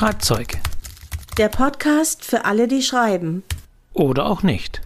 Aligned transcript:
Schreibzeug. 0.00 0.56
Der 1.36 1.50
Podcast 1.50 2.24
für 2.24 2.46
alle, 2.46 2.68
die 2.68 2.80
schreiben. 2.80 3.42
Oder 3.92 4.24
auch 4.24 4.42
nicht. 4.42 4.80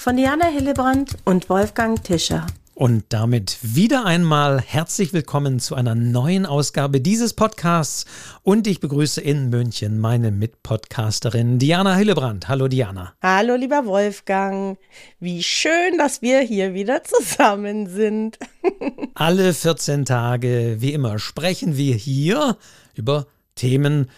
Von 0.00 0.16
Diana 0.16 0.46
Hillebrand 0.46 1.18
und 1.26 1.50
Wolfgang 1.50 2.02
Tischer. 2.02 2.46
Und 2.72 3.04
damit 3.10 3.58
wieder 3.60 4.06
einmal 4.06 4.62
herzlich 4.62 5.12
willkommen 5.12 5.60
zu 5.60 5.74
einer 5.74 5.94
neuen 5.94 6.46
Ausgabe 6.46 7.02
dieses 7.02 7.34
Podcasts. 7.34 8.06
Und 8.42 8.66
ich 8.66 8.80
begrüße 8.80 9.20
in 9.20 9.50
München 9.50 9.98
meine 9.98 10.30
Mitpodcasterin 10.30 11.58
Diana 11.58 11.94
Hillebrand. 11.96 12.48
Hallo 12.48 12.66
Diana. 12.66 13.12
Hallo 13.20 13.56
lieber 13.56 13.84
Wolfgang. 13.84 14.78
Wie 15.20 15.42
schön, 15.42 15.98
dass 15.98 16.22
wir 16.22 16.40
hier 16.40 16.72
wieder 16.72 17.04
zusammen 17.04 17.86
sind. 17.86 18.38
Alle 19.14 19.52
14 19.52 20.06
Tage, 20.06 20.76
wie 20.78 20.94
immer, 20.94 21.18
sprechen 21.18 21.76
wir 21.76 21.96
hier 21.96 22.56
über 22.94 23.26
Themen 23.56 24.08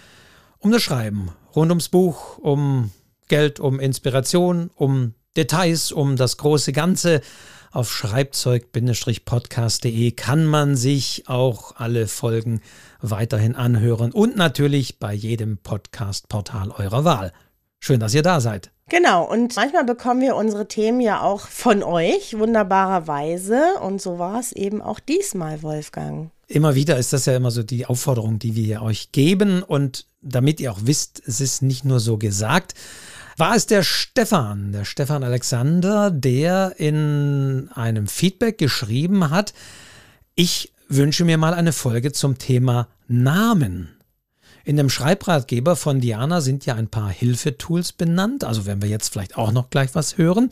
um 0.58 0.72
das 0.72 0.82
Schreiben, 0.82 1.30
rund 1.54 1.70
ums 1.70 1.88
Buch, 1.88 2.38
um 2.38 2.90
Geld, 3.28 3.60
um 3.60 3.78
Inspiration, 3.80 4.70
um 4.74 5.14
Details, 5.36 5.92
um 5.92 6.16
das 6.16 6.38
große 6.38 6.72
Ganze. 6.72 7.20
Auf 7.72 7.92
schreibzeug-podcast.de 7.92 10.12
kann 10.12 10.46
man 10.46 10.76
sich 10.76 11.24
auch 11.26 11.76
alle 11.76 12.08
Folgen 12.08 12.62
weiterhin 13.00 13.54
anhören 13.54 14.12
und 14.12 14.36
natürlich 14.36 14.98
bei 14.98 15.12
jedem 15.12 15.58
Podcast-Portal 15.58 16.70
eurer 16.70 17.04
Wahl. 17.04 17.34
Schön, 17.78 18.00
dass 18.00 18.14
ihr 18.14 18.22
da 18.22 18.40
seid. 18.40 18.70
Genau, 18.88 19.24
und 19.24 19.56
manchmal 19.56 19.84
bekommen 19.84 20.20
wir 20.20 20.36
unsere 20.36 20.68
Themen 20.68 21.00
ja 21.00 21.20
auch 21.20 21.40
von 21.40 21.82
euch, 21.82 22.38
wunderbarerweise. 22.38 23.60
Und 23.82 24.00
so 24.00 24.18
war 24.18 24.38
es 24.38 24.52
eben 24.52 24.80
auch 24.80 25.00
diesmal, 25.00 25.62
Wolfgang. 25.62 26.30
Immer 26.46 26.76
wieder 26.76 26.96
ist 26.96 27.12
das 27.12 27.26
ja 27.26 27.34
immer 27.34 27.50
so 27.50 27.64
die 27.64 27.86
Aufforderung, 27.86 28.38
die 28.38 28.54
wir 28.54 28.82
euch 28.82 29.10
geben. 29.10 29.64
Und 29.64 30.06
damit 30.26 30.60
ihr 30.60 30.72
auch 30.72 30.80
wisst, 30.82 31.22
es 31.26 31.40
ist 31.40 31.62
nicht 31.62 31.84
nur 31.84 32.00
so 32.00 32.18
gesagt, 32.18 32.74
war 33.36 33.54
es 33.54 33.66
der 33.66 33.82
Stefan, 33.82 34.72
der 34.72 34.84
Stefan 34.84 35.22
Alexander, 35.22 36.10
der 36.10 36.74
in 36.78 37.70
einem 37.74 38.06
Feedback 38.06 38.58
geschrieben 38.58 39.30
hat, 39.30 39.52
ich 40.34 40.72
wünsche 40.88 41.24
mir 41.24 41.38
mal 41.38 41.54
eine 41.54 41.72
Folge 41.72 42.12
zum 42.12 42.38
Thema 42.38 42.88
Namen. 43.08 43.88
In 44.64 44.76
dem 44.76 44.90
Schreibratgeber 44.90 45.76
von 45.76 46.00
Diana 46.00 46.40
sind 46.40 46.66
ja 46.66 46.74
ein 46.74 46.88
paar 46.88 47.10
Hilfetools 47.10 47.92
benannt, 47.92 48.42
also 48.42 48.66
werden 48.66 48.82
wir 48.82 48.88
jetzt 48.88 49.12
vielleicht 49.12 49.36
auch 49.36 49.52
noch 49.52 49.70
gleich 49.70 49.94
was 49.94 50.18
hören. 50.18 50.50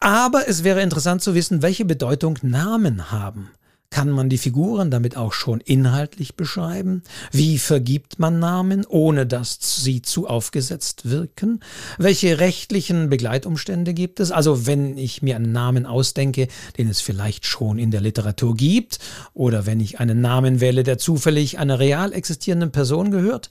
Aber 0.00 0.48
es 0.48 0.64
wäre 0.64 0.82
interessant 0.82 1.22
zu 1.22 1.34
wissen, 1.34 1.62
welche 1.62 1.84
Bedeutung 1.84 2.38
Namen 2.42 3.10
haben. 3.10 3.50
Kann 3.94 4.10
man 4.10 4.28
die 4.28 4.38
Figuren 4.38 4.90
damit 4.90 5.16
auch 5.16 5.32
schon 5.32 5.60
inhaltlich 5.60 6.34
beschreiben? 6.34 7.04
Wie 7.30 7.60
vergibt 7.60 8.18
man 8.18 8.40
Namen, 8.40 8.84
ohne 8.84 9.24
dass 9.24 9.60
sie 9.84 10.02
zu 10.02 10.26
aufgesetzt 10.26 11.08
wirken? 11.08 11.60
Welche 11.96 12.40
rechtlichen 12.40 13.08
Begleitumstände 13.08 13.94
gibt 13.94 14.18
es? 14.18 14.32
Also 14.32 14.66
wenn 14.66 14.98
ich 14.98 15.22
mir 15.22 15.36
einen 15.36 15.52
Namen 15.52 15.86
ausdenke, 15.86 16.48
den 16.76 16.88
es 16.88 17.00
vielleicht 17.00 17.46
schon 17.46 17.78
in 17.78 17.92
der 17.92 18.00
Literatur 18.00 18.56
gibt, 18.56 18.98
oder 19.32 19.64
wenn 19.64 19.78
ich 19.78 20.00
einen 20.00 20.20
Namen 20.20 20.58
wähle, 20.58 20.82
der 20.82 20.98
zufällig 20.98 21.60
einer 21.60 21.78
real 21.78 22.12
existierenden 22.12 22.72
Person 22.72 23.12
gehört? 23.12 23.48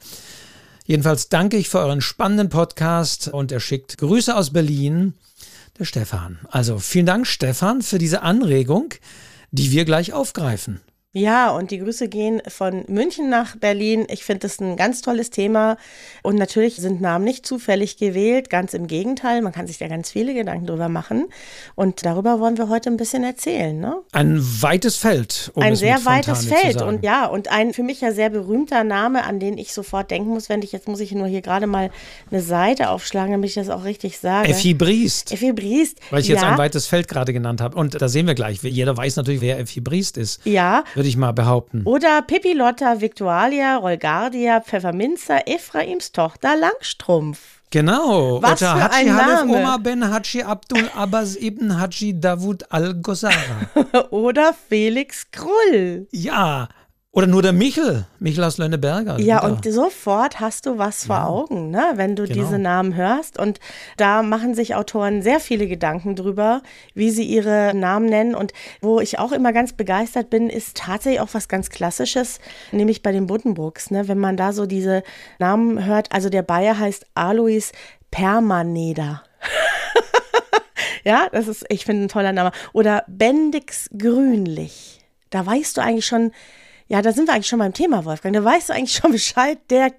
Jedenfalls 0.86 1.30
danke 1.30 1.56
ich 1.56 1.70
für 1.70 1.80
euren 1.80 2.02
spannenden 2.02 2.50
Podcast 2.50 3.30
und 3.30 3.54
er 3.54 3.62
schickt 3.62 3.98
Grüße 3.98 4.36
aus 4.36 4.50
Berlin, 4.50 5.14
der 5.80 5.86
Stefan. 5.86 6.40
Also 6.52 6.80
vielen 6.80 7.06
Dank, 7.06 7.28
Stefan, 7.28 7.82
für 7.82 7.98
diese 7.98 8.24
Anregung 8.24 8.94
die 9.54 9.72
wir 9.72 9.86
gleich 9.86 10.14
aufgreifen. 10.14 10.82
Ja, 11.16 11.52
und 11.52 11.70
die 11.70 11.78
Grüße 11.78 12.10
gehen 12.10 12.42
von 12.48 12.86
München 12.88 13.30
nach 13.30 13.56
Berlin. 13.56 14.08
Ich 14.10 14.24
finde 14.24 14.40
das 14.40 14.60
ein 14.60 14.76
ganz 14.76 15.04
tolles 15.04 15.30
Thema. 15.30 15.78
Und 16.24 16.38
natürlich 16.38 16.78
sind 16.78 17.02
Namen 17.02 17.24
nicht 17.24 17.46
zufällig 17.46 17.98
gewählt, 17.98 18.50
ganz 18.50 18.74
im 18.74 18.88
Gegenteil. 18.88 19.44
Man 19.44 19.54
kann 19.54 19.68
sich 19.68 19.78
da 19.78 19.88
ganz 19.88 20.10
viele 20.10 20.34
Gedanken 20.34 20.66
drüber 20.66 20.90
machen. 20.90 21.28
Und 21.76 22.04
darüber 22.04 22.40
wollen 22.40 22.58
wir 22.58 22.68
heute 22.68 22.90
ein 22.90 22.98
bisschen 22.98 23.24
erzählen. 23.24 23.80
Ne? 23.80 23.98
Ein 24.12 24.40
weites 24.42 24.98
Feld. 24.98 25.52
Um 25.54 25.62
ein 25.62 25.76
sehr 25.76 26.04
weites 26.04 26.48
Feld. 26.48 26.82
Und 26.82 27.04
ja, 27.04 27.28
und 27.28 27.52
ein 27.52 27.76
für 27.76 27.84
mich 27.84 28.02
ja 28.02 28.12
sehr 28.12 28.32
berühmter 28.32 28.84
Name, 28.84 29.24
an 29.24 29.40
den 29.40 29.60
ich 29.60 29.72
sofort 29.72 30.10
denken 30.10 30.30
muss, 30.30 30.50
wenn 30.50 30.64
ich, 30.64 30.72
jetzt 30.72 30.88
muss 30.88 31.00
ich 31.00 31.12
nur 31.12 31.28
hier 31.28 31.44
gerade 31.44 31.68
mal 31.68 31.92
eine 32.32 32.42
Seite 32.42 32.90
aufschlagen, 32.90 33.34
damit 33.34 33.50
ich 33.50 33.56
das 33.56 33.70
auch 33.70 33.84
richtig 33.84 34.18
sage. 34.18 34.50
Effi 34.50 34.74
Briest. 34.74 35.32
Effi 35.32 35.54
Briest. 35.54 36.00
Weil 36.10 36.22
ich 36.22 36.28
ja. 36.28 36.34
jetzt 36.34 36.44
ein 36.44 36.58
weites 36.58 36.88
Feld 36.88 37.08
gerade 37.08 37.34
genannt 37.34 37.62
habe. 37.62 37.78
Und 37.78 38.02
da 38.02 38.10
sehen 38.10 38.26
wir 38.26 38.34
gleich, 38.34 38.64
jeder 38.64 38.98
weiß 38.98 39.16
natürlich, 39.18 39.42
wer 39.42 39.60
Effi 39.60 39.80
Briest 39.80 40.18
ist. 40.18 40.44
Ja 40.46 40.84
würde 41.04 41.10
ich 41.10 41.18
mal 41.18 41.34
behaupten. 41.34 41.82
Oder 41.84 42.22
Pipilotta, 42.22 43.02
Victualia, 43.02 43.76
Rolgardia, 43.76 44.62
Pfefferminzer, 44.62 45.50
Ephraims 45.50 46.14
Tochter 46.14 46.56
Langstrumpf. 46.56 47.40
Genau. 47.72 48.42
Was 48.42 48.62
Oder 48.62 48.72
für 48.74 48.84
Haji 48.84 49.10
ein 49.10 49.16
Halef 49.16 49.40
Name. 49.40 49.54
Omar 49.58 49.80
Ben 49.80 50.10
Haji 50.10 50.44
Abdul 50.44 50.90
Abbas 50.96 51.36
ibn 51.36 51.78
Haji 51.78 52.18
Davud 52.22 52.64
al-Ghazara. 52.72 53.68
Oder 54.12 54.54
Felix 54.70 55.30
Krull. 55.32 56.08
ja. 56.12 56.70
Oder 57.16 57.28
nur 57.28 57.44
der 57.44 57.54
Michel, 57.54 58.08
Michel 58.18 58.44
aus 58.44 58.58
Lönneberger. 58.58 59.20
Ja, 59.20 59.44
Wieder. 59.44 59.44
und 59.44 59.72
sofort 59.72 60.40
hast 60.40 60.66
du 60.66 60.80
was 60.80 61.06
vor 61.06 61.18
Ja. 61.18 61.28
Augen, 61.28 61.70
ne? 61.70 61.92
wenn 61.94 62.16
du 62.16 62.24
Genau. 62.24 62.34
diese 62.34 62.58
Namen 62.58 62.96
hörst. 62.96 63.38
Und 63.38 63.60
da 63.98 64.24
machen 64.24 64.56
sich 64.56 64.74
Autoren 64.74 65.22
sehr 65.22 65.40
viele 65.40 65.68
Gedanken 65.68 66.16
drüber, 66.16 66.64
wie 66.96 67.12
sie 67.12 67.24
ihre 67.24 67.76
Namen 67.76 68.08
nennen. 68.08 68.34
Und 68.34 68.52
wo 68.82 69.00
ich 69.00 69.20
auch 69.20 69.32
immer 69.32 69.54
ganz 69.54 69.74
begeistert 69.74 70.32
bin, 70.32 70.50
ist 70.50 70.76
tatsächlich 70.76 71.22
auch 71.22 71.30
was 71.34 71.48
ganz 71.48 71.70
Klassisches, 71.70 72.40
nämlich 72.72 73.04
bei 73.04 73.12
den 73.12 73.28
Buddenbrooks. 73.28 73.92
Ne? 73.92 74.08
Wenn 74.08 74.18
man 74.18 74.36
da 74.36 74.52
so 74.52 74.66
diese 74.66 75.04
Namen 75.38 75.86
hört, 75.86 76.12
also 76.12 76.30
der 76.30 76.42
Bayer 76.42 76.80
heißt 76.80 77.06
Alois 77.14 77.72
Permaneder. 78.10 79.22
ja, 81.04 81.28
das 81.32 81.48
ist, 81.48 81.64
ich 81.70 81.86
finde, 81.86 82.06
ein 82.06 82.10
toller 82.10 82.34
Name. 82.34 82.52
Oder 82.74 83.04
Bendix 83.08 83.88
Grünlich. 83.96 85.00
Da 85.30 85.46
weißt 85.46 85.78
du 85.78 85.82
eigentlich 85.82 86.08
schon, 86.08 86.32
ja, 86.94 87.02
da 87.02 87.12
sind 87.12 87.28
wir 87.28 87.34
eigentlich 87.34 87.48
schon 87.48 87.58
beim 87.58 87.74
Thema, 87.74 88.06
Wolfgang. 88.06 88.36
Da 88.36 88.44
weißt 88.44 88.70
du 88.70 88.74
eigentlich 88.74 88.94
schon 88.94 89.12
Bescheid. 89.14 89.58
Der, 89.72 89.92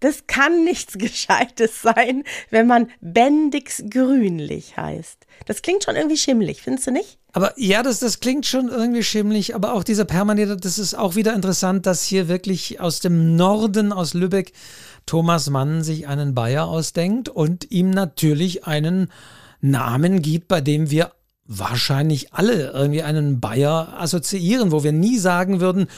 das 0.00 0.26
kann 0.26 0.64
nichts 0.64 0.94
Gescheites 0.98 1.80
sein, 1.80 2.24
wenn 2.50 2.66
man 2.66 2.90
Bendix 3.00 3.84
Grünlich 3.88 4.76
heißt. 4.76 5.26
Das 5.46 5.62
klingt 5.62 5.84
schon 5.84 5.94
irgendwie 5.94 6.16
schimmelig, 6.16 6.60
findest 6.60 6.88
du 6.88 6.90
nicht? 6.90 7.18
Aber 7.32 7.52
ja, 7.56 7.84
das, 7.84 8.00
das 8.00 8.18
klingt 8.18 8.46
schon 8.46 8.68
irgendwie 8.68 9.04
schimmlig, 9.04 9.54
aber 9.54 9.74
auch 9.74 9.84
dieser 9.84 10.04
Permanente, 10.04 10.56
das 10.56 10.80
ist 10.80 10.94
auch 10.94 11.14
wieder 11.14 11.34
interessant, 11.34 11.86
dass 11.86 12.02
hier 12.02 12.26
wirklich 12.26 12.80
aus 12.80 12.98
dem 12.98 13.36
Norden, 13.36 13.92
aus 13.92 14.14
Lübeck, 14.14 14.52
Thomas 15.06 15.50
Mann 15.50 15.84
sich 15.84 16.08
einen 16.08 16.34
Bayer 16.34 16.66
ausdenkt 16.66 17.28
und 17.28 17.70
ihm 17.70 17.90
natürlich 17.90 18.64
einen 18.64 19.12
Namen 19.60 20.20
gibt, 20.20 20.48
bei 20.48 20.60
dem 20.60 20.90
wir 20.90 21.12
wahrscheinlich 21.52 22.32
alle 22.32 22.70
irgendwie 22.70 23.02
einen 23.02 23.40
Bayer 23.40 24.00
assoziieren, 24.00 24.70
wo 24.70 24.84
wir 24.84 24.92
nie 24.92 25.18
sagen 25.18 25.60
würden, 25.60 25.88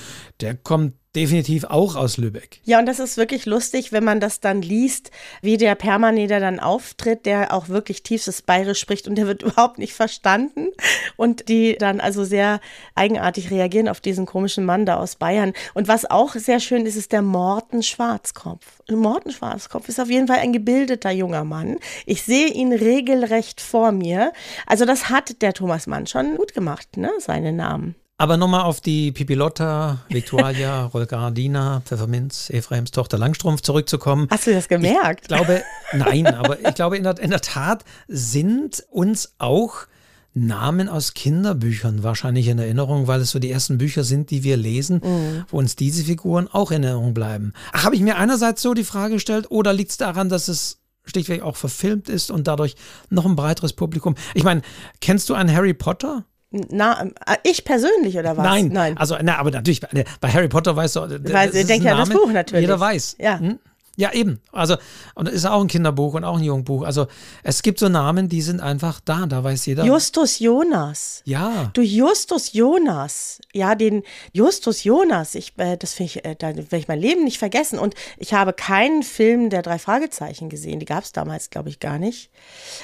der 0.40 0.54
kommt 0.56 0.94
definitiv 1.14 1.64
auch 1.64 1.94
aus 1.94 2.16
Lübeck. 2.16 2.60
Ja, 2.64 2.78
und 2.78 2.86
das 2.86 2.98
ist 2.98 3.16
wirklich 3.16 3.44
lustig, 3.44 3.92
wenn 3.92 4.04
man 4.04 4.20
das 4.20 4.40
dann 4.40 4.62
liest, 4.62 5.10
wie 5.42 5.56
der 5.58 5.74
Permaneder 5.74 6.40
dann 6.40 6.58
auftritt, 6.58 7.26
der 7.26 7.52
auch 7.52 7.68
wirklich 7.68 8.02
tiefstes 8.02 8.42
Bayerisch 8.42 8.80
spricht 8.80 9.06
und 9.08 9.16
der 9.16 9.26
wird 9.26 9.42
überhaupt 9.42 9.78
nicht 9.78 9.92
verstanden. 9.92 10.68
Und 11.16 11.48
die 11.48 11.76
dann 11.76 12.00
also 12.00 12.24
sehr 12.24 12.60
eigenartig 12.94 13.50
reagieren 13.50 13.88
auf 13.88 14.00
diesen 14.00 14.26
komischen 14.26 14.64
Mann 14.64 14.86
da 14.86 14.96
aus 14.96 15.16
Bayern. 15.16 15.52
Und 15.74 15.88
was 15.88 16.10
auch 16.10 16.34
sehr 16.34 16.60
schön 16.60 16.86
ist, 16.86 16.96
ist 16.96 17.12
der 17.12 17.22
Morten 17.22 17.82
Schwarzkopf. 17.82 18.82
Morten 18.90 19.30
Schwarzkopf 19.30 19.88
ist 19.88 20.00
auf 20.00 20.10
jeden 20.10 20.28
Fall 20.28 20.38
ein 20.38 20.52
gebildeter 20.52 21.10
junger 21.10 21.44
Mann. 21.44 21.78
Ich 22.06 22.22
sehe 22.22 22.48
ihn 22.48 22.72
regelrecht 22.72 23.60
vor 23.60 23.92
mir. 23.92 24.32
Also 24.66 24.84
das 24.84 25.10
hat 25.10 25.42
der 25.42 25.52
Thomas 25.52 25.86
Mann 25.86 26.06
schon 26.06 26.36
gut 26.36 26.54
gemacht, 26.54 26.96
ne, 26.96 27.10
seine 27.18 27.52
Namen. 27.52 27.94
Aber 28.18 28.36
nochmal 28.36 28.62
auf 28.62 28.80
die 28.80 29.10
Pipilotta, 29.10 30.04
Victualia, 30.08 30.84
Rolgardina, 30.94 31.82
Pfefferminz, 31.84 32.50
Ephraims 32.50 32.92
Tochter 32.92 33.18
Langstrumpf 33.18 33.62
zurückzukommen. 33.62 34.28
Hast 34.30 34.46
du 34.46 34.52
das 34.52 34.68
gemerkt? 34.68 35.22
Ich 35.22 35.28
glaube, 35.28 35.62
nein, 35.92 36.26
aber 36.26 36.60
ich 36.60 36.74
glaube, 36.74 36.96
in 36.96 37.02
der, 37.02 37.18
in 37.18 37.30
der 37.30 37.40
Tat 37.40 37.84
sind 38.06 38.84
uns 38.90 39.34
auch 39.38 39.86
Namen 40.34 40.88
aus 40.88 41.14
Kinderbüchern 41.14 42.02
wahrscheinlich 42.02 42.48
in 42.48 42.58
Erinnerung, 42.58 43.06
weil 43.06 43.20
es 43.20 43.30
so 43.32 43.38
die 43.38 43.50
ersten 43.50 43.78
Bücher 43.78 44.04
sind, 44.04 44.30
die 44.30 44.42
wir 44.44 44.56
lesen, 44.56 45.44
wo 45.48 45.58
uns 45.58 45.76
diese 45.76 46.04
Figuren 46.04 46.48
auch 46.48 46.70
in 46.70 46.84
Erinnerung 46.84 47.12
bleiben. 47.12 47.52
Habe 47.72 47.96
ich 47.96 48.00
mir 48.02 48.16
einerseits 48.16 48.62
so 48.62 48.72
die 48.72 48.84
Frage 48.84 49.14
gestellt, 49.14 49.50
oder 49.50 49.72
liegt 49.72 49.90
es 49.90 49.96
daran, 49.98 50.28
dass 50.28 50.48
es 50.48 50.80
schlichtweg 51.04 51.42
auch 51.42 51.56
verfilmt 51.56 52.08
ist 52.08 52.30
und 52.30 52.46
dadurch 52.46 52.76
noch 53.10 53.26
ein 53.26 53.36
breiteres 53.36 53.74
Publikum? 53.74 54.14
Ich 54.34 54.44
meine, 54.44 54.62
kennst 55.00 55.28
du 55.28 55.34
einen 55.34 55.54
Harry 55.54 55.74
Potter? 55.74 56.24
Na, 56.52 57.02
äh, 57.26 57.36
ich 57.44 57.64
persönlich 57.64 58.18
oder 58.18 58.36
was? 58.36 58.44
Nein, 58.44 58.68
Nein. 58.68 58.96
Also, 58.98 59.16
na, 59.22 59.38
aber 59.38 59.50
natürlich, 59.50 59.80
bei, 60.20 60.30
Harry 60.30 60.48
Potter 60.48 60.76
weißt 60.76 60.96
du, 60.96 61.06
das 61.06 61.32
Weil, 61.32 61.48
ist 61.48 61.68
denkt 61.68 61.84
ein 61.84 61.88
ja 61.88 61.92
an 61.92 61.98
das 62.00 62.08
Name, 62.10 62.20
Buch 62.20 62.32
natürlich. 62.32 62.62
Jeder 62.62 62.78
weiß. 62.78 63.16
Ja. 63.18 63.38
Hm? 63.38 63.58
Ja, 63.96 64.10
eben. 64.12 64.40
Also, 64.52 64.76
und 65.14 65.28
es 65.28 65.34
ist 65.34 65.44
auch 65.44 65.60
ein 65.60 65.68
Kinderbuch 65.68 66.14
und 66.14 66.24
auch 66.24 66.38
ein 66.38 66.42
Jugendbuch. 66.42 66.82
Also, 66.82 67.08
es 67.42 67.62
gibt 67.62 67.78
so 67.78 67.90
Namen, 67.90 68.30
die 68.30 68.40
sind 68.40 68.60
einfach 68.60 69.00
da, 69.00 69.26
da 69.26 69.44
weiß 69.44 69.66
jeder. 69.66 69.84
Justus 69.84 70.38
Jonas. 70.38 71.20
Ja. 71.26 71.70
Du 71.74 71.82
Justus 71.82 72.54
Jonas. 72.54 73.40
Ja, 73.52 73.74
den 73.74 74.02
Justus 74.32 74.84
Jonas. 74.84 75.34
Ich, 75.34 75.52
äh, 75.58 75.76
das 75.76 75.92
finde 75.92 76.06
ich, 76.06 76.24
äh, 76.24 76.34
da 76.38 76.56
werde 76.56 76.76
ich 76.78 76.88
mein 76.88 77.00
Leben 77.00 77.24
nicht 77.24 77.38
vergessen. 77.38 77.78
Und 77.78 77.94
ich 78.16 78.32
habe 78.32 78.54
keinen 78.54 79.02
Film 79.02 79.50
der 79.50 79.60
drei 79.60 79.78
Fragezeichen 79.78 80.48
gesehen. 80.48 80.80
Die 80.80 80.86
gab 80.86 81.04
es 81.04 81.12
damals, 81.12 81.50
glaube 81.50 81.68
ich, 81.68 81.78
gar 81.78 81.98
nicht. 81.98 82.30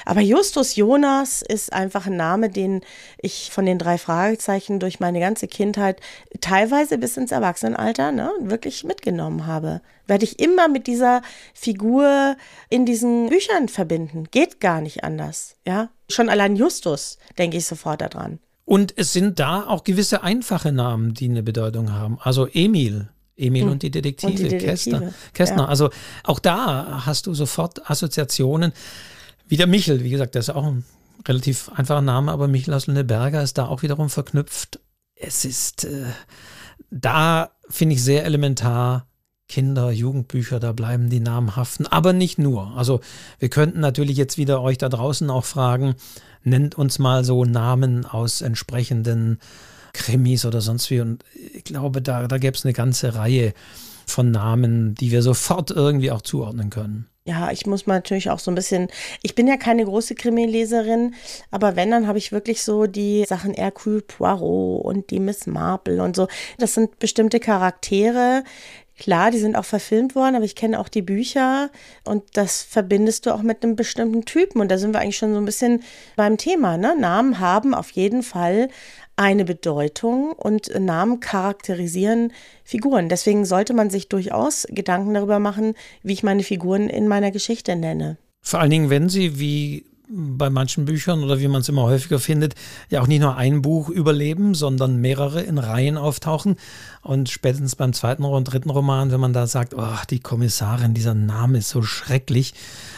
Aber 0.05 0.21
Justus 0.21 0.75
Jonas 0.75 1.41
ist 1.41 1.73
einfach 1.73 2.05
ein 2.05 2.17
Name, 2.17 2.49
den 2.49 2.81
ich 3.17 3.49
von 3.51 3.65
den 3.65 3.79
drei 3.79 3.97
Fragezeichen 3.97 4.79
durch 4.79 4.99
meine 4.99 5.19
ganze 5.19 5.47
Kindheit 5.47 5.99
teilweise 6.39 6.99
bis 6.99 7.17
ins 7.17 7.31
Erwachsenenalter 7.31 8.11
ne, 8.11 8.31
wirklich 8.41 8.83
mitgenommen 8.83 9.47
habe 9.47 9.81
werde 10.09 10.25
ich 10.25 10.39
immer 10.39 10.67
mit 10.67 10.87
dieser 10.87 11.21
Figur 11.53 12.35
in 12.69 12.85
diesen 12.85 13.29
Büchern 13.29 13.69
verbinden. 13.69 14.25
Geht 14.31 14.59
gar 14.59 14.81
nicht 14.81 15.03
anders. 15.03 15.55
Ja, 15.65 15.89
schon 16.09 16.29
allein 16.29 16.55
Justus 16.55 17.17
denke 17.37 17.57
ich 17.57 17.65
sofort 17.65 18.01
daran. 18.01 18.39
Und 18.65 18.93
es 18.97 19.13
sind 19.13 19.39
da 19.39 19.65
auch 19.65 19.83
gewisse 19.83 20.21
einfache 20.21 20.71
Namen, 20.71 21.13
die 21.13 21.29
eine 21.29 21.43
Bedeutung 21.43 21.91
haben. 21.91 22.19
Also 22.21 22.47
Emil. 22.47 23.09
Emil 23.35 23.63
hm. 23.63 23.71
und 23.71 23.83
die 23.83 23.89
Detektive, 23.89 24.31
und 24.31 24.37
die 24.37 24.43
Detektive. 24.43 24.67
Kästner. 24.67 25.13
Kästner. 25.33 25.63
Ja. 25.63 25.69
Also 25.69 25.89
auch 26.23 26.39
da 26.39 27.05
hast 27.05 27.25
du 27.25 27.33
sofort 27.33 27.89
Assoziationen. 27.89 28.73
Wie 29.47 29.57
der 29.57 29.65
Michel, 29.65 30.03
wie 30.03 30.09
gesagt, 30.09 30.35
der 30.35 30.41
ist 30.41 30.49
auch 30.49 30.65
ein 30.65 30.85
relativ 31.27 31.69
einfacher 31.69 32.01
Name, 32.01 32.31
aber 32.31 32.47
Michel 32.47 32.73
aus 32.73 32.87
Lüneberger 32.87 33.41
ist 33.41 33.57
da 33.57 33.65
auch 33.65 33.81
wiederum 33.81 34.09
verknüpft. 34.09 34.79
Es 35.15 35.45
ist 35.45 35.85
äh, 35.85 36.05
da, 36.91 37.51
finde 37.69 37.95
ich, 37.95 38.03
sehr 38.03 38.25
elementar, 38.25 39.07
Kinder, 39.49 39.91
Jugendbücher, 39.91 40.59
da 40.59 40.71
bleiben 40.71 41.09
die 41.09 41.19
Namen 41.19 41.55
haften. 41.55 41.87
Aber 41.87 42.13
nicht 42.13 42.37
nur. 42.37 42.77
Also 42.77 43.01
wir 43.39 43.49
könnten 43.49 43.81
natürlich 43.81 44.15
jetzt 44.15 44.37
wieder 44.37 44.61
euch 44.61 44.77
da 44.77 44.87
draußen 44.87 45.29
auch 45.29 45.43
fragen, 45.43 45.95
nennt 46.43 46.75
uns 46.75 46.99
mal 46.99 47.25
so 47.25 47.43
Namen 47.43 48.05
aus 48.05 48.41
entsprechenden 48.41 49.39
Krimis 49.93 50.45
oder 50.45 50.61
sonst 50.61 50.89
wie. 50.91 51.01
Und 51.01 51.25
ich 51.53 51.63
glaube, 51.65 52.01
da, 52.01 52.27
da 52.27 52.37
gäbe 52.37 52.55
es 52.55 52.63
eine 52.63 52.73
ganze 52.73 53.15
Reihe 53.15 53.53
von 54.05 54.31
Namen, 54.31 54.95
die 54.95 55.11
wir 55.11 55.21
sofort 55.21 55.71
irgendwie 55.71 56.11
auch 56.11 56.21
zuordnen 56.21 56.69
können. 56.69 57.07
Ja, 57.25 57.51
ich 57.51 57.67
muss 57.67 57.85
mal 57.85 57.95
natürlich 57.95 58.31
auch 58.31 58.39
so 58.39 58.49
ein 58.49 58.55
bisschen, 58.55 58.87
ich 59.21 59.35
bin 59.35 59.47
ja 59.47 59.55
keine 59.57 59.85
große 59.85 60.15
Krimileserin, 60.15 61.13
aber 61.51 61.75
wenn, 61.75 61.91
dann 61.91 62.07
habe 62.07 62.17
ich 62.17 62.31
wirklich 62.31 62.63
so 62.63 62.87
die 62.87 63.23
Sachen 63.27 63.53
Hercule 63.53 64.01
Poirot 64.01 64.83
und 64.83 65.11
die 65.11 65.19
Miss 65.19 65.45
Marple 65.45 66.01
und 66.01 66.15
so. 66.15 66.27
Das 66.57 66.73
sind 66.73 66.97
bestimmte 66.97 67.39
Charaktere, 67.39 68.43
Klar, 68.99 69.31
die 69.31 69.39
sind 69.39 69.55
auch 69.55 69.65
verfilmt 69.65 70.13
worden, 70.13 70.35
aber 70.35 70.43
ich 70.43 70.55
kenne 70.55 70.77
auch 70.77 70.89
die 70.89 71.01
Bücher 71.01 71.69
und 72.03 72.23
das 72.33 72.61
verbindest 72.61 73.25
du 73.25 73.33
auch 73.33 73.41
mit 73.41 73.63
einem 73.63 73.77
bestimmten 73.77 74.25
Typen. 74.25 74.59
Und 74.59 74.69
da 74.69 74.77
sind 74.77 74.93
wir 74.93 74.99
eigentlich 74.99 75.17
schon 75.17 75.33
so 75.33 75.39
ein 75.39 75.45
bisschen 75.45 75.83
beim 76.17 76.37
Thema. 76.37 76.77
Ne? 76.77 76.95
Namen 76.99 77.39
haben 77.39 77.73
auf 77.73 77.91
jeden 77.91 78.23
Fall 78.23 78.67
eine 79.15 79.45
Bedeutung 79.45 80.33
und 80.33 80.77
Namen 80.77 81.21
charakterisieren 81.21 82.33
Figuren. 82.65 83.07
Deswegen 83.07 83.45
sollte 83.45 83.73
man 83.73 83.89
sich 83.89 84.09
durchaus 84.09 84.67
Gedanken 84.69 85.13
darüber 85.13 85.39
machen, 85.39 85.75
wie 86.03 86.13
ich 86.13 86.23
meine 86.23 86.43
Figuren 86.43 86.89
in 86.89 87.07
meiner 87.07 87.31
Geschichte 87.31 87.77
nenne. 87.77 88.17
Vor 88.41 88.59
allen 88.59 88.71
Dingen, 88.71 88.89
wenn 88.89 89.07
sie, 89.07 89.39
wie 89.39 89.85
bei 90.11 90.49
manchen 90.49 90.85
Büchern 90.85 91.23
oder 91.23 91.39
wie 91.39 91.47
man 91.47 91.61
es 91.61 91.69
immer 91.69 91.83
häufiger 91.83 92.19
findet, 92.19 92.55
ja 92.89 93.01
auch 93.01 93.07
nicht 93.07 93.21
nur 93.21 93.37
ein 93.37 93.61
Buch 93.61 93.89
überleben, 93.89 94.55
sondern 94.55 94.97
mehrere 94.97 95.41
in 95.41 95.59
Reihen 95.59 95.97
auftauchen. 95.97 96.55
Und 97.01 97.29
spätestens 97.29 97.75
beim 97.75 97.93
zweiten 97.93 98.23
und 98.23 98.45
dritten 98.45 98.71
Roman, 98.71 99.11
wenn 99.11 99.19
man 99.19 99.33
da 99.33 99.45
sagt, 99.45 99.75
oh, 99.75 99.97
die 100.09 100.19
Kommissarin, 100.19 100.95
dieser 100.95 101.13
Name 101.13 101.59
ist 101.59 101.69
so 101.69 101.83
schrecklich, 101.83 102.55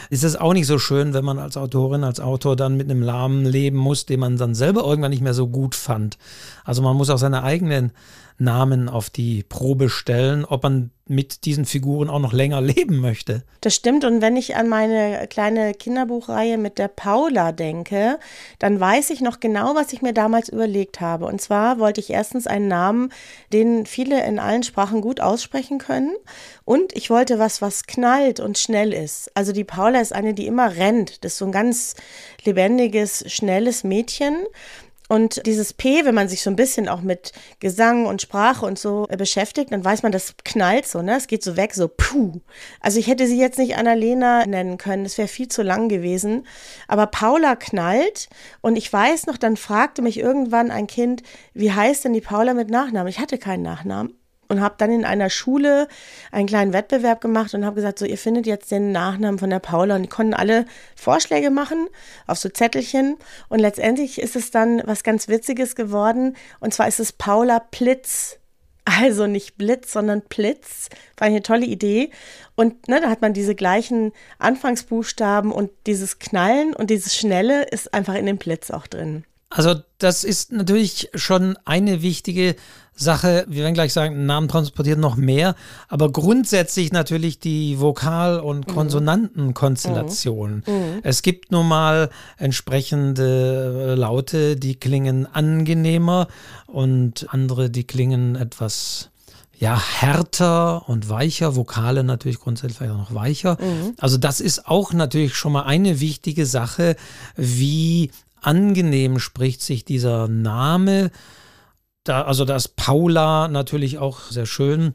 ist 0.08 0.24
es 0.24 0.36
auch 0.36 0.54
nicht 0.54 0.66
so 0.66 0.78
schön, 0.78 1.12
wenn 1.12 1.24
man 1.24 1.38
als 1.38 1.56
Autorin, 1.56 2.02
als 2.02 2.18
Autor 2.18 2.56
dann 2.56 2.76
mit 2.76 2.90
einem 2.90 3.04
Namen 3.04 3.44
leben 3.44 3.76
muss, 3.76 4.06
den 4.06 4.20
man 4.20 4.38
dann 4.38 4.54
selber 4.54 4.82
irgendwann 4.84 5.10
nicht 5.10 5.22
mehr 5.22 5.34
so 5.34 5.48
gut 5.48 5.74
fand. 5.74 6.16
Also 6.64 6.82
man 6.82 6.96
muss 6.96 7.10
auch 7.10 7.18
seine 7.18 7.42
eigenen 7.42 7.92
Namen 8.38 8.88
auf 8.88 9.10
die 9.10 9.42
Probe 9.42 9.88
stellen, 9.88 10.44
ob 10.44 10.62
man 10.62 10.90
mit 11.06 11.44
diesen 11.44 11.64
Figuren 11.64 12.08
auch 12.08 12.18
noch 12.18 12.32
länger 12.32 12.60
leben 12.62 12.98
möchte. 12.98 13.44
Das 13.60 13.74
stimmt. 13.74 14.04
Und 14.04 14.20
wenn 14.20 14.36
ich 14.36 14.56
an 14.56 14.68
meine 14.68 15.26
kleine 15.28 15.74
Kinderbuchreihe 15.74 16.58
mit 16.58 16.78
der 16.78 16.88
Paula 16.88 17.52
denke, 17.52 18.18
dann 18.58 18.80
weiß 18.80 19.10
ich 19.10 19.20
noch 19.20 19.40
genau, 19.40 19.74
was 19.74 19.92
ich 19.92 20.02
mir 20.02 20.12
damals 20.12 20.48
überlegt 20.48 21.00
habe. 21.00 21.26
Und 21.26 21.40
zwar 21.40 21.78
wollte 21.78 22.00
ich 22.00 22.10
erstens 22.10 22.46
einen 22.46 22.68
Namen, 22.68 23.12
den 23.52 23.86
viele 23.86 24.24
in 24.24 24.38
allen 24.38 24.62
Sprachen 24.62 25.00
gut 25.00 25.20
aussprechen 25.20 25.78
können. 25.78 26.14
Und 26.64 26.96
ich 26.96 27.10
wollte 27.10 27.38
was, 27.38 27.62
was 27.62 27.84
knallt 27.84 28.40
und 28.40 28.58
schnell 28.58 28.92
ist. 28.92 29.30
Also 29.36 29.52
die 29.52 29.64
Paula 29.64 30.00
ist 30.00 30.14
eine, 30.14 30.34
die 30.34 30.46
immer 30.46 30.76
rennt. 30.76 31.24
Das 31.24 31.32
ist 31.32 31.38
so 31.38 31.44
ein 31.44 31.52
ganz 31.52 31.94
lebendiges, 32.44 33.24
schnelles 33.30 33.84
Mädchen. 33.84 34.36
Und 35.12 35.44
dieses 35.44 35.74
P, 35.74 36.06
wenn 36.06 36.14
man 36.14 36.30
sich 36.30 36.40
so 36.40 36.48
ein 36.48 36.56
bisschen 36.56 36.88
auch 36.88 37.02
mit 37.02 37.32
Gesang 37.60 38.06
und 38.06 38.22
Sprache 38.22 38.64
und 38.64 38.78
so 38.78 39.06
äh, 39.10 39.18
beschäftigt, 39.18 39.70
dann 39.70 39.84
weiß 39.84 40.02
man, 40.02 40.10
das 40.10 40.36
knallt 40.42 40.86
so, 40.86 41.02
ne? 41.02 41.18
Es 41.18 41.26
geht 41.26 41.44
so 41.44 41.58
weg, 41.58 41.74
so 41.74 41.86
puh. 41.88 42.40
Also 42.80 42.98
ich 42.98 43.08
hätte 43.08 43.26
sie 43.26 43.38
jetzt 43.38 43.58
nicht 43.58 43.76
Annalena 43.76 44.46
nennen 44.46 44.78
können, 44.78 45.04
das 45.04 45.18
wäre 45.18 45.28
viel 45.28 45.48
zu 45.48 45.62
lang 45.62 45.90
gewesen. 45.90 46.46
Aber 46.88 47.06
Paula 47.08 47.56
knallt 47.56 48.30
und 48.62 48.76
ich 48.76 48.90
weiß 48.90 49.26
noch, 49.26 49.36
dann 49.36 49.58
fragte 49.58 50.00
mich 50.00 50.18
irgendwann 50.18 50.70
ein 50.70 50.86
Kind, 50.86 51.22
wie 51.52 51.72
heißt 51.72 52.06
denn 52.06 52.14
die 52.14 52.22
Paula 52.22 52.54
mit 52.54 52.70
Nachnamen? 52.70 53.08
Ich 53.08 53.18
hatte 53.18 53.36
keinen 53.36 53.64
Nachnamen 53.64 54.21
und 54.52 54.60
habe 54.60 54.74
dann 54.78 54.92
in 54.92 55.04
einer 55.04 55.30
Schule 55.30 55.88
einen 56.30 56.46
kleinen 56.46 56.72
Wettbewerb 56.72 57.20
gemacht 57.20 57.54
und 57.54 57.64
habe 57.64 57.76
gesagt, 57.76 57.98
so 57.98 58.04
ihr 58.04 58.18
findet 58.18 58.46
jetzt 58.46 58.70
den 58.70 58.92
Nachnamen 58.92 59.38
von 59.38 59.50
der 59.50 59.58
Paula 59.58 59.96
und 59.96 60.02
die 60.02 60.08
konnten 60.08 60.34
alle 60.34 60.66
Vorschläge 60.94 61.50
machen 61.50 61.88
auf 62.26 62.38
so 62.38 62.48
Zettelchen 62.48 63.16
und 63.48 63.58
letztendlich 63.58 64.20
ist 64.20 64.36
es 64.36 64.50
dann 64.50 64.82
was 64.84 65.02
ganz 65.02 65.28
Witziges 65.28 65.74
geworden 65.74 66.36
und 66.60 66.74
zwar 66.74 66.86
ist 66.86 67.00
es 67.00 67.12
Paula 67.12 67.58
Plitz. 67.58 68.38
Also 68.84 69.28
nicht 69.28 69.56
Blitz, 69.58 69.92
sondern 69.92 70.22
Plitz. 70.22 70.88
War 71.16 71.28
eine 71.28 71.42
tolle 71.42 71.66
Idee. 71.66 72.10
Und 72.56 72.88
ne, 72.88 73.00
da 73.00 73.10
hat 73.10 73.22
man 73.22 73.32
diese 73.32 73.54
gleichen 73.54 74.10
Anfangsbuchstaben 74.40 75.52
und 75.52 75.70
dieses 75.86 76.18
Knallen 76.18 76.74
und 76.74 76.90
dieses 76.90 77.14
Schnelle 77.14 77.62
ist 77.62 77.94
einfach 77.94 78.14
in 78.14 78.26
dem 78.26 78.38
Blitz 78.38 78.72
auch 78.72 78.88
drin. 78.88 79.24
Also 79.54 79.74
das 79.98 80.24
ist 80.24 80.52
natürlich 80.52 81.10
schon 81.14 81.58
eine 81.64 82.02
wichtige 82.02 82.56
Sache, 82.94 83.44
wir 83.48 83.62
werden 83.62 83.74
gleich 83.74 83.92
sagen, 83.92 84.26
Namen 84.26 84.48
transportiert 84.48 84.98
noch 84.98 85.16
mehr, 85.16 85.54
aber 85.88 86.12
grundsätzlich 86.12 86.92
natürlich 86.92 87.38
die 87.38 87.80
Vokal- 87.80 88.40
und 88.40 88.68
mhm. 88.68 88.74
Konsonantenkonstellation. 88.74 90.62
Mhm. 90.66 90.72
Mhm. 90.72 91.00
Es 91.02 91.22
gibt 91.22 91.52
nun 91.52 91.68
mal 91.68 92.10
entsprechende 92.36 93.92
äh, 93.92 93.94
Laute, 93.94 94.56
die 94.56 94.74
klingen 94.74 95.26
angenehmer 95.26 96.28
und 96.66 97.26
andere, 97.30 97.70
die 97.70 97.84
klingen 97.84 98.36
etwas 98.36 99.08
ja, 99.58 99.80
härter 99.80 100.88
und 100.88 101.08
weicher, 101.08 101.54
Vokale 101.54 102.02
natürlich 102.02 102.40
grundsätzlich 102.40 102.90
auch 102.90 102.98
noch 102.98 103.14
weicher. 103.14 103.56
Mhm. 103.60 103.94
Also 103.98 104.18
das 104.18 104.40
ist 104.40 104.66
auch 104.66 104.92
natürlich 104.92 105.36
schon 105.36 105.52
mal 105.52 105.62
eine 105.62 106.00
wichtige 106.00 106.46
Sache, 106.46 106.96
wie 107.36 108.10
angenehm 108.42 109.18
spricht 109.18 109.62
sich 109.62 109.84
dieser 109.84 110.28
Name. 110.28 111.10
Da, 112.04 112.22
also 112.22 112.44
da 112.44 112.56
ist 112.56 112.76
Paula 112.76 113.48
natürlich 113.48 113.98
auch 113.98 114.20
sehr 114.30 114.46
schön 114.46 114.94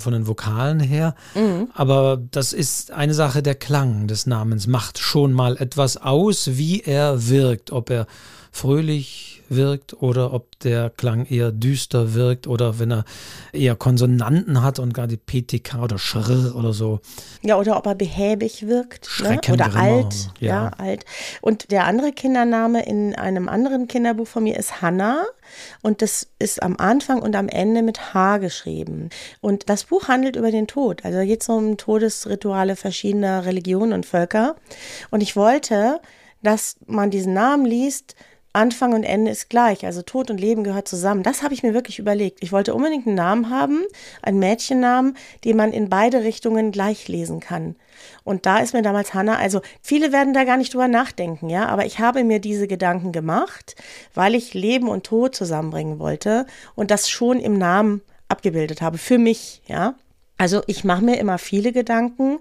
von 0.00 0.12
den 0.12 0.26
Vokalen 0.26 0.80
her. 0.80 1.14
Mhm. 1.34 1.68
Aber 1.74 2.20
das 2.30 2.52
ist 2.52 2.90
eine 2.90 3.14
Sache 3.14 3.42
der 3.42 3.54
Klang 3.54 4.06
des 4.06 4.26
Namens, 4.26 4.66
macht 4.66 4.98
schon 4.98 5.32
mal 5.32 5.56
etwas 5.56 5.96
aus, 5.96 6.50
wie 6.52 6.80
er 6.80 7.28
wirkt, 7.28 7.70
ob 7.70 7.90
er 7.90 8.06
fröhlich 8.52 9.42
wirkt 9.50 10.00
oder 10.00 10.32
ob 10.32 10.58
der 10.60 10.90
Klang 10.90 11.26
eher 11.26 11.52
düster 11.52 12.14
wirkt 12.14 12.46
oder 12.46 12.78
wenn 12.78 12.92
er 12.92 13.04
eher 13.52 13.74
Konsonanten 13.74 14.62
hat 14.62 14.78
und 14.78 14.94
gar 14.94 15.06
die 15.06 15.16
PTK 15.16 15.82
oder 15.82 15.98
Schr 15.98 16.54
oder 16.54 16.72
so. 16.72 17.00
Ja, 17.42 17.58
oder 17.58 17.76
ob 17.76 17.86
er 17.86 17.96
behäbig 17.96 18.66
wirkt 18.66 19.08
ne? 19.22 19.40
oder 19.52 19.74
alt. 19.74 20.30
Ja. 20.38 20.48
ja, 20.48 20.70
alt. 20.78 21.04
Und 21.40 21.70
der 21.72 21.84
andere 21.84 22.12
Kindername 22.12 22.86
in 22.86 23.14
einem 23.14 23.48
anderen 23.48 23.88
Kinderbuch 23.88 24.28
von 24.28 24.44
mir 24.44 24.56
ist 24.56 24.80
Hannah 24.80 25.24
und 25.82 26.02
das 26.02 26.28
ist 26.38 26.62
am 26.62 26.76
Anfang 26.78 27.22
und 27.22 27.36
am 27.36 27.48
Ende 27.48 27.82
mit 27.82 28.14
H 28.14 28.38
geschrieben. 28.38 29.10
Und 29.40 29.68
das 29.68 29.84
Buch 29.84 30.08
handelt 30.08 30.36
über 30.36 30.50
den 30.50 30.66
Tod. 30.66 31.04
Also 31.04 31.18
da 31.18 31.24
geht 31.24 31.42
es 31.42 31.48
um 31.48 31.76
Todesrituale 31.76 32.76
verschiedener 32.76 33.44
Religionen 33.44 33.92
und 33.92 34.06
Völker. 34.06 34.56
Und 35.10 35.22
ich 35.22 35.36
wollte, 35.36 36.00
dass 36.42 36.76
man 36.86 37.10
diesen 37.10 37.34
Namen 37.34 37.66
liest 37.66 38.14
Anfang 38.52 38.94
und 38.94 39.04
Ende 39.04 39.30
ist 39.30 39.48
gleich, 39.48 39.86
also 39.86 40.02
Tod 40.02 40.28
und 40.28 40.40
Leben 40.40 40.64
gehört 40.64 40.88
zusammen. 40.88 41.22
Das 41.22 41.44
habe 41.44 41.54
ich 41.54 41.62
mir 41.62 41.72
wirklich 41.72 42.00
überlegt. 42.00 42.42
Ich 42.42 42.50
wollte 42.50 42.74
unbedingt 42.74 43.06
einen 43.06 43.14
Namen 43.14 43.48
haben, 43.48 43.84
einen 44.22 44.40
Mädchennamen, 44.40 45.16
den 45.44 45.56
man 45.56 45.72
in 45.72 45.88
beide 45.88 46.24
Richtungen 46.24 46.72
gleich 46.72 47.06
lesen 47.06 47.38
kann. 47.38 47.76
Und 48.30 48.46
da 48.46 48.58
ist 48.58 48.74
mir 48.74 48.82
damals 48.82 49.12
Hannah, 49.12 49.38
also 49.38 49.60
viele 49.82 50.12
werden 50.12 50.34
da 50.34 50.44
gar 50.44 50.56
nicht 50.56 50.72
drüber 50.72 50.86
nachdenken, 50.86 51.50
ja, 51.50 51.66
aber 51.66 51.84
ich 51.84 51.98
habe 51.98 52.22
mir 52.22 52.38
diese 52.38 52.68
Gedanken 52.68 53.10
gemacht, 53.10 53.74
weil 54.14 54.36
ich 54.36 54.54
Leben 54.54 54.88
und 54.88 55.02
Tod 55.02 55.34
zusammenbringen 55.34 55.98
wollte 55.98 56.46
und 56.76 56.92
das 56.92 57.10
schon 57.10 57.40
im 57.40 57.58
Namen 57.58 58.02
abgebildet 58.28 58.82
habe, 58.82 58.98
für 58.98 59.18
mich, 59.18 59.62
ja. 59.66 59.96
Also 60.38 60.62
ich 60.68 60.84
mache 60.84 61.04
mir 61.04 61.18
immer 61.18 61.38
viele 61.38 61.72
Gedanken 61.72 62.38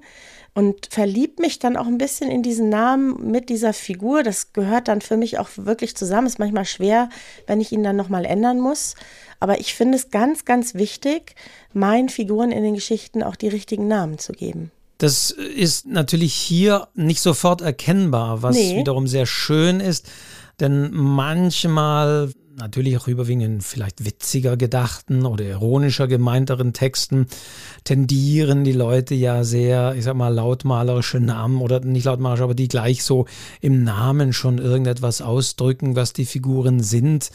und 0.54 0.90
verliebt 0.92 1.40
mich 1.40 1.58
dann 1.58 1.76
auch 1.76 1.88
ein 1.88 1.98
bisschen 1.98 2.30
in 2.30 2.44
diesen 2.44 2.70
Namen 2.70 3.32
mit 3.32 3.50
dieser 3.50 3.74
Figur. 3.74 4.22
Das 4.22 4.54
gehört 4.54 4.90
dann 4.90 5.02
für 5.02 5.18
mich 5.18 5.40
auch 5.40 5.50
wirklich 5.56 5.98
zusammen. 5.98 6.28
Ist 6.28 6.38
manchmal 6.38 6.66
schwer, 6.66 7.10
wenn 7.48 7.62
ich 7.62 7.72
ihn 7.72 7.84
dann 7.84 7.96
nochmal 7.96 8.26
ändern 8.26 8.60
muss. 8.60 8.94
Aber 9.40 9.60
ich 9.60 9.74
finde 9.74 9.98
es 9.98 10.12
ganz, 10.12 10.46
ganz 10.46 10.76
wichtig, 10.76 11.34
meinen 11.74 12.10
Figuren 12.10 12.52
in 12.52 12.64
den 12.64 12.76
Geschichten 12.76 13.24
auch 13.24 13.36
die 13.36 13.48
richtigen 13.48 13.88
Namen 13.88 14.20
zu 14.20 14.34
geben. 14.34 14.72
Das 15.00 15.32
ist 15.32 15.88
natürlich 15.88 16.34
hier 16.34 16.90
nicht 16.94 17.22
sofort 17.22 17.62
erkennbar, 17.62 18.44
was 18.44 18.56
nee. 18.56 18.78
wiederum 18.78 19.08
sehr 19.08 19.26
schön 19.26 19.80
ist. 19.80 20.08
Denn 20.60 20.92
manchmal 20.92 22.32
natürlich 22.58 22.98
auch 22.98 23.08
überwiegend 23.08 23.46
in 23.46 23.62
vielleicht 23.62 24.04
witziger 24.04 24.58
gedachten 24.58 25.26
oder 25.26 25.46
ironischer 25.46 26.10
gemeinteren 26.10 26.74
Texten 26.74 27.28
tendieren 27.86 28.66
die 28.66 28.74
Leute 28.74 29.16
ja 29.16 29.46
sehr, 29.46 29.96
ich 29.96 30.04
sag 30.04 30.16
mal, 30.16 30.34
lautmalerische 30.34 31.22
Namen 31.22 31.62
oder 31.62 31.80
nicht 31.80 32.04
lautmalerisch, 32.04 32.42
aber 32.42 32.56
die 32.56 32.68
gleich 32.68 33.06
so 33.06 33.26
im 33.62 33.86
Namen 33.86 34.34
schon 34.34 34.58
irgendetwas 34.58 35.22
ausdrücken, 35.22 35.96
was 35.96 36.12
die 36.12 36.26
Figuren 36.26 36.84
sind. 36.84 37.32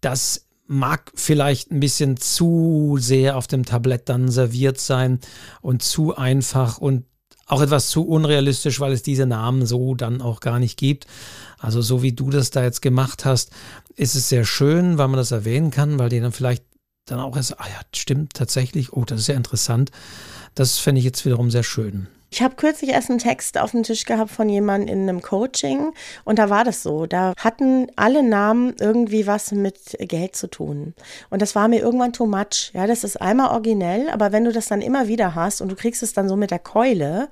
Das 0.00 0.46
mag 0.66 1.12
vielleicht 1.14 1.70
ein 1.70 1.80
bisschen 1.80 2.16
zu 2.16 2.96
sehr 2.98 3.36
auf 3.36 3.46
dem 3.46 3.64
Tablett 3.64 4.08
dann 4.08 4.30
serviert 4.30 4.80
sein 4.80 5.20
und 5.60 5.82
zu 5.82 6.16
einfach 6.16 6.78
und 6.78 7.04
auch 7.46 7.60
etwas 7.60 7.90
zu 7.90 8.06
unrealistisch, 8.06 8.80
weil 8.80 8.92
es 8.92 9.02
diese 9.02 9.26
Namen 9.26 9.66
so 9.66 9.94
dann 9.94 10.22
auch 10.22 10.40
gar 10.40 10.58
nicht 10.58 10.78
gibt. 10.78 11.06
Also 11.58 11.82
so 11.82 12.02
wie 12.02 12.12
du 12.12 12.30
das 12.30 12.50
da 12.50 12.62
jetzt 12.62 12.80
gemacht 12.80 13.24
hast, 13.24 13.50
ist 13.96 14.14
es 14.14 14.28
sehr 14.28 14.44
schön, 14.44 14.98
weil 14.98 15.08
man 15.08 15.18
das 15.18 15.30
erwähnen 15.30 15.70
kann, 15.70 15.98
weil 15.98 16.08
die 16.08 16.20
dann 16.20 16.32
vielleicht 16.32 16.64
dann 17.06 17.20
auch 17.20 17.36
erst, 17.36 17.60
ah 17.60 17.66
ja, 17.66 17.80
stimmt 17.94 18.32
tatsächlich, 18.32 18.92
oh, 18.94 19.04
das 19.04 19.20
ist 19.20 19.26
ja 19.26 19.34
interessant. 19.34 19.90
Das 20.54 20.78
fände 20.78 21.00
ich 21.00 21.04
jetzt 21.04 21.24
wiederum 21.26 21.50
sehr 21.50 21.62
schön. 21.62 22.06
Ich 22.34 22.42
habe 22.42 22.56
kürzlich 22.56 22.90
erst 22.90 23.10
einen 23.10 23.20
Text 23.20 23.58
auf 23.58 23.70
dem 23.70 23.84
Tisch 23.84 24.06
gehabt 24.06 24.32
von 24.32 24.48
jemandem 24.48 24.88
in 24.92 25.08
einem 25.08 25.22
Coaching 25.22 25.92
und 26.24 26.40
da 26.40 26.50
war 26.50 26.64
das 26.64 26.82
so. 26.82 27.06
Da 27.06 27.32
hatten 27.38 27.86
alle 27.94 28.24
Namen 28.24 28.74
irgendwie 28.80 29.28
was 29.28 29.52
mit 29.52 29.96
Geld 30.00 30.34
zu 30.34 30.48
tun. 30.48 30.94
Und 31.30 31.42
das 31.42 31.54
war 31.54 31.68
mir 31.68 31.78
irgendwann 31.78 32.12
too 32.12 32.26
much. 32.26 32.72
Ja, 32.74 32.88
das 32.88 33.04
ist 33.04 33.22
einmal 33.22 33.52
originell, 33.52 34.10
aber 34.10 34.32
wenn 34.32 34.44
du 34.44 34.50
das 34.50 34.66
dann 34.66 34.80
immer 34.82 35.06
wieder 35.06 35.36
hast 35.36 35.60
und 35.60 35.68
du 35.68 35.76
kriegst 35.76 36.02
es 36.02 36.12
dann 36.12 36.28
so 36.28 36.34
mit 36.34 36.50
der 36.50 36.58
Keule, 36.58 37.28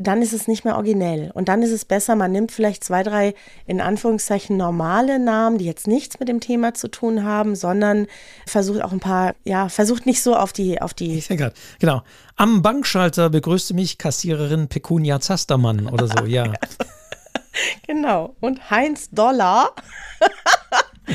dann 0.00 0.22
ist 0.22 0.32
es 0.32 0.48
nicht 0.48 0.64
mehr 0.64 0.76
originell. 0.76 1.30
Und 1.34 1.48
dann 1.48 1.62
ist 1.62 1.72
es 1.72 1.84
besser, 1.84 2.16
man 2.16 2.32
nimmt 2.32 2.52
vielleicht 2.52 2.82
zwei, 2.82 3.02
drei 3.02 3.34
in 3.66 3.80
Anführungszeichen 3.80 4.56
normale 4.56 5.18
Namen, 5.18 5.58
die 5.58 5.66
jetzt 5.66 5.86
nichts 5.86 6.18
mit 6.18 6.28
dem 6.28 6.40
Thema 6.40 6.72
zu 6.72 6.88
tun 6.88 7.24
haben, 7.24 7.54
sondern 7.54 8.06
versucht 8.46 8.82
auch 8.82 8.92
ein 8.92 9.00
paar, 9.00 9.34
ja, 9.44 9.68
versucht 9.68 10.06
nicht 10.06 10.22
so 10.22 10.34
auf 10.34 10.52
die, 10.52 10.80
auf 10.80 10.94
die. 10.94 11.18
Ich 11.18 11.26
sehe 11.26 11.36
gerade, 11.36 11.54
genau. 11.78 12.02
Am 12.36 12.62
Bankschalter 12.62 13.28
begrüßte 13.28 13.74
mich 13.74 13.98
Kassiererin 13.98 14.68
Pecunia 14.68 15.20
Zastermann 15.20 15.86
oder 15.86 16.08
so, 16.08 16.24
ja. 16.26 16.50
genau. 17.86 18.34
Und 18.40 18.70
Heinz 18.70 19.10
Dollar. 19.10 19.74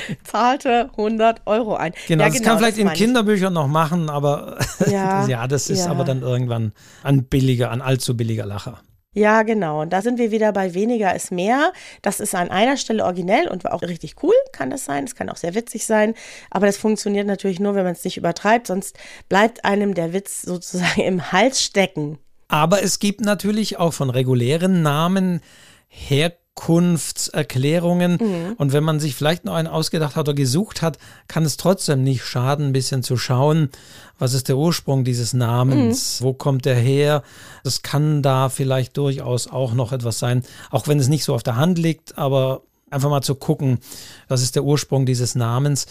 zahlte 0.23 0.89
100 0.91 1.41
Euro 1.45 1.75
ein. 1.75 1.93
Genau, 2.07 2.23
ja, 2.23 2.29
das 2.29 2.37
genau, 2.37 2.49
kann 2.49 2.59
vielleicht 2.59 2.77
das 2.77 2.83
in 2.83 2.89
Kinderbüchern 2.93 3.53
noch 3.53 3.67
machen, 3.67 4.09
aber 4.09 4.59
ja, 4.87 5.27
ja 5.27 5.47
das 5.47 5.69
ist 5.69 5.85
ja. 5.85 5.91
aber 5.91 6.03
dann 6.03 6.21
irgendwann 6.21 6.73
ein 7.03 7.25
billiger, 7.25 7.71
ein 7.71 7.81
allzu 7.81 8.15
billiger 8.15 8.45
Lacher. 8.45 8.81
Ja, 9.15 9.43
genau. 9.43 9.81
Und 9.81 9.93
da 9.93 10.01
sind 10.01 10.19
wir 10.19 10.29
wieder 10.31 10.51
bei 10.51 10.73
weniger 10.73 11.15
ist 11.15 11.31
mehr. 11.31 11.71
Das 12.01 12.19
ist 12.19 12.35
an 12.35 12.51
einer 12.51 12.75
Stelle 12.75 13.05
originell 13.05 13.47
und 13.47 13.65
auch 13.71 13.81
richtig 13.81 14.21
cool, 14.21 14.33
kann 14.51 14.69
das 14.69 14.83
sein. 14.83 15.05
Es 15.05 15.15
kann 15.15 15.29
auch 15.29 15.37
sehr 15.37 15.55
witzig 15.55 15.85
sein. 15.85 16.15
Aber 16.51 16.65
das 16.65 16.75
funktioniert 16.75 17.25
natürlich 17.25 17.61
nur, 17.61 17.75
wenn 17.75 17.85
man 17.85 17.93
es 17.93 18.03
nicht 18.03 18.17
übertreibt. 18.17 18.67
Sonst 18.67 18.99
bleibt 19.29 19.63
einem 19.63 19.93
der 19.93 20.11
Witz 20.11 20.41
sozusagen 20.41 21.01
im 21.01 21.31
Hals 21.31 21.63
stecken. 21.63 22.19
Aber 22.49 22.83
es 22.83 22.99
gibt 22.99 23.21
natürlich 23.21 23.77
auch 23.77 23.93
von 23.93 24.09
regulären 24.09 24.81
Namen 24.81 25.39
her 25.87 26.33
Herkunftserklärungen. 26.55 28.17
Mhm. 28.19 28.53
Und 28.57 28.73
wenn 28.73 28.83
man 28.83 28.99
sich 28.99 29.15
vielleicht 29.15 29.45
noch 29.45 29.53
einen 29.53 29.67
ausgedacht 29.67 30.15
hat 30.15 30.27
oder 30.27 30.33
gesucht 30.33 30.81
hat, 30.81 30.97
kann 31.27 31.45
es 31.45 31.57
trotzdem 31.57 32.03
nicht 32.03 32.23
schaden, 32.23 32.67
ein 32.67 32.73
bisschen 32.73 33.03
zu 33.03 33.17
schauen, 33.17 33.69
was 34.17 34.33
ist 34.33 34.47
der 34.47 34.57
Ursprung 34.57 35.03
dieses 35.03 35.33
Namens, 35.33 36.19
mhm. 36.19 36.25
wo 36.25 36.33
kommt 36.33 36.65
er 36.65 36.75
her. 36.75 37.23
Das 37.63 37.81
kann 37.81 38.21
da 38.21 38.49
vielleicht 38.49 38.97
durchaus 38.97 39.47
auch 39.47 39.73
noch 39.73 39.91
etwas 39.91 40.19
sein, 40.19 40.43
auch 40.71 40.87
wenn 40.87 40.99
es 40.99 41.07
nicht 41.07 41.25
so 41.25 41.35
auf 41.35 41.43
der 41.43 41.57
Hand 41.57 41.77
liegt, 41.77 42.17
aber 42.17 42.61
einfach 42.89 43.09
mal 43.09 43.21
zu 43.21 43.35
gucken, 43.35 43.79
was 44.27 44.41
ist 44.41 44.55
der 44.55 44.63
Ursprung 44.63 45.05
dieses 45.05 45.35
Namens. 45.35 45.87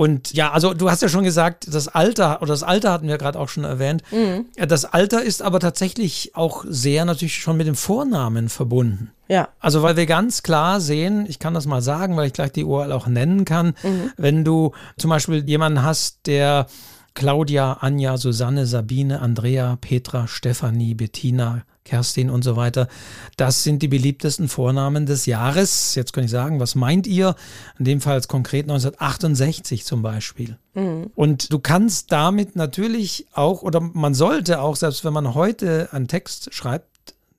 Und 0.00 0.32
ja, 0.32 0.50
also 0.50 0.72
du 0.72 0.90
hast 0.90 1.02
ja 1.02 1.10
schon 1.10 1.24
gesagt, 1.24 1.66
das 1.74 1.86
Alter, 1.86 2.40
oder 2.40 2.54
das 2.54 2.62
Alter 2.62 2.90
hatten 2.90 3.06
wir 3.06 3.18
gerade 3.18 3.38
auch 3.38 3.50
schon 3.50 3.64
erwähnt. 3.64 4.02
Mhm. 4.10 4.46
Das 4.56 4.86
Alter 4.86 5.22
ist 5.22 5.42
aber 5.42 5.60
tatsächlich 5.60 6.34
auch 6.34 6.64
sehr 6.66 7.04
natürlich 7.04 7.34
schon 7.34 7.58
mit 7.58 7.66
dem 7.66 7.74
Vornamen 7.74 8.48
verbunden. 8.48 9.10
Ja. 9.28 9.50
Also 9.58 9.82
weil 9.82 9.98
wir 9.98 10.06
ganz 10.06 10.42
klar 10.42 10.80
sehen, 10.80 11.26
ich 11.28 11.38
kann 11.38 11.52
das 11.52 11.66
mal 11.66 11.82
sagen, 11.82 12.16
weil 12.16 12.28
ich 12.28 12.32
gleich 12.32 12.52
die 12.52 12.64
URL 12.64 12.92
auch 12.92 13.08
nennen 13.08 13.44
kann, 13.44 13.74
mhm. 13.82 14.10
wenn 14.16 14.42
du 14.42 14.72
zum 14.96 15.10
Beispiel 15.10 15.46
jemanden 15.46 15.82
hast, 15.82 16.20
der 16.24 16.66
Claudia, 17.12 17.74
Anja, 17.82 18.16
Susanne, 18.16 18.64
Sabine, 18.64 19.20
Andrea, 19.20 19.76
Petra, 19.78 20.26
Stefanie, 20.28 20.94
Bettina, 20.94 21.60
Kerstin 21.84 22.30
und 22.30 22.44
so 22.44 22.56
weiter. 22.56 22.88
Das 23.36 23.64
sind 23.64 23.82
die 23.82 23.88
beliebtesten 23.88 24.48
Vornamen 24.48 25.06
des 25.06 25.26
Jahres. 25.26 25.94
Jetzt 25.94 26.12
kann 26.12 26.24
ich 26.24 26.30
sagen, 26.30 26.60
was 26.60 26.74
meint 26.74 27.06
ihr? 27.06 27.34
In 27.78 27.84
dem 27.84 28.00
Fall 28.00 28.20
konkret 28.22 28.64
1968 28.64 29.84
zum 29.84 30.02
Beispiel. 30.02 30.58
Mhm. 30.74 31.10
Und 31.14 31.52
du 31.52 31.58
kannst 31.58 32.12
damit 32.12 32.56
natürlich 32.56 33.26
auch, 33.32 33.62
oder 33.62 33.80
man 33.80 34.14
sollte 34.14 34.60
auch, 34.60 34.76
selbst 34.76 35.04
wenn 35.04 35.12
man 35.12 35.34
heute 35.34 35.88
einen 35.92 36.08
Text 36.08 36.54
schreibt, 36.54 36.86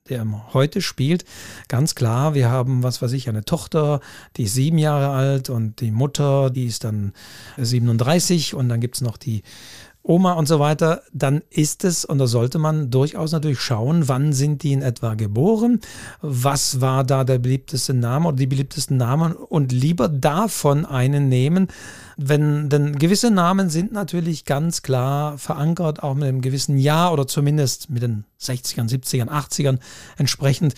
der 0.08 0.26
heute 0.52 0.82
spielt, 0.82 1.24
ganz 1.68 1.94
klar, 1.94 2.34
wir 2.34 2.50
haben, 2.50 2.82
was 2.82 3.00
weiß 3.00 3.12
ich, 3.12 3.28
eine 3.28 3.44
Tochter, 3.44 4.00
die 4.36 4.44
ist 4.44 4.54
sieben 4.54 4.78
Jahre 4.78 5.10
alt 5.10 5.48
und 5.48 5.80
die 5.80 5.92
Mutter, 5.92 6.50
die 6.50 6.66
ist 6.66 6.84
dann 6.84 7.12
37 7.56 8.54
und 8.54 8.68
dann 8.68 8.80
gibt 8.80 8.96
es 8.96 9.00
noch 9.00 9.16
die 9.16 9.42
Oma 10.04 10.32
und 10.32 10.48
so 10.48 10.58
weiter, 10.58 11.02
dann 11.12 11.42
ist 11.48 11.84
es, 11.84 12.04
und 12.04 12.18
da 12.18 12.26
sollte 12.26 12.58
man 12.58 12.90
durchaus 12.90 13.30
natürlich 13.30 13.60
schauen, 13.60 14.08
wann 14.08 14.32
sind 14.32 14.64
die 14.64 14.72
in 14.72 14.82
etwa 14.82 15.14
geboren, 15.14 15.80
was 16.20 16.80
war 16.80 17.04
da 17.04 17.22
der 17.22 17.38
beliebteste 17.38 17.94
Name 17.94 18.28
oder 18.28 18.36
die 18.36 18.48
beliebtesten 18.48 18.96
Namen 18.96 19.32
und 19.32 19.70
lieber 19.70 20.08
davon 20.08 20.84
einen 20.84 21.28
nehmen, 21.28 21.68
wenn, 22.16 22.68
denn 22.68 22.98
gewisse 22.98 23.30
Namen 23.30 23.70
sind 23.70 23.92
natürlich 23.92 24.44
ganz 24.44 24.82
klar 24.82 25.38
verankert, 25.38 26.02
auch 26.02 26.14
mit 26.14 26.24
einem 26.24 26.40
gewissen 26.40 26.78
Jahr 26.78 27.12
oder 27.12 27.26
zumindest 27.28 27.88
mit 27.88 28.02
den 28.02 28.24
60ern, 28.40 28.90
70ern, 28.90 29.28
80ern 29.28 29.78
entsprechend. 30.16 30.74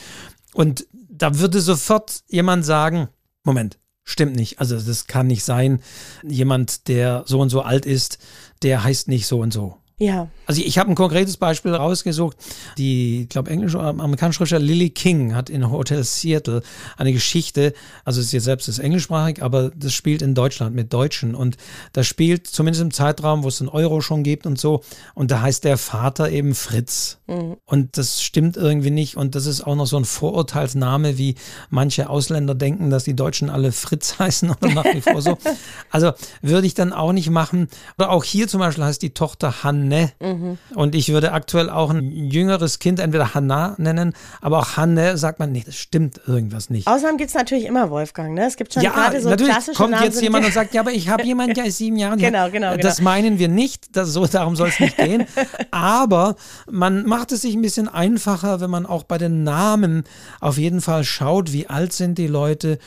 Und 0.52 0.86
da 0.92 1.38
würde 1.38 1.60
sofort 1.60 2.22
jemand 2.28 2.64
sagen, 2.64 3.08
Moment, 3.42 3.78
stimmt 4.04 4.36
nicht. 4.36 4.60
Also 4.60 4.78
das 4.78 5.06
kann 5.06 5.26
nicht 5.26 5.44
sein. 5.44 5.80
Jemand, 6.22 6.88
der 6.88 7.24
so 7.26 7.40
und 7.40 7.50
so 7.50 7.62
alt 7.62 7.86
ist, 7.86 8.18
der 8.62 8.84
heißt 8.84 9.08
nicht 9.08 9.26
so 9.26 9.40
und 9.40 9.52
so. 9.52 9.78
Ja. 9.98 10.28
Also 10.46 10.60
ich 10.60 10.76
habe 10.78 10.90
ein 10.90 10.96
konkretes 10.96 11.36
Beispiel 11.36 11.72
rausgesucht. 11.72 12.36
Die, 12.78 13.22
ich 13.22 13.28
glaube, 13.28 13.50
englische 13.50 13.78
oder 13.78 13.88
amerikanische 13.88 14.38
Schriftsteller 14.38 14.64
Lily 14.64 14.90
King 14.90 15.36
hat 15.36 15.48
in 15.48 15.70
Hotel 15.70 16.02
Seattle 16.02 16.62
eine 16.96 17.12
Geschichte, 17.12 17.72
also 18.04 18.20
jetzt 18.20 18.44
selbst 18.44 18.68
ist 18.68 18.80
englischsprachig, 18.80 19.42
aber 19.42 19.70
das 19.70 19.94
spielt 19.94 20.20
in 20.20 20.34
Deutschland 20.34 20.74
mit 20.74 20.92
Deutschen 20.92 21.36
und 21.36 21.56
das 21.92 22.08
spielt 22.08 22.48
zumindest 22.48 22.82
im 22.82 22.90
Zeitraum, 22.90 23.44
wo 23.44 23.48
es 23.48 23.60
einen 23.60 23.68
Euro 23.68 24.00
schon 24.00 24.24
gibt 24.24 24.46
und 24.46 24.58
so 24.58 24.82
und 25.14 25.30
da 25.30 25.40
heißt 25.40 25.62
der 25.62 25.78
Vater 25.78 26.28
eben 26.30 26.56
Fritz. 26.56 27.18
Mhm. 27.28 27.56
Und 27.64 27.96
das 27.96 28.20
stimmt 28.20 28.56
irgendwie 28.56 28.90
nicht 28.90 29.16
und 29.16 29.36
das 29.36 29.46
ist 29.46 29.62
auch 29.62 29.76
noch 29.76 29.86
so 29.86 29.96
ein 29.96 30.04
Vorurteilsname, 30.04 31.18
wie 31.18 31.36
manche 31.70 32.10
Ausländer 32.10 32.56
denken, 32.56 32.90
dass 32.90 33.04
die 33.04 33.14
Deutschen 33.14 33.48
alle 33.48 33.70
Fritz 33.70 34.18
heißen 34.18 34.50
oder 34.50 34.74
nach 34.74 34.84
wie 34.84 35.00
vor 35.00 35.22
so. 35.22 35.38
Also 35.90 36.12
würde 36.42 36.66
ich 36.66 36.74
dann 36.74 36.92
auch 36.92 37.12
nicht 37.12 37.30
machen. 37.30 37.68
Oder 37.98 38.10
auch 38.10 38.24
hier 38.24 38.48
zum 38.48 38.58
Beispiel 38.58 38.82
heißt 38.82 39.00
die 39.00 39.14
Tochter 39.14 39.62
Hanna 39.62 39.83
Hanne. 39.84 40.12
Mhm. 40.20 40.58
Und 40.74 40.94
ich 40.94 41.12
würde 41.12 41.32
aktuell 41.32 41.70
auch 41.70 41.90
ein 41.90 42.10
jüngeres 42.10 42.78
Kind 42.78 43.00
entweder 43.00 43.34
Hanna 43.34 43.74
nennen, 43.78 44.14
aber 44.40 44.58
auch 44.58 44.76
Hanne 44.76 45.16
sagt 45.16 45.38
man, 45.38 45.52
nee, 45.52 45.62
das 45.64 45.76
stimmt 45.76 46.20
irgendwas 46.26 46.70
nicht. 46.70 46.86
Außerdem 46.86 47.16
gibt 47.16 47.28
es 47.28 47.34
natürlich 47.34 47.66
immer 47.66 47.90
Wolfgang, 47.90 48.34
ne? 48.34 48.46
Es 48.46 48.56
gibt 48.56 48.72
schon 48.72 48.82
ja, 48.82 48.90
gerade 48.90 49.20
so 49.20 49.28
natürlich 49.30 49.52
klassische 49.52 49.76
kommt 49.76 50.00
jetzt 50.00 50.20
jemand 50.20 50.46
und 50.46 50.52
sagt, 50.52 50.74
ja, 50.74 50.80
aber 50.80 50.92
ich 50.92 51.08
habe 51.08 51.22
jemanden, 51.24 51.54
der 51.54 51.66
ist 51.66 51.78
sieben 51.78 51.96
Jahre. 51.96 52.16
genau, 52.16 52.50
genau, 52.50 52.72
genau. 52.72 52.82
Das 52.82 53.00
meinen 53.00 53.38
wir 53.38 53.48
nicht, 53.48 53.96
das, 53.96 54.12
so, 54.12 54.26
darum 54.26 54.56
soll 54.56 54.68
es 54.68 54.80
nicht 54.80 54.96
gehen. 54.96 55.26
aber 55.70 56.36
man 56.70 57.04
macht 57.06 57.32
es 57.32 57.42
sich 57.42 57.54
ein 57.54 57.62
bisschen 57.62 57.88
einfacher, 57.88 58.60
wenn 58.60 58.70
man 58.70 58.86
auch 58.86 59.04
bei 59.04 59.18
den 59.18 59.44
Namen 59.44 60.04
auf 60.40 60.58
jeden 60.58 60.80
Fall 60.80 61.04
schaut, 61.04 61.52
wie 61.52 61.66
alt 61.66 61.92
sind 61.92 62.18
die 62.18 62.26
Leute, 62.26 62.78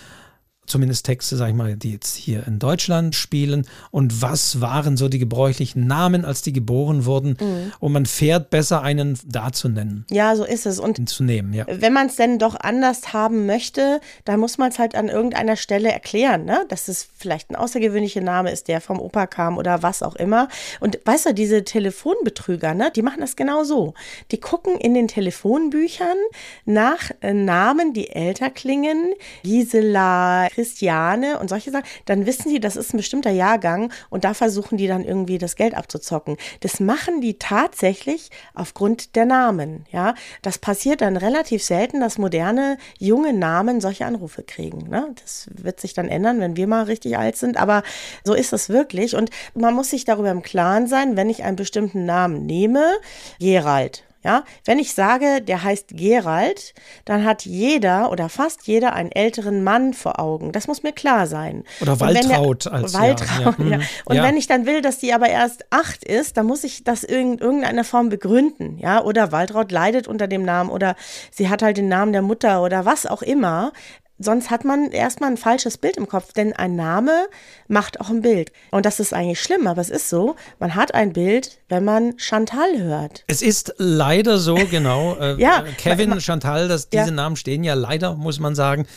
zumindest 0.68 1.06
Texte, 1.06 1.36
sag 1.38 1.50
ich 1.50 1.56
mal, 1.56 1.76
die 1.76 1.94
jetzt 1.94 2.16
hier 2.16 2.46
in 2.46 2.60
Deutschland 2.60 3.16
spielen 3.16 3.66
und 3.90 4.22
was 4.22 4.62
waren 4.62 4.98
so 4.98 5.10
die 5.10 5.20
gebräuchlichen 5.20 5.88
Namen, 5.88 6.26
als 6.26 6.42
die 6.42 6.54
geboren 6.54 7.06
wurden 7.06 7.38
mhm. 7.40 7.72
und 7.80 7.92
man 7.94 8.06
fährt 8.06 8.50
besser 8.50 8.82
einen 8.82 9.18
da 9.26 9.52
zu 9.52 9.70
nennen. 9.70 10.06
Ja, 10.12 10.36
so 10.36 10.44
ist 10.44 10.66
es 10.66 10.80
und 10.80 11.10
zu 11.10 11.24
nehmen, 11.24 11.54
ja. 11.54 11.66
Wenn 11.68 11.94
man 11.94 12.08
es 12.08 12.18
denn 12.18 12.38
doch 12.38 12.56
anders 12.60 13.14
haben 13.14 13.46
möchte, 13.46 14.02
dann 14.26 14.40
muss 14.40 14.58
man 14.58 14.70
es 14.70 14.78
halt 14.78 14.96
an 14.96 15.08
irgendeiner 15.08 15.56
Stelle 15.56 15.92
erklären, 15.92 16.46
ne? 16.46 16.66
dass 16.70 16.88
es 16.88 17.08
vielleicht 17.18 17.50
ein 17.50 17.56
außergewöhnlicher 17.56 18.22
Name 18.22 18.52
ist, 18.52 18.68
der 18.68 18.82
vom 18.82 19.00
Opa 19.00 19.26
kam 19.28 19.58
oder 19.58 19.84
was 19.84 20.04
auch 20.04 20.16
immer. 20.16 20.50
Und 20.80 21.00
weißt 21.04 21.28
du, 21.28 21.34
diese 21.34 21.64
Telefonbetrüger, 21.64 22.74
ne, 22.74 22.92
die 22.96 23.02
machen 23.02 23.22
das 23.22 23.36
genau 23.36 23.64
so. 23.64 23.94
Die 24.32 24.40
gucken 24.40 24.76
in 24.78 24.94
den 24.94 25.08
Telefonbüchern 25.08 26.18
nach 26.66 27.12
äh, 27.22 27.34
Namen, 27.34 27.94
die 27.94 28.10
älter 28.10 28.50
klingen, 28.50 29.14
Gisela, 29.44 30.48
Christiane 30.58 31.40
und 31.40 31.52
solche 31.52 31.70
Sachen, 31.70 31.86
dann 32.06 32.26
wissen 32.26 32.50
sie, 32.50 32.60
das 32.60 32.76
ist 32.76 32.92
ein 32.92 32.98
bestimmter 32.98 33.30
Jahrgang 33.30 33.94
und 34.10 34.24
da 34.24 34.34
versuchen 34.34 34.76
die 34.76 34.88
dann 34.88 35.04
irgendwie 35.04 35.38
das 35.38 35.56
Geld 35.56 35.76
abzuzocken. 35.76 36.36
Das 36.62 36.80
machen 36.80 37.22
die 37.22 37.38
tatsächlich 37.38 38.32
aufgrund 38.56 39.16
der 39.16 39.28
Namen, 39.28 39.86
ja. 39.92 40.16
Das 40.42 40.58
passiert 40.58 41.02
dann 41.02 41.16
relativ 41.16 41.64
selten, 41.64 42.00
dass 42.00 42.18
moderne 42.18 42.80
junge 42.98 43.34
Namen 43.34 43.82
solche 43.82 44.08
Anrufe 44.08 44.42
kriegen. 44.42 44.90
Ne? 44.90 45.14
Das 45.22 45.48
wird 45.52 45.80
sich 45.80 45.94
dann 45.94 46.08
ändern, 46.08 46.40
wenn 46.40 46.58
wir 46.58 46.66
mal 46.66 46.86
richtig 46.86 47.20
alt 47.20 47.38
sind, 47.38 47.58
aber 47.58 47.84
so 48.24 48.34
ist 48.34 48.52
es 48.52 48.70
wirklich 48.70 49.16
und 49.16 49.30
man 49.54 49.76
muss 49.76 49.92
sich 49.92 50.06
darüber 50.06 50.32
im 50.32 50.42
Klaren 50.42 50.88
sein, 50.88 51.16
wenn 51.16 51.30
ich 51.30 51.44
einen 51.44 51.56
bestimmten 51.56 52.06
Namen 52.06 52.48
nehme, 52.48 52.98
Gerald, 53.40 54.07
ja, 54.28 54.44
wenn 54.66 54.78
ich 54.78 54.94
sage, 54.94 55.42
der 55.42 55.64
heißt 55.64 55.92
Gerald, 55.94 56.74
dann 57.06 57.24
hat 57.24 57.46
jeder 57.46 58.12
oder 58.12 58.28
fast 58.28 58.68
jeder 58.68 58.92
einen 58.92 59.10
älteren 59.10 59.64
Mann 59.64 59.94
vor 59.94 60.20
Augen. 60.20 60.52
Das 60.52 60.68
muss 60.68 60.84
mir 60.84 60.92
klar 60.92 61.28
sein. 61.28 61.64
Oder 61.80 61.98
Waltraud 62.02 62.66
der, 62.66 62.74
als 62.74 62.94
Waltraud, 62.94 63.58
ja. 63.60 63.66
ja. 63.66 63.78
Mhm. 63.78 63.84
Und 64.04 64.16
ja. 64.18 64.24
wenn 64.24 64.36
ich 64.36 64.46
dann 64.48 64.66
will, 64.66 64.82
dass 64.82 64.98
die 64.98 65.14
aber 65.14 65.30
erst 65.30 65.64
acht 65.70 66.04
ist, 66.04 66.36
dann 66.36 66.46
muss 66.46 66.66
ich 66.66 66.84
das 66.84 67.06
in 67.06 67.38
irgendeiner 67.38 67.86
Form 67.86 68.10
begründen. 68.10 68.78
Ja, 68.80 69.02
oder 69.02 69.32
Waltraud 69.32 69.72
leidet 69.72 70.10
unter 70.10 70.28
dem 70.28 70.44
Namen 70.44 70.72
oder 70.72 70.98
sie 71.32 71.48
hat 71.48 71.62
halt 71.62 71.78
den 71.78 71.88
Namen 71.88 72.12
der 72.12 72.22
Mutter 72.22 72.62
oder 72.62 72.84
was 72.84 73.06
auch 73.06 73.22
immer 73.22 73.72
sonst 74.20 74.50
hat 74.50 74.66
man 74.66 74.92
erstmal 74.92 75.30
ein 75.32 75.38
falsches 75.38 75.78
Bild 75.78 75.98
im 75.98 76.08
Kopf, 76.08 76.34
denn 76.34 76.54
ein 76.54 76.76
Name 76.76 77.28
macht 77.68 78.02
auch 78.02 78.10
ein 78.10 78.22
Bild. 78.22 78.52
Und 78.72 78.86
das 78.86 79.00
ist 79.00 79.14
eigentlich 79.14 79.42
schlimm, 79.42 79.68
aber 79.68 79.82
es 79.82 79.90
ist 79.90 80.10
so, 80.10 80.36
man 80.60 80.76
hat 80.76 80.94
ein 80.94 81.14
Bild, 81.14 81.60
wenn 81.70 81.84
man 81.84 82.18
Chantal 82.18 82.78
hört. 82.78 83.24
Es 83.28 83.42
ist 83.42 83.76
leider 83.78 84.38
so, 84.38 84.56
genau. 84.72 85.16
Äh, 85.20 85.40
ja, 85.40 85.64
Kevin, 85.78 86.10
man, 86.10 86.22
Chantal, 86.22 86.68
das, 86.68 86.90
diese 86.90 87.06
ja. 87.06 87.12
Namen 87.12 87.36
stehen 87.36 87.64
ja 87.64 87.74
leider, 87.74 88.16
muss 88.16 88.40
man 88.40 88.56
sagen, 88.56 88.88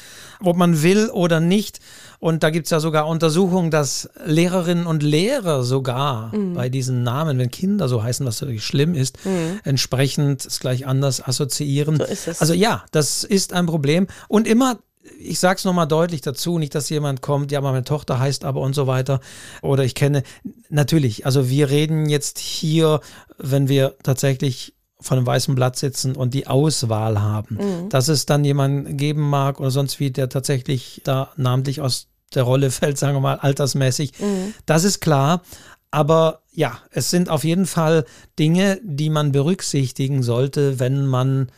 ob 0.43 0.57
man 0.57 0.83
will 0.83 1.11
oder 1.11 1.41
nicht. 1.41 1.81
Und 2.19 2.43
da 2.43 2.51
gibt 2.51 2.67
es 2.67 2.71
ja 2.71 2.81
sogar 2.81 3.07
Untersuchungen, 3.07 3.71
dass 3.71 4.11
Lehrerinnen 4.25 4.87
und 4.87 5.03
Lehrer 5.03 5.63
sogar 5.63 6.35
mhm. 6.35 6.55
bei 6.55 6.69
diesen 6.69 7.03
Namen, 7.03 7.39
wenn 7.39 7.51
Kinder 7.51 7.89
so 7.89 8.03
heißen, 8.03 8.27
was 8.27 8.41
wirklich 8.43 8.65
schlimm 8.65 8.95
ist, 8.95 9.25
mhm. 9.25 9.61
entsprechend 9.65 10.45
es 10.45 10.61
gleich 10.61 10.87
anders 10.87 11.27
assoziieren. 11.27 11.97
So 11.97 12.05
ist 12.05 12.29
es. 12.29 12.41
Also 12.41 12.53
ja, 12.53 12.85
das 12.93 13.25
ist 13.25 13.55
ein 13.55 13.67
Problem. 13.67 14.07
Und 14.29 14.47
immer 14.47 14.79
ich 15.19 15.39
sage 15.39 15.59
es 15.59 15.65
nochmal 15.65 15.89
deutlich 15.89 16.21
dazu, 16.21 16.59
nicht, 16.59 16.75
dass 16.75 16.89
jemand 16.89 17.23
kommt, 17.23 17.53
ja, 17.53 17.61
meine 17.61 17.85
Tochter 17.85 18.19
heißt 18.19 18.45
aber 18.45 18.61
und 18.61 18.75
so 18.75 18.87
weiter. 18.87 19.21
Oder 19.63 19.85
ich 19.85 19.95
kenne, 19.95 20.23
natürlich, 20.69 21.27
also 21.27 21.49
wir 21.49 21.71
reden 21.71 22.09
jetzt 22.09 22.39
hier, 22.39 23.01
wenn 23.39 23.69
wir 23.69 23.97
tatsächlich 24.03 24.75
von 25.01 25.17
einem 25.17 25.27
weißen 25.27 25.55
Blatt 25.55 25.77
sitzen 25.77 26.15
und 26.15 26.35
die 26.35 26.47
Auswahl 26.47 27.21
haben, 27.21 27.57
mhm. 27.57 27.89
dass 27.89 28.09
es 28.09 28.27
dann 28.27 28.45
jemanden 28.45 28.97
geben 28.97 29.29
mag 29.29 29.59
oder 29.59 29.71
sonst 29.71 29.99
wie, 29.99 30.11
der 30.11 30.29
tatsächlich 30.29 31.01
da 31.05 31.31
namentlich 31.37 31.81
aus 31.81 32.09
der 32.35 32.43
Rolle 32.43 32.71
fällt, 32.71 32.99
sagen 32.99 33.17
wir 33.17 33.21
mal, 33.21 33.39
altersmäßig. 33.39 34.13
Mhm. 34.21 34.55
Das 34.67 34.85
ist 34.85 35.01
klar. 35.01 35.43
Aber 35.91 36.43
ja, 36.53 36.79
es 36.91 37.11
sind 37.11 37.29
auf 37.29 37.43
jeden 37.43 37.67
Fall 37.67 38.05
Dinge, 38.39 38.79
die 38.85 39.11
man 39.11 39.33
berücksichtigen 39.33 40.23
sollte, 40.23 40.79
wenn 40.79 41.07
man 41.07 41.51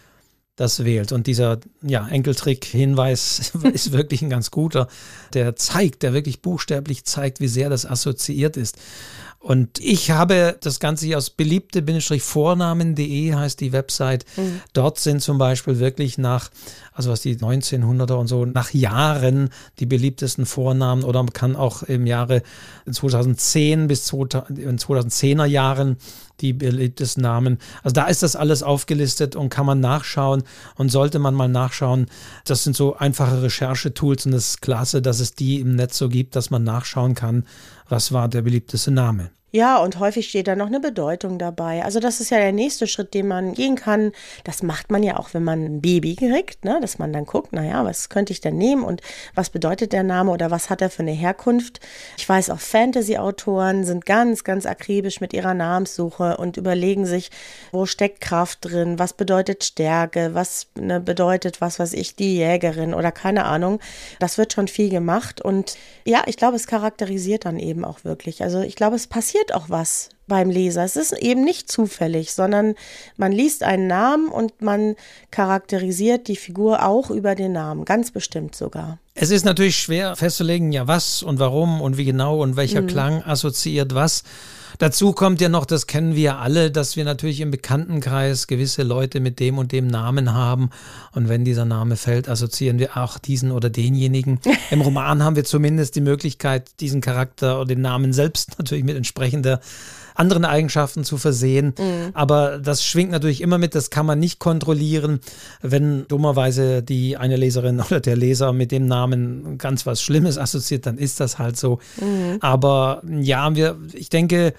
das 0.62 0.84
wählt. 0.84 1.10
Und 1.12 1.26
dieser 1.26 1.58
ja, 1.82 2.06
Enkeltrick-Hinweis 2.06 3.52
ist 3.72 3.92
wirklich 3.92 4.22
ein 4.22 4.30
ganz 4.30 4.50
guter. 4.50 4.86
Der 5.34 5.56
zeigt, 5.56 6.02
der 6.02 6.12
wirklich 6.12 6.40
buchstäblich 6.40 7.04
zeigt, 7.04 7.40
wie 7.40 7.48
sehr 7.48 7.68
das 7.68 7.84
assoziiert 7.84 8.56
ist. 8.56 8.78
Und 9.42 9.80
ich 9.80 10.12
habe 10.12 10.56
das 10.60 10.78
Ganze 10.78 11.06
hier 11.06 11.18
aus 11.18 11.30
beliebte-vornamen.de 11.30 13.34
heißt 13.34 13.58
die 13.58 13.72
Website. 13.72 14.24
Mhm. 14.36 14.60
Dort 14.72 15.00
sind 15.00 15.20
zum 15.20 15.36
Beispiel 15.36 15.80
wirklich 15.80 16.16
nach, 16.16 16.48
also 16.92 17.10
was 17.10 17.22
die 17.22 17.36
1900er 17.36 18.12
und 18.12 18.28
so, 18.28 18.44
nach 18.44 18.72
Jahren 18.72 19.50
die 19.80 19.86
beliebtesten 19.86 20.46
Vornamen 20.46 21.02
oder 21.02 21.24
man 21.24 21.32
kann 21.32 21.56
auch 21.56 21.82
im 21.82 22.06
Jahre 22.06 22.42
2010 22.88 23.88
bis 23.88 24.08
2010er 24.08 25.46
Jahren 25.46 25.96
die 26.40 26.52
beliebtesten 26.52 27.22
Namen. 27.22 27.58
Also 27.82 27.94
da 27.94 28.06
ist 28.06 28.22
das 28.22 28.36
alles 28.36 28.62
aufgelistet 28.62 29.34
und 29.34 29.48
kann 29.48 29.66
man 29.66 29.80
nachschauen 29.80 30.44
und 30.76 30.90
sollte 30.90 31.18
man 31.18 31.34
mal 31.34 31.48
nachschauen. 31.48 32.06
Das 32.44 32.62
sind 32.62 32.76
so 32.76 32.96
einfache 32.96 33.42
Recherchetools 33.42 34.26
und 34.26 34.34
es 34.34 34.50
ist 34.50 34.62
klasse, 34.62 35.02
dass 35.02 35.20
es 35.20 35.34
die 35.34 35.60
im 35.60 35.74
Netz 35.74 35.98
so 35.98 36.08
gibt, 36.08 36.36
dass 36.36 36.50
man 36.50 36.64
nachschauen 36.64 37.14
kann, 37.14 37.44
was 37.92 38.10
war 38.10 38.26
der 38.26 38.40
beliebteste 38.40 38.90
Name. 38.90 39.30
Ja, 39.54 39.76
und 39.76 39.98
häufig 39.98 40.30
steht 40.30 40.48
da 40.48 40.56
noch 40.56 40.68
eine 40.68 40.80
Bedeutung 40.80 41.38
dabei. 41.38 41.84
Also 41.84 42.00
das 42.00 42.20
ist 42.20 42.30
ja 42.30 42.38
der 42.38 42.52
nächste 42.52 42.86
Schritt, 42.86 43.12
den 43.12 43.28
man 43.28 43.52
gehen 43.52 43.76
kann. 43.76 44.12
Das 44.44 44.62
macht 44.62 44.90
man 44.90 45.02
ja 45.02 45.18
auch, 45.18 45.34
wenn 45.34 45.44
man 45.44 45.62
ein 45.62 45.80
Baby 45.82 46.16
kriegt, 46.16 46.64
ne? 46.64 46.78
dass 46.80 46.98
man 46.98 47.12
dann 47.12 47.26
guckt, 47.26 47.52
naja, 47.52 47.84
was 47.84 48.08
könnte 48.08 48.32
ich 48.32 48.40
denn 48.40 48.56
nehmen 48.56 48.82
und 48.82 49.02
was 49.34 49.50
bedeutet 49.50 49.92
der 49.92 50.04
Name 50.04 50.30
oder 50.30 50.50
was 50.50 50.70
hat 50.70 50.80
er 50.80 50.88
für 50.88 51.02
eine 51.02 51.12
Herkunft. 51.12 51.80
Ich 52.16 52.26
weiß 52.26 52.48
auch, 52.48 52.60
Fantasy-Autoren 52.60 53.84
sind 53.84 54.06
ganz, 54.06 54.42
ganz 54.42 54.64
akribisch 54.64 55.20
mit 55.20 55.34
ihrer 55.34 55.52
Namenssuche 55.52 56.38
und 56.38 56.56
überlegen 56.56 57.04
sich, 57.04 57.30
wo 57.72 57.84
steckt 57.84 58.22
Kraft 58.22 58.60
drin, 58.62 58.98
was 58.98 59.12
bedeutet 59.12 59.64
Stärke, 59.64 60.30
was 60.32 60.68
ne, 60.76 60.98
bedeutet, 60.98 61.60
was 61.60 61.78
weiß 61.78 61.92
ich, 61.92 62.16
die 62.16 62.38
Jägerin 62.38 62.94
oder 62.94 63.12
keine 63.12 63.44
Ahnung. 63.44 63.80
Das 64.18 64.38
wird 64.38 64.54
schon 64.54 64.66
viel 64.66 64.88
gemacht 64.88 65.42
und 65.42 65.76
ja, 66.06 66.22
ich 66.24 66.38
glaube, 66.38 66.56
es 66.56 66.66
charakterisiert 66.66 67.44
dann 67.44 67.58
eben 67.58 67.84
auch 67.84 68.02
wirklich. 68.02 68.42
Also 68.42 68.62
ich 68.62 68.76
glaube, 68.76 68.96
es 68.96 69.06
passiert 69.06 69.41
passiert 69.42 69.54
auch 69.54 69.70
was 69.70 70.08
beim 70.28 70.50
Leser. 70.50 70.84
Es 70.84 70.96
ist 70.96 71.12
eben 71.12 71.44
nicht 71.44 71.70
zufällig, 71.70 72.32
sondern 72.32 72.74
man 73.16 73.32
liest 73.32 73.62
einen 73.62 73.86
Namen 73.86 74.28
und 74.28 74.62
man 74.62 74.94
charakterisiert 75.30 76.28
die 76.28 76.36
Figur 76.36 76.86
auch 76.86 77.10
über 77.10 77.34
den 77.34 77.52
Namen, 77.52 77.84
ganz 77.84 78.12
bestimmt 78.12 78.54
sogar. 78.54 78.98
Es 79.14 79.30
ist 79.30 79.44
natürlich 79.44 79.76
schwer 79.76 80.16
festzulegen, 80.16 80.72
ja 80.72 80.86
was 80.86 81.22
und 81.22 81.38
warum 81.38 81.80
und 81.80 81.96
wie 81.96 82.04
genau 82.04 82.40
und 82.40 82.56
welcher 82.56 82.82
mhm. 82.82 82.86
Klang 82.86 83.22
assoziiert 83.24 83.94
was. 83.94 84.22
Dazu 84.78 85.12
kommt 85.12 85.40
ja 85.40 85.48
noch, 85.48 85.64
das 85.64 85.86
kennen 85.86 86.14
wir 86.14 86.38
alle, 86.38 86.70
dass 86.70 86.96
wir 86.96 87.04
natürlich 87.04 87.40
im 87.40 87.50
Bekanntenkreis 87.50 88.46
gewisse 88.46 88.82
Leute 88.82 89.20
mit 89.20 89.40
dem 89.40 89.58
und 89.58 89.72
dem 89.72 89.86
Namen 89.86 90.32
haben. 90.32 90.70
Und 91.12 91.28
wenn 91.28 91.44
dieser 91.44 91.64
Name 91.64 91.96
fällt, 91.96 92.28
assoziieren 92.28 92.78
wir 92.78 92.96
auch 92.96 93.18
diesen 93.18 93.52
oder 93.52 93.70
denjenigen. 93.70 94.40
Im 94.70 94.80
Roman 94.80 95.22
haben 95.22 95.36
wir 95.36 95.44
zumindest 95.44 95.96
die 95.96 96.00
Möglichkeit, 96.00 96.80
diesen 96.80 97.00
Charakter 97.00 97.56
oder 97.56 97.66
den 97.66 97.82
Namen 97.82 98.12
selbst 98.12 98.58
natürlich 98.58 98.84
mit 98.84 98.96
entsprechender 98.96 99.60
anderen 100.14 100.44
Eigenschaften 100.44 101.04
zu 101.04 101.16
versehen. 101.16 101.74
Mhm. 101.78 102.10
Aber 102.14 102.58
das 102.58 102.84
schwingt 102.84 103.10
natürlich 103.10 103.40
immer 103.40 103.58
mit, 103.58 103.74
das 103.74 103.90
kann 103.90 104.06
man 104.06 104.18
nicht 104.18 104.38
kontrollieren. 104.38 105.20
Wenn 105.60 106.06
dummerweise 106.08 106.82
die 106.82 107.16
eine 107.16 107.36
Leserin 107.36 107.80
oder 107.86 108.00
der 108.00 108.16
Leser 108.16 108.52
mit 108.52 108.72
dem 108.72 108.86
Namen 108.86 109.58
ganz 109.58 109.86
was 109.86 110.02
Schlimmes 110.02 110.38
assoziiert, 110.38 110.86
dann 110.86 110.98
ist 110.98 111.20
das 111.20 111.38
halt 111.38 111.56
so. 111.56 111.78
Mhm. 112.00 112.38
Aber 112.40 113.02
ja, 113.06 113.54
wir, 113.54 113.78
ich 113.92 114.08
denke, 114.08 114.54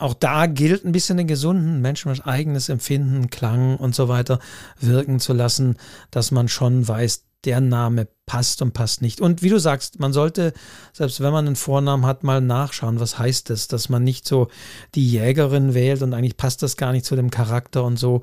auch 0.00 0.14
da 0.14 0.46
gilt 0.46 0.84
ein 0.84 0.92
bisschen 0.92 1.18
den 1.18 1.26
gesunden 1.26 1.82
Menschen 1.82 2.10
eigenes 2.22 2.70
Empfinden, 2.70 3.28
Klang 3.28 3.76
und 3.76 3.94
so 3.94 4.08
weiter 4.08 4.40
wirken 4.80 5.20
zu 5.20 5.34
lassen, 5.34 5.76
dass 6.10 6.30
man 6.30 6.48
schon 6.48 6.88
weiß, 6.88 7.24
der 7.44 7.60
Name 7.60 8.08
passt 8.26 8.62
und 8.62 8.72
passt 8.72 9.02
nicht. 9.02 9.20
Und 9.20 9.42
wie 9.42 9.48
du 9.48 9.58
sagst, 9.58 9.98
man 9.98 10.12
sollte, 10.12 10.52
selbst 10.92 11.20
wenn 11.20 11.32
man 11.32 11.46
einen 11.46 11.56
Vornamen 11.56 12.06
hat, 12.06 12.22
mal 12.22 12.40
nachschauen, 12.40 13.00
was 13.00 13.18
heißt 13.18 13.50
das, 13.50 13.68
dass 13.68 13.88
man 13.88 14.04
nicht 14.04 14.26
so 14.26 14.48
die 14.94 15.08
Jägerin 15.08 15.74
wählt 15.74 16.02
und 16.02 16.14
eigentlich 16.14 16.36
passt 16.36 16.62
das 16.62 16.76
gar 16.76 16.92
nicht 16.92 17.04
zu 17.04 17.16
dem 17.16 17.30
Charakter 17.30 17.84
und 17.84 17.98
so. 17.98 18.22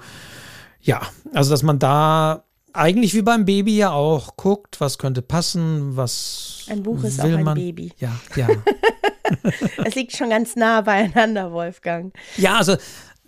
Ja, 0.81 1.01
also 1.33 1.49
dass 1.51 1.63
man 1.63 1.79
da 1.79 2.45
eigentlich 2.73 3.13
wie 3.15 3.21
beim 3.21 3.45
Baby 3.45 3.77
ja 3.77 3.91
auch 3.91 4.37
guckt, 4.37 4.79
was 4.79 4.97
könnte 4.97 5.21
passen, 5.21 5.97
was 5.97 6.67
ein 6.69 6.83
Buch 6.83 7.03
ist 7.03 7.21
will 7.23 7.33
auch 7.33 7.37
ein 7.39 7.43
man. 7.43 7.55
Baby. 7.55 7.91
Ja, 7.97 8.11
ja. 8.35 8.47
es 9.85 9.95
liegt 9.95 10.15
schon 10.15 10.29
ganz 10.29 10.55
nah 10.55 10.81
beieinander, 10.81 11.51
Wolfgang. 11.51 12.13
Ja, 12.37 12.57
also 12.57 12.77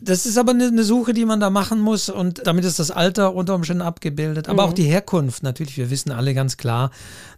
Das 0.01 0.25
ist 0.25 0.37
aber 0.37 0.51
eine, 0.51 0.83
Suche, 0.83 1.13
die 1.13 1.25
man 1.25 1.41
da 1.41 1.49
machen 1.49 1.81
muss 1.81 2.07
und 2.07 2.45
damit 2.47 2.63
ist 2.63 2.79
das 2.79 2.89
Alter 2.89 3.35
unter 3.35 3.53
Umständen 3.55 3.81
abgebildet, 3.81 4.47
aber 4.47 4.63
mhm. 4.63 4.69
auch 4.69 4.73
die 4.73 4.83
Herkunft 4.83 5.43
natürlich. 5.43 5.77
Wir 5.77 5.89
wissen 5.89 6.11
alle 6.11 6.33
ganz 6.33 6.55
klar, 6.55 6.91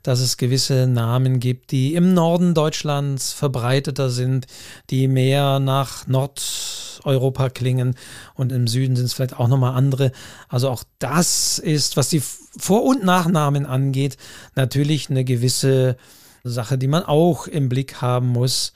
dass 0.03 0.19
es 0.19 0.37
gewisse 0.37 0.85
Namen 0.85 1.39
gibt, 1.39 1.71
die 1.71 1.95
im 1.95 2.13
Norden 2.13 2.53
Deutschlands 2.53 3.33
verbreiteter 3.33 4.11
sind, 4.11 4.45
die 4.91 5.07
mehr 5.07 5.59
nach 5.59 6.05
Nordeuropa 6.05 7.49
klingen 7.49 7.95
und 8.35 8.51
im 8.51 8.67
Süden 8.67 8.95
sind 8.95 9.05
es 9.05 9.13
vielleicht 9.13 9.39
auch 9.39 9.47
nochmal 9.47 9.75
andere. 9.75 10.11
Also 10.47 10.69
auch 10.69 10.83
das 10.99 11.57
ist, 11.57 11.97
was 11.97 12.09
die 12.09 12.21
Vor- 12.21 12.83
und 12.83 13.03
Nachnamen 13.03 13.65
angeht, 13.65 14.17
natürlich 14.55 15.09
eine 15.09 15.23
gewisse 15.23 15.97
Sache, 16.43 16.77
die 16.77 16.87
man 16.87 17.03
auch 17.03 17.47
im 17.47 17.69
Blick 17.69 18.01
haben 18.01 18.27
muss 18.27 18.73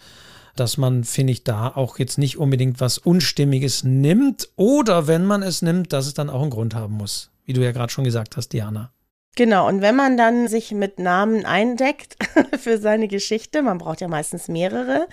dass 0.55 0.77
man, 0.77 1.03
finde 1.03 1.33
ich, 1.33 1.43
da 1.43 1.69
auch 1.69 1.99
jetzt 1.99 2.17
nicht 2.17 2.37
unbedingt 2.37 2.79
was 2.79 2.97
Unstimmiges 2.97 3.83
nimmt 3.83 4.49
oder 4.55 5.07
wenn 5.07 5.25
man 5.25 5.43
es 5.43 5.61
nimmt, 5.61 5.93
dass 5.93 6.07
es 6.07 6.13
dann 6.13 6.29
auch 6.29 6.41
einen 6.41 6.51
Grund 6.51 6.75
haben 6.75 6.95
muss, 6.95 7.31
wie 7.45 7.53
du 7.53 7.61
ja 7.61 7.71
gerade 7.71 7.91
schon 7.91 8.03
gesagt 8.03 8.37
hast, 8.37 8.49
Diana. 8.49 8.91
Genau, 9.35 9.67
und 9.67 9.81
wenn 9.81 9.97
man 9.97 10.15
dann 10.15 10.47
sich 10.47 10.71
mit 10.71 10.97
Namen 10.97 11.45
eindeckt 11.45 12.15
für 12.57 12.77
seine 12.77 13.09
Geschichte, 13.09 13.61
man 13.61 13.77
braucht 13.77 13.99
ja 13.99 14.07
meistens 14.07 14.47
mehrere, 14.47 15.07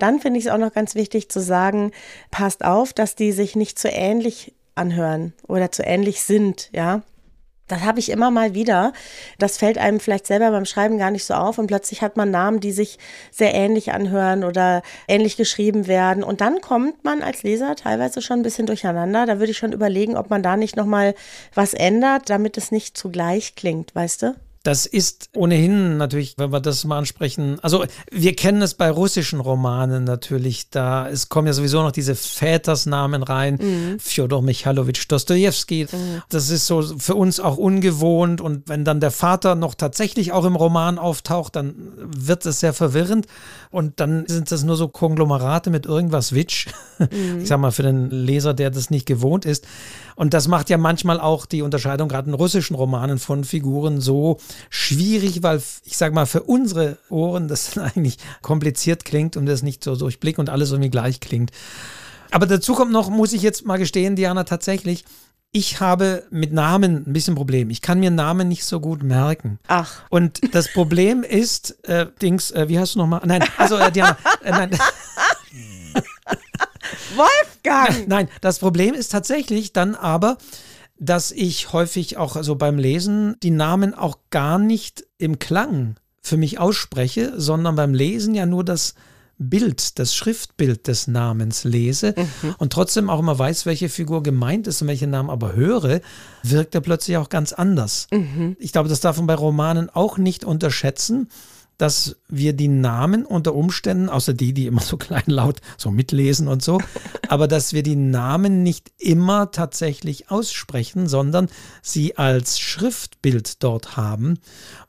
dann 0.00 0.18
finde 0.18 0.40
ich 0.40 0.46
es 0.46 0.52
auch 0.52 0.58
noch 0.58 0.72
ganz 0.72 0.96
wichtig 0.96 1.28
zu 1.30 1.40
sagen, 1.40 1.92
passt 2.32 2.64
auf, 2.64 2.92
dass 2.92 3.14
die 3.14 3.30
sich 3.30 3.54
nicht 3.54 3.78
zu 3.78 3.88
ähnlich 3.88 4.54
anhören 4.74 5.34
oder 5.46 5.70
zu 5.70 5.84
ähnlich 5.84 6.22
sind, 6.22 6.70
ja. 6.72 7.02
Das 7.70 7.82
habe 7.82 7.98
ich 8.00 8.10
immer 8.10 8.30
mal 8.30 8.54
wieder. 8.54 8.92
Das 9.38 9.58
fällt 9.58 9.78
einem 9.78 10.00
vielleicht 10.00 10.26
selber 10.26 10.50
beim 10.50 10.64
Schreiben 10.64 10.98
gar 10.98 11.10
nicht 11.10 11.24
so 11.24 11.34
auf 11.34 11.58
und 11.58 11.66
plötzlich 11.66 12.02
hat 12.02 12.16
man 12.16 12.30
Namen, 12.30 12.60
die 12.60 12.72
sich 12.72 12.98
sehr 13.30 13.54
ähnlich 13.54 13.92
anhören 13.92 14.44
oder 14.44 14.82
ähnlich 15.08 15.36
geschrieben 15.36 15.86
werden 15.86 16.22
und 16.22 16.40
dann 16.40 16.60
kommt 16.60 17.04
man 17.04 17.22
als 17.22 17.42
Leser 17.42 17.76
teilweise 17.76 18.22
schon 18.22 18.40
ein 18.40 18.42
bisschen 18.42 18.66
durcheinander. 18.66 19.26
Da 19.26 19.38
würde 19.38 19.52
ich 19.52 19.58
schon 19.58 19.72
überlegen, 19.72 20.16
ob 20.16 20.30
man 20.30 20.42
da 20.42 20.56
nicht 20.56 20.76
noch 20.76 20.86
mal 20.86 21.14
was 21.54 21.74
ändert, 21.74 22.30
damit 22.30 22.56
es 22.56 22.70
nicht 22.70 22.96
zugleich 22.96 23.54
klingt, 23.54 23.94
weißt 23.94 24.22
du? 24.22 24.34
Das 24.62 24.84
ist 24.84 25.30
ohnehin 25.34 25.96
natürlich, 25.96 26.34
wenn 26.36 26.52
wir 26.52 26.60
das 26.60 26.84
mal 26.84 26.98
ansprechen, 26.98 27.58
also 27.62 27.82
wir 28.10 28.36
kennen 28.36 28.60
es 28.60 28.74
bei 28.74 28.90
russischen 28.90 29.40
Romanen 29.40 30.04
natürlich, 30.04 30.68
da 30.68 31.08
es 31.08 31.30
kommen 31.30 31.46
ja 31.46 31.54
sowieso 31.54 31.82
noch 31.82 31.92
diese 31.92 32.14
Vätersnamen 32.14 33.22
rein, 33.22 33.58
mhm. 33.60 33.98
Fjodor 33.98 34.42
Michalowitsch 34.42 35.06
Dostojewski. 35.08 35.86
Mhm. 35.90 36.22
Das 36.28 36.50
ist 36.50 36.66
so 36.66 36.82
für 36.82 37.14
uns 37.14 37.40
auch 37.40 37.56
ungewohnt 37.56 38.42
und 38.42 38.68
wenn 38.68 38.84
dann 38.84 39.00
der 39.00 39.12
Vater 39.12 39.54
noch 39.54 39.74
tatsächlich 39.74 40.32
auch 40.32 40.44
im 40.44 40.56
Roman 40.56 40.98
auftaucht, 40.98 41.56
dann 41.56 41.74
wird 41.96 42.44
es 42.44 42.60
sehr 42.60 42.74
verwirrend 42.74 43.26
und 43.70 43.98
dann 43.98 44.26
sind 44.26 44.52
das 44.52 44.62
nur 44.62 44.76
so 44.76 44.88
Konglomerate 44.88 45.70
mit 45.70 45.86
irgendwas 45.86 46.34
Witsch. 46.34 46.66
Mhm. 46.98 47.40
Ich 47.40 47.48
sag 47.48 47.58
mal 47.60 47.72
für 47.72 47.82
den 47.82 48.10
Leser, 48.10 48.52
der 48.52 48.70
das 48.70 48.90
nicht 48.90 49.06
gewohnt 49.06 49.46
ist. 49.46 49.66
Und 50.16 50.34
das 50.34 50.48
macht 50.48 50.70
ja 50.70 50.78
manchmal 50.78 51.20
auch 51.20 51.46
die 51.46 51.62
Unterscheidung 51.62 52.08
gerade 52.08 52.28
in 52.28 52.34
russischen 52.34 52.74
Romanen 52.74 53.18
von 53.18 53.44
Figuren 53.44 54.00
so 54.00 54.38
schwierig, 54.68 55.42
weil 55.42 55.62
ich 55.84 55.96
sage 55.96 56.14
mal 56.14 56.26
für 56.26 56.42
unsere 56.42 56.98
Ohren 57.08 57.48
das 57.48 57.78
eigentlich 57.78 58.18
kompliziert 58.42 59.04
klingt 59.04 59.36
und 59.36 59.46
das 59.46 59.62
nicht 59.62 59.84
so 59.84 59.96
durch 59.96 60.20
Blick 60.20 60.38
und 60.38 60.48
alles 60.48 60.70
irgendwie 60.70 60.90
gleich 60.90 61.20
klingt. 61.20 61.50
Aber 62.30 62.46
dazu 62.46 62.74
kommt 62.74 62.92
noch, 62.92 63.10
muss 63.10 63.32
ich 63.32 63.42
jetzt 63.42 63.66
mal 63.66 63.76
gestehen, 63.76 64.14
Diana, 64.14 64.44
tatsächlich, 64.44 65.04
ich 65.52 65.80
habe 65.80 66.22
mit 66.30 66.52
Namen 66.52 67.04
ein 67.06 67.12
bisschen 67.12 67.34
Problem. 67.34 67.70
Ich 67.70 67.82
kann 67.82 67.98
mir 67.98 68.10
Namen 68.12 68.46
nicht 68.46 68.64
so 68.64 68.78
gut 68.78 69.02
merken. 69.02 69.58
Ach. 69.66 70.02
Und 70.08 70.54
das 70.54 70.72
Problem 70.72 71.24
ist, 71.24 71.84
äh, 71.88 72.06
Dings, 72.22 72.52
äh, 72.52 72.68
wie 72.68 72.78
heißt 72.78 72.94
du 72.94 73.00
nochmal? 73.00 73.22
Nein, 73.24 73.42
also 73.56 73.76
äh, 73.76 73.90
Diana, 73.90 74.16
äh, 74.44 74.50
nein. 74.50 74.70
Wolfgang! 77.16 78.08
Nein, 78.08 78.28
das 78.40 78.58
Problem 78.58 78.94
ist 78.94 79.12
tatsächlich 79.12 79.72
dann 79.72 79.94
aber, 79.94 80.38
dass 80.98 81.32
ich 81.32 81.72
häufig 81.72 82.16
auch 82.16 82.42
so 82.42 82.56
beim 82.56 82.78
Lesen 82.78 83.36
die 83.42 83.50
Namen 83.50 83.94
auch 83.94 84.18
gar 84.30 84.58
nicht 84.58 85.04
im 85.18 85.38
Klang 85.38 85.96
für 86.22 86.36
mich 86.36 86.58
ausspreche, 86.58 87.32
sondern 87.36 87.76
beim 87.76 87.94
Lesen 87.94 88.34
ja 88.34 88.46
nur 88.46 88.64
das 88.64 88.94
Bild, 89.42 89.98
das 89.98 90.14
Schriftbild 90.14 90.86
des 90.86 91.06
Namens 91.06 91.64
lese 91.64 92.14
mhm. 92.14 92.54
und 92.58 92.74
trotzdem 92.74 93.08
auch 93.08 93.18
immer 93.18 93.38
weiß, 93.38 93.64
welche 93.64 93.88
Figur 93.88 94.22
gemeint 94.22 94.66
ist 94.66 94.82
und 94.82 94.88
welche 94.88 95.06
Namen 95.06 95.30
aber 95.30 95.54
höre, 95.54 96.02
wirkt 96.42 96.74
er 96.74 96.82
plötzlich 96.82 97.16
auch 97.16 97.30
ganz 97.30 97.54
anders. 97.54 98.06
Mhm. 98.12 98.56
Ich 98.58 98.72
glaube, 98.72 98.90
das 98.90 99.00
darf 99.00 99.16
man 99.16 99.26
bei 99.26 99.34
Romanen 99.34 99.88
auch 99.88 100.18
nicht 100.18 100.44
unterschätzen 100.44 101.30
dass 101.80 102.16
wir 102.28 102.52
die 102.52 102.68
Namen 102.68 103.24
unter 103.24 103.54
Umständen, 103.54 104.10
außer 104.10 104.34
die, 104.34 104.52
die 104.52 104.66
immer 104.66 104.82
so 104.82 104.98
kleinlaut 104.98 105.62
so 105.78 105.90
mitlesen 105.90 106.46
und 106.46 106.62
so, 106.62 106.78
aber 107.28 107.48
dass 107.48 107.72
wir 107.72 107.82
die 107.82 107.96
Namen 107.96 108.62
nicht 108.62 108.92
immer 108.98 109.50
tatsächlich 109.50 110.30
aussprechen, 110.30 111.08
sondern 111.08 111.48
sie 111.80 112.18
als 112.18 112.60
Schriftbild 112.60 113.62
dort 113.62 113.96
haben. 113.96 114.38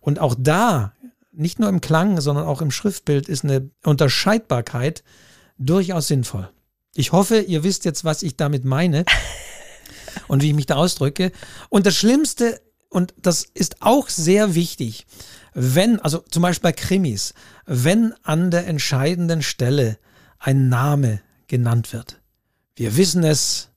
Und 0.01 0.19
auch 0.19 0.35
da, 0.37 0.91
nicht 1.31 1.59
nur 1.59 1.69
im 1.69 1.79
Klang, 1.79 2.19
sondern 2.19 2.45
auch 2.45 2.61
im 2.61 2.71
Schriftbild, 2.71 3.29
ist 3.29 3.45
eine 3.45 3.69
Unterscheidbarkeit 3.85 5.03
durchaus 5.57 6.07
sinnvoll. 6.07 6.49
Ich 6.93 7.13
hoffe, 7.13 7.39
ihr 7.39 7.63
wisst 7.63 7.85
jetzt, 7.85 8.03
was 8.03 8.21
ich 8.21 8.35
damit 8.35 8.65
meine 8.65 9.05
und 10.27 10.41
wie 10.41 10.49
ich 10.49 10.55
mich 10.55 10.65
da 10.65 10.75
ausdrücke. 10.75 11.31
Und 11.69 11.85
das 11.85 11.95
Schlimmste, 11.95 12.59
und 12.89 13.13
das 13.17 13.43
ist 13.53 13.77
auch 13.81 14.09
sehr 14.09 14.55
wichtig, 14.55 15.05
wenn, 15.53 15.99
also 15.99 16.19
zum 16.19 16.43
Beispiel 16.43 16.71
bei 16.71 16.71
Krimis, 16.71 17.33
wenn 17.65 18.13
an 18.23 18.51
der 18.51 18.67
entscheidenden 18.67 19.41
Stelle 19.41 19.97
ein 20.39 20.69
Name 20.69 21.21
genannt 21.47 21.93
wird. 21.93 22.19
Wir 22.75 22.95
wissen 22.97 23.23
es, 23.23 23.69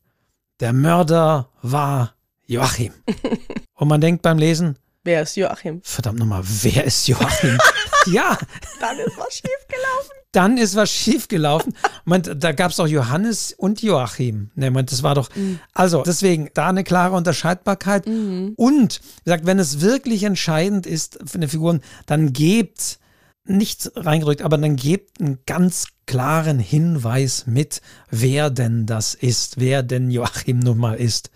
der 0.60 0.72
Mörder 0.72 1.50
war 1.62 2.14
Joachim. 2.46 2.92
Und 3.74 3.88
man 3.88 4.00
denkt 4.00 4.22
beim 4.22 4.38
Lesen, 4.38 4.78
wer 5.02 5.22
ist 5.22 5.36
Joachim? 5.36 5.82
Verdammt 5.82 6.18
nochmal, 6.18 6.42
wer 6.44 6.84
ist 6.84 7.06
Joachim? 7.08 7.58
ja. 8.06 8.38
Dann 8.80 8.98
ist 8.98 9.18
was 9.18 9.34
schiefgelaufen 9.34 10.23
dann 10.34 10.58
ist 10.58 10.76
was 10.76 10.90
schiefgelaufen. 10.90 11.74
Man, 12.04 12.22
da 12.22 12.52
gab 12.52 12.70
es 12.70 12.80
auch 12.80 12.86
Johannes 12.86 13.54
und 13.56 13.82
Joachim. 13.82 14.50
Ne, 14.54 14.70
man, 14.70 14.84
das 14.84 15.02
war 15.02 15.14
doch. 15.14 15.34
Mhm. 15.34 15.58
Also, 15.72 16.02
deswegen 16.02 16.50
da 16.52 16.68
eine 16.68 16.84
klare 16.84 17.16
Unterscheidbarkeit. 17.16 18.06
Mhm. 18.06 18.52
Und, 18.56 19.00
wie 19.02 19.24
gesagt, 19.24 19.46
wenn 19.46 19.58
es 19.58 19.80
wirklich 19.80 20.22
entscheidend 20.24 20.86
ist 20.86 21.18
für 21.24 21.36
eine 21.36 21.48
Figur, 21.48 21.80
dann 22.04 22.34
gebt 22.34 22.98
nichts 23.46 23.90
reingedrückt, 23.94 24.42
aber 24.42 24.58
dann 24.58 24.76
gebt 24.76 25.20
einen 25.20 25.38
ganz 25.46 25.88
klaren 26.06 26.58
Hinweis 26.58 27.46
mit, 27.46 27.80
wer 28.10 28.50
denn 28.50 28.86
das 28.86 29.14
ist, 29.14 29.58
wer 29.58 29.82
denn 29.82 30.10
Joachim 30.10 30.58
nun 30.58 30.78
mal 30.78 30.94
ist 30.94 31.30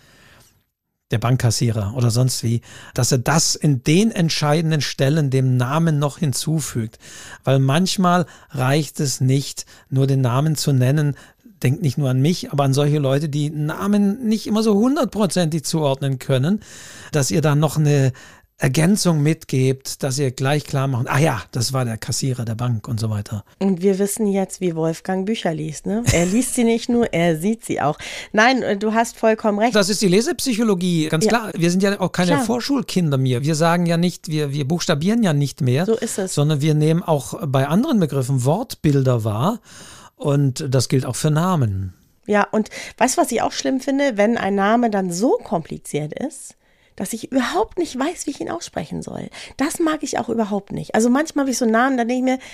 der 1.10 1.18
Bankkassierer 1.18 1.94
oder 1.96 2.10
sonst 2.10 2.42
wie, 2.42 2.60
dass 2.94 3.12
er 3.12 3.18
das 3.18 3.54
in 3.54 3.82
den 3.82 4.10
entscheidenden 4.10 4.80
Stellen 4.80 5.30
dem 5.30 5.56
Namen 5.56 5.98
noch 5.98 6.18
hinzufügt. 6.18 6.98
Weil 7.44 7.58
manchmal 7.58 8.26
reicht 8.50 9.00
es 9.00 9.20
nicht, 9.20 9.64
nur 9.88 10.06
den 10.06 10.20
Namen 10.20 10.56
zu 10.56 10.72
nennen. 10.72 11.16
Denkt 11.62 11.82
nicht 11.82 11.98
nur 11.98 12.10
an 12.10 12.20
mich, 12.20 12.52
aber 12.52 12.64
an 12.64 12.74
solche 12.74 12.98
Leute, 12.98 13.28
die 13.28 13.50
Namen 13.50 14.28
nicht 14.28 14.46
immer 14.46 14.62
so 14.62 14.74
hundertprozentig 14.74 15.64
zuordnen 15.64 16.18
können, 16.18 16.60
dass 17.10 17.30
ihr 17.30 17.40
da 17.40 17.56
noch 17.56 17.78
eine 17.78 18.12
Ergänzung 18.60 19.22
mitgebt, 19.22 20.02
dass 20.02 20.18
ihr 20.18 20.32
gleich 20.32 20.64
klar 20.64 20.88
macht, 20.88 21.08
ah 21.08 21.18
ja, 21.18 21.42
das 21.52 21.72
war 21.72 21.84
der 21.84 21.96
Kassierer 21.96 22.44
der 22.44 22.56
Bank 22.56 22.88
und 22.88 22.98
so 22.98 23.08
weiter. 23.08 23.44
Und 23.60 23.82
wir 23.82 24.00
wissen 24.00 24.26
jetzt, 24.26 24.60
wie 24.60 24.74
Wolfgang 24.74 25.26
Bücher 25.26 25.54
liest. 25.54 25.86
Ne? 25.86 26.02
Er 26.12 26.26
liest 26.26 26.54
sie 26.54 26.64
nicht 26.64 26.88
nur, 26.88 27.12
er 27.12 27.38
sieht 27.38 27.64
sie 27.64 27.80
auch. 27.80 27.96
Nein, 28.32 28.62
äh, 28.62 28.76
du 28.76 28.94
hast 28.94 29.16
vollkommen 29.16 29.60
recht. 29.60 29.76
Das 29.76 29.88
ist 29.88 30.02
die 30.02 30.08
Lesepsychologie, 30.08 31.08
ganz 31.08 31.26
ja. 31.26 31.30
klar. 31.30 31.52
Wir 31.54 31.70
sind 31.70 31.84
ja 31.84 32.00
auch 32.00 32.10
keine 32.10 32.32
klar. 32.32 32.44
Vorschulkinder 32.44 33.16
mehr. 33.16 33.44
Wir 33.44 33.54
sagen 33.54 33.86
ja 33.86 33.96
nicht, 33.96 34.28
wir, 34.28 34.52
wir 34.52 34.66
buchstabieren 34.66 35.22
ja 35.22 35.32
nicht 35.32 35.60
mehr. 35.60 35.86
So 35.86 35.94
ist 35.94 36.18
es. 36.18 36.34
Sondern 36.34 36.60
wir 36.60 36.74
nehmen 36.74 37.04
auch 37.04 37.46
bei 37.46 37.68
anderen 37.68 38.00
Begriffen 38.00 38.44
Wortbilder 38.44 39.22
wahr. 39.22 39.60
Und 40.16 40.64
das 40.68 40.88
gilt 40.88 41.06
auch 41.06 41.14
für 41.14 41.30
Namen. 41.30 41.94
Ja, 42.26 42.42
und 42.50 42.70
weißt 42.96 43.16
du, 43.16 43.22
was 43.22 43.30
ich 43.30 43.40
auch 43.40 43.52
schlimm 43.52 43.78
finde, 43.80 44.16
wenn 44.16 44.36
ein 44.36 44.56
Name 44.56 44.90
dann 44.90 45.12
so 45.12 45.38
kompliziert 45.44 46.12
ist, 46.12 46.56
dass 46.98 47.12
ich 47.12 47.30
überhaupt 47.30 47.78
nicht 47.78 47.98
weiß, 47.98 48.26
wie 48.26 48.30
ich 48.30 48.40
ihn 48.40 48.50
aussprechen 48.50 49.02
soll. 49.02 49.28
Das 49.56 49.78
mag 49.78 50.02
ich 50.02 50.18
auch 50.18 50.28
überhaupt 50.28 50.72
nicht. 50.72 50.94
Also 50.94 51.10
manchmal 51.10 51.44
habe 51.44 51.52
ich 51.52 51.58
so 51.58 51.66
Namen, 51.66 51.96
da 51.96 52.04
denke 52.04 52.32
ich 52.32 52.38
mir, 52.38 52.44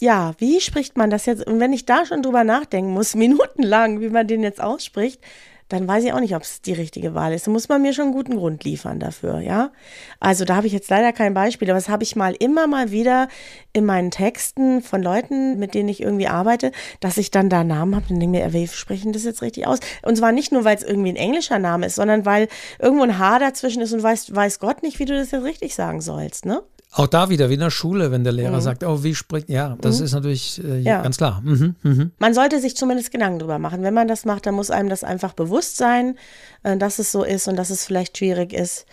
ja, 0.00 0.34
wie 0.38 0.60
spricht 0.60 0.96
man 0.96 1.10
das 1.10 1.26
jetzt? 1.26 1.46
Und 1.46 1.58
wenn 1.58 1.72
ich 1.72 1.86
da 1.86 2.04
schon 2.04 2.22
drüber 2.22 2.44
nachdenken 2.44 2.92
muss, 2.92 3.14
minutenlang, 3.16 4.00
wie 4.00 4.10
man 4.10 4.26
den 4.26 4.42
jetzt 4.42 4.60
ausspricht, 4.60 5.20
dann 5.68 5.86
weiß 5.86 6.04
ich 6.04 6.12
auch 6.12 6.20
nicht, 6.20 6.34
ob 6.34 6.42
es 6.42 6.62
die 6.62 6.72
richtige 6.72 7.14
Wahl 7.14 7.32
ist. 7.32 7.46
Da 7.46 7.50
muss 7.50 7.68
man 7.68 7.82
mir 7.82 7.92
schon 7.92 8.06
einen 8.06 8.14
guten 8.14 8.36
Grund 8.36 8.64
liefern 8.64 8.98
dafür, 9.00 9.40
ja. 9.40 9.70
Also 10.18 10.44
da 10.44 10.56
habe 10.56 10.66
ich 10.66 10.72
jetzt 10.72 10.88
leider 10.88 11.12
kein 11.12 11.34
Beispiel, 11.34 11.68
aber 11.68 11.78
das 11.78 11.88
habe 11.88 12.02
ich 12.02 12.16
mal 12.16 12.34
immer 12.38 12.66
mal 12.66 12.90
wieder 12.90 13.28
in 13.72 13.84
meinen 13.84 14.10
Texten 14.10 14.80
von 14.82 15.02
Leuten, 15.02 15.58
mit 15.58 15.74
denen 15.74 15.88
ich 15.88 16.00
irgendwie 16.00 16.28
arbeite, 16.28 16.72
dass 17.00 17.18
ich 17.18 17.30
dann 17.30 17.50
da 17.50 17.64
Namen 17.64 17.94
habe 17.94 18.06
und 18.08 18.20
denke 18.20 18.38
mir, 18.38 18.52
wie 18.52 18.66
sprechen 18.66 19.12
das 19.12 19.24
jetzt 19.24 19.42
richtig 19.42 19.66
aus? 19.66 19.80
Und 20.02 20.16
zwar 20.16 20.32
nicht 20.32 20.52
nur, 20.52 20.64
weil 20.64 20.76
es 20.76 20.82
irgendwie 20.82 21.12
ein 21.12 21.16
englischer 21.16 21.58
Name 21.58 21.86
ist, 21.86 21.96
sondern 21.96 22.24
weil 22.24 22.48
irgendwo 22.78 23.04
ein 23.04 23.18
H 23.18 23.38
dazwischen 23.38 23.82
ist 23.82 23.92
und 23.92 24.02
weiß, 24.02 24.34
weiß 24.34 24.60
Gott 24.60 24.82
nicht, 24.82 24.98
wie 24.98 25.04
du 25.04 25.14
das 25.14 25.30
jetzt 25.30 25.44
richtig 25.44 25.74
sagen 25.74 26.00
sollst, 26.00 26.46
ne? 26.46 26.62
Auch 26.90 27.06
da 27.06 27.28
wieder 27.28 27.50
wie 27.50 27.54
in 27.54 27.60
der 27.60 27.70
Schule, 27.70 28.10
wenn 28.10 28.24
der 28.24 28.32
Lehrer 28.32 28.56
mhm. 28.56 28.60
sagt, 28.62 28.82
oh, 28.82 29.02
wie 29.04 29.14
spricht, 29.14 29.50
ja, 29.50 29.76
das 29.82 29.98
mhm. 29.98 30.04
ist 30.06 30.12
natürlich 30.14 30.64
äh, 30.64 30.78
ja. 30.78 31.02
ganz 31.02 31.18
klar. 31.18 31.42
Mhm. 31.44 31.76
mhm. 31.82 32.12
Man 32.18 32.32
sollte 32.32 32.60
sich 32.60 32.76
zumindest 32.76 33.10
Gedanken 33.10 33.40
drüber 33.40 33.58
machen. 33.58 33.82
Wenn 33.82 33.92
man 33.92 34.08
das 34.08 34.24
macht, 34.24 34.46
dann 34.46 34.54
muss 34.54 34.70
einem 34.70 34.88
das 34.88 35.04
einfach 35.04 35.34
bewusst 35.34 35.76
sein, 35.76 36.16
äh, 36.62 36.78
dass 36.78 36.98
es 36.98 37.12
so 37.12 37.24
ist 37.24 37.46
und 37.46 37.56
dass 37.56 37.68
es 37.68 37.84
vielleicht 37.84 38.16
schwierig 38.16 38.54
ist. 38.54 38.86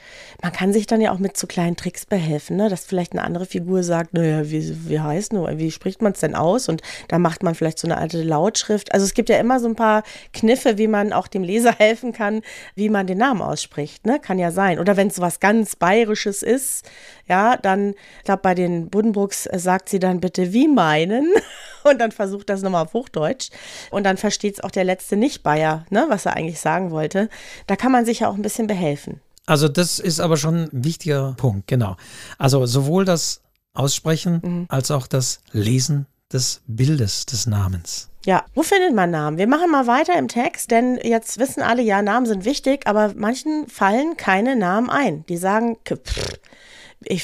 Man 0.44 0.52
kann 0.52 0.74
sich 0.74 0.88
dann 0.88 1.00
ja 1.00 1.12
auch 1.12 1.20
mit 1.20 1.38
zu 1.38 1.48
kleinen 1.48 1.78
Tricks 1.78 2.06
behelfen, 2.06 2.58
ne? 2.58 2.68
dass 2.68 2.86
vielleicht 2.86 3.14
eine 3.14 3.24
andere 3.24 3.46
Figur 3.46 3.82
sagt, 3.82 4.14
naja, 4.14 4.50
wie, 4.50 4.90
wie 4.90 5.00
heißt 5.00 5.32
nur, 5.32 5.58
wie 5.58 5.72
spricht 5.72 6.02
man 6.02 6.12
es 6.12 6.20
denn 6.20 6.36
aus? 6.36 6.68
Und 6.68 6.82
da 7.08 7.18
macht 7.18 7.44
man 7.44 7.56
vielleicht 7.56 7.80
so 7.80 7.88
eine 7.88 7.98
alte 7.98 8.22
Lautschrift. 8.24 8.94
Also 8.94 9.06
es 9.06 9.14
gibt 9.14 9.30
ja 9.30 9.38
immer 9.38 9.62
so 9.62 9.68
ein 9.68 9.76
paar 9.76 10.04
Kniffe, 10.34 10.78
wie 10.78 10.88
man 10.88 11.14
auch 11.14 11.28
dem 11.28 11.44
Leser 11.44 11.72
helfen 11.78 12.12
kann, 12.12 12.42
wie 12.76 12.90
man 12.90 13.08
den 13.08 13.20
Namen 13.20 13.42
ausspricht. 13.42 14.06
Ne? 14.06 14.20
Kann 14.20 14.38
ja 14.38 14.52
sein. 14.52 14.80
Oder 14.80 14.98
wenn 14.98 15.08
es 15.08 15.22
was 15.22 15.40
ganz 15.40 15.78
Bayerisches 15.78 16.44
ist, 16.44 16.86
ja, 17.28 17.56
dann, 17.58 17.85
ich 17.92 18.24
glaube, 18.24 18.42
bei 18.42 18.56
den 18.56 18.90
Buddenbrooks 18.90 19.46
äh, 19.46 19.60
sagt 19.60 19.90
sie 19.90 20.00
dann 20.00 20.20
bitte, 20.20 20.54
wie 20.54 20.68
meinen? 20.68 21.32
Und 21.84 22.00
dann 22.00 22.12
versucht 22.12 22.50
das 22.50 22.62
nochmal 22.62 22.86
auf 22.86 22.94
Hochdeutsch. 22.94 23.50
Und 23.92 24.06
dann 24.06 24.18
versteht 24.18 24.56
es 24.56 24.64
auch 24.64 24.72
der 24.72 24.84
letzte 24.84 25.18
Nicht-Bayer, 25.18 25.86
ne, 25.90 26.06
was 26.10 26.26
er 26.26 26.36
eigentlich 26.36 26.60
sagen 26.60 26.92
wollte. 26.92 27.30
Da 27.68 27.76
kann 27.76 27.92
man 27.92 28.06
sich 28.06 28.22
ja 28.22 28.30
auch 28.30 28.36
ein 28.36 28.42
bisschen 28.42 28.68
behelfen. 28.68 29.22
Also 29.46 29.68
das 29.68 30.00
ist 30.00 30.20
aber 30.20 30.38
schon 30.38 30.64
ein 30.64 30.70
wichtiger 30.72 31.36
Punkt, 31.38 31.68
genau. 31.68 31.98
Also 32.40 32.66
sowohl 32.66 33.06
das 33.06 33.42
Aussprechen 33.74 34.42
mhm. 34.44 34.66
als 34.70 34.90
auch 34.90 35.06
das 35.06 35.42
Lesen 35.52 36.08
des 36.34 36.62
Bildes 36.66 37.26
des 37.26 37.46
Namens. 37.46 38.10
Ja, 38.26 38.44
wo 38.56 38.64
findet 38.64 38.96
man 38.96 39.12
Namen? 39.12 39.38
Wir 39.38 39.46
machen 39.46 39.70
mal 39.70 39.86
weiter 39.86 40.18
im 40.18 40.28
Text, 40.28 40.72
denn 40.72 40.98
jetzt 41.04 41.38
wissen 41.38 41.62
alle, 41.62 41.84
ja, 41.84 42.02
Namen 42.02 42.26
sind 42.26 42.44
wichtig, 42.44 42.88
aber 42.88 43.14
manchen 43.16 43.68
fallen 43.68 44.18
keine 44.18 44.56
Namen 44.56 44.90
ein. 44.90 45.26
Die 45.28 45.38
sagen, 45.38 45.78
pff, 45.86 46.40
ich 47.04 47.24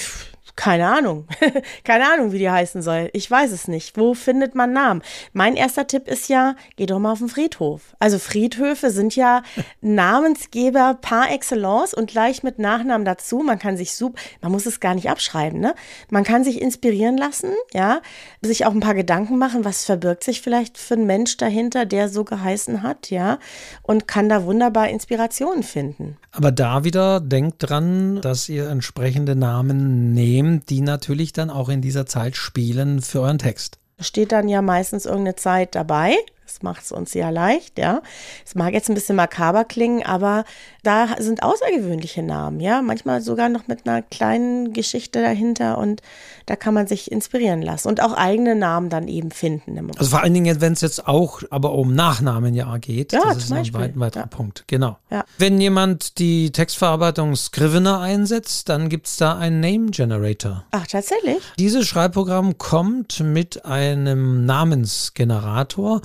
keine 0.62 0.88
Ahnung. 0.88 1.26
Keine 1.84 2.06
Ahnung, 2.14 2.34
wie 2.34 2.38
die 2.38 2.52
heißen 2.52 2.84
soll. 2.84 3.10
Ich 3.14 3.30
weiß 3.32 3.52
es 3.52 3.68
nicht. 3.68 3.98
Wo 3.98 4.14
findet 4.14 4.54
man 4.54 4.74
Namen? 4.74 5.02
Mein 5.34 5.56
erster 5.56 5.88
Tipp 5.88 6.08
ist 6.08 6.30
ja, 6.30 6.56
geh 6.76 6.86
doch 6.86 7.00
mal 7.00 7.14
auf 7.14 7.18
den 7.18 7.30
Friedhof. 7.30 7.96
Also 7.98 8.20
Friedhöfe 8.20 8.92
sind 8.92 9.16
ja 9.16 9.42
Namensgeber 9.82 11.00
par 11.02 11.32
excellence 11.32 11.96
und 11.96 12.12
gleich 12.12 12.44
mit 12.44 12.60
Nachnamen 12.60 13.06
dazu. 13.06 13.40
Man 13.40 13.58
kann 13.58 13.76
sich 13.76 13.96
super, 13.96 14.22
man 14.42 14.52
muss 14.52 14.68
es 14.68 14.80
gar 14.80 14.94
nicht 14.94 15.10
abschreiben, 15.10 15.60
ne? 15.60 15.74
Man 16.12 16.24
kann 16.24 16.44
sich 16.44 16.62
inspirieren 16.62 17.18
lassen, 17.18 17.50
ja, 17.74 18.02
sich 18.44 18.68
auch 18.68 18.72
ein 18.72 18.82
paar 18.82 18.94
Gedanken 18.94 19.40
machen, 19.40 19.66
was 19.66 19.86
verbirgt 19.86 20.24
sich 20.24 20.42
vielleicht 20.44 20.78
für 20.78 20.94
ein 20.94 21.08
Mensch 21.08 21.38
dahinter, 21.38 21.88
der 21.88 22.08
so 22.08 22.24
geheißen 22.24 22.84
hat, 22.84 23.10
ja, 23.10 23.40
und 23.82 24.08
kann 24.08 24.30
da 24.30 24.46
wunderbar 24.46 24.90
Inspirationen 24.90 25.64
finden. 25.64 26.18
Aber 26.32 26.52
da 26.52 26.84
wieder 26.84 27.20
denkt 27.20 27.56
dran, 27.60 28.22
dass 28.22 28.48
ihr 28.48 28.70
entsprechende 28.70 29.36
Namen 29.36 30.14
nehmt, 30.14 30.51
die 30.60 30.82
natürlich 30.82 31.34
dann 31.34 31.50
auch 31.50 31.70
in 31.70 31.82
dieser 31.82 32.06
Zeit 32.06 32.36
spielen 32.36 33.02
für 33.02 33.22
euren 33.22 33.40
Text. 33.40 33.80
Steht 34.00 34.32
dann 34.32 34.50
ja 34.50 34.62
meistens 34.62 35.06
irgendeine 35.06 35.36
Zeit 35.36 35.76
dabei. 35.76 36.16
Das 36.52 36.64
macht 36.64 36.84
es 36.84 36.92
uns 36.92 37.12
sehr 37.12 37.32
leicht, 37.32 37.80
ja. 37.80 38.02
Es 38.46 38.56
mag 38.56 38.74
jetzt 38.74 38.90
ein 38.90 38.96
bisschen 38.96 39.16
makaber 39.16 39.64
klingen, 39.64 40.06
aber 40.06 40.44
da 40.84 41.08
sind 41.20 41.44
außergewöhnliche 41.44 42.24
Namen, 42.24 42.60
ja. 42.60 42.82
Manchmal 42.82 43.22
sogar 43.22 43.50
noch 43.50 43.68
mit 43.68 43.88
einer 43.88 44.02
kleinen 44.02 44.74
Geschichte 44.74 45.22
dahinter 45.22 45.78
und 45.78 46.02
da 46.46 46.56
kann 46.56 46.74
man 46.74 46.88
sich 46.88 47.12
inspirieren 47.12 47.62
lassen 47.62 47.88
und 47.88 48.02
auch 48.02 48.14
eigene 48.14 48.56
Namen 48.56 48.90
dann 48.90 49.08
eben 49.08 49.32
finden. 49.32 49.90
Also 49.98 50.12
vor 50.12 50.24
allen 50.24 50.34
Dingen, 50.34 50.60
wenn 50.62 50.74
es 50.74 50.82
jetzt 50.82 51.08
auch 51.08 51.42
aber 51.50 51.74
um 51.74 51.94
Nachnamen 51.94 52.54
ja 52.54 52.78
geht. 52.78 53.14
Ja, 53.14 53.22
das 53.34 53.46
ist 53.46 53.52
ein 53.52 53.74
weit, 53.74 54.00
weiterer 54.00 54.24
ja. 54.24 54.28
Punkt, 54.28 54.66
genau. 54.68 54.98
Ja. 55.10 55.24
Wenn 55.38 55.62
jemand 55.62 56.18
die 56.20 56.52
Textverarbeitung 56.52 57.36
Scrivener 57.36 58.00
einsetzt, 58.00 58.70
dann 58.70 58.90
gibt 58.90 59.08
es 59.08 59.18
da 59.18 59.38
einen 59.38 59.60
Name 59.60 59.92
Generator. 59.92 60.66
Ach, 60.72 60.88
tatsächlich? 60.88 61.38
Dieses 61.60 61.88
Schreibprogramm 61.88 62.58
kommt 62.58 63.20
mit 63.22 63.66
einem 63.66 64.46
Namensgenerator. 64.46 66.02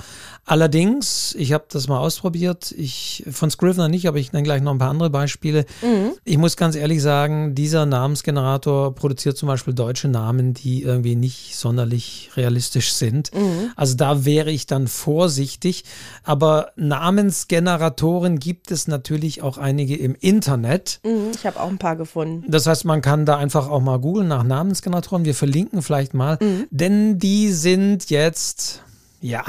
Allerdings, 0.48 1.34
ich 1.36 1.52
habe 1.52 1.64
das 1.68 1.88
mal 1.88 1.98
ausprobiert, 1.98 2.70
ich 2.70 3.24
von 3.32 3.50
Scrivener 3.50 3.88
nicht, 3.88 4.06
aber 4.06 4.18
ich 4.18 4.32
nenne 4.32 4.44
gleich 4.44 4.62
noch 4.62 4.70
ein 4.70 4.78
paar 4.78 4.90
andere 4.90 5.10
Beispiele. 5.10 5.66
Mhm. 5.82 6.12
Ich 6.24 6.38
muss 6.38 6.56
ganz 6.56 6.76
ehrlich 6.76 7.02
sagen, 7.02 7.56
dieser 7.56 7.84
Namensgenerator 7.84 8.94
produziert 8.94 9.36
zum 9.36 9.48
Beispiel 9.48 9.74
deutsche 9.74 10.06
Namen, 10.06 10.54
die 10.54 10.84
irgendwie 10.84 11.16
nicht 11.16 11.56
sonderlich 11.56 12.30
realistisch 12.36 12.92
sind. 12.92 13.34
Mhm. 13.34 13.72
Also 13.74 13.96
da 13.96 14.24
wäre 14.24 14.52
ich 14.52 14.66
dann 14.66 14.86
vorsichtig. 14.86 15.82
Aber 16.22 16.70
Namensgeneratoren 16.76 18.38
gibt 18.38 18.70
es 18.70 18.86
natürlich 18.86 19.42
auch 19.42 19.58
einige 19.58 19.96
im 19.96 20.14
Internet. 20.14 21.00
Mhm, 21.04 21.32
ich 21.34 21.44
habe 21.44 21.58
auch 21.58 21.68
ein 21.68 21.78
paar 21.78 21.96
gefunden. 21.96 22.44
Das 22.48 22.68
heißt, 22.68 22.84
man 22.84 23.02
kann 23.02 23.26
da 23.26 23.36
einfach 23.36 23.68
auch 23.68 23.80
mal 23.80 23.98
googeln 23.98 24.28
nach 24.28 24.44
Namensgeneratoren. 24.44 25.24
Wir 25.24 25.34
verlinken 25.34 25.82
vielleicht 25.82 26.14
mal, 26.14 26.38
mhm. 26.40 26.68
denn 26.70 27.18
die 27.18 27.50
sind 27.50 28.10
jetzt, 28.10 28.84
ja, 29.20 29.42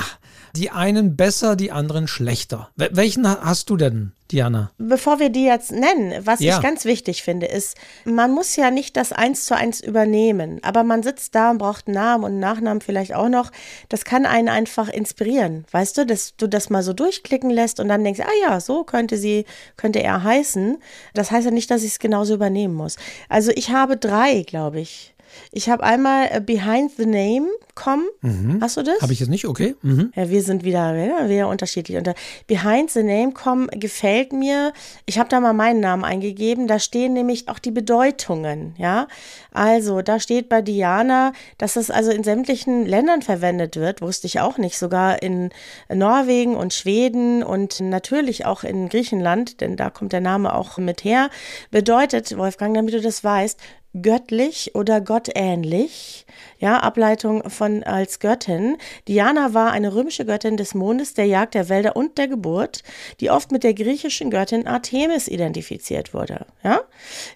die 0.57 0.71
einen 0.71 1.15
besser, 1.15 1.55
die 1.55 1.71
anderen 1.71 2.07
schlechter. 2.07 2.69
Welchen 2.75 3.27
hast 3.27 3.69
du 3.69 3.77
denn, 3.77 4.11
Diana? 4.31 4.71
Bevor 4.77 5.19
wir 5.19 5.29
die 5.29 5.45
jetzt 5.45 5.71
nennen, 5.71 6.13
was 6.25 6.39
ja. 6.39 6.55
ich 6.55 6.63
ganz 6.63 6.83
wichtig 6.85 7.21
finde, 7.21 7.45
ist, 7.45 7.77
man 8.05 8.31
muss 8.31 8.55
ja 8.55 8.71
nicht 8.71 8.97
das 8.97 9.13
eins 9.13 9.45
zu 9.45 9.55
eins 9.55 9.81
übernehmen, 9.81 10.59
aber 10.63 10.83
man 10.83 11.03
sitzt 11.03 11.35
da 11.35 11.51
und 11.51 11.59
braucht 11.59 11.87
Namen 11.87 12.23
und 12.23 12.39
Nachnamen 12.39 12.81
vielleicht 12.81 13.13
auch 13.13 13.29
noch. 13.29 13.51
Das 13.89 14.03
kann 14.03 14.25
einen 14.25 14.49
einfach 14.49 14.89
inspirieren, 14.89 15.65
weißt 15.71 15.97
du, 15.99 16.05
dass 16.05 16.35
du 16.35 16.47
das 16.47 16.69
mal 16.69 16.83
so 16.83 16.93
durchklicken 16.93 17.51
lässt 17.51 17.79
und 17.79 17.87
dann 17.87 18.03
denkst, 18.03 18.21
ah 18.21 18.49
ja, 18.49 18.59
so 18.59 18.83
könnte 18.83 19.17
sie, 19.17 19.45
könnte 19.75 20.01
er 20.01 20.23
heißen. 20.23 20.77
Das 21.13 21.29
heißt 21.31 21.45
ja 21.45 21.51
nicht, 21.51 21.69
dass 21.69 21.83
ich 21.83 21.91
es 21.91 21.99
genauso 21.99 22.33
übernehmen 22.33 22.73
muss. 22.73 22.95
Also 23.29 23.51
ich 23.53 23.69
habe 23.69 23.97
drei, 23.97 24.41
glaube 24.41 24.79
ich. 24.79 25.13
Ich 25.51 25.69
habe 25.69 25.83
einmal 25.83 26.27
äh, 26.31 26.41
Behind 26.41 26.91
the 26.97 27.05
Name 27.05 27.47
kommen. 27.75 28.07
Mhm. 28.21 28.59
Hast 28.61 28.77
du 28.77 28.83
das? 28.83 29.01
Habe 29.01 29.13
ich 29.13 29.19
jetzt 29.19 29.29
nicht, 29.29 29.45
okay. 29.45 29.75
Mhm. 29.81 30.11
Ja, 30.15 30.29
wir 30.29 30.41
sind 30.41 30.63
wieder, 30.63 30.93
wieder 31.29 31.47
unterschiedlich. 31.47 31.97
Und 31.97 32.13
Behind 32.47 32.89
the 32.89 33.03
Name 33.03 33.31
kommen 33.31 33.67
gefällt 33.67 34.33
mir. 34.33 34.73
Ich 35.05 35.19
habe 35.19 35.29
da 35.29 35.39
mal 35.39 35.53
meinen 35.53 35.79
Namen 35.79 36.03
eingegeben. 36.03 36.67
Da 36.67 36.79
stehen 36.79 37.13
nämlich 37.13 37.47
auch 37.47 37.59
die 37.59 37.71
Bedeutungen. 37.71 38.75
Ja, 38.77 39.07
also 39.51 40.01
da 40.01 40.19
steht 40.19 40.49
bei 40.49 40.61
Diana, 40.61 41.33
dass 41.57 41.73
das 41.73 41.91
also 41.91 42.11
in 42.11 42.23
sämtlichen 42.23 42.85
Ländern 42.85 43.21
verwendet 43.21 43.75
wird. 43.75 44.01
Wusste 44.01 44.27
ich 44.27 44.39
auch 44.39 44.57
nicht. 44.57 44.77
Sogar 44.77 45.21
in 45.21 45.51
Norwegen 45.93 46.55
und 46.55 46.73
Schweden 46.73 47.43
und 47.43 47.79
natürlich 47.79 48.45
auch 48.45 48.63
in 48.63 48.89
Griechenland, 48.89 49.61
denn 49.61 49.77
da 49.77 49.89
kommt 49.89 50.13
der 50.13 50.21
Name 50.21 50.53
auch 50.55 50.77
mit 50.77 51.03
her. 51.03 51.29
Bedeutet, 51.71 52.37
Wolfgang, 52.37 52.75
damit 52.75 52.93
du 52.93 53.01
das 53.01 53.23
weißt, 53.23 53.59
göttlich 53.93 54.75
oder 54.75 55.01
gottähnlich, 55.01 56.25
ja, 56.59 56.79
Ableitung 56.79 57.49
von 57.49 57.83
als 57.83 58.19
Göttin. 58.19 58.77
Diana 59.07 59.53
war 59.53 59.71
eine 59.71 59.93
römische 59.93 60.25
Göttin 60.25 60.57
des 60.57 60.73
Mondes, 60.73 61.13
der 61.13 61.25
Jagd, 61.25 61.53
der 61.53 61.69
Wälder 61.69 61.95
und 61.95 62.17
der 62.17 62.27
Geburt, 62.27 62.83
die 63.19 63.29
oft 63.29 63.51
mit 63.51 63.63
der 63.63 63.73
griechischen 63.73 64.29
Göttin 64.29 64.67
Artemis 64.67 65.27
identifiziert 65.27 66.13
wurde, 66.13 66.45
ja. 66.63 66.81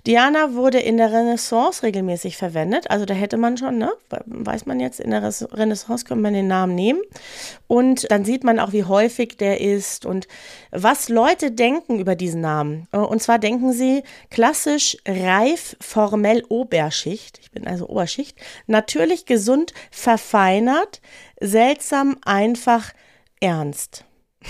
Diana 0.08 0.54
wurde 0.54 0.80
in 0.80 0.98
der 0.98 1.12
Renaissance 1.12 1.84
regelmäßig 1.84 2.38
verwendet, 2.38 2.90
also 2.90 3.06
da 3.06 3.14
hätte 3.14 3.38
man 3.38 3.58
schon, 3.58 3.78
ne, 3.78 3.92
weiß 4.26 4.66
man 4.66 4.80
jetzt, 4.80 5.00
in 5.00 5.12
der 5.12 5.22
Renaissance 5.24 6.06
könnte 6.06 6.22
man 6.22 6.34
den 6.34 6.48
Namen 6.48 6.76
nehmen 6.76 7.02
und 7.68 8.10
dann 8.12 8.26
sieht 8.26 8.44
man 8.44 8.60
auch, 8.60 8.72
wie 8.72 8.84
häufig 8.84 9.38
der 9.38 9.62
ist 9.62 10.06
und 10.06 10.28
was 10.72 11.10
Leute 11.10 11.52
denken 11.52 12.00
über 12.00 12.16
diesen 12.16 12.42
Namen. 12.42 12.88
Und 12.92 13.22
zwar 13.22 13.40
denken 13.40 13.74
sie 13.74 14.04
klassisch, 14.30 14.98
reif, 15.06 15.76
formell 15.80 16.44
Oberschicht, 16.48 17.40
ich 17.42 17.52
bin 17.52 17.68
also 17.68 17.88
Oberschicht, 17.88 18.38
natürlich 18.68 19.11
gesund, 19.26 19.74
verfeinert, 19.92 21.02
seltsam, 21.40 22.18
einfach, 22.26 22.92
ernst. 23.40 24.06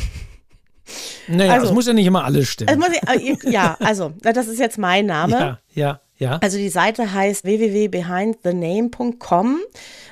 Naja, 1.27 1.53
also, 1.53 1.67
es 1.67 1.71
muss 1.71 1.87
ja 1.87 1.93
nicht 1.93 2.05
immer 2.05 2.25
alles 2.25 2.49
stimmen. 2.49 2.83
Äh, 3.07 3.37
ja, 3.49 3.77
also, 3.79 4.11
das 4.21 4.49
ist 4.49 4.59
jetzt 4.59 4.77
mein 4.77 5.05
Name. 5.05 5.39
Ja, 5.39 5.59
ja, 5.73 6.01
ja. 6.17 6.37
Also 6.41 6.57
die 6.57 6.67
Seite 6.69 7.13
heißt 7.13 7.45
www.behindthename.com 7.45 9.59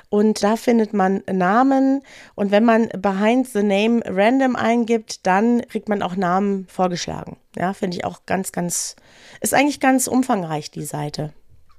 und 0.09 0.43
da 0.43 0.55
findet 0.55 0.91
man 0.91 1.21
Namen 1.31 2.01
und 2.33 2.49
wenn 2.49 2.65
man 2.65 2.89
Behind 2.97 3.47
the 3.47 3.61
Name 3.61 4.01
random 4.05 4.55
eingibt, 4.55 5.27
dann 5.27 5.61
kriegt 5.67 5.87
man 5.87 6.01
auch 6.01 6.15
Namen 6.15 6.65
vorgeschlagen. 6.67 7.37
Ja, 7.55 7.73
finde 7.73 7.97
ich 7.97 8.05
auch 8.05 8.25
ganz, 8.25 8.51
ganz, 8.51 8.95
ist 9.39 9.53
eigentlich 9.53 9.79
ganz 9.79 10.07
umfangreich, 10.07 10.71
die 10.71 10.83
Seite. 10.83 11.31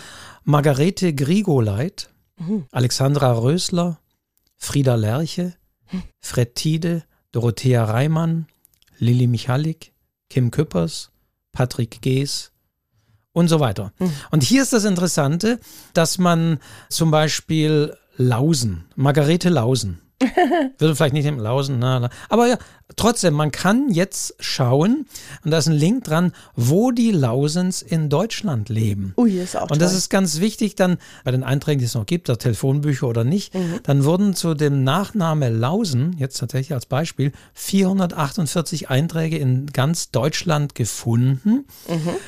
Margarete 0.46 1.14
Grigoleit, 1.14 2.10
mhm. 2.38 2.66
Alexandra 2.72 3.34
Rösler, 3.34 4.00
Frieda 4.64 4.96
Lerche, 4.96 5.54
Fred 6.22 6.56
Tiede, 6.56 7.04
Dorothea 7.34 7.84
Reimann, 7.84 8.48
Lilly 8.98 9.28
Michalik, 9.28 9.92
Kim 10.30 10.52
Küppers, 10.52 11.12
Patrick 11.52 12.02
Gees 12.02 12.54
und 13.34 13.50
so 13.50 13.60
weiter. 13.60 13.92
Hm. 13.98 14.12
Und 14.32 14.42
hier 14.42 14.62
ist 14.64 14.72
das 14.72 14.86
Interessante, 14.86 15.60
dass 15.94 16.18
man 16.18 16.60
zum 16.90 17.12
Beispiel 17.12 17.98
Lausen, 18.16 18.86
Margarete 18.96 19.50
Lausen, 19.50 20.02
würde 20.78 20.96
vielleicht 20.96 21.14
nicht 21.14 21.26
im 21.26 21.40
Lausen, 21.40 21.80
na, 21.80 22.00
na. 22.00 22.10
aber 22.30 22.48
ja, 22.48 22.58
trotzdem, 22.96 23.34
man 23.34 23.52
kann 23.52 23.90
jetzt 23.90 24.36
schauen, 24.40 25.06
und 25.44 25.52
da 25.52 25.58
ist 25.58 25.68
ein 25.68 25.74
Link 25.74 26.04
dran, 26.04 26.32
wo 26.56 26.92
die 26.92 27.12
Lausens 27.12 27.82
in 27.82 28.10
Deutschland 28.10 28.70
leben. 28.70 29.14
Ui, 29.18 29.40
ist 29.40 29.56
auch 29.56 29.70
Und 29.70 29.82
das 29.82 29.92
toll. 29.92 29.98
ist 29.98 30.10
ganz 30.10 30.40
wichtig 30.40 30.76
dann 30.76 30.98
bei 31.24 31.32
den 31.32 31.44
Einträgen, 31.44 31.80
die 31.80 31.86
es 31.86 31.94
noch 31.96 32.06
gibt, 32.06 32.28
der 32.28 32.38
Telefonbücher 32.38 33.08
oder 33.08 33.24
nicht, 33.24 33.54
dann 33.84 34.04
wurden 34.04 34.34
zu 34.36 34.54
dem 34.54 34.84
Nachname 34.84 35.50
Lausen, 35.50 36.16
jetzt 36.18 36.38
tatsächlich 36.38 36.74
als 36.74 36.86
Beispiel, 36.86 37.32
448 37.54 38.90
Einträge 38.90 39.38
in 39.38 39.68
ganz 39.68 40.12
Deutschland 40.12 40.76
gefunden. 40.76 41.66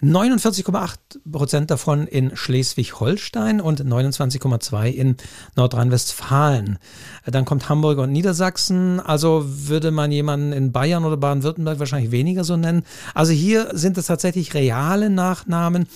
49,8 0.04 0.96
Prozent 1.32 1.72
davon 1.72 2.08
in 2.08 2.36
Schleswig-Holstein 2.36 3.62
und 3.62 3.82
29,2 3.82 4.90
in 4.90 5.16
Nordrhein-Westfalen. 5.56 6.78
Dann 7.26 7.46
kommt 7.46 7.70
Hamburg 7.70 7.98
und 8.00 8.12
Niedersachsen. 8.12 9.00
Also 9.00 9.44
würde 9.46 9.92
man 9.92 10.12
jemanden 10.12 10.52
in 10.56 10.72
Bayern 10.72 11.06
oder 11.06 11.18
Baden-Württemberg 11.18 11.80
wahrscheinlich 11.80 12.12
weniger 12.12 12.44
so 12.44 12.58
nennen. 12.58 12.84
Also 13.14 13.34
hier 13.34 13.70
sind 13.74 13.98
es 13.98 14.08
tatsächlich 14.08 14.54
reale 14.54 15.10
Nachnamen. 15.10 15.88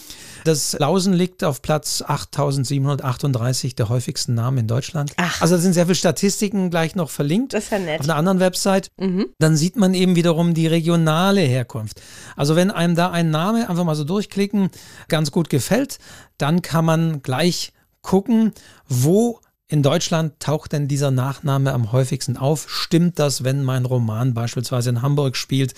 Das 0.43 0.77
Lausen 0.77 1.13
liegt 1.13 1.43
auf 1.43 1.61
Platz 1.61 2.03
8738 2.05 3.75
der 3.75 3.89
häufigsten 3.89 4.35
Namen 4.35 4.59
in 4.59 4.67
Deutschland. 4.67 5.13
Ach. 5.17 5.41
Also 5.41 5.55
da 5.55 5.61
sind 5.61 5.73
sehr 5.73 5.85
viele 5.85 5.95
Statistiken 5.95 6.69
gleich 6.69 6.95
noch 6.95 7.09
verlinkt. 7.09 7.53
Das 7.53 7.65
ist 7.65 7.71
ja 7.71 7.79
nett. 7.79 8.01
Auf 8.01 8.05
einer 8.05 8.15
anderen 8.15 8.39
Website. 8.39 8.91
Dann 9.39 9.57
sieht 9.57 9.75
man 9.75 9.93
eben 9.93 10.15
wiederum 10.15 10.53
die 10.53 10.67
regionale 10.67 11.41
Herkunft. 11.41 12.01
Also 12.35 12.55
wenn 12.55 12.71
einem 12.71 12.95
da 12.95 13.11
ein 13.11 13.31
Name 13.31 13.69
einfach 13.69 13.83
mal 13.83 13.95
so 13.95 14.03
durchklicken 14.03 14.69
ganz 15.07 15.31
gut 15.31 15.49
gefällt, 15.49 15.97
dann 16.37 16.61
kann 16.61 16.85
man 16.85 17.21
gleich 17.21 17.73
gucken, 18.01 18.53
wo 18.87 19.39
in 19.71 19.83
Deutschland 19.83 20.39
taucht 20.39 20.71
denn 20.71 20.87
dieser 20.87 21.11
Nachname 21.11 21.73
am 21.73 21.91
häufigsten 21.91 22.37
auf? 22.37 22.65
Stimmt 22.67 23.19
das, 23.19 23.43
wenn 23.43 23.63
mein 23.63 23.85
Roman 23.85 24.33
beispielsweise 24.33 24.89
in 24.89 25.03
Hamburg 25.03 25.37
spielt, 25.37 25.75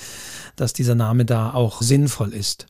dass 0.55 0.71
dieser 0.71 0.95
Name 0.95 1.25
da 1.25 1.53
auch 1.53 1.81
sinnvoll 1.81 2.33
ist? 2.33 2.67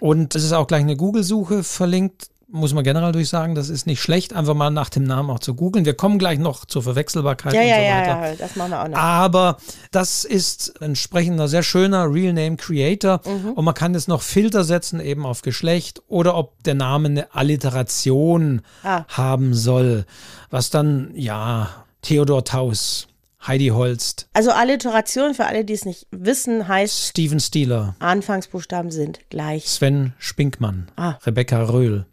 Und 0.00 0.34
es 0.34 0.42
ist 0.42 0.52
auch 0.52 0.66
gleich 0.66 0.82
eine 0.82 0.96
Google-Suche 0.96 1.62
verlinkt. 1.62 2.28
Muss 2.56 2.72
man 2.72 2.84
generell 2.84 3.10
durchsagen, 3.10 3.56
das 3.56 3.68
ist 3.68 3.84
nicht 3.86 4.00
schlecht, 4.00 4.32
einfach 4.32 4.54
mal 4.54 4.70
nach 4.70 4.88
dem 4.88 5.02
Namen 5.02 5.28
auch 5.30 5.40
zu 5.40 5.54
googeln. 5.56 5.84
Wir 5.84 5.94
kommen 5.94 6.20
gleich 6.20 6.38
noch 6.38 6.64
zur 6.66 6.84
Verwechselbarkeit 6.84 7.52
ja, 7.52 7.60
und 7.62 7.66
ja, 7.66 7.74
so 7.74 7.82
ja, 7.82 7.96
weiter. 7.98 8.30
ja, 8.30 8.36
das 8.36 8.54
machen 8.56 8.70
wir 8.70 8.82
auch 8.84 8.88
noch. 8.88 8.96
Aber 8.96 9.56
das 9.90 10.24
ist 10.24 10.80
entsprechender 10.80 11.48
sehr 11.48 11.64
schöner 11.64 12.12
Real 12.12 12.32
Name 12.32 12.56
Creator 12.56 13.20
und 13.56 13.64
man 13.64 13.74
kann 13.74 13.92
jetzt 13.94 14.06
noch 14.06 14.22
Filter 14.22 14.62
setzen 14.62 15.00
eben 15.00 15.26
auf 15.26 15.42
Geschlecht 15.42 16.00
oder 16.06 16.36
ob 16.36 16.62
der 16.62 16.74
Name 16.74 17.08
eine 17.08 17.34
Alliteration 17.34 18.62
Ah. 18.84 19.04
haben 19.08 19.52
soll, 19.54 20.04
was 20.50 20.70
dann 20.70 21.10
ja 21.14 21.70
Theodor 22.02 22.44
Taus, 22.44 23.08
Heidi 23.46 23.68
Holst, 23.68 24.28
Also 24.32 24.52
Alliteration, 24.52 25.34
für 25.34 25.46
alle, 25.46 25.64
die 25.64 25.72
es 25.74 25.84
nicht 25.84 26.06
wissen, 26.12 26.68
heißt, 26.68 27.08
Steven 27.08 27.40
Stieler, 27.40 27.96
Anfangsbuchstaben 27.98 28.90
sind 28.92 29.20
gleich. 29.28 29.68
Sven 29.68 30.12
Spinkmann, 30.18 30.88
Ah. 30.96 31.16
Rebecca 31.26 31.62
Röhl, 31.64 32.06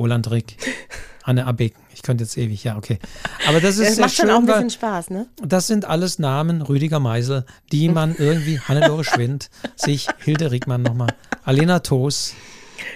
Roland 0.00 0.30
Rick, 0.30 0.56
Anne 1.24 1.46
Abeck. 1.46 1.74
Ich 1.94 2.00
könnte 2.00 2.24
jetzt 2.24 2.38
ewig, 2.38 2.64
ja, 2.64 2.78
okay. 2.78 2.98
Aber 3.46 3.60
das 3.60 3.76
ist 3.76 3.90
Das 3.90 3.98
macht 3.98 4.14
schon 4.16 4.26
schön, 4.28 4.34
auch 4.34 4.38
ein 4.40 4.46
bisschen 4.46 4.70
Spaß, 4.70 5.10
ne? 5.10 5.26
Das 5.44 5.66
sind 5.66 5.84
alles 5.84 6.18
Namen, 6.18 6.62
Rüdiger 6.62 7.00
Meisel, 7.00 7.44
die 7.70 7.90
man 7.90 8.16
irgendwie, 8.16 8.58
Hannelore 8.58 9.04
Schwind, 9.04 9.50
sich, 9.76 10.08
Hilde 10.18 10.50
Riegmann 10.50 10.82
nochmal, 10.82 11.12
Alena 11.44 11.80
Toos, 11.80 12.32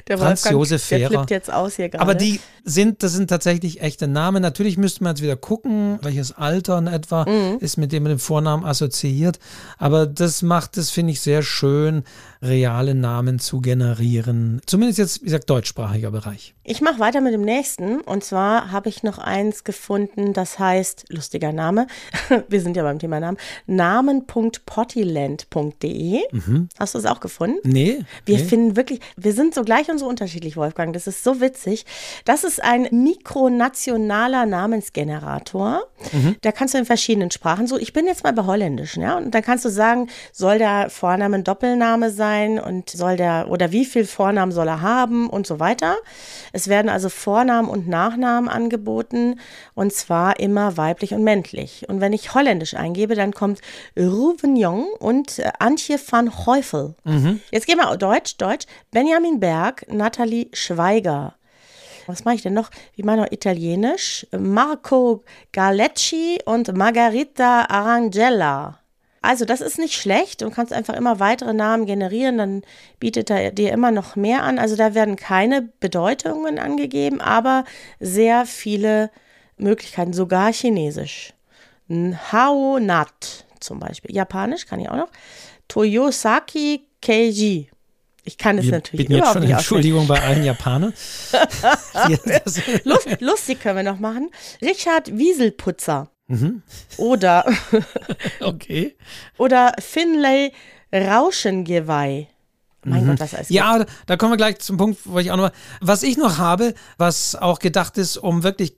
Der 0.09 0.19
Franz 0.19 0.45
Wolfgang, 0.45 0.61
Josef 0.61 0.89
der 0.89 0.99
Fehrer. 0.99 1.11
flippt 1.11 1.31
jetzt 1.31 1.53
aus 1.53 1.77
hier 1.77 1.89
gerade. 1.89 2.03
aber 2.03 2.15
die 2.15 2.41
sind, 2.65 3.03
das 3.03 3.13
sind 3.13 3.29
tatsächlich 3.29 3.81
echte 3.83 4.09
Namen. 4.09 4.43
Natürlich 4.43 4.77
müsste 4.79 5.05
man 5.05 5.15
jetzt 5.15 5.23
wieder 5.23 5.37
gucken, 5.37 5.99
welches 6.03 6.33
Alter 6.37 6.79
in 6.79 6.87
etwa 6.87 7.25
Mhm. 7.25 7.59
ist 7.61 7.77
mit 7.77 7.93
dem 7.93 8.03
mit 8.05 8.13
dem 8.13 8.19
Vornamen 8.19 8.65
assoziiert. 8.65 9.39
Aber 9.79 10.07
das 10.07 10.43
macht 10.43 10.77
es, 10.77 10.91
finde 10.91 11.13
ich, 11.13 11.21
sehr 11.21 11.43
schön, 11.43 12.05
reale 12.43 12.95
Namen 12.95 13.39
zu 13.39 13.61
generieren. 13.61 14.61
Zumindest 14.67 14.99
jetzt, 14.99 15.21
wie 15.23 15.27
gesagt, 15.27 15.49
deutschsprachiger 15.51 16.11
Bereich. 16.11 16.55
Ich 16.65 16.81
mache 16.81 16.99
weiter 17.01 17.21
mit 17.21 17.33
dem 17.35 17.43
nächsten. 17.43 18.01
Und 18.01 18.25
zwar 18.25 18.71
habe 18.73 18.89
ich 18.89 19.03
noch 19.03 19.19
eins 19.19 19.65
gefunden, 19.65 20.33
das 20.33 20.59
heißt, 20.59 21.05
lustiger 21.09 21.53
Name, 21.53 21.87
wir 22.49 22.61
sind 22.61 22.77
ja 22.77 22.83
beim 22.83 22.99
Thema 22.99 23.21
Namen, 23.21 23.39
namen.pottyland.de. 23.67 26.21
Hast 26.79 26.95
du 26.95 26.99
es 26.99 27.07
auch 27.07 27.21
gefunden? 27.21 27.59
Nee? 27.65 28.05
Wir 28.25 28.39
nee. 28.39 28.45
finden 28.45 28.77
wirklich, 28.77 29.01
wir 29.17 29.33
sind 29.33 29.55
so 29.55 29.63
gleich 29.63 29.74
und 29.91 29.99
so 29.99 30.07
unterschiedlich, 30.07 30.57
Wolfgang. 30.57 30.93
Das 30.93 31.07
ist 31.07 31.25
so 31.25 31.41
witzig. 31.41 31.85
Das 32.25 32.45
ist 32.45 32.63
ein 32.63 32.89
mikronationaler 32.91 34.47
Namensgenerator. 34.47 35.83
Da 36.43 36.53
kannst 36.53 36.75
du 36.75 36.79
in 36.79 36.87
verschiedenen 36.87 37.31
Sprachen 37.31 37.67
so, 37.67 37.79
ich 37.79 37.93
bin 37.93 38.07
jetzt 38.07 38.25
mal 38.25 38.33
bei 38.33 38.45
Holländisch, 38.45 38.97
ja, 38.97 39.17
und 39.17 39.35
dann 39.35 39.43
kannst 39.43 39.65
du 39.65 39.69
sagen, 39.69 40.09
soll 40.33 40.59
der 40.59 40.91
Vorname 40.91 41.37
ein 41.37 41.45
Doppelname 41.45 42.11
sein 42.11 42.59
und 42.59 42.91
soll 42.91 43.17
der, 43.17 43.47
oder 43.49 43.73
wie 43.73 43.85
viel 43.85 44.05
Vornamen 44.05 44.53
soll 44.53 44.69
er 44.69 44.81
haben 44.81 45.29
und 45.29 45.47
so 45.47 45.61
weiter. 45.61 45.97
Es 46.53 46.69
werden 46.69 46.89
also 46.89 47.09
Vornamen 47.09 47.69
und 47.69 47.89
Nachnamen 47.89 48.49
angeboten 48.49 49.41
und 49.75 49.93
zwar 49.93 50.39
immer 50.39 50.77
weiblich 50.77 51.15
und 51.15 51.25
männlich. 51.25 51.87
Und 51.89 52.01
wenn 52.01 52.13
ich 52.13 52.35
Holländisch 52.35 52.75
eingebe, 52.75 53.15
dann 53.15 53.33
kommt 53.33 53.61
Ruven 53.99 54.57
Jong 54.57 54.87
und 54.99 55.39
äh, 55.39 55.51
Antje 55.59 55.99
van 56.11 56.47
Heufel. 56.47 56.95
Jetzt 57.51 57.67
gehen 57.67 57.79
wir 57.79 57.89
auf 57.89 57.99
Deutsch, 57.99 58.37
Deutsch. 58.37 58.67
Benjamin 58.91 59.41
Berg, 59.41 59.64
Nathalie 59.89 60.49
Schweiger. 60.53 61.35
Was 62.07 62.25
mache 62.25 62.35
ich 62.35 62.43
denn 62.43 62.55
noch? 62.55 62.71
Wie 62.97 63.03
meine 63.03 63.33
Italienisch? 63.33 64.27
Marco 64.37 65.25
Galecci 65.53 66.39
und 66.45 66.77
Margarita 66.77 67.67
Arangella. 67.69 68.81
Also 69.23 69.47
das 69.47 69.63
ist 69.63 69.79
nicht 69.79 69.95
schlecht 69.95 70.43
und 70.43 70.55
kannst 70.55 70.75
einfach 70.75 70.93
immer 70.93 71.19
weitere 71.19 71.55
Namen 71.55 71.87
generieren, 71.87 72.37
dann 72.37 72.63
bietet 73.01 73.31
er 73.31 73.53
dir 73.53 73.73
immer 73.73 73.91
noch 73.91 74.17
mehr 74.17 74.43
an. 74.43 74.59
Also 74.59 74.77
da 74.77 74.95
werden 74.95 75.17
keine 75.17 75.63
Bedeutungen 75.81 76.59
angegeben, 76.59 77.23
aber 77.23 77.65
sehr 78.01 78.45
viele 78.45 79.11
Möglichkeiten, 79.57 80.13
sogar 80.13 80.53
Chinesisch. 80.53 81.33
Hao 81.89 82.79
Nat 82.79 83.47
zum 83.61 83.79
Beispiel. 83.79 84.15
Japanisch 84.15 84.67
kann 84.67 84.81
ich 84.81 84.91
auch 84.91 84.97
noch. 84.97 85.11
Toyosaki 85.69 86.87
Keiji. 87.01 87.71
Ich 88.25 88.39
kann 88.39 88.59
es 88.59 88.67
natürlich 88.67 89.09
jetzt 89.09 89.19
überhaupt 89.19 89.35
schon 89.35 89.43
nicht. 89.43 89.53
Entschuldigung 89.53 90.07
bei 90.07 90.21
allen 90.23 90.45
Japanern. 90.45 90.95
Lust, 92.85 93.21
lustig 93.21 93.61
können 93.61 93.77
wir 93.77 93.83
noch 93.83 93.99
machen. 93.99 94.31
Richard 94.63 95.17
Wieselputzer. 95.17 96.11
Mhm. 96.27 96.63
Oder, 96.97 97.45
okay. 98.41 98.97
oder 99.37 99.75
Finlay 99.79 100.53
Rauschengeweih. 100.93 102.29
Mein 102.87 103.07
Gott, 103.07 103.21
was 103.21 103.35
alles 103.35 103.51
Mhm. 103.51 103.57
Ja, 103.57 103.85
da 104.07 104.17
kommen 104.17 104.33
wir 104.33 104.37
gleich 104.37 104.59
zum 104.59 104.77
Punkt, 104.77 105.01
wo 105.05 105.19
ich 105.19 105.31
auch 105.31 105.37
noch. 105.37 105.51
Was 105.81 106.03
ich 106.03 106.17
noch 106.17 106.39
habe, 106.39 106.75
was 106.99 107.35
auch 107.35 107.59
gedacht 107.59 107.99
ist, 107.99 108.17
um 108.17 108.43
wirklich 108.43 108.77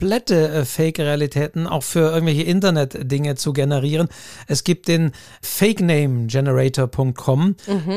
komplette 0.00 0.48
äh, 0.48 0.64
Fake-Realitäten 0.64 1.66
auch 1.66 1.82
für 1.82 2.10
irgendwelche 2.10 2.42
Internet-Dinge 2.42 3.36
zu 3.36 3.52
generieren. 3.52 4.08
Es 4.48 4.64
gibt 4.64 4.88
den 4.88 5.12
fakename-generator.com. 5.40 7.56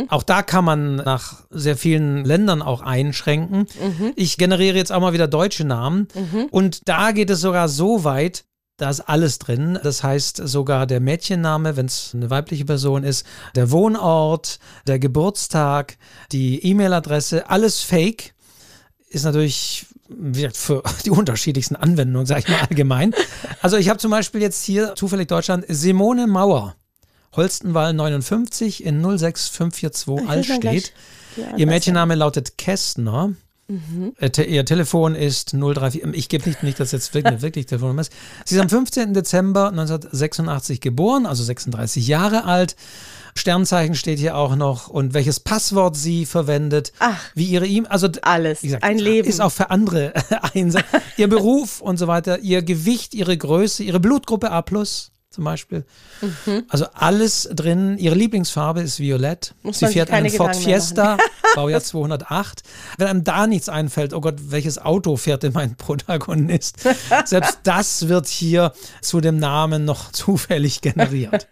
Auch 0.10 0.23
da 0.23 0.43
kann 0.43 0.65
man 0.65 0.97
nach 0.97 1.43
sehr 1.49 1.75
vielen 1.75 2.23
Ländern 2.23 2.62
auch 2.62 2.81
einschränken. 2.81 3.65
Ich 4.15 4.38
generiere 4.38 4.77
jetzt 4.77 4.91
auch 4.91 5.01
mal 5.01 5.13
wieder 5.13 5.27
deutsche 5.27 5.65
Namen. 5.65 6.07
Und 6.51 6.88
da 6.88 7.12
geht 7.12 7.31
es 7.31 7.41
sogar 7.41 7.67
so 7.67 8.03
weit, 8.03 8.45
da 8.77 8.91
ist 8.91 9.01
alles 9.01 9.39
drin. 9.39 9.79
Das 9.81 10.03
heißt 10.03 10.38
sogar 10.38 10.86
der 10.86 10.99
Mädchenname, 10.99 11.77
wenn 11.77 11.88
es 11.88 12.12
eine 12.13 12.29
weibliche 12.29 12.65
Person 12.65 13.03
ist, 13.03 13.25
der 13.55 13.71
Wohnort, 13.71 14.60
der 14.86 14.99
Geburtstag, 14.99 15.97
die 16.31 16.63
E-Mail-Adresse, 16.63 17.49
alles 17.49 17.81
fake. 17.81 18.36
Ist 19.10 19.23
natürlich 19.23 19.87
für 20.54 20.84
die 21.06 21.10
unterschiedlichsten 21.12 21.76
Anwendungen, 21.76 22.26
sage 22.26 22.41
ich 22.41 22.48
mal 22.48 22.60
allgemein. 22.62 23.13
Also 23.62 23.78
ich 23.78 23.89
habe 23.89 24.00
zum 24.00 24.12
Beispiel 24.12 24.41
jetzt 24.41 24.63
hier 24.63 24.96
zufällig 24.96 25.28
Deutschland 25.28 25.65
Simone 25.67 26.28
Mauer. 26.28 26.76
Holstenwall 27.36 27.93
59 27.93 28.84
in 28.84 29.02
06542 29.02 30.08
will 30.08 30.24
mal 30.24 30.32
Allstedt. 30.32 30.93
Ihr. 31.56 31.67
Mädchenname 31.67 32.15
lautet 32.15 32.58
Kästner. 32.58 33.34
Äh, 34.20 34.30
te- 34.30 34.43
Ihr 34.46 34.63
Telefon 34.63 35.13
ist 35.13 35.52
034. 35.52 36.04
Ich 36.13 36.30
gebe 36.30 36.48
nicht, 36.48 36.63
nicht, 36.63 36.80
dass 36.80 36.93
jetzt 36.93 37.13
wirklich, 37.13 37.41
wirklich 37.41 37.65
Telefonnummer 37.65 38.02
ist. 38.02 38.13
Sie 38.46 38.56
ist 38.56 38.62
am 38.62 38.70
15. 38.70 39.13
Dezember 39.13 39.67
1986 39.70 40.80
geboren, 40.82 41.26
also 41.26 41.43
36 41.43 42.08
Jahre 42.08 42.46
alt. 42.46 42.76
Sternzeichen 43.38 43.95
steht 43.95 44.19
hier 44.19 44.36
auch 44.36 44.56
noch 44.56 44.88
und 44.88 45.13
welches 45.13 45.39
Passwort 45.39 45.95
sie 45.95 46.26
verwendet. 46.26 46.91
Ach. 47.00 47.19
Wie 47.36 47.45
ihre 47.45 47.67
E-Mail. 47.67 47.89
Also 47.91 48.10
Alles. 48.21 48.62
gesagt, 48.62 48.84
Ein 48.84 49.00
Leben. 49.00 49.28
Ist 49.28 49.41
auch 49.41 49.52
für 49.52 49.69
andere 49.69 50.13
einsam. 50.54 50.84
ihr 51.17 51.28
Beruf 51.30 51.82
und 51.82 51.97
so 51.97 52.08
weiter, 52.08 52.39
ihr 52.39 52.62
Gewicht, 52.63 53.13
ihre 53.13 53.38
Größe, 53.38 53.84
ihre 53.84 54.00
Blutgruppe 54.00 54.52
A. 54.52 54.63
Zum 55.30 55.43
Beispiel. 55.43 55.86
Also 56.67 56.86
alles 56.93 57.47
drin. 57.54 57.97
Ihre 58.00 58.15
Lieblingsfarbe 58.15 58.82
ist 58.82 59.00
Violett. 59.00 59.54
Muss 59.62 59.78
Sie 59.78 59.86
fährt 59.88 60.10
einen 60.10 60.32
Ford 60.32 60.50
Gedanken 60.54 60.63
Fiesta, 60.63 61.17
Baujahr 61.56 61.82
208. 61.84 62.63
Wenn 62.97 63.08
einem 63.08 63.23
da 63.23 63.45
nichts 63.45 63.69
einfällt, 63.69 64.13
oh 64.15 64.21
Gott, 64.21 64.36
welches 64.47 64.80
Auto 64.80 65.15
fährt 65.15 65.43
denn 65.43 65.54
mein 65.54 65.76
Protagonist? 65.76 66.78
Selbst 67.26 67.60
das 67.63 68.08
wird 68.08 68.28
hier 68.28 68.71
zu 69.02 69.21
dem 69.21 69.38
Namen 69.38 69.86
noch 69.86 70.12
zufällig 70.12 70.82
generiert. 70.82 71.47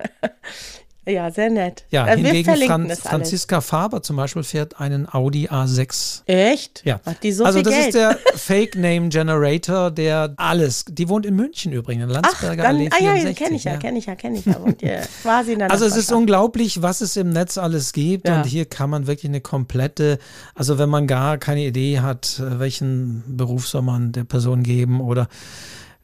Ja, 1.08 1.30
sehr 1.32 1.50
nett. 1.50 1.86
Ja, 1.91 2.08
Äh, 2.08 2.18
hingegen 2.18 2.46
verlinken 2.46 2.68
Fran 2.70 2.88
das 2.89 3.00
alles. 3.06 3.10
Franziska 3.10 3.62
Faber 3.62 4.02
zum 4.02 4.15
Beispiel 4.15 4.44
fährt 4.44 4.79
einen 4.79 5.08
Audi 5.13 5.48
A6. 5.50 6.23
Echt? 6.25 6.82
Ja. 6.86 7.00
Hat 7.06 7.21
die 7.23 7.32
so 7.32 7.44
also 7.46 7.62
das 7.62 7.73
Geld? 7.73 7.88
ist 7.88 7.94
der 7.96 8.17
Fake 8.36 8.75
Name 8.75 9.10
Generator, 9.10 9.92
der 9.92 10.34
alles. 10.38 10.86
Die 10.88 11.08
wohnt 11.10 11.25
in 11.25 11.36
München 11.36 11.71
übrigens, 11.73 12.04
in 12.06 12.10
Ach, 12.10 12.21
Landsberger 12.23 12.63
dann, 12.63 12.75
Allee 12.75 12.90
ah 12.92 13.04
ja, 13.04 13.13
64. 13.13 13.36
kenne 13.38 13.56
ich 13.56 13.63
ja, 13.65 13.77
kenne 13.77 13.98
ich 14.00 14.06
ja, 14.08 14.15
kenne 14.15 14.38
ich 14.40 14.46
ja. 14.46 14.56
Und 14.58 14.82
ihr 14.82 15.02
quasi 15.21 15.54
in 15.54 15.60
der 15.60 15.71
Also 15.71 15.86
es 15.86 15.96
ist 15.96 16.12
unglaublich, 16.12 16.82
was 16.82 17.02
es 17.02 17.15
im 17.17 17.29
Netz 17.29 17.58
alles 17.58 17.94
gibt 17.94 18.27
Ja. 18.27 18.38
und 18.38 18.46
hier 18.48 18.65
kann 18.65 18.90
man 18.90 19.08
wirklich 19.08 19.29
eine 19.29 19.42
komplette, 19.42 20.17
also 20.56 20.77
wenn 20.77 20.90
man 20.90 21.08
gar 21.08 21.38
keine 21.38 21.65
Idee 21.65 22.00
hat, 22.00 22.42
welchen 22.44 23.23
Beruf 23.27 23.67
soll 23.67 23.84
man 23.84 24.12
der 24.12 24.23
Person 24.23 24.63
geben 24.63 25.02
oder 25.02 25.27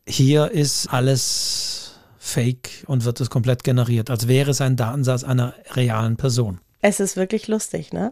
hier 0.07 0.51
ist 0.51 0.87
alles 0.93 1.90
fake 2.23 2.83
und 2.85 3.03
wird 3.03 3.19
es 3.19 3.31
komplett 3.31 3.63
generiert, 3.63 4.11
als 4.11 4.27
wäre 4.27 4.51
es 4.51 4.61
ein 4.61 4.75
Datensatz 4.75 5.23
einer 5.23 5.55
realen 5.73 6.17
Person. 6.17 6.59
Es 6.83 6.99
ist 6.99 7.15
wirklich 7.15 7.47
lustig, 7.47 7.93
ne? 7.93 8.11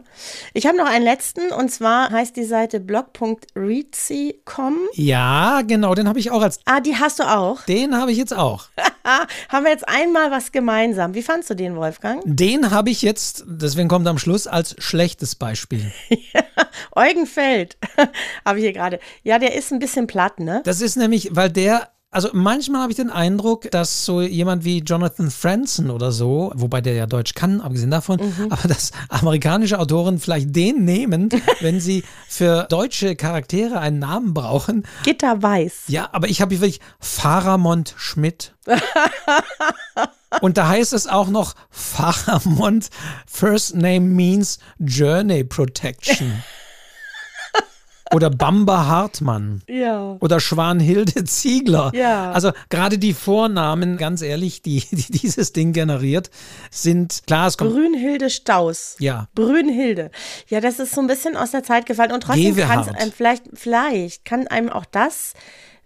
Ich 0.52 0.64
habe 0.66 0.76
noch 0.76 0.86
einen 0.86 1.04
letzten 1.04 1.50
und 1.52 1.70
zwar 1.72 2.10
heißt 2.10 2.36
die 2.36 2.44
Seite 2.44 2.78
blog.readsy.com. 2.78 4.76
Ja, 4.94 5.62
genau, 5.62 5.94
den 5.94 6.06
habe 6.08 6.18
ich 6.20 6.30
auch 6.30 6.42
als, 6.42 6.60
Ah, 6.66 6.78
die 6.80 6.96
hast 6.96 7.18
du 7.18 7.24
auch. 7.24 7.62
den 7.62 7.96
habe 7.96 8.12
ich 8.12 8.18
jetzt 8.18 8.36
auch. 8.36 8.66
Haben 9.48 9.64
wir 9.64 9.72
jetzt 9.72 9.88
einmal 9.88 10.30
was 10.30 10.52
gemeinsam. 10.52 11.14
Wie 11.14 11.22
fandst 11.22 11.48
du 11.50 11.54
den, 11.54 11.74
Wolfgang? 11.74 12.22
Den 12.26 12.70
habe 12.70 12.90
ich 12.90 13.00
jetzt, 13.02 13.44
deswegen 13.46 13.88
kommt 13.88 14.06
am 14.06 14.18
Schluss, 14.18 14.46
als 14.46 14.76
schlechtes 14.78 15.34
Beispiel. 15.34 15.90
Eugen 16.94 17.26
Feld 17.26 17.76
habe 18.44 18.58
ich 18.58 18.64
hier 18.64 18.72
gerade. 18.74 19.00
Ja, 19.24 19.38
der 19.38 19.54
ist 19.56 19.72
ein 19.72 19.78
bisschen 19.78 20.06
platt, 20.06 20.38
ne? 20.38 20.60
Das 20.64 20.80
ist 20.80 20.96
nämlich, 20.96 21.30
weil 21.32 21.50
der, 21.50 21.88
also 22.12 22.30
manchmal 22.32 22.82
habe 22.82 22.92
ich 22.92 22.96
den 22.96 23.10
Eindruck, 23.10 23.70
dass 23.70 24.04
so 24.04 24.20
jemand 24.20 24.64
wie 24.64 24.78
Jonathan 24.80 25.30
Franzen 25.30 25.90
oder 25.90 26.10
so, 26.10 26.50
wobei 26.56 26.80
der 26.80 26.94
ja 26.94 27.06
Deutsch 27.06 27.34
kann, 27.34 27.60
abgesehen 27.60 27.90
davon, 27.90 28.20
aber 28.50 28.66
dass 28.66 28.90
amerikanische 29.08 29.78
Autoren 29.78 30.18
vielleicht 30.18 30.54
den 30.54 30.84
nehmen, 30.84 31.28
wenn 31.60 31.80
sie 31.80 32.02
für 32.28 32.66
deutsche 32.68 33.14
Charaktere 33.14 33.78
einen 33.78 34.00
Namen 34.00 34.34
brauchen. 34.34 34.86
Gitter 35.04 35.40
Weiß. 35.40 35.84
Ja, 35.86 36.08
aber 36.12 36.28
ich 36.28 36.40
habe 36.40 36.54
hier 36.54 36.62
wirklich 36.62 36.80
Faramond 36.98 37.94
Schmidt. 37.96 38.54
Und 40.40 40.58
da 40.58 40.68
heißt 40.68 40.92
es 40.92 41.06
auch 41.06 41.28
noch 41.28 41.54
Faramond 41.70 42.90
First 43.26 43.74
Name 43.74 44.00
means 44.00 44.58
Journey 44.78 45.44
Protection. 45.44 46.42
Oder 48.12 48.30
Bamba 48.30 48.86
Hartmann. 48.86 49.62
Ja. 49.68 50.16
Oder 50.20 50.40
Schwanhilde 50.40 51.24
Ziegler. 51.24 51.92
Ja. 51.94 52.32
Also 52.32 52.50
gerade 52.68 52.98
die 52.98 53.14
Vornamen, 53.14 53.96
ganz 53.96 54.22
ehrlich, 54.22 54.62
die, 54.62 54.80
die 54.90 55.12
dieses 55.12 55.52
Ding 55.52 55.72
generiert, 55.72 56.30
sind 56.70 57.22
klar, 57.26 57.46
es 57.46 57.56
kommt. 57.56 57.72
Brünhilde 57.72 58.30
Staus. 58.30 58.96
Ja. 58.98 59.28
Brünhilde. 59.34 60.10
Ja, 60.48 60.60
das 60.60 60.80
ist 60.80 60.94
so 60.94 61.00
ein 61.00 61.06
bisschen 61.06 61.36
aus 61.36 61.52
der 61.52 61.62
Zeit 61.62 61.86
gefallen. 61.86 62.12
Und 62.12 62.22
trotzdem 62.22 62.56
kann 62.56 62.80
es 62.80 62.88
einem 62.88 63.12
vielleicht, 63.12 63.44
vielleicht 63.54 64.24
kann 64.24 64.46
einem 64.48 64.70
auch 64.70 64.84
das 64.84 65.34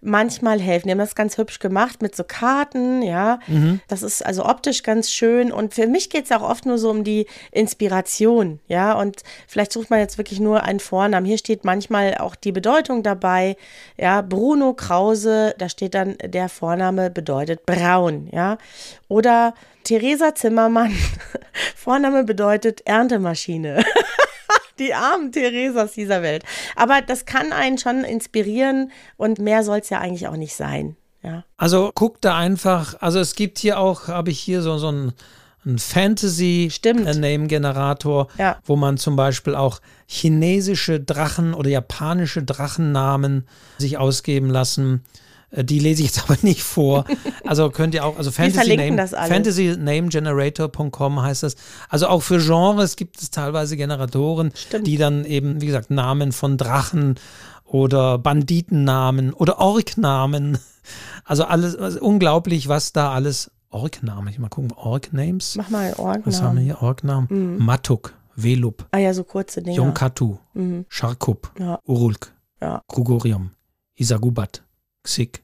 manchmal 0.05 0.59
helfen. 0.59 0.87
Die 0.87 0.91
haben 0.91 0.99
das 0.99 1.15
ganz 1.15 1.37
hübsch 1.37 1.59
gemacht 1.59 2.01
mit 2.01 2.15
so 2.15 2.23
Karten, 2.23 3.01
ja. 3.01 3.39
Mhm. 3.47 3.81
Das 3.87 4.03
ist 4.03 4.25
also 4.25 4.45
optisch 4.45 4.83
ganz 4.83 5.11
schön. 5.11 5.51
Und 5.51 5.73
für 5.73 5.87
mich 5.87 6.09
geht 6.09 6.25
es 6.25 6.31
auch 6.31 6.41
oft 6.41 6.65
nur 6.65 6.77
so 6.77 6.89
um 6.89 7.03
die 7.03 7.25
Inspiration, 7.51 8.59
ja. 8.67 8.93
Und 8.93 9.23
vielleicht 9.47 9.71
sucht 9.73 9.89
man 9.89 9.99
jetzt 9.99 10.17
wirklich 10.17 10.39
nur 10.39 10.63
einen 10.63 10.79
Vornamen. 10.79 11.25
Hier 11.25 11.37
steht 11.37 11.65
manchmal 11.65 12.15
auch 12.15 12.35
die 12.35 12.51
Bedeutung 12.51 13.03
dabei. 13.03 13.57
Ja, 13.97 14.21
Bruno 14.21 14.73
Krause, 14.73 15.55
da 15.57 15.69
steht 15.69 15.93
dann 15.93 16.15
der 16.23 16.49
Vorname 16.49 17.09
bedeutet 17.09 17.65
braun, 17.65 18.29
ja. 18.31 18.57
Oder 19.07 19.53
Theresa 19.83 20.33
Zimmermann, 20.33 20.93
Vorname 21.75 22.23
bedeutet 22.23 22.81
Erntemaschine. 22.85 23.83
Die 24.79 24.93
armen 24.93 25.31
Theresas 25.31 25.93
dieser 25.93 26.21
Welt. 26.21 26.43
Aber 26.75 27.01
das 27.01 27.25
kann 27.25 27.51
einen 27.53 27.77
schon 27.77 28.03
inspirieren 28.03 28.91
und 29.17 29.39
mehr 29.39 29.63
soll 29.63 29.79
es 29.79 29.89
ja 29.89 29.99
eigentlich 29.99 30.27
auch 30.27 30.35
nicht 30.37 30.55
sein. 30.55 30.95
Ja. 31.23 31.43
Also 31.57 31.91
guck 31.95 32.21
da 32.21 32.37
einfach, 32.37 32.95
also 33.01 33.19
es 33.19 33.35
gibt 33.35 33.57
hier 33.59 33.79
auch, 33.79 34.07
habe 34.07 34.29
ich 34.31 34.39
hier 34.39 34.61
so, 34.61 34.77
so 34.77 34.91
ein, 34.91 35.13
ein 35.65 35.79
Stimmt. 35.79 36.19
Fantasy-Name-Generator, 37.01 38.27
Ja. 38.37 38.57
wo 38.65 38.75
man 38.75 38.97
zum 38.97 39.15
Beispiel 39.15 39.55
auch 39.55 39.79
chinesische 40.07 40.99
Drachen 40.99 41.53
oder 41.53 41.69
japanische 41.69 42.43
Drachennamen 42.43 43.47
sich 43.77 43.97
ausgeben 43.97 44.49
lassen. 44.49 45.03
Äh, 45.55 45.63
Die 45.63 45.79
lese 45.79 46.01
ich 46.03 46.09
jetzt 46.09 46.23
aber 46.29 46.37
nicht 46.41 46.63
vor. 46.63 47.05
Also 47.45 47.69
könnt 47.69 47.93
ihr 47.95 48.03
auch, 48.05 48.17
also 48.17 48.31
Fantasy 48.31 48.75
Name. 48.75 49.07
FantasyNameGenerator.com 49.07 51.21
heißt 51.21 51.43
das. 51.43 51.55
Also 51.89 52.07
auch 52.07 52.21
für 52.21 52.39
Genres 52.39 52.95
gibt 52.95 53.21
es 53.21 53.31
teilweise 53.31 53.77
Generatoren, 53.77 54.51
Stimmt. 54.55 54.87
die 54.87 54.97
dann 54.97 55.25
eben, 55.25 55.61
wie 55.61 55.65
gesagt, 55.67 55.91
Namen 55.91 56.31
von 56.31 56.57
Drachen 56.57 57.15
oder 57.63 58.17
Banditennamen 58.17 59.33
oder 59.33 59.59
Orknamen. 59.59 60.57
Also 61.23 61.45
alles, 61.45 61.75
also 61.75 61.99
unglaublich, 61.99 62.67
was 62.67 62.93
da 62.93 63.11
alles. 63.11 63.49
Orknamen, 63.71 64.27
ich 64.27 64.37
mal 64.37 64.49
gucken, 64.49 64.71
Orknames. 64.71 65.55
Mach 65.55 65.71
mal 65.71 65.95
Was 66.23 66.43
haben 66.43 66.57
wir 66.57 66.63
hier? 66.63 66.83
Orknamen? 66.83 67.57
Matuk, 67.57 68.13
Velub, 68.35 68.85
Ah 68.91 68.99
ja, 68.99 69.11
so 69.15 69.23
kurze 69.23 69.63
Dinger. 69.63 69.77
Yonkatu, 69.77 70.37
Mhm. 70.53 70.85
Sharkup, 70.87 71.51
Ja. 71.59 71.79
Urulk, 71.87 72.31
Ja. 72.61 72.83
Krugorium, 72.87 73.49
Isagubat, 73.95 74.61
Xik. 75.01 75.41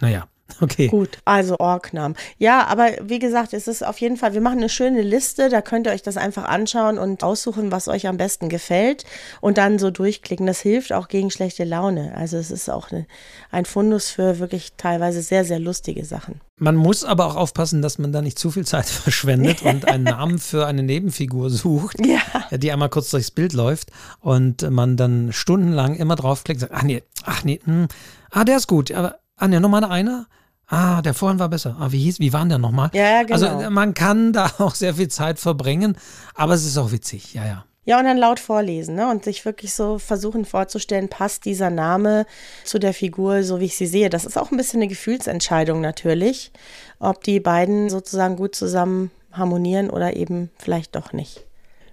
Naja, 0.00 0.26
okay. 0.60 0.88
Gut, 0.88 1.18
also 1.24 1.58
Orgnamen. 1.58 2.16
Ja, 2.38 2.66
aber 2.66 2.88
wie 3.02 3.18
gesagt, 3.18 3.52
es 3.52 3.68
ist 3.68 3.84
auf 3.84 4.00
jeden 4.00 4.16
Fall, 4.16 4.34
wir 4.34 4.40
machen 4.40 4.58
eine 4.58 4.68
schöne 4.68 5.02
Liste, 5.02 5.48
da 5.48 5.60
könnt 5.60 5.86
ihr 5.86 5.92
euch 5.92 6.02
das 6.02 6.16
einfach 6.16 6.44
anschauen 6.44 6.98
und 6.98 7.22
aussuchen, 7.22 7.70
was 7.70 7.86
euch 7.88 8.06
am 8.06 8.16
besten 8.16 8.48
gefällt 8.48 9.04
und 9.40 9.58
dann 9.58 9.78
so 9.78 9.90
durchklicken. 9.90 10.46
Das 10.46 10.60
hilft 10.60 10.92
auch 10.92 11.08
gegen 11.08 11.30
schlechte 11.30 11.64
Laune. 11.64 12.14
Also 12.16 12.38
es 12.38 12.50
ist 12.50 12.70
auch 12.70 12.90
eine, 12.90 13.06
ein 13.50 13.66
Fundus 13.66 14.10
für 14.10 14.38
wirklich 14.38 14.72
teilweise 14.76 15.20
sehr, 15.22 15.44
sehr 15.44 15.58
lustige 15.58 16.04
Sachen. 16.04 16.40
Man 16.60 16.74
muss 16.74 17.04
aber 17.04 17.26
auch 17.26 17.36
aufpassen, 17.36 17.82
dass 17.82 17.98
man 17.98 18.10
da 18.10 18.20
nicht 18.20 18.38
zu 18.38 18.50
viel 18.50 18.66
Zeit 18.66 18.86
verschwendet 18.86 19.62
und 19.62 19.86
einen 19.86 20.04
Namen 20.04 20.38
für 20.38 20.66
eine 20.66 20.82
Nebenfigur 20.82 21.50
sucht, 21.50 21.98
Ja. 22.06 22.56
die 22.56 22.72
einmal 22.72 22.88
kurz 22.88 23.10
durchs 23.10 23.30
Bild 23.30 23.52
läuft 23.52 23.90
und 24.20 24.68
man 24.70 24.96
dann 24.96 25.32
stundenlang 25.32 25.94
immer 25.94 26.16
draufklickt 26.16 26.62
und 26.62 26.68
sagt, 26.68 26.80
ach 26.80 26.84
nee, 26.84 27.02
ach 27.24 27.44
nee, 27.44 27.60
hm, 27.62 27.86
ah, 28.30 28.44
der 28.44 28.56
ist 28.56 28.66
gut, 28.66 28.90
aber, 28.90 29.18
ah 29.38 29.48
nee, 29.48 29.60
nochmal 29.60 29.84
einer? 29.84 30.26
Ah, 30.66 31.00
der 31.00 31.14
vorhin 31.14 31.38
war 31.38 31.48
besser. 31.48 31.76
Ah, 31.80 31.90
wie 31.90 31.98
hieß, 31.98 32.20
wie 32.20 32.32
war 32.32 32.40
denn 32.40 32.50
der 32.50 32.58
nochmal? 32.58 32.90
Ja, 32.92 33.10
ja, 33.10 33.22
genau. 33.22 33.32
Also 33.34 33.70
man 33.70 33.94
kann 33.94 34.32
da 34.34 34.50
auch 34.58 34.74
sehr 34.74 34.94
viel 34.94 35.08
Zeit 35.08 35.38
verbringen, 35.38 35.96
aber 36.34 36.54
es 36.54 36.66
ist 36.66 36.76
auch 36.76 36.92
witzig, 36.92 37.34
ja, 37.34 37.46
ja. 37.46 37.64
Ja, 37.86 37.98
und 37.98 38.04
dann 38.04 38.18
laut 38.18 38.38
vorlesen 38.38 38.96
ne? 38.96 39.10
und 39.10 39.24
sich 39.24 39.46
wirklich 39.46 39.72
so 39.72 39.98
versuchen 39.98 40.44
vorzustellen, 40.44 41.08
passt 41.08 41.46
dieser 41.46 41.70
Name 41.70 42.26
zu 42.64 42.78
der 42.78 42.92
Figur, 42.92 43.42
so 43.44 43.60
wie 43.60 43.64
ich 43.64 43.78
sie 43.78 43.86
sehe. 43.86 44.10
Das 44.10 44.26
ist 44.26 44.36
auch 44.36 44.50
ein 44.50 44.58
bisschen 44.58 44.80
eine 44.82 44.88
Gefühlsentscheidung 44.88 45.80
natürlich, 45.80 46.52
ob 46.98 47.24
die 47.24 47.40
beiden 47.40 47.88
sozusagen 47.88 48.36
gut 48.36 48.54
zusammen 48.54 49.10
harmonieren 49.32 49.88
oder 49.88 50.16
eben 50.16 50.50
vielleicht 50.58 50.96
doch 50.96 51.14
nicht. 51.14 51.46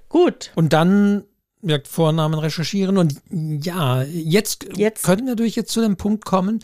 Gut, 0.10 0.52
Und 0.56 0.74
dann 0.74 1.24
Vornamen 1.88 2.38
recherchieren 2.40 2.98
und 2.98 3.16
ja, 3.32 4.04
jetzt, 4.04 4.68
Jetzt- 4.78 5.04
können 5.04 5.22
wir 5.26 5.32
natürlich 5.34 5.56
jetzt 5.56 5.72
zu 5.72 5.82
dem 5.82 5.96
Punkt 5.98 6.26
kommen, 6.26 6.60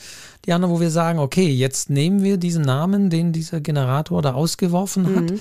Diana, 0.45 0.69
wo 0.69 0.79
wir 0.79 0.89
sagen, 0.89 1.19
okay, 1.19 1.49
jetzt 1.49 1.89
nehmen 1.89 2.23
wir 2.23 2.37
diesen 2.37 2.63
Namen, 2.63 3.09
den 3.09 3.31
dieser 3.31 3.61
Generator 3.61 4.21
da 4.21 4.33
ausgeworfen 4.33 5.15
hat 5.15 5.33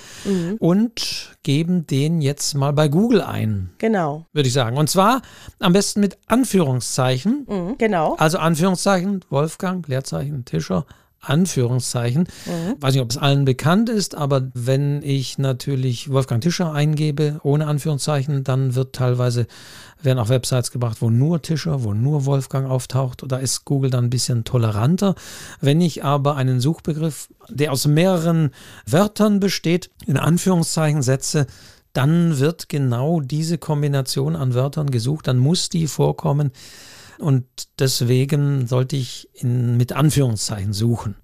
und 0.59 1.35
geben 1.43 1.87
den 1.87 2.21
jetzt 2.21 2.53
mal 2.55 2.73
bei 2.73 2.87
Google 2.87 3.21
ein, 3.21 3.69
genau, 3.77 4.25
würde 4.33 4.47
ich 4.47 4.53
sagen. 4.53 4.77
Und 4.77 4.89
zwar 4.89 5.21
am 5.59 5.73
besten 5.73 5.99
mit 6.01 6.17
Anführungszeichen. 6.27 7.45
mhm. 7.47 7.77
genau. 7.77 8.15
Also 8.17 8.37
Anführungszeichen, 8.37 9.23
Wolfgang, 9.29 9.87
Leerzeichen, 9.87 10.45
Tischer, 10.45 10.85
Anführungszeichen. 11.21 12.27
Weiß 12.79 12.93
nicht, 12.93 13.01
ob 13.01 13.11
es 13.11 13.17
allen 13.17 13.45
bekannt 13.45 13.89
ist, 13.89 14.15
aber 14.15 14.49
wenn 14.53 15.01
ich 15.03 15.37
natürlich 15.37 16.09
Wolfgang 16.11 16.41
Tischer 16.41 16.73
eingebe, 16.73 17.39
ohne 17.43 17.67
Anführungszeichen, 17.67 18.43
dann 18.43 18.75
wird 18.75 18.93
teilweise, 18.93 19.45
werden 20.01 20.19
auch 20.19 20.29
Websites 20.29 20.71
gebracht, 20.71 20.97
wo 21.01 21.09
nur 21.09 21.41
Tischer, 21.41 21.83
wo 21.83 21.93
nur 21.93 22.25
Wolfgang 22.25 22.69
auftaucht. 22.69 23.23
Da 23.27 23.37
ist 23.37 23.65
Google 23.65 23.91
dann 23.91 24.05
ein 24.05 24.09
bisschen 24.09 24.43
toleranter. 24.43 25.15
Wenn 25.59 25.79
ich 25.79 26.03
aber 26.03 26.35
einen 26.35 26.59
Suchbegriff, 26.59 27.29
der 27.49 27.71
aus 27.71 27.85
mehreren 27.85 28.49
Wörtern 28.87 29.39
besteht, 29.39 29.91
in 30.07 30.17
Anführungszeichen 30.17 31.03
setze, 31.03 31.45
dann 31.93 32.39
wird 32.39 32.69
genau 32.69 33.19
diese 33.19 33.57
Kombination 33.57 34.35
an 34.35 34.53
Wörtern 34.53 34.89
gesucht, 34.91 35.27
dann 35.27 35.37
muss 35.37 35.69
die 35.69 35.87
vorkommen. 35.87 36.51
Und 37.21 37.45
deswegen 37.79 38.67
sollte 38.67 38.95
ich 38.95 39.29
in, 39.33 39.77
mit 39.77 39.93
Anführungszeichen 39.93 40.73
suchen. 40.73 41.15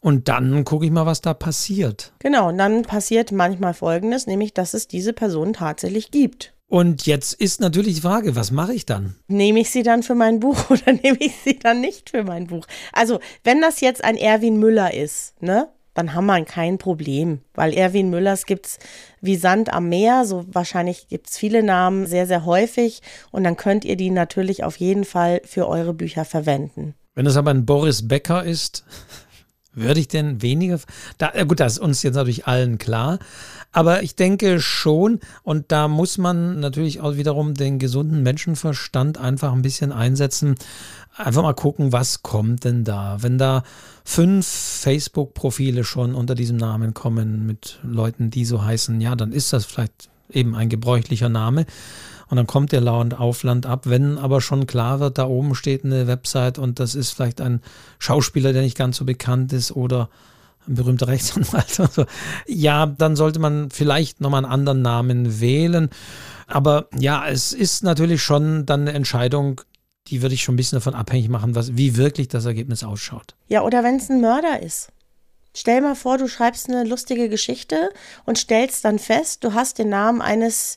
Und 0.00 0.28
dann 0.28 0.64
gucke 0.64 0.86
ich 0.86 0.90
mal, 0.90 1.06
was 1.06 1.20
da 1.20 1.34
passiert. 1.34 2.12
Genau, 2.20 2.48
und 2.48 2.58
dann 2.58 2.82
passiert 2.82 3.32
manchmal 3.32 3.74
Folgendes, 3.74 4.26
nämlich 4.26 4.54
dass 4.54 4.72
es 4.74 4.88
diese 4.88 5.12
Person 5.12 5.52
tatsächlich 5.52 6.10
gibt. 6.10 6.54
Und 6.68 7.06
jetzt 7.06 7.32
ist 7.34 7.60
natürlich 7.60 7.96
die 7.96 8.00
Frage, 8.00 8.34
was 8.34 8.50
mache 8.50 8.74
ich 8.74 8.86
dann? 8.86 9.16
Nehme 9.28 9.60
ich 9.60 9.70
sie 9.70 9.82
dann 9.82 10.02
für 10.02 10.14
mein 10.14 10.40
Buch 10.40 10.58
oder 10.70 10.92
nehme 10.92 11.18
ich 11.20 11.34
sie 11.44 11.58
dann 11.58 11.80
nicht 11.80 12.10
für 12.10 12.24
mein 12.24 12.48
Buch? 12.48 12.66
Also, 12.92 13.20
wenn 13.44 13.60
das 13.60 13.80
jetzt 13.80 14.02
ein 14.02 14.16
Erwin 14.16 14.58
Müller 14.58 14.92
ist, 14.92 15.40
ne? 15.40 15.68
Dann 15.96 16.12
haben 16.12 16.26
wir 16.26 16.44
kein 16.44 16.76
Problem, 16.76 17.40
weil 17.54 17.72
Erwin 17.72 18.10
Müllers 18.10 18.44
gibt 18.44 18.66
es 18.66 18.78
wie 19.22 19.36
Sand 19.36 19.72
am 19.72 19.88
Meer, 19.88 20.26
so 20.26 20.44
wahrscheinlich 20.52 21.08
gibt 21.08 21.30
es 21.30 21.38
viele 21.38 21.62
Namen 21.62 22.04
sehr, 22.06 22.26
sehr 22.26 22.44
häufig 22.44 23.00
und 23.30 23.44
dann 23.44 23.56
könnt 23.56 23.86
ihr 23.86 23.96
die 23.96 24.10
natürlich 24.10 24.62
auf 24.62 24.76
jeden 24.76 25.06
Fall 25.06 25.40
für 25.46 25.66
eure 25.66 25.94
Bücher 25.94 26.26
verwenden. 26.26 26.94
Wenn 27.14 27.24
es 27.24 27.38
aber 27.38 27.50
ein 27.50 27.64
Boris 27.64 28.06
Becker 28.06 28.44
ist, 28.44 28.84
würde 29.76 30.00
ich 30.00 30.08
denn 30.08 30.42
weniger? 30.42 30.80
Da, 31.18 31.30
gut, 31.44 31.60
das 31.60 31.74
ist 31.74 31.78
uns 31.78 32.02
jetzt 32.02 32.14
natürlich 32.14 32.46
allen 32.46 32.78
klar. 32.78 33.18
Aber 33.72 34.02
ich 34.02 34.16
denke 34.16 34.58
schon, 34.60 35.20
und 35.42 35.70
da 35.70 35.86
muss 35.86 36.18
man 36.18 36.60
natürlich 36.60 37.00
auch 37.00 37.16
wiederum 37.16 37.54
den 37.54 37.78
gesunden 37.78 38.22
Menschenverstand 38.22 39.18
einfach 39.18 39.52
ein 39.52 39.62
bisschen 39.62 39.92
einsetzen. 39.92 40.54
Einfach 41.14 41.42
mal 41.42 41.54
gucken, 41.54 41.92
was 41.92 42.22
kommt 42.22 42.64
denn 42.64 42.84
da? 42.84 43.18
Wenn 43.20 43.38
da 43.38 43.62
fünf 44.02 44.46
Facebook-Profile 44.46 45.84
schon 45.84 46.14
unter 46.14 46.34
diesem 46.34 46.56
Namen 46.56 46.94
kommen 46.94 47.46
mit 47.46 47.78
Leuten, 47.82 48.30
die 48.30 48.44
so 48.44 48.64
heißen, 48.64 49.00
ja, 49.00 49.14
dann 49.14 49.32
ist 49.32 49.52
das 49.52 49.66
vielleicht 49.66 50.08
eben 50.30 50.54
ein 50.54 50.68
gebräuchlicher 50.68 51.28
Name 51.28 51.66
und 52.28 52.36
dann 52.36 52.46
kommt 52.46 52.72
der 52.72 52.80
Lauend 52.80 53.18
Aufland 53.18 53.66
ab. 53.66 53.82
Wenn 53.84 54.18
aber 54.18 54.40
schon 54.40 54.66
klar 54.66 55.00
wird, 55.00 55.18
da 55.18 55.26
oben 55.26 55.54
steht 55.54 55.84
eine 55.84 56.06
Website 56.06 56.58
und 56.58 56.80
das 56.80 56.94
ist 56.94 57.12
vielleicht 57.12 57.40
ein 57.40 57.62
Schauspieler, 57.98 58.52
der 58.52 58.62
nicht 58.62 58.76
ganz 58.76 58.96
so 58.96 59.04
bekannt 59.04 59.52
ist 59.52 59.72
oder 59.72 60.08
ein 60.66 60.74
berühmter 60.74 61.08
Rechtsanwalt. 61.08 61.78
Also, 61.78 62.04
ja, 62.46 62.86
dann 62.86 63.16
sollte 63.16 63.38
man 63.38 63.70
vielleicht 63.70 64.20
nochmal 64.20 64.44
einen 64.44 64.52
anderen 64.52 64.82
Namen 64.82 65.40
wählen. 65.40 65.90
Aber 66.46 66.88
ja, 66.98 67.28
es 67.28 67.52
ist 67.52 67.84
natürlich 67.84 68.22
schon 68.22 68.66
dann 68.66 68.82
eine 68.82 68.92
Entscheidung, 68.92 69.60
die 70.08 70.22
würde 70.22 70.34
ich 70.34 70.42
schon 70.42 70.54
ein 70.54 70.56
bisschen 70.56 70.76
davon 70.76 70.94
abhängig 70.94 71.28
machen, 71.28 71.54
was, 71.54 71.76
wie 71.76 71.96
wirklich 71.96 72.28
das 72.28 72.44
Ergebnis 72.44 72.84
ausschaut. 72.84 73.34
Ja, 73.48 73.62
oder 73.62 73.82
wenn 73.82 73.96
es 73.96 74.08
ein 74.08 74.20
Mörder 74.20 74.62
ist. 74.62 74.92
Stell 75.54 75.80
mal 75.80 75.96
vor, 75.96 76.18
du 76.18 76.28
schreibst 76.28 76.68
eine 76.68 76.84
lustige 76.84 77.28
Geschichte 77.28 77.90
und 78.24 78.36
stellst 78.36 78.84
dann 78.84 78.98
fest, 78.98 79.42
du 79.42 79.54
hast 79.54 79.78
den 79.78 79.88
Namen 79.88 80.20
eines 80.20 80.76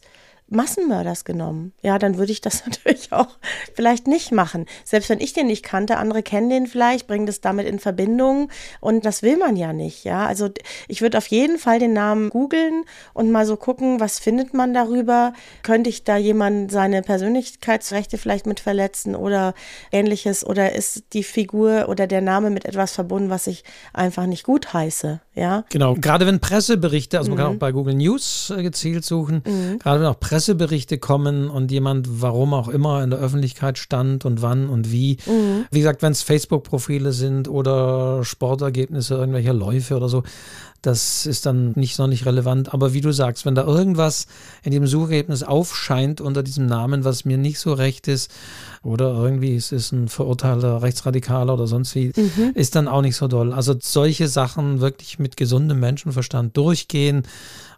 Massenmörders 0.49 1.25
genommen. 1.25 1.73
Ja, 1.81 1.99
dann 1.99 2.17
würde 2.17 2.31
ich 2.31 2.41
das 2.41 2.65
natürlich 2.65 3.11
auch 3.11 3.37
vielleicht 3.73 4.07
nicht 4.07 4.31
machen. 4.31 4.65
Selbst 4.83 5.09
wenn 5.09 5.19
ich 5.19 5.33
den 5.33 5.47
nicht 5.47 5.63
kannte, 5.63 5.97
andere 5.97 6.23
kennen 6.23 6.49
den 6.49 6.67
vielleicht, 6.67 7.07
bringen 7.07 7.25
das 7.25 7.41
damit 7.41 7.67
in 7.67 7.79
Verbindung 7.79 8.49
und 8.79 9.05
das 9.05 9.23
will 9.23 9.37
man 9.37 9.55
ja 9.55 9.73
nicht. 9.73 10.03
Ja, 10.03 10.25
also 10.25 10.49
ich 10.87 11.01
würde 11.01 11.17
auf 11.17 11.27
jeden 11.27 11.57
Fall 11.57 11.79
den 11.79 11.93
Namen 11.93 12.29
googeln 12.29 12.83
und 13.13 13.31
mal 13.31 13.45
so 13.45 13.57
gucken, 13.57 13.99
was 13.99 14.19
findet 14.19 14.53
man 14.53 14.73
darüber? 14.73 15.33
Könnte 15.63 15.89
ich 15.89 16.03
da 16.03 16.17
jemand 16.17 16.71
seine 16.71 17.01
Persönlichkeitsrechte 17.01 18.17
vielleicht 18.17 18.45
mit 18.45 18.59
verletzen 18.59 19.15
oder 19.15 19.53
ähnliches? 19.91 20.45
Oder 20.45 20.73
ist 20.73 21.03
die 21.13 21.23
Figur 21.23 21.87
oder 21.89 22.07
der 22.07 22.21
Name 22.21 22.49
mit 22.49 22.65
etwas 22.65 22.93
verbunden, 22.93 23.29
was 23.29 23.47
ich 23.47 23.63
einfach 23.93 24.25
nicht 24.25 24.43
gut 24.43 24.73
heiße? 24.73 25.21
Ja, 25.35 25.63
genau. 25.69 25.95
Gerade 25.95 26.27
wenn 26.27 26.39
Presseberichte, 26.39 27.17
also 27.17 27.29
man 27.29 27.37
mhm. 27.37 27.41
kann 27.41 27.55
auch 27.55 27.59
bei 27.59 27.71
Google 27.71 27.95
News 27.95 28.51
äh, 28.55 28.61
gezielt 28.61 29.05
suchen, 29.05 29.41
mhm. 29.45 29.79
gerade 29.79 30.01
wenn 30.01 30.07
auch 30.07 30.19
Presse 30.19 30.38
Presseberichte 30.39 30.99
kommen 30.99 31.49
und 31.49 31.69
jemand, 31.69 32.21
warum 32.21 32.53
auch 32.53 32.69
immer, 32.69 33.03
in 33.03 33.09
der 33.09 33.19
Öffentlichkeit 33.19 33.77
stand 33.77 34.23
und 34.23 34.41
wann 34.41 34.69
und 34.69 34.89
wie. 34.89 35.17
Mhm. 35.25 35.65
Wie 35.69 35.79
gesagt, 35.79 36.01
wenn 36.01 36.13
es 36.13 36.21
Facebook-Profile 36.21 37.11
sind 37.11 37.49
oder 37.49 38.23
Sportergebnisse 38.23 39.15
irgendwelcher 39.15 39.51
Läufe 39.51 39.97
oder 39.97 40.07
so, 40.07 40.23
das 40.81 41.25
ist 41.25 41.45
dann 41.45 41.73
nicht 41.75 41.99
noch 41.99 42.07
nicht 42.07 42.25
relevant. 42.25 42.73
Aber 42.73 42.93
wie 42.93 43.01
du 43.01 43.11
sagst, 43.11 43.45
wenn 43.45 43.53
da 43.53 43.65
irgendwas 43.65 44.27
in 44.63 44.71
dem 44.71 44.87
Suchergebnis 44.87 45.43
aufscheint 45.43 46.21
unter 46.21 46.41
diesem 46.41 46.67
Namen, 46.67 47.03
was 47.03 47.25
mir 47.25 47.37
nicht 47.37 47.59
so 47.59 47.73
recht 47.73 48.07
ist, 48.07 48.31
oder 48.81 49.13
irgendwie 49.15 49.57
es 49.57 49.73
ist 49.73 49.91
ein 49.91 50.07
verurteilter 50.07 50.81
Rechtsradikaler 50.81 51.55
oder 51.55 51.67
sonst 51.67 51.95
wie, 51.95 52.13
mhm. 52.15 52.53
ist 52.55 52.77
dann 52.77 52.87
auch 52.87 53.01
nicht 53.01 53.17
so 53.17 53.27
doll. 53.27 53.51
Also 53.51 53.75
solche 53.77 54.29
Sachen 54.29 54.79
wirklich 54.79 55.19
mit 55.19 55.35
gesundem 55.35 55.81
Menschenverstand 55.81 56.55
durchgehen, 56.55 57.23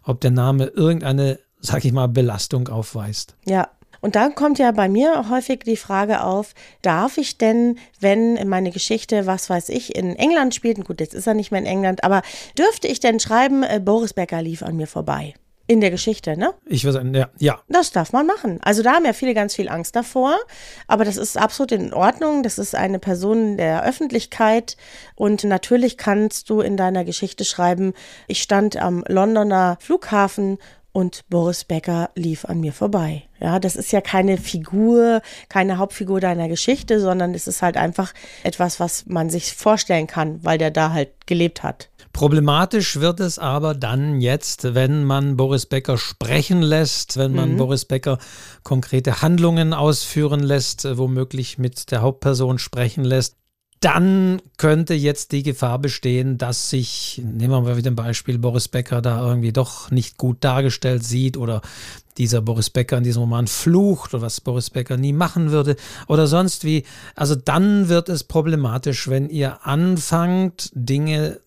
ob 0.04 0.20
der 0.20 0.30
Name 0.30 0.66
irgendeine 0.66 1.40
sag 1.62 1.84
ich 1.84 1.92
mal, 1.92 2.08
Belastung 2.08 2.68
aufweist. 2.68 3.34
Ja. 3.46 3.68
Und 4.02 4.16
dann 4.16 4.34
kommt 4.34 4.58
ja 4.58 4.72
bei 4.72 4.88
mir 4.88 5.30
häufig 5.30 5.60
die 5.60 5.76
Frage 5.76 6.24
auf, 6.24 6.54
darf 6.82 7.18
ich 7.18 7.38
denn, 7.38 7.78
wenn 8.00 8.48
meine 8.48 8.72
Geschichte, 8.72 9.26
was 9.26 9.48
weiß 9.48 9.68
ich, 9.68 9.94
in 9.94 10.16
England 10.16 10.56
spielt, 10.56 10.84
gut, 10.84 10.98
jetzt 10.98 11.14
ist 11.14 11.28
er 11.28 11.34
nicht 11.34 11.52
mehr 11.52 11.60
in 11.60 11.66
England, 11.66 12.02
aber 12.02 12.22
dürfte 12.58 12.88
ich 12.88 12.98
denn 12.98 13.20
schreiben, 13.20 13.62
äh, 13.62 13.80
Boris 13.82 14.12
Becker 14.12 14.42
lief 14.42 14.64
an 14.64 14.76
mir 14.76 14.88
vorbei? 14.88 15.34
In 15.68 15.80
der 15.80 15.92
Geschichte, 15.92 16.36
ne? 16.36 16.52
Ich 16.66 16.82
würde 16.82 16.94
sagen, 16.94 17.14
ja, 17.14 17.30
ja. 17.38 17.60
Das 17.68 17.92
darf 17.92 18.12
man 18.12 18.26
machen. 18.26 18.58
Also 18.62 18.82
da 18.82 18.94
haben 18.94 19.04
ja 19.04 19.12
viele 19.12 19.34
ganz 19.34 19.54
viel 19.54 19.68
Angst 19.68 19.94
davor, 19.94 20.36
aber 20.88 21.04
das 21.04 21.16
ist 21.16 21.38
absolut 21.38 21.70
in 21.70 21.94
Ordnung. 21.94 22.42
Das 22.42 22.58
ist 22.58 22.74
eine 22.74 22.98
Person 22.98 23.56
der 23.56 23.84
Öffentlichkeit 23.84 24.76
und 25.14 25.44
natürlich 25.44 25.96
kannst 25.96 26.50
du 26.50 26.60
in 26.60 26.76
deiner 26.76 27.04
Geschichte 27.04 27.44
schreiben, 27.44 27.92
ich 28.26 28.42
stand 28.42 28.76
am 28.76 29.04
Londoner 29.06 29.78
Flughafen 29.80 30.58
und 30.92 31.24
Boris 31.28 31.64
Becker 31.64 32.10
lief 32.14 32.44
an 32.44 32.60
mir 32.60 32.72
vorbei. 32.72 33.24
Ja, 33.40 33.58
das 33.58 33.76
ist 33.76 33.92
ja 33.92 34.00
keine 34.00 34.36
Figur, 34.36 35.22
keine 35.48 35.78
Hauptfigur 35.78 36.20
deiner 36.20 36.48
Geschichte, 36.48 37.00
sondern 37.00 37.34
es 37.34 37.46
ist 37.46 37.62
halt 37.62 37.76
einfach 37.76 38.12
etwas, 38.44 38.78
was 38.78 39.06
man 39.06 39.30
sich 39.30 39.54
vorstellen 39.54 40.06
kann, 40.06 40.44
weil 40.44 40.58
der 40.58 40.70
da 40.70 40.92
halt 40.92 41.26
gelebt 41.26 41.62
hat. 41.62 41.88
Problematisch 42.12 43.00
wird 43.00 43.20
es 43.20 43.38
aber 43.38 43.74
dann 43.74 44.20
jetzt, 44.20 44.74
wenn 44.74 45.04
man 45.04 45.38
Boris 45.38 45.64
Becker 45.64 45.96
sprechen 45.96 46.60
lässt, 46.60 47.16
wenn 47.16 47.32
man 47.32 47.52
mhm. 47.52 47.56
Boris 47.56 47.86
Becker 47.86 48.18
konkrete 48.64 49.22
Handlungen 49.22 49.72
ausführen 49.72 50.40
lässt, 50.40 50.86
womöglich 50.98 51.56
mit 51.56 51.90
der 51.90 52.02
Hauptperson 52.02 52.58
sprechen 52.58 53.04
lässt 53.04 53.36
dann 53.82 54.40
könnte 54.58 54.94
jetzt 54.94 55.32
die 55.32 55.42
Gefahr 55.42 55.78
bestehen, 55.80 56.38
dass 56.38 56.70
sich, 56.70 57.20
nehmen 57.24 57.52
wir 57.52 57.60
mal 57.60 57.76
wieder 57.76 57.90
ein 57.90 57.96
Beispiel, 57.96 58.38
Boris 58.38 58.68
Becker 58.68 59.02
da 59.02 59.26
irgendwie 59.26 59.52
doch 59.52 59.90
nicht 59.90 60.18
gut 60.18 60.38
dargestellt 60.44 61.02
sieht 61.04 61.36
oder 61.36 61.62
dieser 62.16 62.42
Boris 62.42 62.70
Becker 62.70 62.98
in 62.98 63.04
diesem 63.04 63.22
Roman 63.22 63.48
flucht 63.48 64.14
oder 64.14 64.22
was 64.22 64.40
Boris 64.40 64.70
Becker 64.70 64.96
nie 64.96 65.12
machen 65.12 65.50
würde 65.50 65.74
oder 66.06 66.28
sonst 66.28 66.64
wie. 66.64 66.84
Also 67.16 67.34
dann 67.34 67.88
wird 67.88 68.08
es 68.08 68.22
problematisch, 68.22 69.08
wenn 69.08 69.28
ihr 69.28 69.66
anfangt, 69.66 70.70
Dinge 70.74 71.40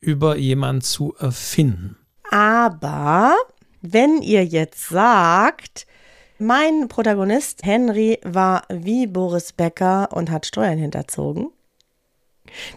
über 0.00 0.36
jemanden 0.36 0.82
zu 0.82 1.14
erfinden. 1.16 1.96
Aber 2.32 3.36
wenn 3.82 4.20
ihr 4.20 4.44
jetzt 4.44 4.88
sagt, 4.88 5.86
mein 6.38 6.88
Protagonist 6.88 7.64
Henry 7.64 8.18
war 8.24 8.64
wie 8.68 9.06
Boris 9.06 9.52
Becker 9.52 10.08
und 10.12 10.28
hat 10.28 10.44
Steuern 10.44 10.76
hinterzogen. 10.76 11.51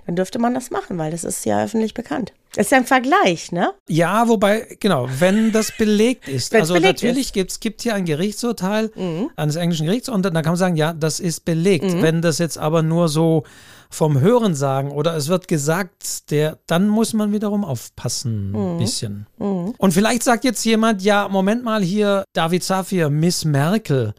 Dann 0.06 0.16
dürfte 0.16 0.40
man 0.40 0.54
das 0.54 0.72
machen, 0.72 0.98
weil 0.98 1.12
das 1.12 1.24
ist 1.24 1.46
ja 1.46 1.64
öffentlich 1.64 1.94
bekannt. 1.94 2.34
Das 2.56 2.68
ist 2.68 2.72
ja 2.72 2.78
ein 2.78 2.86
Vergleich, 2.86 3.52
ne? 3.52 3.74
Ja, 3.90 4.28
wobei, 4.30 4.78
genau, 4.80 5.10
wenn 5.20 5.52
das 5.52 5.74
belegt 5.78 6.28
ist. 6.28 6.52
Wenn's 6.54 6.62
also 6.62 6.76
belegt 6.76 6.96
natürlich 6.96 7.34
gibt 7.34 7.52
es 7.52 7.60
gibt 7.60 7.82
hier 7.82 7.96
ein 7.96 8.06
Gerichtsurteil 8.06 8.92
mhm. 8.96 9.30
eines 9.36 9.58
englischen 9.58 9.86
Gerichts 9.86 10.08
und 10.10 10.24
dann 10.24 10.34
kann 10.34 10.46
man 10.46 10.56
sagen, 10.56 10.76
ja, 10.78 10.94
das 10.94 11.20
ist 11.20 11.44
belegt. 11.44 11.86
Mhm. 11.86 12.02
Wenn 12.02 12.22
das 12.22 12.38
jetzt 12.38 12.58
aber 12.58 12.82
nur 12.82 13.10
so 13.10 13.44
vom 13.90 14.20
Hören 14.20 14.56
sagen 14.56 14.92
oder 14.92 15.16
es 15.16 15.28
wird 15.28 15.48
gesagt, 15.48 16.32
der, 16.32 16.58
dann 16.68 16.88
muss 16.88 17.14
man 17.14 17.32
wiederum 17.32 17.64
aufpassen, 17.64 18.54
ein 18.54 18.74
mhm. 18.76 18.78
bisschen. 18.78 19.28
Mhm. 19.38 19.74
Und 19.78 19.94
vielleicht 19.94 20.24
sagt 20.24 20.44
jetzt 20.44 20.64
jemand, 20.66 21.02
ja, 21.02 21.28
Moment 21.28 21.64
mal 21.64 21.84
hier, 21.84 22.24
David 22.34 22.64
Safir, 22.64 23.10
Miss 23.10 23.46
Merkel 23.46 24.14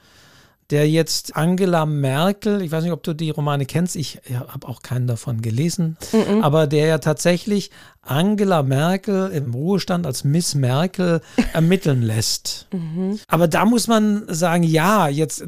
der 0.70 0.88
jetzt 0.88 1.36
Angela 1.36 1.86
Merkel, 1.86 2.60
ich 2.62 2.72
weiß 2.72 2.82
nicht, 2.82 2.92
ob 2.92 3.02
du 3.02 3.14
die 3.14 3.30
Romane 3.30 3.66
kennst, 3.66 3.96
ich 3.96 4.20
habe 4.34 4.66
auch 4.66 4.82
keinen 4.82 5.06
davon 5.06 5.40
gelesen, 5.42 5.96
mm 6.12 6.16
-mm. 6.16 6.42
aber 6.42 6.66
der 6.66 6.86
ja 6.86 6.98
tatsächlich 6.98 7.70
Angela 8.06 8.62
Merkel 8.62 9.30
im 9.30 9.52
Ruhestand 9.54 10.06
als 10.06 10.24
Miss 10.24 10.54
Merkel 10.54 11.20
ermitteln 11.52 12.02
lässt. 12.02 12.66
Mhm. 12.72 13.18
Aber 13.28 13.48
da 13.48 13.64
muss 13.64 13.88
man 13.88 14.24
sagen, 14.28 14.62
ja, 14.62 15.08
jetzt, 15.08 15.44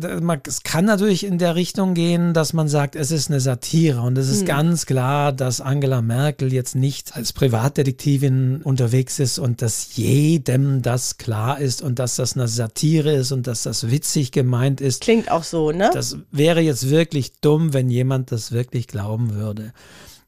es 0.46 0.62
kann 0.62 0.84
natürlich 0.84 1.24
in 1.24 1.38
der 1.38 1.54
Richtung 1.54 1.94
gehen, 1.94 2.34
dass 2.34 2.52
man 2.52 2.68
sagt, 2.68 2.96
es 2.96 3.10
ist 3.10 3.30
eine 3.30 3.40
Satire 3.40 4.00
und 4.02 4.18
es 4.18 4.28
ist 4.28 4.42
mhm. 4.42 4.46
ganz 4.46 4.86
klar, 4.86 5.32
dass 5.32 5.60
Angela 5.60 6.02
Merkel 6.02 6.52
jetzt 6.52 6.74
nicht 6.74 7.16
als 7.16 7.32
Privatdetektivin 7.32 8.62
unterwegs 8.62 9.18
ist 9.18 9.38
und 9.38 9.62
dass 9.62 9.96
jedem 9.96 10.82
das 10.82 11.18
klar 11.18 11.60
ist 11.60 11.82
und 11.82 11.98
dass 11.98 12.16
das 12.16 12.36
eine 12.36 12.48
Satire 12.48 13.12
ist 13.12 13.32
und 13.32 13.46
dass 13.46 13.62
das 13.62 13.90
witzig 13.90 14.32
gemeint 14.32 14.80
ist. 14.80 15.00
Klingt 15.00 15.30
auch 15.30 15.44
so, 15.44 15.72
ne? 15.72 15.90
Das 15.92 16.16
wäre 16.30 16.60
jetzt 16.60 16.90
wirklich 16.90 17.40
dumm, 17.40 17.72
wenn 17.72 17.90
jemand 17.90 18.32
das 18.32 18.52
wirklich 18.52 18.86
glauben 18.88 19.34
würde. 19.34 19.72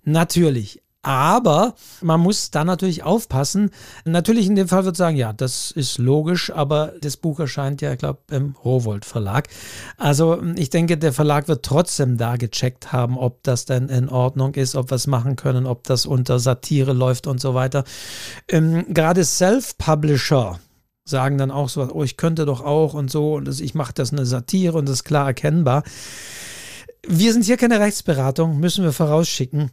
Natürlich, 0.04 0.82
Aber 1.02 1.74
man 2.02 2.20
muss 2.20 2.50
da 2.50 2.62
natürlich 2.62 3.04
aufpassen. 3.04 3.70
Natürlich 4.04 4.46
in 4.46 4.54
dem 4.54 4.68
Fall 4.68 4.84
wird 4.84 4.96
sagen, 4.96 5.16
ja, 5.16 5.32
das 5.32 5.70
ist 5.70 5.96
logisch, 5.96 6.52
aber 6.52 6.92
das 7.00 7.16
Buch 7.16 7.40
erscheint 7.40 7.80
ja, 7.80 7.92
ich 7.92 7.98
glaube, 7.98 8.20
im 8.30 8.54
Rowold 8.64 9.06
Verlag. 9.06 9.48
Also 9.96 10.42
ich 10.56 10.68
denke, 10.68 10.98
der 10.98 11.14
Verlag 11.14 11.48
wird 11.48 11.64
trotzdem 11.64 12.18
da 12.18 12.36
gecheckt 12.36 12.92
haben, 12.92 13.16
ob 13.16 13.42
das 13.44 13.64
denn 13.64 13.88
in 13.88 14.10
Ordnung 14.10 14.54
ist, 14.54 14.76
ob 14.76 14.90
wir 14.90 14.96
es 14.96 15.06
machen 15.06 15.36
können, 15.36 15.66
ob 15.66 15.84
das 15.84 16.04
unter 16.04 16.38
Satire 16.38 16.92
läuft 16.92 17.26
und 17.26 17.40
so 17.40 17.54
weiter. 17.54 17.84
Ähm, 18.48 18.84
Gerade 18.92 19.24
Self-Publisher, 19.24 20.60
sagen 21.06 21.38
dann 21.38 21.50
auch 21.50 21.70
so, 21.70 21.90
oh, 21.92 22.04
ich 22.04 22.18
könnte 22.18 22.44
doch 22.44 22.60
auch 22.62 22.92
und 22.92 23.10
so 23.10 23.36
und 23.36 23.48
das, 23.48 23.60
ich 23.60 23.74
mache 23.74 23.94
das 23.94 24.12
eine 24.12 24.26
Satire 24.26 24.76
und 24.76 24.86
das 24.86 24.96
ist 24.96 25.04
klar 25.04 25.28
erkennbar. 25.28 25.82
Wir 27.06 27.32
sind 27.32 27.46
hier 27.46 27.56
keine 27.56 27.80
Rechtsberatung, 27.80 28.60
müssen 28.60 28.84
wir 28.84 28.92
vorausschicken. 28.92 29.70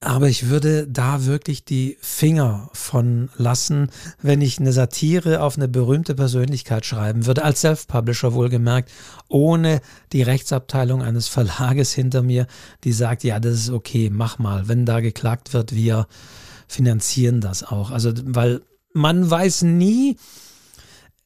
Aber 0.00 0.28
ich 0.28 0.48
würde 0.48 0.86
da 0.86 1.24
wirklich 1.24 1.64
die 1.64 1.98
Finger 2.00 2.70
von 2.72 3.30
lassen, 3.36 3.90
wenn 4.22 4.40
ich 4.40 4.60
eine 4.60 4.72
Satire 4.72 5.42
auf 5.42 5.56
eine 5.56 5.66
berühmte 5.66 6.14
Persönlichkeit 6.14 6.86
schreiben 6.86 7.26
würde, 7.26 7.44
als 7.44 7.62
Self-Publisher 7.62 8.32
wohlgemerkt, 8.32 8.92
ohne 9.28 9.80
die 10.12 10.22
Rechtsabteilung 10.22 11.02
eines 11.02 11.26
Verlages 11.26 11.92
hinter 11.92 12.22
mir, 12.22 12.46
die 12.84 12.92
sagt, 12.92 13.24
ja, 13.24 13.40
das 13.40 13.54
ist 13.54 13.70
okay, 13.70 14.08
mach 14.08 14.38
mal. 14.38 14.68
Wenn 14.68 14.86
da 14.86 15.00
geklagt 15.00 15.52
wird, 15.52 15.74
wir 15.74 16.06
finanzieren 16.68 17.40
das 17.40 17.64
auch. 17.64 17.90
Also, 17.90 18.12
weil 18.22 18.62
man 18.92 19.28
weiß 19.28 19.62
nie, 19.62 20.16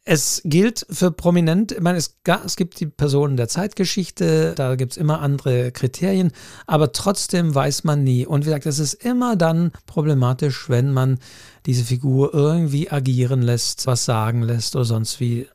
es 0.05 0.43
gilt 0.45 0.85
für 0.91 1.13
Prominente, 1.13 1.77
ich 1.77 1.81
meine, 1.81 1.99
es, 1.99 2.19
es, 2.45 2.57
gibt 2.57 2.81
die 2.81 2.87
Personen 2.87 3.37
der 3.37 3.49
Zeitgeschichte, 3.49 4.53
da 4.57 4.75
gibt 4.75 4.93
es 4.93 4.99
immer 4.99 5.21
andere 5.21 5.71
Kriterien, 5.71 6.33
aber 6.67 6.93
trotzdem 6.93 7.55
weiß 7.55 7.85
man 7.85 8.03
nie. 8.03 8.27
Und 8.27 8.43
wie 8.43 8.47
gesagt, 8.47 8.67
es 8.67 8.81
ist 8.81 8.95
immer 8.95 9.37
dann 9.37 9.71
problematisch, 9.87 10.69
wenn 10.69 10.93
man 10.93 11.19
diese 11.67 11.85
Figur 11.85 12.35
irgendwie 12.35 12.91
agieren 12.91 13.43
lässt, 13.43 13.87
was 13.87 14.05
sagen 14.05 14.43
lässt 14.43 14.75
oder 14.75 14.85
sonst 14.85 15.21
wie. 15.21 15.47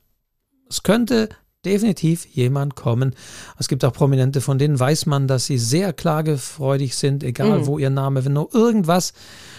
Es 0.69 0.83
könnte 0.83 1.29
definitiv 1.65 2.25
jemand 2.25 2.75
kommen. 2.75 3.15
Es 3.59 3.67
gibt 3.67 3.83
auch 3.83 3.93
Prominente, 3.93 4.41
von 4.41 4.57
denen 4.57 4.79
weiß 4.79 5.05
man, 5.05 5.27
dass 5.27 5.45
sie 5.45 5.57
sehr 5.57 5.93
klagefreudig 5.93 6.95
sind, 6.95 7.23
egal 7.23 7.59
mhm. 7.59 7.65
wo 7.65 7.77
ihr 7.77 7.89
Name, 7.89 8.23
wenn 8.25 8.33
nur 8.33 8.53
irgendwas 8.53 9.13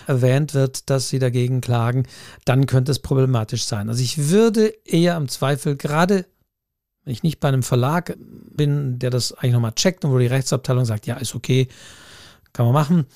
erwähnt 0.06 0.54
wird, 0.54 0.88
dass 0.90 1.08
sie 1.08 1.18
dagegen 1.18 1.60
klagen, 1.60 2.06
dann 2.44 2.66
könnte 2.66 2.92
es 2.92 3.00
problematisch 3.00 3.64
sein. 3.64 3.88
Also 3.88 4.02
ich 4.02 4.30
würde 4.30 4.72
eher 4.84 5.16
im 5.16 5.28
Zweifel 5.28 5.76
gerade 5.76 6.24
wenn 7.08 7.14
ich 7.14 7.22
nicht 7.22 7.40
bei 7.40 7.48
einem 7.48 7.62
Verlag 7.62 8.18
bin, 8.18 8.98
der 8.98 9.08
das 9.08 9.32
eigentlich 9.32 9.54
nochmal 9.54 9.72
checkt 9.72 10.04
und 10.04 10.12
wo 10.12 10.18
die 10.18 10.26
Rechtsabteilung 10.26 10.84
sagt, 10.84 11.06
ja, 11.06 11.16
ist 11.16 11.34
okay, 11.34 11.68
kann 12.52 12.66
man 12.66 12.74
machen, 12.74 13.06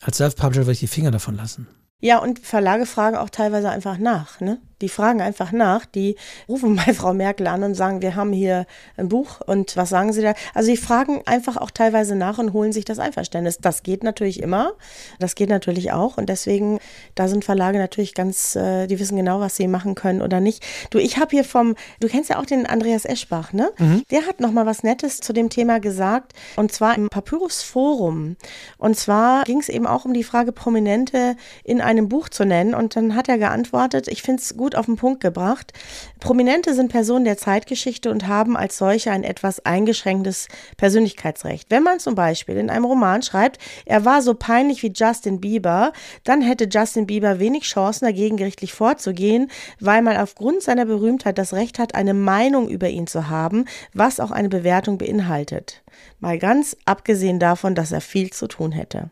als 0.00 0.16
Self-Publisher 0.16 0.62
würde 0.62 0.72
ich 0.72 0.80
die 0.80 0.86
Finger 0.86 1.10
davon 1.10 1.36
lassen. 1.36 1.68
Ja, 2.00 2.16
und 2.16 2.38
Verlage 2.38 2.86
fragen 2.86 3.14
auch 3.14 3.28
teilweise 3.28 3.68
einfach 3.68 3.98
nach. 3.98 4.40
Ne? 4.40 4.58
Die 4.82 4.88
fragen 4.88 5.22
einfach 5.22 5.52
nach. 5.52 5.86
Die 5.86 6.16
rufen 6.48 6.76
bei 6.86 6.92
Frau 6.92 7.14
Merkel 7.14 7.46
an 7.46 7.62
und 7.62 7.74
sagen, 7.74 8.02
wir 8.02 8.14
haben 8.14 8.32
hier 8.32 8.66
ein 8.96 9.08
Buch 9.08 9.40
und 9.46 9.76
was 9.76 9.88
sagen 9.88 10.12
Sie 10.12 10.22
da? 10.22 10.34
Also 10.54 10.70
die 10.70 10.76
fragen 10.76 11.22
einfach 11.24 11.56
auch 11.56 11.70
teilweise 11.70 12.14
nach 12.14 12.38
und 12.38 12.52
holen 12.52 12.72
sich 12.72 12.84
das 12.84 12.98
Einverständnis. 12.98 13.58
Das 13.58 13.82
geht 13.82 14.04
natürlich 14.04 14.42
immer. 14.42 14.72
Das 15.18 15.34
geht 15.34 15.48
natürlich 15.48 15.92
auch. 15.92 16.18
Und 16.18 16.28
deswegen, 16.28 16.78
da 17.14 17.28
sind 17.28 17.44
Verlage 17.44 17.78
natürlich 17.78 18.14
ganz, 18.14 18.56
äh, 18.56 18.86
die 18.86 18.98
wissen 18.98 19.16
genau, 19.16 19.40
was 19.40 19.56
sie 19.56 19.68
machen 19.68 19.94
können 19.94 20.20
oder 20.22 20.40
nicht. 20.40 20.64
Du, 20.90 20.98
ich 20.98 21.18
habe 21.18 21.30
hier 21.30 21.44
vom, 21.44 21.74
du 22.00 22.08
kennst 22.08 22.30
ja 22.30 22.38
auch 22.38 22.46
den 22.46 22.66
Andreas 22.66 23.04
Eschbach, 23.04 23.52
ne? 23.52 23.70
Mhm. 23.78 24.02
Der 24.10 24.26
hat 24.26 24.40
nochmal 24.40 24.66
was 24.66 24.82
Nettes 24.82 25.20
zu 25.20 25.32
dem 25.32 25.48
Thema 25.48 25.80
gesagt. 25.80 26.32
Und 26.56 26.72
zwar 26.72 26.94
im 26.96 27.08
Papyrus 27.08 27.62
Forum. 27.62 28.36
Und 28.78 28.96
zwar 28.96 29.44
ging 29.44 29.60
es 29.60 29.68
eben 29.68 29.86
auch 29.86 30.04
um 30.04 30.12
die 30.12 30.24
Frage, 30.24 30.52
Prominente 30.52 31.36
in 31.64 31.80
einem 31.80 32.08
Buch 32.08 32.28
zu 32.28 32.44
nennen. 32.44 32.74
Und 32.74 32.96
dann 32.96 33.14
hat 33.14 33.28
er 33.28 33.38
geantwortet, 33.38 34.08
ich 34.08 34.22
finde 34.22 34.42
es 34.42 34.56
gut 34.56 34.71
auf 34.74 34.86
den 34.86 34.96
Punkt 34.96 35.20
gebracht. 35.20 35.72
Prominente 36.20 36.74
sind 36.74 36.90
Personen 36.90 37.24
der 37.24 37.36
Zeitgeschichte 37.36 38.10
und 38.10 38.26
haben 38.26 38.56
als 38.56 38.78
solche 38.78 39.10
ein 39.10 39.24
etwas 39.24 39.64
eingeschränktes 39.64 40.48
Persönlichkeitsrecht. 40.76 41.70
Wenn 41.70 41.82
man 41.82 41.98
zum 41.98 42.14
Beispiel 42.14 42.56
in 42.56 42.70
einem 42.70 42.84
Roman 42.84 43.22
schreibt, 43.22 43.58
er 43.86 44.04
war 44.04 44.22
so 44.22 44.34
peinlich 44.34 44.82
wie 44.82 44.92
Justin 44.94 45.40
Bieber, 45.40 45.92
dann 46.24 46.42
hätte 46.42 46.68
Justin 46.70 47.06
Bieber 47.06 47.38
wenig 47.38 47.64
Chancen, 47.64 48.04
dagegen 48.04 48.36
gerichtlich 48.36 48.72
vorzugehen, 48.72 49.50
weil 49.80 50.02
man 50.02 50.16
aufgrund 50.16 50.62
seiner 50.62 50.84
Berühmtheit 50.84 51.38
das 51.38 51.52
Recht 51.52 51.78
hat, 51.78 51.94
eine 51.94 52.14
Meinung 52.14 52.68
über 52.68 52.88
ihn 52.88 53.06
zu 53.06 53.28
haben, 53.28 53.64
was 53.94 54.20
auch 54.20 54.30
eine 54.30 54.48
Bewertung 54.48 54.98
beinhaltet. 54.98 55.82
Mal 56.20 56.38
ganz 56.38 56.76
abgesehen 56.84 57.38
davon, 57.38 57.74
dass 57.74 57.92
er 57.92 58.00
viel 58.00 58.30
zu 58.30 58.46
tun 58.46 58.72
hätte. 58.72 59.10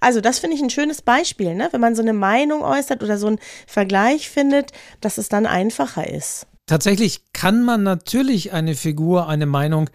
Also 0.00 0.20
das 0.20 0.38
finde 0.38 0.56
ich 0.56 0.62
ein 0.62 0.70
schönes 0.70 1.02
Beispiel, 1.02 1.54
ne? 1.54 1.68
wenn 1.72 1.80
man 1.80 1.94
so 1.94 2.02
eine 2.02 2.12
Meinung 2.12 2.62
äußert 2.62 3.02
oder 3.02 3.18
so 3.18 3.26
einen 3.26 3.38
Vergleich 3.66 4.28
findet, 4.30 4.72
dass 5.00 5.18
es 5.18 5.28
dann 5.28 5.46
einfacher 5.46 6.08
ist. 6.08 6.46
Tatsächlich 6.66 7.32
kann 7.32 7.62
man 7.62 7.82
natürlich 7.82 8.52
eine 8.52 8.74
Figur, 8.74 9.28
eine 9.28 9.46
Meinung 9.46 9.88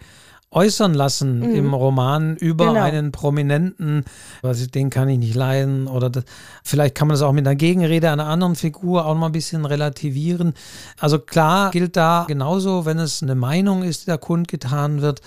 äußern 0.52 0.94
lassen 0.94 1.40
mhm. 1.40 1.54
im 1.54 1.74
Roman 1.74 2.36
über 2.36 2.68
genau. 2.68 2.82
einen 2.82 3.10
Prominenten, 3.10 4.04
was 4.42 4.66
den 4.68 4.90
kann 4.90 5.08
ich 5.08 5.18
nicht 5.18 5.34
leiden 5.34 5.88
oder 5.88 6.10
das, 6.10 6.24
vielleicht 6.62 6.94
kann 6.94 7.08
man 7.08 7.14
das 7.14 7.22
auch 7.22 7.32
mit 7.32 7.46
einer 7.46 7.56
Gegenrede 7.56 8.10
einer 8.10 8.26
anderen 8.26 8.54
Figur 8.54 9.06
auch 9.06 9.16
mal 9.16 9.26
ein 9.26 9.32
bisschen 9.32 9.64
relativieren. 9.64 10.54
Also 10.98 11.18
klar 11.18 11.70
gilt 11.70 11.96
da 11.96 12.26
genauso, 12.28 12.84
wenn 12.84 12.98
es 12.98 13.22
eine 13.22 13.34
Meinung 13.34 13.82
ist, 13.82 14.02
die 14.02 14.06
da 14.06 14.18
kundgetan 14.18 15.00
wird, 15.00 15.22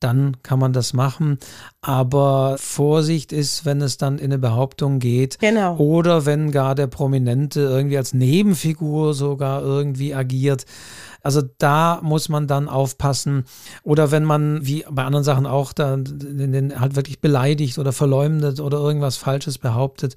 dann 0.00 0.42
kann 0.42 0.58
man 0.58 0.72
das 0.72 0.92
machen. 0.92 1.38
Aber 1.82 2.56
Vorsicht 2.58 3.32
ist, 3.32 3.64
wenn 3.64 3.80
es 3.80 3.96
dann 3.96 4.18
in 4.18 4.26
eine 4.26 4.38
Behauptung 4.38 4.98
geht. 4.98 5.38
Genau. 5.38 5.76
Oder 5.76 6.26
wenn 6.26 6.50
gar 6.50 6.74
der 6.74 6.88
Prominente 6.88 7.60
irgendwie 7.60 7.96
als 7.96 8.12
Nebenfigur 8.12 9.14
sogar 9.14 9.62
irgendwie 9.62 10.14
agiert. 10.14 10.64
Also 11.22 11.42
da 11.58 12.00
muss 12.02 12.28
man 12.28 12.46
dann 12.46 12.68
aufpassen. 12.68 13.44
Oder 13.82 14.10
wenn 14.10 14.24
man, 14.24 14.66
wie 14.66 14.84
bei 14.90 15.04
anderen 15.04 15.24
Sachen 15.24 15.46
auch, 15.46 15.72
da 15.72 15.96
den 15.96 16.78
halt 16.80 16.96
wirklich 16.96 17.20
beleidigt 17.20 17.78
oder 17.78 17.92
verleumdet 17.92 18.60
oder 18.60 18.78
irgendwas 18.78 19.16
Falsches 19.16 19.58
behauptet. 19.58 20.16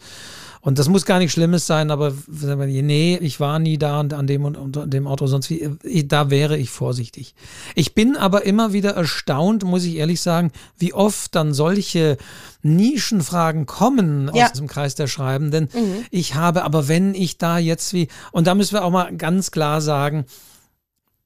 Und 0.65 0.79
das 0.79 0.87
muss 0.87 1.05
gar 1.05 1.19
nichts 1.19 1.33
Schlimmes 1.33 1.67
sein, 1.67 1.91
aber 1.91 2.13
nee, 2.25 3.17
ich 3.21 3.41
war 3.41 3.59
nie 3.59 3.77
da 3.77 3.99
an 3.99 4.27
dem 4.27 4.45
und 4.45 4.77
an 4.77 4.89
dem 4.89 5.07
Auto, 5.07 5.27
sonst 5.27 5.49
wie, 5.49 6.07
da 6.07 6.29
wäre 6.29 6.57
ich 6.57 6.69
vorsichtig. 6.69 7.35
Ich 7.75 7.93
bin 7.93 8.15
aber 8.15 8.45
immer 8.45 8.71
wieder 8.71 8.91
erstaunt, 8.91 9.65
muss 9.65 9.83
ich 9.83 9.97
ehrlich 9.97 10.21
sagen, 10.21 10.53
wie 10.77 10.93
oft 10.93 11.35
dann 11.35 11.53
solche 11.53 12.17
Nischenfragen 12.61 13.65
kommen 13.65 14.29
aus 14.29 14.53
diesem 14.53 14.67
Kreis 14.67 14.95
der 14.95 15.07
Schreibenden. 15.07 15.67
Mhm. 15.73 16.05
Ich 16.11 16.35
habe, 16.35 16.63
aber 16.63 16.87
wenn 16.87 17.13
ich 17.13 17.37
da 17.37 17.57
jetzt 17.57 17.93
wie, 17.93 18.07
und 18.31 18.47
da 18.47 18.55
müssen 18.55 18.73
wir 18.73 18.85
auch 18.85 18.91
mal 18.91 19.13
ganz 19.17 19.51
klar 19.51 19.81
sagen, 19.81 20.23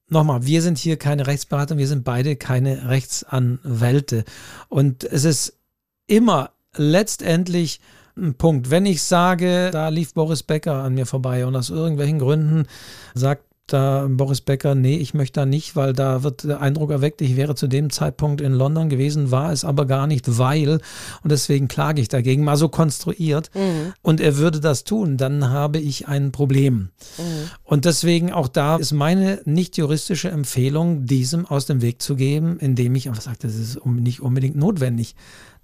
nochmal, 0.10 0.48
wir 0.48 0.64
sind 0.64 0.80
hier 0.80 0.98
keine 0.98 1.28
Rechtsberatung, 1.28 1.78
wir 1.78 1.88
sind 1.88 2.04
beide 2.04 2.38
keine 2.38 2.90
Rechtsanwälte. 2.90 4.26
Und 4.68 5.04
es 5.04 5.26
ist 5.26 5.60
immer 6.08 6.54
letztendlich 6.76 7.82
ein 8.18 8.36
Punkt. 8.36 8.70
Wenn 8.70 8.86
ich 8.86 9.04
sage, 9.04 9.70
da 9.72 9.90
lief 9.90 10.14
Boris 10.14 10.44
Becker 10.44 10.84
an 10.84 10.96
mir 10.96 11.06
vorbei 11.06 11.46
und 11.46 11.56
aus 11.56 11.70
irgendwelchen 11.70 12.20
Gründen 12.20 12.66
sagt 13.14 13.44
da 13.68 14.08
Boris 14.10 14.42
Becker, 14.42 14.76
nee, 14.76 14.96
ich 14.96 15.14
möchte 15.14 15.42
da 15.42 15.46
nicht, 15.46 15.76
weil 15.76 15.92
da 15.92 16.24
wird 16.24 16.46
der 16.46 16.62
Eindruck 16.62 16.90
erweckt, 16.90 17.22
ich 17.22 17.36
wäre 17.36 17.54
zu 17.54 17.68
dem 17.68 17.90
Zeitpunkt 17.90 18.40
in 18.40 18.54
London 18.54 18.88
gewesen, 18.88 19.30
war 19.30 19.52
es 19.52 19.66
aber 19.66 19.86
gar 19.86 20.08
nicht, 20.08 20.38
weil, 20.38 20.80
und 21.22 21.32
deswegen 21.32 21.68
klage 21.68 22.02
ich 22.02 22.08
dagegen, 22.08 22.46
mal 22.46 22.56
so 22.56 22.70
konstruiert, 22.70 23.52
mhm. 23.54 23.94
und 24.02 24.22
er 24.22 24.38
würde 24.38 24.62
das 24.62 24.86
tun, 24.86 25.18
dann 25.18 25.50
habe 25.50 25.80
ich 25.80 26.08
ein 26.08 26.32
Problem. 26.32 26.90
Mhm. 27.18 27.24
Und 27.64 27.86
deswegen 27.86 28.32
auch 28.32 28.48
da 28.48 28.78
ist 28.78 28.94
meine 28.94 29.42
nicht 29.44 29.78
juristische 29.78 30.30
Empfehlung, 30.30 31.06
diesem 31.06 31.46
aus 31.46 31.66
dem 31.66 31.82
Weg 31.82 32.02
zu 32.02 32.16
geben, 32.16 32.58
indem 32.60 32.96
ich 32.96 33.10
einfach 33.10 33.22
sage, 33.22 33.40
das 33.42 33.56
ist 33.56 33.86
nicht 33.86 34.22
unbedingt 34.22 34.56
notwendig 34.56 35.16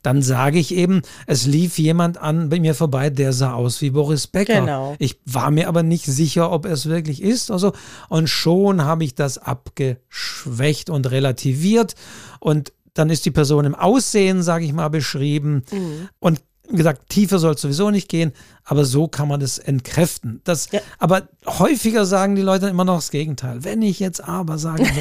dann 0.03 0.21
sage 0.21 0.59
ich 0.59 0.75
eben, 0.75 1.01
es 1.25 1.47
lief 1.47 1.79
jemand 1.79 2.17
an 2.17 2.49
bei 2.49 2.59
mir 2.59 2.75
vorbei, 2.75 3.09
der 3.09 3.33
sah 3.33 3.53
aus 3.53 3.81
wie 3.81 3.89
Boris 3.89 4.27
Becker. 4.27 4.59
Genau. 4.59 4.95
Ich 4.99 5.19
war 5.25 5.49
mir 5.49 5.67
aber 5.67 5.81
nicht 5.81 6.05
sicher, 6.05 6.51
ob 6.51 6.65
er 6.65 6.73
es 6.73 6.85
wirklich 6.85 7.21
ist. 7.23 7.49
Also, 7.49 7.73
und 8.09 8.29
schon 8.29 8.83
habe 8.83 9.05
ich 9.05 9.15
das 9.15 9.37
abgeschwächt 9.37 10.89
und 10.89 11.09
relativiert. 11.09 11.95
Und 12.39 12.73
dann 12.93 13.09
ist 13.09 13.25
die 13.25 13.31
Person 13.31 13.65
im 13.65 13.75
Aussehen, 13.75 14.43
sage 14.43 14.65
ich 14.65 14.73
mal, 14.73 14.89
beschrieben. 14.89 15.63
Mhm. 15.71 16.09
Und 16.19 16.41
gesagt, 16.69 17.09
tiefer 17.09 17.39
soll 17.39 17.53
es 17.53 17.61
sowieso 17.61 17.89
nicht 17.89 18.09
gehen, 18.09 18.33
aber 18.65 18.85
so 18.85 19.07
kann 19.07 19.27
man 19.27 19.39
das 19.39 19.59
entkräften. 19.59 20.41
Das, 20.43 20.69
ja. 20.71 20.79
Aber 20.99 21.27
häufiger 21.45 22.05
sagen 22.05 22.35
die 22.35 22.41
Leute 22.41 22.67
immer 22.67 22.85
noch 22.85 22.95
das 22.95 23.11
Gegenteil. 23.11 23.63
Wenn 23.63 23.81
ich 23.81 23.99
jetzt 23.99 24.23
aber 24.23 24.57
sage. 24.57 24.85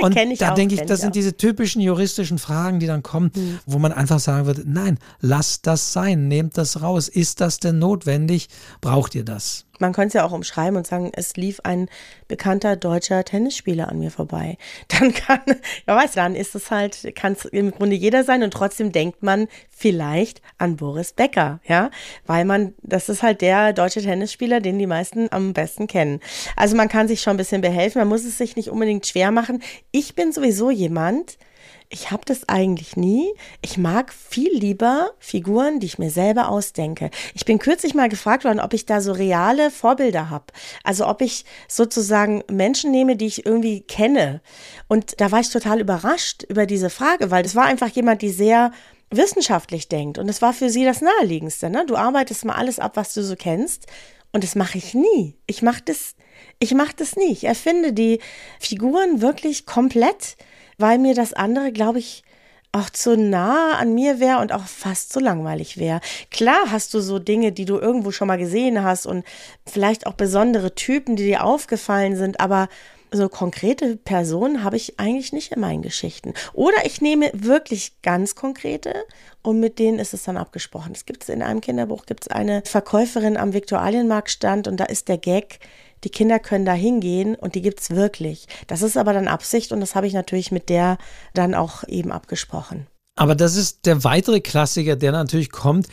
Und 0.00 0.16
da 0.38 0.54
denke 0.54 0.74
ich, 0.74 0.82
das 0.82 1.00
sind 1.00 1.10
auch. 1.10 1.12
diese 1.12 1.36
typischen 1.36 1.80
juristischen 1.80 2.38
Fragen, 2.38 2.78
die 2.78 2.86
dann 2.86 3.02
kommen, 3.02 3.30
mhm. 3.34 3.58
wo 3.64 3.78
man 3.78 3.92
einfach 3.92 4.18
sagen 4.18 4.44
würde, 4.44 4.62
nein, 4.66 4.98
lasst 5.20 5.66
das 5.66 5.92
sein, 5.92 6.28
nehmt 6.28 6.58
das 6.58 6.82
raus. 6.82 7.08
Ist 7.08 7.40
das 7.40 7.58
denn 7.58 7.78
notwendig? 7.78 8.48
Braucht 8.80 9.14
ihr 9.14 9.24
das? 9.24 9.64
Man 9.80 9.92
könnte 9.92 10.08
es 10.08 10.14
ja 10.14 10.24
auch 10.24 10.32
umschreiben 10.32 10.76
und 10.76 10.86
sagen, 10.86 11.10
es 11.14 11.36
lief 11.36 11.60
ein 11.64 11.88
bekannter 12.28 12.76
deutscher 12.76 13.24
Tennisspieler 13.24 13.88
an 13.88 13.98
mir 13.98 14.10
vorbei. 14.10 14.56
Dann 14.88 15.12
kann, 15.12 15.40
ja 15.86 15.96
weiß, 15.96 16.12
dann 16.12 16.34
ist 16.34 16.54
es 16.54 16.70
halt, 16.70 17.14
kann 17.16 17.32
es 17.32 17.44
im 17.44 17.70
Grunde 17.70 17.96
jeder 17.96 18.24
sein 18.24 18.42
und 18.42 18.52
trotzdem 18.52 18.92
denkt 18.92 19.22
man 19.22 19.48
vielleicht 19.68 20.42
an 20.58 20.76
Boris 20.76 21.12
Becker, 21.12 21.60
ja, 21.66 21.90
weil 22.26 22.44
man, 22.44 22.74
das 22.94 23.08
ist 23.08 23.24
halt 23.24 23.40
der 23.40 23.72
deutsche 23.72 24.00
Tennisspieler, 24.00 24.60
den 24.60 24.78
die 24.78 24.86
meisten 24.86 25.26
am 25.32 25.52
besten 25.52 25.88
kennen. 25.88 26.20
Also 26.54 26.76
man 26.76 26.88
kann 26.88 27.08
sich 27.08 27.22
schon 27.22 27.34
ein 27.34 27.38
bisschen 27.38 27.60
behelfen, 27.60 27.98
man 27.98 28.08
muss 28.08 28.24
es 28.24 28.38
sich 28.38 28.54
nicht 28.54 28.68
unbedingt 28.68 29.04
schwer 29.04 29.32
machen. 29.32 29.62
Ich 29.90 30.14
bin 30.14 30.30
sowieso 30.30 30.70
jemand, 30.70 31.36
ich 31.88 32.12
habe 32.12 32.22
das 32.24 32.48
eigentlich 32.48 32.96
nie. 32.96 33.32
Ich 33.62 33.78
mag 33.78 34.12
viel 34.12 34.52
lieber 34.52 35.10
Figuren, 35.18 35.80
die 35.80 35.86
ich 35.86 35.98
mir 35.98 36.10
selber 36.10 36.48
ausdenke. 36.48 37.10
Ich 37.34 37.44
bin 37.44 37.58
kürzlich 37.58 37.94
mal 37.94 38.08
gefragt 38.08 38.44
worden, 38.44 38.60
ob 38.60 38.72
ich 38.74 38.86
da 38.86 39.00
so 39.00 39.10
reale 39.10 39.72
Vorbilder 39.72 40.30
habe. 40.30 40.46
Also 40.84 41.08
ob 41.08 41.20
ich 41.20 41.44
sozusagen 41.66 42.44
Menschen 42.48 42.92
nehme, 42.92 43.16
die 43.16 43.26
ich 43.26 43.44
irgendwie 43.44 43.80
kenne. 43.80 44.40
Und 44.86 45.20
da 45.20 45.32
war 45.32 45.40
ich 45.40 45.50
total 45.50 45.80
überrascht 45.80 46.44
über 46.44 46.66
diese 46.66 46.90
Frage, 46.90 47.32
weil 47.32 47.42
das 47.42 47.56
war 47.56 47.64
einfach 47.64 47.88
jemand, 47.88 48.22
die 48.22 48.30
sehr 48.30 48.70
wissenschaftlich 49.16 49.88
denkt. 49.88 50.18
Und 50.18 50.28
es 50.28 50.42
war 50.42 50.52
für 50.52 50.70
sie 50.70 50.84
das 50.84 51.00
Naheliegendste. 51.00 51.70
Ne? 51.70 51.84
Du 51.86 51.96
arbeitest 51.96 52.44
mal 52.44 52.54
alles 52.54 52.78
ab, 52.78 52.92
was 52.96 53.14
du 53.14 53.22
so 53.22 53.36
kennst. 53.36 53.86
Und 54.32 54.44
das 54.44 54.54
mache 54.54 54.78
ich 54.78 54.94
nie. 54.94 55.36
Ich 55.46 55.62
mache 55.62 55.82
das, 55.84 56.14
ich 56.58 56.74
mache 56.74 56.94
das 56.96 57.16
nie. 57.16 57.30
Ich 57.30 57.44
erfinde 57.44 57.92
die 57.92 58.20
Figuren 58.58 59.20
wirklich 59.20 59.66
komplett 59.66 60.36
weil 60.78 60.98
mir 60.98 61.14
das 61.14 61.32
andere, 61.32 61.72
glaube 61.72 61.98
ich, 61.98 62.22
auch 62.72 62.90
zu 62.90 63.16
nah 63.16 63.74
an 63.78 63.94
mir 63.94 64.18
wäre 64.18 64.40
und 64.40 64.52
auch 64.52 64.64
fast 64.64 65.12
zu 65.12 65.20
langweilig 65.20 65.78
wäre. 65.78 66.00
Klar 66.32 66.72
hast 66.72 66.92
du 66.92 67.00
so 67.00 67.20
Dinge, 67.20 67.52
die 67.52 67.66
du 67.66 67.78
irgendwo 67.78 68.10
schon 68.10 68.26
mal 68.26 68.36
gesehen 68.36 68.82
hast 68.82 69.06
und 69.06 69.24
vielleicht 69.64 70.08
auch 70.08 70.14
besondere 70.14 70.74
Typen, 70.74 71.14
die 71.14 71.24
dir 71.24 71.44
aufgefallen 71.44 72.16
sind, 72.16 72.40
aber 72.40 72.68
so 73.14 73.28
konkrete 73.28 73.96
Personen 73.96 74.64
habe 74.64 74.76
ich 74.76 74.98
eigentlich 74.98 75.32
nicht 75.32 75.52
in 75.52 75.60
meinen 75.60 75.82
Geschichten. 75.82 76.34
Oder 76.52 76.84
ich 76.84 77.00
nehme 77.00 77.30
wirklich 77.32 78.00
ganz 78.02 78.34
konkrete 78.34 78.94
und 79.42 79.60
mit 79.60 79.78
denen 79.78 79.98
ist 79.98 80.14
es 80.14 80.24
dann 80.24 80.36
abgesprochen. 80.36 80.92
Es 80.94 81.06
gibt 81.06 81.28
in 81.28 81.42
einem 81.42 81.60
Kinderbuch 81.60 82.06
gibt 82.06 82.24
es 82.24 82.28
eine 82.28 82.62
Verkäuferin 82.64 83.36
am 83.36 83.52
Viktualienmarktstand 83.52 84.68
und 84.68 84.78
da 84.78 84.84
ist 84.84 85.08
der 85.08 85.18
Gag, 85.18 85.60
die 86.04 86.10
Kinder 86.10 86.38
können 86.38 86.66
da 86.66 86.72
hingehen 86.72 87.34
und 87.34 87.54
die 87.54 87.62
gibt 87.62 87.80
es 87.80 87.90
wirklich. 87.90 88.46
Das 88.66 88.82
ist 88.82 88.96
aber 88.96 89.12
dann 89.12 89.28
Absicht 89.28 89.72
und 89.72 89.80
das 89.80 89.94
habe 89.94 90.06
ich 90.06 90.12
natürlich 90.12 90.52
mit 90.52 90.68
der 90.68 90.98
dann 91.32 91.54
auch 91.54 91.84
eben 91.88 92.12
abgesprochen. 92.12 92.86
Aber 93.16 93.34
das 93.34 93.56
ist 93.56 93.86
der 93.86 94.04
weitere 94.04 94.40
Klassiker, 94.40 94.96
der 94.96 95.12
natürlich 95.12 95.50
kommt. 95.50 95.86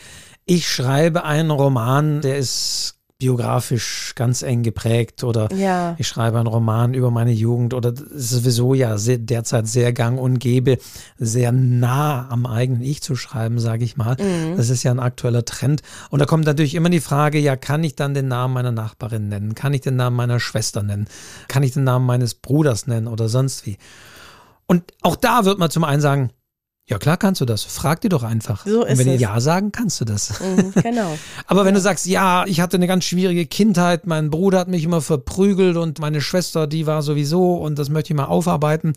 Ich 0.44 0.68
schreibe 0.68 1.24
einen 1.24 1.50
Roman, 1.50 2.20
der 2.20 2.36
ist 2.36 2.98
biografisch 3.22 4.14
ganz 4.16 4.42
eng 4.42 4.64
geprägt 4.64 5.22
oder 5.22 5.48
ja. 5.54 5.94
ich 5.96 6.08
schreibe 6.08 6.38
einen 6.38 6.48
Roman 6.48 6.92
über 6.92 7.12
meine 7.12 7.30
Jugend 7.30 7.72
oder 7.72 7.94
sowieso 7.94 8.74
ja 8.74 8.98
sehr, 8.98 9.18
derzeit 9.18 9.68
sehr 9.68 9.92
gang 9.92 10.18
und 10.18 10.40
gäbe, 10.40 10.78
sehr 11.18 11.52
nah 11.52 12.28
am 12.28 12.46
eigenen 12.46 12.82
Ich 12.82 13.00
zu 13.00 13.14
schreiben, 13.14 13.60
sage 13.60 13.84
ich 13.84 13.96
mal. 13.96 14.16
Mhm. 14.18 14.56
Das 14.56 14.70
ist 14.70 14.82
ja 14.82 14.90
ein 14.90 14.98
aktueller 14.98 15.44
Trend. 15.44 15.82
Und 16.10 16.18
da 16.18 16.26
kommt 16.26 16.46
natürlich 16.46 16.74
immer 16.74 16.90
die 16.90 16.98
Frage, 16.98 17.38
ja, 17.38 17.54
kann 17.54 17.84
ich 17.84 17.94
dann 17.94 18.12
den 18.12 18.26
Namen 18.26 18.54
meiner 18.54 18.72
Nachbarin 18.72 19.28
nennen? 19.28 19.54
Kann 19.54 19.72
ich 19.72 19.82
den 19.82 19.94
Namen 19.94 20.16
meiner 20.16 20.40
Schwester 20.40 20.82
nennen? 20.82 21.06
Kann 21.46 21.62
ich 21.62 21.70
den 21.70 21.84
Namen 21.84 22.06
meines 22.06 22.34
Bruders 22.34 22.88
nennen 22.88 23.06
oder 23.06 23.28
sonst 23.28 23.66
wie? 23.66 23.78
Und 24.66 24.82
auch 25.02 25.14
da 25.14 25.44
wird 25.44 25.60
man 25.60 25.70
zum 25.70 25.84
einen 25.84 26.02
sagen, 26.02 26.30
ja, 26.92 26.98
klar 26.98 27.16
kannst 27.16 27.40
du 27.40 27.44
das. 27.44 27.64
Frag 27.64 28.00
die 28.02 28.08
doch 28.08 28.22
einfach. 28.22 28.66
So 28.66 28.84
ist 28.84 28.92
Und 28.92 28.98
wenn 28.98 29.16
die 29.16 29.22
Ja 29.22 29.40
sagen, 29.40 29.72
kannst 29.72 30.00
du 30.00 30.04
das. 30.04 30.40
Mhm, 30.40 30.72
genau. 30.82 31.18
Aber 31.46 31.64
wenn 31.64 31.74
ja. 31.74 31.78
du 31.78 31.80
sagst, 31.80 32.06
ja, 32.06 32.44
ich 32.46 32.60
hatte 32.60 32.76
eine 32.76 32.86
ganz 32.86 33.04
schwierige 33.04 33.46
Kindheit, 33.46 34.06
mein 34.06 34.30
Bruder 34.30 34.58
hat 34.58 34.68
mich 34.68 34.84
immer 34.84 35.00
verprügelt 35.00 35.76
und 35.76 35.98
meine 35.98 36.20
Schwester, 36.20 36.66
die 36.66 36.86
war 36.86 37.02
sowieso 37.02 37.54
und 37.54 37.78
das 37.78 37.88
möchte 37.88 38.12
ich 38.12 38.16
mal 38.16 38.26
aufarbeiten. 38.26 38.92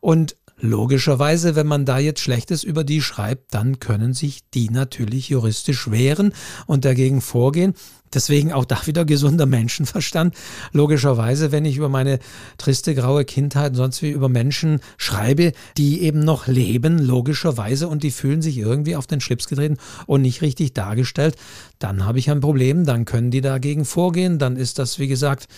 Und 0.00 0.36
Logischerweise, 0.58 1.54
wenn 1.54 1.66
man 1.66 1.84
da 1.84 1.98
jetzt 1.98 2.20
Schlechtes 2.20 2.64
über 2.64 2.82
die 2.82 3.02
schreibt, 3.02 3.52
dann 3.52 3.78
können 3.78 4.14
sich 4.14 4.40
die 4.54 4.70
natürlich 4.70 5.28
juristisch 5.28 5.90
wehren 5.90 6.32
und 6.66 6.86
dagegen 6.86 7.20
vorgehen. 7.20 7.74
Deswegen 8.14 8.52
auch 8.52 8.64
da 8.64 8.86
wieder 8.86 9.04
gesunder 9.04 9.44
Menschenverstand. 9.44 10.34
Logischerweise, 10.72 11.52
wenn 11.52 11.66
ich 11.66 11.76
über 11.76 11.90
meine 11.90 12.20
triste, 12.56 12.94
graue 12.94 13.26
Kindheit 13.26 13.72
und 13.72 13.76
sonst 13.76 14.00
wie 14.00 14.10
über 14.10 14.30
Menschen 14.30 14.80
schreibe, 14.96 15.52
die 15.76 16.00
eben 16.00 16.20
noch 16.20 16.46
leben, 16.46 16.98
logischerweise, 16.98 17.88
und 17.88 18.02
die 18.02 18.10
fühlen 18.10 18.40
sich 18.40 18.56
irgendwie 18.56 18.96
auf 18.96 19.06
den 19.06 19.20
Schlips 19.20 19.48
getreten 19.48 19.76
und 20.06 20.22
nicht 20.22 20.40
richtig 20.40 20.72
dargestellt, 20.72 21.36
dann 21.78 22.06
habe 22.06 22.18
ich 22.18 22.30
ein 22.30 22.40
Problem, 22.40 22.86
dann 22.86 23.04
können 23.04 23.30
die 23.30 23.42
dagegen 23.42 23.84
vorgehen, 23.84 24.38
dann 24.38 24.56
ist 24.56 24.78
das, 24.78 24.98
wie 24.98 25.08
gesagt, 25.08 25.48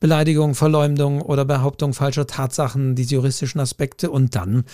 Beleidigung, 0.00 0.54
Verleumdung 0.54 1.20
oder 1.20 1.44
Behauptung 1.44 1.92
falscher 1.92 2.26
Tatsachen, 2.26 2.94
diese 2.94 3.14
juristischen 3.14 3.60
Aspekte. 3.60 4.10
Und 4.10 4.34
dann, 4.34 4.64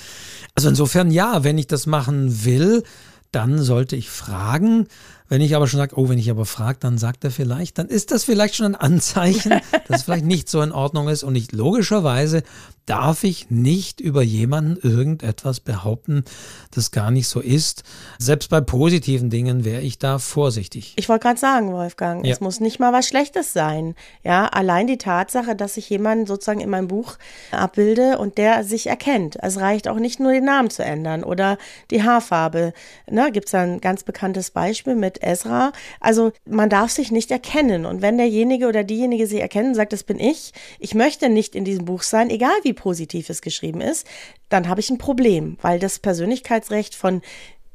also 0.54 0.68
insofern 0.68 1.10
ja, 1.10 1.44
wenn 1.44 1.58
ich 1.58 1.66
das 1.66 1.86
machen 1.86 2.44
will, 2.44 2.84
dann 3.32 3.60
sollte 3.60 3.96
ich 3.96 4.08
fragen. 4.08 4.86
Wenn 5.28 5.40
ich 5.40 5.56
aber 5.56 5.66
schon 5.66 5.78
sage, 5.78 5.98
oh, 5.98 6.08
wenn 6.08 6.18
ich 6.18 6.30
aber 6.30 6.46
frage, 6.46 6.78
dann 6.80 6.96
sagt 6.96 7.24
er 7.24 7.32
vielleicht, 7.32 7.78
dann 7.78 7.88
ist 7.88 8.12
das 8.12 8.24
vielleicht 8.24 8.54
schon 8.54 8.66
ein 8.66 8.74
Anzeichen, 8.76 9.50
dass 9.88 9.98
es 9.98 10.02
vielleicht 10.04 10.24
nicht 10.24 10.48
so 10.48 10.62
in 10.62 10.72
Ordnung 10.72 11.08
ist. 11.08 11.24
Und 11.24 11.32
nicht 11.32 11.52
logischerweise 11.52 12.44
darf 12.86 13.24
ich 13.24 13.50
nicht 13.50 14.00
über 14.00 14.22
jemanden 14.22 14.76
irgendetwas 14.76 15.60
behaupten, 15.60 16.24
das 16.70 16.90
gar 16.90 17.10
nicht 17.10 17.26
so 17.28 17.40
ist. 17.40 17.82
Selbst 18.18 18.50
bei 18.50 18.60
positiven 18.60 19.30
Dingen 19.30 19.64
wäre 19.64 19.80
ich 19.80 19.98
da 19.98 20.18
vorsichtig. 20.18 20.94
Ich 20.96 21.08
wollte 21.08 21.24
gerade 21.24 21.40
sagen, 21.40 21.72
Wolfgang, 21.72 22.24
ja. 22.24 22.32
es 22.32 22.40
muss 22.40 22.60
nicht 22.60 22.78
mal 22.78 22.92
was 22.92 23.08
Schlechtes 23.08 23.52
sein. 23.52 23.94
Ja, 24.22 24.46
allein 24.46 24.86
die 24.86 24.98
Tatsache, 24.98 25.56
dass 25.56 25.76
ich 25.76 25.90
jemanden 25.90 26.26
sozusagen 26.26 26.60
in 26.60 26.70
meinem 26.70 26.88
Buch 26.88 27.16
abbilde 27.50 28.18
und 28.18 28.38
der 28.38 28.62
sich 28.62 28.86
erkennt. 28.86 29.36
Es 29.42 29.58
reicht 29.58 29.88
auch 29.88 29.98
nicht 29.98 30.20
nur 30.20 30.32
den 30.32 30.44
Namen 30.44 30.70
zu 30.70 30.84
ändern 30.84 31.24
oder 31.24 31.58
die 31.90 32.02
Haarfarbe. 32.02 32.72
Ne, 33.10 33.32
Gibt 33.32 33.48
es 33.48 33.54
ein 33.54 33.80
ganz 33.80 34.04
bekanntes 34.04 34.50
Beispiel 34.50 34.94
mit 34.94 35.16
mit 35.16 35.22
Ezra. 35.22 35.72
Also 36.00 36.32
man 36.44 36.68
darf 36.68 36.90
sich 36.90 37.10
nicht 37.10 37.30
erkennen. 37.30 37.86
Und 37.86 38.02
wenn 38.02 38.18
derjenige 38.18 38.66
oder 38.66 38.84
diejenige 38.84 39.26
sie 39.26 39.40
erkennen, 39.40 39.74
sagt, 39.74 39.92
das 39.92 40.02
bin 40.02 40.18
ich, 40.18 40.52
ich 40.78 40.94
möchte 40.94 41.28
nicht 41.28 41.54
in 41.54 41.64
diesem 41.64 41.84
Buch 41.84 42.02
sein, 42.02 42.30
egal 42.30 42.56
wie 42.62 42.72
positiv 42.76 43.28
es 43.28 43.42
geschrieben 43.42 43.80
ist, 43.80 44.06
dann 44.48 44.68
habe 44.68 44.80
ich 44.80 44.90
ein 44.90 44.98
Problem, 44.98 45.58
weil 45.60 45.80
das 45.80 45.98
Persönlichkeitsrecht 45.98 46.94
von 46.94 47.22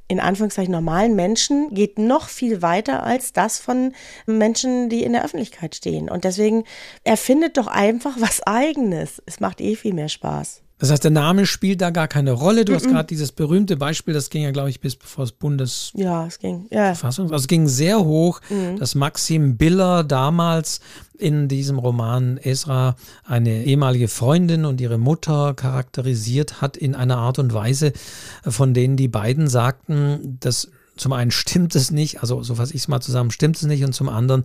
in 0.07 0.19
Anführungszeichen 0.19 0.73
normalen 0.73 1.15
Menschen 1.15 1.73
geht 1.73 1.97
noch 1.97 2.27
viel 2.27 2.61
weiter 2.61 3.03
als 3.03 3.31
das 3.31 3.59
von 3.59 3.93
Menschen, 4.25 4.89
die 4.89 5.03
in 5.03 5.13
der 5.13 5.23
Öffentlichkeit 5.23 5.73
stehen. 5.73 6.09
Und 6.09 6.25
deswegen 6.25 6.65
erfindet 7.05 7.55
doch 7.55 7.67
einfach 7.67 8.15
was 8.19 8.43
eigenes. 8.43 9.23
Es 9.25 9.39
macht 9.39 9.61
eh 9.61 9.77
viel 9.77 9.93
mehr 9.93 10.09
Spaß. 10.09 10.63
Das 10.81 10.89
heißt, 10.89 11.03
der 11.03 11.11
Name 11.11 11.45
spielt 11.45 11.79
da 11.79 11.91
gar 11.91 12.07
keine 12.07 12.31
Rolle. 12.31 12.65
Du 12.65 12.71
mm 12.71 12.75
-mm. 12.75 12.77
hast 12.79 12.87
gerade 12.87 13.07
dieses 13.07 13.31
berühmte 13.31 13.77
Beispiel, 13.77 14.15
das 14.15 14.31
ging 14.31 14.41
ja, 14.41 14.49
glaube 14.49 14.71
ich, 14.71 14.79
bis 14.79 14.95
bevor 14.95 15.25
das 15.25 15.31
Bundes. 15.31 15.91
Ja, 15.93 16.25
es 16.25 16.39
ging. 16.39 16.65
Ja. 16.71 16.95
Also 17.03 17.31
es 17.33 17.47
ging 17.47 17.67
sehr 17.67 18.03
hoch, 18.03 18.41
mm. 18.49 18.77
dass 18.77 18.95
Maxim 18.95 19.57
Biller 19.57 20.03
damals 20.03 20.79
in 21.19 21.47
diesem 21.47 21.77
Roman 21.77 22.37
Esra 22.37 22.95
eine 23.23 23.63
ehemalige 23.63 24.07
Freundin 24.07 24.65
und 24.65 24.81
ihre 24.81 24.97
Mutter 24.97 25.53
charakterisiert 25.53 26.61
hat 26.61 26.77
in 26.77 26.95
einer 26.95 27.17
Art 27.17 27.37
und 27.37 27.53
Weise, 27.53 27.93
von 28.43 28.73
denen 28.73 28.97
die 28.97 29.07
beiden 29.07 29.47
sagten, 29.47 30.37
dass 30.39 30.71
zum 31.01 31.13
einen 31.13 31.31
stimmt 31.31 31.75
es 31.75 31.89
nicht, 31.89 32.21
also 32.21 32.43
so 32.43 32.55
fasse 32.55 32.75
ich 32.75 32.81
es 32.81 32.87
mal 32.87 33.01
zusammen, 33.01 33.31
stimmt 33.31 33.55
es 33.55 33.63
nicht 33.63 33.83
und 33.83 33.93
zum 33.93 34.07
anderen 34.07 34.43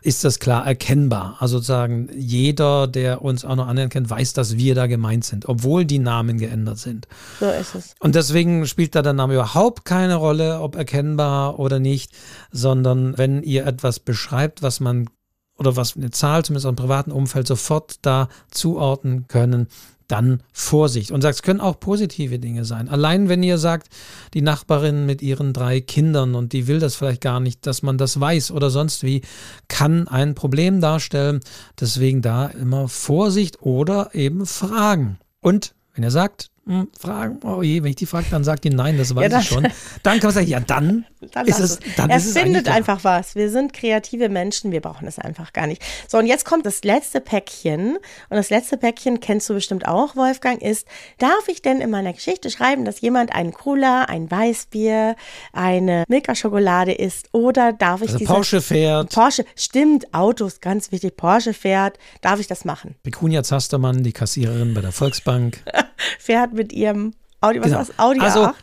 ist 0.00 0.24
das 0.24 0.38
klar 0.38 0.66
erkennbar. 0.66 1.36
Also 1.38 1.58
sozusagen 1.58 2.08
jeder, 2.16 2.86
der 2.86 3.20
uns 3.20 3.44
auch 3.44 3.56
noch 3.56 3.68
anerkennt, 3.68 4.08
weiß, 4.08 4.32
dass 4.32 4.56
wir 4.56 4.74
da 4.74 4.86
gemeint 4.86 5.26
sind, 5.26 5.46
obwohl 5.48 5.84
die 5.84 5.98
Namen 5.98 6.38
geändert 6.38 6.78
sind. 6.78 7.06
So 7.38 7.50
ist 7.50 7.74
es. 7.74 7.94
Und 8.00 8.14
deswegen 8.14 8.66
spielt 8.66 8.94
da 8.94 9.02
der 9.02 9.12
Name 9.12 9.34
überhaupt 9.34 9.84
keine 9.84 10.14
Rolle, 10.14 10.60
ob 10.60 10.76
erkennbar 10.76 11.58
oder 11.58 11.78
nicht, 11.78 12.12
sondern 12.50 13.18
wenn 13.18 13.42
ihr 13.42 13.66
etwas 13.66 14.00
beschreibt, 14.00 14.62
was 14.62 14.80
man 14.80 15.10
oder 15.58 15.76
was 15.76 15.94
eine 15.94 16.10
Zahl 16.10 16.42
zumindest 16.42 16.66
im 16.66 16.76
privaten 16.76 17.12
Umfeld 17.12 17.46
sofort 17.46 17.96
da 18.00 18.28
zuordnen 18.50 19.28
können, 19.28 19.68
dann 20.08 20.42
Vorsicht. 20.52 21.10
Und 21.10 21.20
sagt, 21.20 21.36
es 21.36 21.42
können 21.42 21.60
auch 21.60 21.78
positive 21.78 22.38
Dinge 22.38 22.64
sein. 22.64 22.88
Allein 22.88 23.28
wenn 23.28 23.42
ihr 23.42 23.58
sagt, 23.58 23.88
die 24.34 24.42
Nachbarin 24.42 25.06
mit 25.06 25.22
ihren 25.22 25.52
drei 25.52 25.80
Kindern 25.80 26.34
und 26.34 26.52
die 26.52 26.66
will 26.66 26.80
das 26.80 26.96
vielleicht 26.96 27.20
gar 27.20 27.40
nicht, 27.40 27.66
dass 27.66 27.82
man 27.82 27.98
das 27.98 28.18
weiß 28.18 28.50
oder 28.50 28.70
sonst 28.70 29.04
wie, 29.04 29.22
kann 29.68 30.08
ein 30.08 30.34
Problem 30.34 30.80
darstellen. 30.80 31.40
Deswegen 31.78 32.22
da 32.22 32.46
immer 32.46 32.88
Vorsicht 32.88 33.62
oder 33.62 34.14
eben 34.14 34.46
Fragen. 34.46 35.18
Und 35.40 35.74
wenn 35.94 36.04
ihr 36.04 36.10
sagt, 36.10 36.50
hm, 36.68 36.88
fragen, 37.00 37.40
oh 37.44 37.62
je, 37.62 37.82
wenn 37.82 37.88
ich 37.88 37.96
die 37.96 38.04
frage, 38.04 38.26
dann 38.30 38.44
sagt 38.44 38.62
die 38.62 38.68
nein, 38.68 38.98
das 38.98 39.14
weiß 39.14 39.32
ja, 39.32 39.40
ich 39.40 39.48
schon. 39.48 39.66
Dann 40.02 40.20
kann 40.20 40.28
man 40.28 40.34
sagen, 40.34 40.48
ja, 40.48 40.60
dann, 40.60 41.06
dann 41.32 41.46
ist 41.46 41.60
es. 41.60 41.78
Dann 41.96 42.10
er 42.10 42.18
ist 42.18 42.36
findet 42.36 42.68
einfach 42.68 43.04
was. 43.04 43.34
Wir 43.34 43.50
sind 43.50 43.72
kreative 43.72 44.28
Menschen, 44.28 44.70
wir 44.70 44.82
brauchen 44.82 45.08
es 45.08 45.18
einfach 45.18 45.54
gar 45.54 45.66
nicht. 45.66 45.82
So, 46.08 46.18
und 46.18 46.26
jetzt 46.26 46.44
kommt 46.44 46.66
das 46.66 46.84
letzte 46.84 47.22
Päckchen. 47.22 47.96
Und 47.96 48.36
das 48.36 48.50
letzte 48.50 48.76
Päckchen 48.76 49.20
kennst 49.20 49.48
du 49.48 49.54
bestimmt 49.54 49.88
auch, 49.88 50.14
Wolfgang, 50.14 50.60
ist, 50.60 50.86
darf 51.16 51.48
ich 51.48 51.62
denn 51.62 51.80
in 51.80 51.88
meiner 51.88 52.12
Geschichte 52.12 52.50
schreiben, 52.50 52.84
dass 52.84 53.00
jemand 53.00 53.34
einen 53.34 53.52
Cola, 53.52 54.02
ein 54.02 54.30
Weißbier, 54.30 55.16
eine 55.54 56.04
Milka-Schokolade 56.06 56.92
isst? 56.92 57.30
Oder 57.32 57.72
darf 57.72 58.02
ich 58.02 58.08
also 58.08 58.18
diese. 58.18 58.32
Porsche 58.32 58.60
fährt. 58.60 59.14
Porsche, 59.14 59.46
stimmt, 59.56 60.12
Autos, 60.12 60.60
ganz 60.60 60.92
wichtig. 60.92 61.16
Porsche 61.16 61.54
fährt. 61.54 61.98
Darf 62.20 62.40
ich 62.40 62.46
das 62.46 62.66
machen? 62.66 62.94
Pecunia 63.02 63.42
Zastermann, 63.42 64.02
die 64.02 64.12
Kassiererin 64.12 64.74
bei 64.74 64.82
der 64.82 64.92
Volksbank. 64.92 65.62
fährt 66.18 66.52
mit 66.52 66.72
ihrem 66.72 67.12
Audi, 67.40 67.60
was 67.60 67.66
genau. 67.66 67.78
war's? 67.78 67.98
Audi 67.98 68.20
also, 68.20 68.44
A8. 68.44 68.54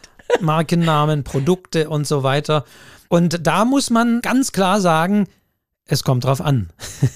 Markennamen, 0.42 1.24
Produkte 1.24 1.90
und 1.90 2.08
so 2.08 2.24
weiter. 2.24 2.66
Und 3.10 3.46
da 3.46 3.66
muss 3.66 3.90
man 3.90 4.22
ganz 4.22 4.52
klar 4.52 4.82
sagen, 4.82 5.28
es 5.88 6.04
kommt 6.04 6.24
drauf 6.24 6.42
an. 6.42 6.70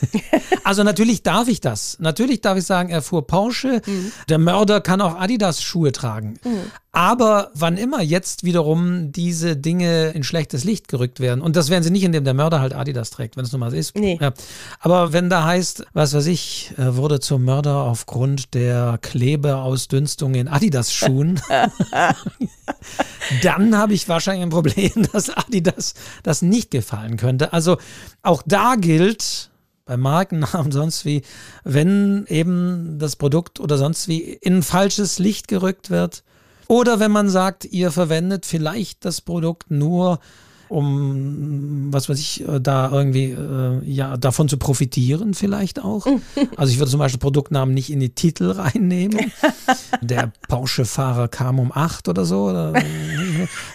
also 0.63 0.83
natürlich 0.83 1.23
darf 1.23 1.47
ich 1.47 1.59
das. 1.59 1.97
Natürlich 1.99 2.41
darf 2.41 2.57
ich 2.57 2.65
sagen, 2.65 2.89
er 2.89 3.01
fuhr 3.01 3.25
Porsche. 3.25 3.81
Mhm. 3.85 4.11
Der 4.29 4.37
Mörder 4.37 4.79
kann 4.79 5.01
auch 5.01 5.15
Adidas-Schuhe 5.15 5.91
tragen. 5.91 6.39
Mhm. 6.43 6.71
Aber 6.91 7.51
wann 7.53 7.77
immer 7.77 8.01
jetzt 8.01 8.43
wiederum 8.43 9.11
diese 9.11 9.55
Dinge 9.55 10.09
in 10.09 10.23
schlechtes 10.23 10.63
Licht 10.63 10.87
gerückt 10.87 11.19
werden, 11.19 11.41
und 11.41 11.55
das 11.55 11.69
werden 11.69 11.83
sie 11.83 11.91
nicht, 11.91 12.03
indem 12.03 12.23
der 12.23 12.33
Mörder 12.33 12.59
halt 12.59 12.73
Adidas 12.73 13.11
trägt, 13.11 13.37
wenn 13.37 13.45
es 13.45 13.51
nun 13.51 13.59
mal 13.59 13.73
ist. 13.73 13.95
Nee. 13.95 14.17
Ja. 14.19 14.33
Aber 14.79 15.13
wenn 15.13 15.29
da 15.29 15.45
heißt, 15.45 15.85
was 15.93 16.13
weiß 16.13 16.25
ich, 16.27 16.73
wurde 16.77 17.19
zum 17.19 17.45
Mörder 17.45 17.75
aufgrund 17.83 18.53
der 18.55 18.97
Klebeausdünstung 19.01 20.33
in 20.33 20.47
Adidas-Schuhen, 20.47 21.39
dann 23.43 23.77
habe 23.77 23.93
ich 23.93 24.09
wahrscheinlich 24.09 24.43
ein 24.43 24.49
Problem, 24.49 24.91
dass 25.13 25.29
Adidas 25.29 25.93
das 26.23 26.41
nicht 26.41 26.71
gefallen 26.71 27.17
könnte. 27.17 27.53
Also 27.53 27.77
auch 28.23 28.41
da 28.45 28.58
gilt, 28.79 29.49
bei 29.85 29.97
Markennamen 29.97 30.71
sonst 30.71 31.05
wie, 31.05 31.23
wenn 31.63 32.25
eben 32.27 32.97
das 32.99 33.15
Produkt 33.15 33.59
oder 33.59 33.77
sonst 33.77 34.07
wie 34.07 34.21
in 34.21 34.63
falsches 34.63 35.19
Licht 35.19 35.47
gerückt 35.47 35.89
wird, 35.89 36.23
oder 36.67 36.99
wenn 36.99 37.11
man 37.11 37.29
sagt, 37.29 37.65
ihr 37.65 37.89
verwendet 37.89 38.45
vielleicht 38.45 39.03
das 39.03 39.21
Produkt 39.21 39.71
nur, 39.71 40.19
um, 40.67 41.91
was 41.91 42.09
weiß 42.09 42.19
ich, 42.19 42.47
äh, 42.47 42.61
da 42.61 42.91
irgendwie, 42.91 43.31
äh, 43.31 43.83
ja, 43.83 44.17
davon 44.17 44.47
zu 44.47 44.57
profitieren 44.57 45.33
vielleicht 45.33 45.83
auch. 45.83 46.05
Also 46.57 46.71
ich 46.71 46.77
würde 46.77 46.91
zum 46.91 46.99
Beispiel 46.99 47.19
Produktnamen 47.19 47.73
nicht 47.73 47.89
in 47.89 47.99
die 47.99 48.13
Titel 48.13 48.51
reinnehmen. 48.51 49.31
Der 50.01 50.31
Porsche-Fahrer 50.47 51.27
kam 51.27 51.59
um 51.59 51.71
acht 51.73 52.07
oder 52.07 52.23
so, 52.23 52.49
oder, 52.49 52.73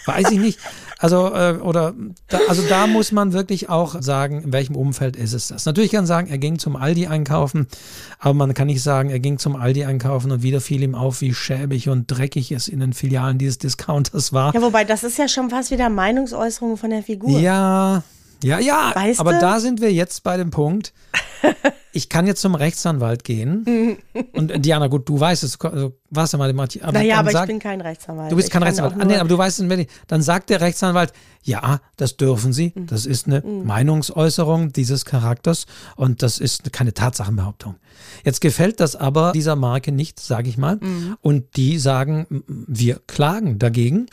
weiß 0.05 0.31
ich 0.31 0.39
nicht. 0.39 0.59
Also, 0.97 1.33
äh, 1.33 1.57
oder, 1.61 1.93
da, 2.29 2.39
also 2.47 2.63
da 2.67 2.87
muss 2.87 3.11
man 3.11 3.33
wirklich 3.33 3.69
auch 3.69 4.01
sagen, 4.01 4.41
in 4.41 4.53
welchem 4.53 4.75
Umfeld 4.75 5.15
ist 5.15 5.33
es 5.33 5.47
das. 5.47 5.65
Natürlich 5.65 5.91
kann 5.91 5.99
man 5.99 6.07
sagen, 6.07 6.27
er 6.29 6.37
ging 6.37 6.57
zum 6.57 6.75
Aldi 6.75 7.07
einkaufen, 7.07 7.67
aber 8.19 8.33
man 8.33 8.53
kann 8.53 8.67
nicht 8.67 8.81
sagen, 8.81 9.09
er 9.09 9.19
ging 9.19 9.37
zum 9.37 9.55
Aldi 9.55 9.85
einkaufen 9.85 10.31
und 10.31 10.41
wieder 10.41 10.61
fiel 10.61 10.83
ihm 10.83 10.95
auf, 10.95 11.21
wie 11.21 11.33
schäbig 11.33 11.89
und 11.89 12.07
dreckig 12.07 12.51
es 12.51 12.67
in 12.67 12.79
den 12.79 12.93
Filialen 12.93 13.37
dieses 13.37 13.57
Discounters 13.57 14.31
war. 14.33 14.53
Ja, 14.53 14.61
wobei, 14.61 14.83
das 14.83 15.03
ist 15.03 15.17
ja 15.17 15.27
schon 15.27 15.49
fast 15.49 15.71
wieder 15.71 15.89
Meinungsäußerung 15.89 16.77
von 16.77 16.89
der 16.89 17.03
Figur. 17.03 17.39
Ja, 17.39 18.03
ja, 18.43 18.59
ja, 18.59 18.91
weißt 18.95 19.19
aber 19.19 19.33
du? 19.33 19.39
da 19.39 19.59
sind 19.59 19.81
wir 19.81 19.91
jetzt 19.91 20.23
bei 20.23 20.37
dem 20.37 20.51
Punkt. 20.51 20.93
Ich 21.95 22.09
kann 22.09 22.27
jetzt 22.27 22.41
zum 22.41 22.55
Rechtsanwalt 22.55 23.23
gehen. 23.23 23.97
und 24.33 24.65
Diana, 24.65 24.87
gut, 24.87 25.07
du 25.07 25.17
weißt 25.17 25.43
es, 25.45 25.57
du 25.57 25.93
warst 26.09 26.33
ja 26.33 26.39
mal 26.39 26.49
aber 26.49 26.67
Naja, 26.91 27.19
aber 27.19 27.31
sagt, 27.31 27.45
ich 27.45 27.53
bin 27.53 27.59
kein 27.59 27.79
Rechtsanwalt. 27.79 28.31
Du 28.31 28.35
bist 28.35 28.51
kein 28.51 28.63
Rechtsanwalt. 28.63 28.95
Ah, 28.99 29.05
nee, 29.05 29.15
aber 29.15 29.29
du 29.29 29.37
weißt, 29.37 29.63
dann 30.07 30.21
sagt 30.21 30.49
der 30.49 30.59
Rechtsanwalt, 30.59 31.13
ja, 31.41 31.79
das 31.95 32.17
dürfen 32.17 32.51
Sie. 32.51 32.73
Mhm. 32.75 32.87
Das 32.87 33.05
ist 33.05 33.27
eine 33.27 33.41
mhm. 33.41 33.65
Meinungsäußerung 33.65 34.73
dieses 34.73 35.05
Charakters 35.05 35.67
und 35.95 36.21
das 36.21 36.39
ist 36.39 36.73
keine 36.73 36.93
Tatsachenbehauptung. 36.93 37.75
Jetzt 38.25 38.41
gefällt 38.41 38.81
das 38.81 38.97
aber 38.97 39.31
dieser 39.31 39.55
Marke 39.55 39.93
nicht, 39.93 40.19
sage 40.19 40.49
ich 40.49 40.57
mal. 40.57 40.75
Mhm. 40.75 41.15
Und 41.21 41.55
die 41.55 41.77
sagen, 41.77 42.43
wir 42.47 42.99
klagen 43.07 43.57
dagegen. 43.57 44.07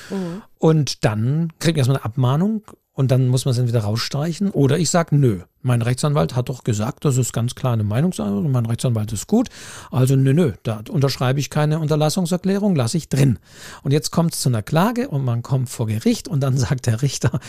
Und 0.59 1.05
dann 1.05 1.53
kriegen 1.59 1.75
wir 1.75 1.81
erstmal 1.81 1.97
eine 1.97 2.05
Abmahnung 2.05 2.63
und 2.95 3.11
dann 3.11 3.29
muss 3.29 3.45
man 3.45 3.53
es 3.53 3.59
entweder 3.59 3.81
rausstreichen 3.81 4.51
oder 4.51 4.79
ich 4.79 4.91
sage, 4.91 5.17
nö, 5.17 5.41
mein 5.63 5.81
Rechtsanwalt 5.81 6.37
hat 6.37 6.49
doch 6.49 6.63
gesagt, 6.63 7.05
das 7.05 7.17
ist 7.17 7.33
ganz 7.33 7.55
klar 7.55 7.73
eine 7.73 7.85
Meinungsäußerung, 7.85 8.51
mein 8.51 8.67
Rechtsanwalt 8.67 9.13
ist 9.13 9.27
gut, 9.27 9.49
also 9.91 10.15
nö, 10.15 10.35
nö, 10.35 10.53
da 10.63 10.83
unterschreibe 10.91 11.41
ich 11.41 11.49
keine 11.49 11.79
Unterlassungserklärung, 11.79 12.77
lasse 12.77 12.99
ich 12.99 13.09
drin. 13.09 13.39
Und 13.83 13.93
jetzt 13.93 14.11
kommt 14.11 14.35
es 14.35 14.41
zu 14.41 14.51
einer 14.51 14.63
Klage 14.63 15.09
und 15.09 15.25
man 15.25 15.43
kommt 15.43 15.71
vor 15.71 15.87
Gericht 15.87 16.29
und 16.29 16.41
dann 16.41 16.59
sagt 16.59 16.87
der 16.87 17.01
Richter, 17.01 17.41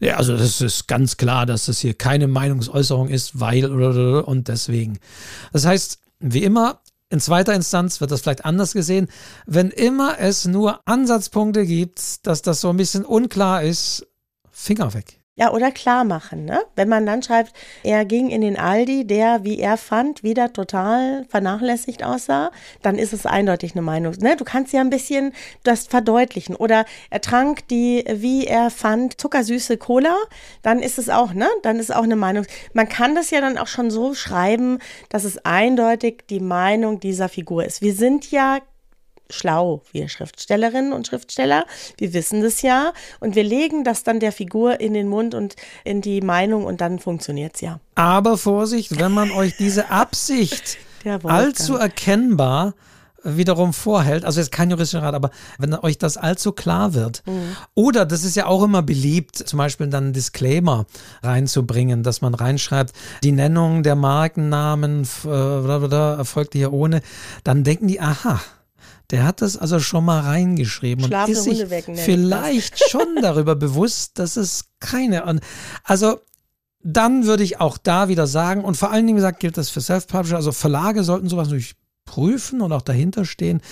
ja, 0.00 0.16
also 0.16 0.36
das 0.36 0.60
ist 0.60 0.86
ganz 0.86 1.16
klar, 1.16 1.46
dass 1.46 1.66
das 1.66 1.80
hier 1.80 1.94
keine 1.94 2.28
Meinungsäußerung 2.28 3.08
ist, 3.08 3.40
weil 3.40 3.64
und 4.22 4.48
deswegen. 4.48 4.98
Das 5.52 5.66
heißt, 5.66 5.98
wie 6.20 6.44
immer, 6.44 6.80
in 7.10 7.20
zweiter 7.20 7.54
Instanz 7.54 8.00
wird 8.00 8.10
das 8.10 8.22
vielleicht 8.22 8.44
anders 8.44 8.72
gesehen. 8.72 9.08
Wenn 9.46 9.70
immer 9.70 10.18
es 10.18 10.46
nur 10.46 10.80
Ansatzpunkte 10.86 11.66
gibt, 11.66 12.26
dass 12.26 12.40
das 12.40 12.60
so 12.62 12.70
ein 12.70 12.78
bisschen 12.78 13.04
unklar 13.04 13.62
ist, 13.62 14.06
Finger 14.62 14.94
weg. 14.94 15.18
Ja, 15.34 15.50
oder 15.50 15.72
klar 15.72 16.04
machen, 16.04 16.44
ne? 16.44 16.60
Wenn 16.76 16.90
man 16.90 17.06
dann 17.06 17.22
schreibt, 17.22 17.54
er 17.82 18.04
ging 18.04 18.28
in 18.28 18.42
den 18.42 18.58
Aldi, 18.58 19.06
der, 19.06 19.44
wie 19.44 19.58
er 19.58 19.78
fand, 19.78 20.22
wieder 20.22 20.52
total 20.52 21.24
vernachlässigt 21.30 22.04
aussah, 22.04 22.50
dann 22.82 22.96
ist 22.96 23.14
es 23.14 23.24
eindeutig 23.24 23.72
eine 23.72 23.80
Meinung. 23.80 24.12
Ne? 24.20 24.36
Du 24.36 24.44
kannst 24.44 24.74
ja 24.74 24.82
ein 24.82 24.90
bisschen 24.90 25.32
das 25.64 25.86
verdeutlichen. 25.86 26.54
Oder 26.54 26.84
er 27.08 27.22
trank 27.22 27.66
die, 27.68 28.04
wie 28.12 28.46
er 28.46 28.68
fand, 28.68 29.18
zuckersüße 29.18 29.78
Cola, 29.78 30.14
dann 30.60 30.80
ist 30.80 30.98
es 30.98 31.08
auch, 31.08 31.32
ne? 31.32 31.48
Dann 31.62 31.78
ist 31.78 31.94
auch 31.94 32.04
eine 32.04 32.16
Meinung. 32.16 32.44
Man 32.74 32.90
kann 32.90 33.14
das 33.14 33.30
ja 33.30 33.40
dann 33.40 33.56
auch 33.56 33.68
schon 33.68 33.90
so 33.90 34.12
schreiben, 34.12 34.80
dass 35.08 35.24
es 35.24 35.44
eindeutig 35.46 36.24
die 36.28 36.40
Meinung 36.40 37.00
dieser 37.00 37.30
Figur 37.30 37.64
ist. 37.64 37.80
Wir 37.80 37.94
sind 37.94 38.30
ja 38.30 38.58
schlau, 39.32 39.82
wir 39.92 40.08
Schriftstellerinnen 40.08 40.92
und 40.92 41.06
Schriftsteller. 41.06 41.64
Wir 41.98 42.12
wissen 42.12 42.42
das 42.42 42.62
ja 42.62 42.92
und 43.20 43.34
wir 43.34 43.44
legen 43.44 43.84
das 43.84 44.02
dann 44.02 44.20
der 44.20 44.32
Figur 44.32 44.80
in 44.80 44.94
den 44.94 45.08
Mund 45.08 45.34
und 45.34 45.56
in 45.84 46.00
die 46.00 46.20
Meinung 46.20 46.64
und 46.64 46.80
dann 46.80 46.98
funktioniert 46.98 47.56
es 47.56 47.60
ja. 47.60 47.80
Aber 47.94 48.38
Vorsicht, 48.38 48.98
wenn 48.98 49.12
man 49.12 49.30
euch 49.30 49.56
diese 49.56 49.90
Absicht 49.90 50.78
allzu 51.24 51.76
erkennbar 51.76 52.74
wiederum 53.24 53.72
vorhält, 53.72 54.24
also 54.24 54.40
jetzt 54.40 54.52
kein 54.52 54.70
juristischer 54.70 55.02
Rat, 55.02 55.14
aber 55.14 55.30
wenn 55.58 55.74
euch 55.74 55.98
das 55.98 56.16
allzu 56.16 56.52
klar 56.52 56.94
wird, 56.94 57.22
mhm. 57.26 57.56
oder 57.74 58.04
das 58.04 58.24
ist 58.24 58.36
ja 58.36 58.46
auch 58.46 58.62
immer 58.62 58.82
beliebt, 58.82 59.36
zum 59.36 59.58
Beispiel 59.58 59.88
dann 59.88 60.04
einen 60.04 60.12
Disclaimer 60.12 60.86
reinzubringen, 61.22 62.02
dass 62.02 62.20
man 62.20 62.34
reinschreibt, 62.34 62.94
die 63.22 63.32
Nennung 63.32 63.82
der 63.82 63.94
Markennamen 63.94 65.06
äh, 65.24 66.16
erfolgt 66.18 66.54
hier 66.54 66.72
ohne, 66.72 67.02
dann 67.44 67.64
denken 67.64 67.88
die, 67.88 68.00
aha, 68.00 68.40
der 69.10 69.24
hat 69.24 69.42
das 69.42 69.56
also 69.56 69.78
schon 69.80 70.04
mal 70.04 70.20
reingeschrieben 70.20 71.04
und 71.04 71.28
ist 71.28 71.44
sich 71.44 71.64
vielleicht 71.96 72.88
schon 72.88 73.16
darüber 73.22 73.54
bewusst, 73.56 74.18
dass 74.18 74.36
es 74.36 74.66
keine. 74.80 75.40
Also 75.84 76.20
dann 76.82 77.26
würde 77.26 77.44
ich 77.44 77.60
auch 77.60 77.78
da 77.78 78.08
wieder 78.08 78.26
sagen, 78.26 78.64
und 78.64 78.76
vor 78.76 78.90
allen 78.90 79.06
Dingen 79.06 79.16
gesagt 79.16 79.40
gilt 79.40 79.56
das 79.56 79.70
für 79.70 79.80
Self-Publisher, 79.80 80.36
also 80.36 80.52
Verlage 80.52 81.04
sollten 81.04 81.28
sowas 81.28 81.48
natürlich 81.48 81.76
prüfen 82.12 82.60
und 82.60 82.72
auch 82.72 82.82
dahinter 82.82 83.24
stehen. 83.24 83.62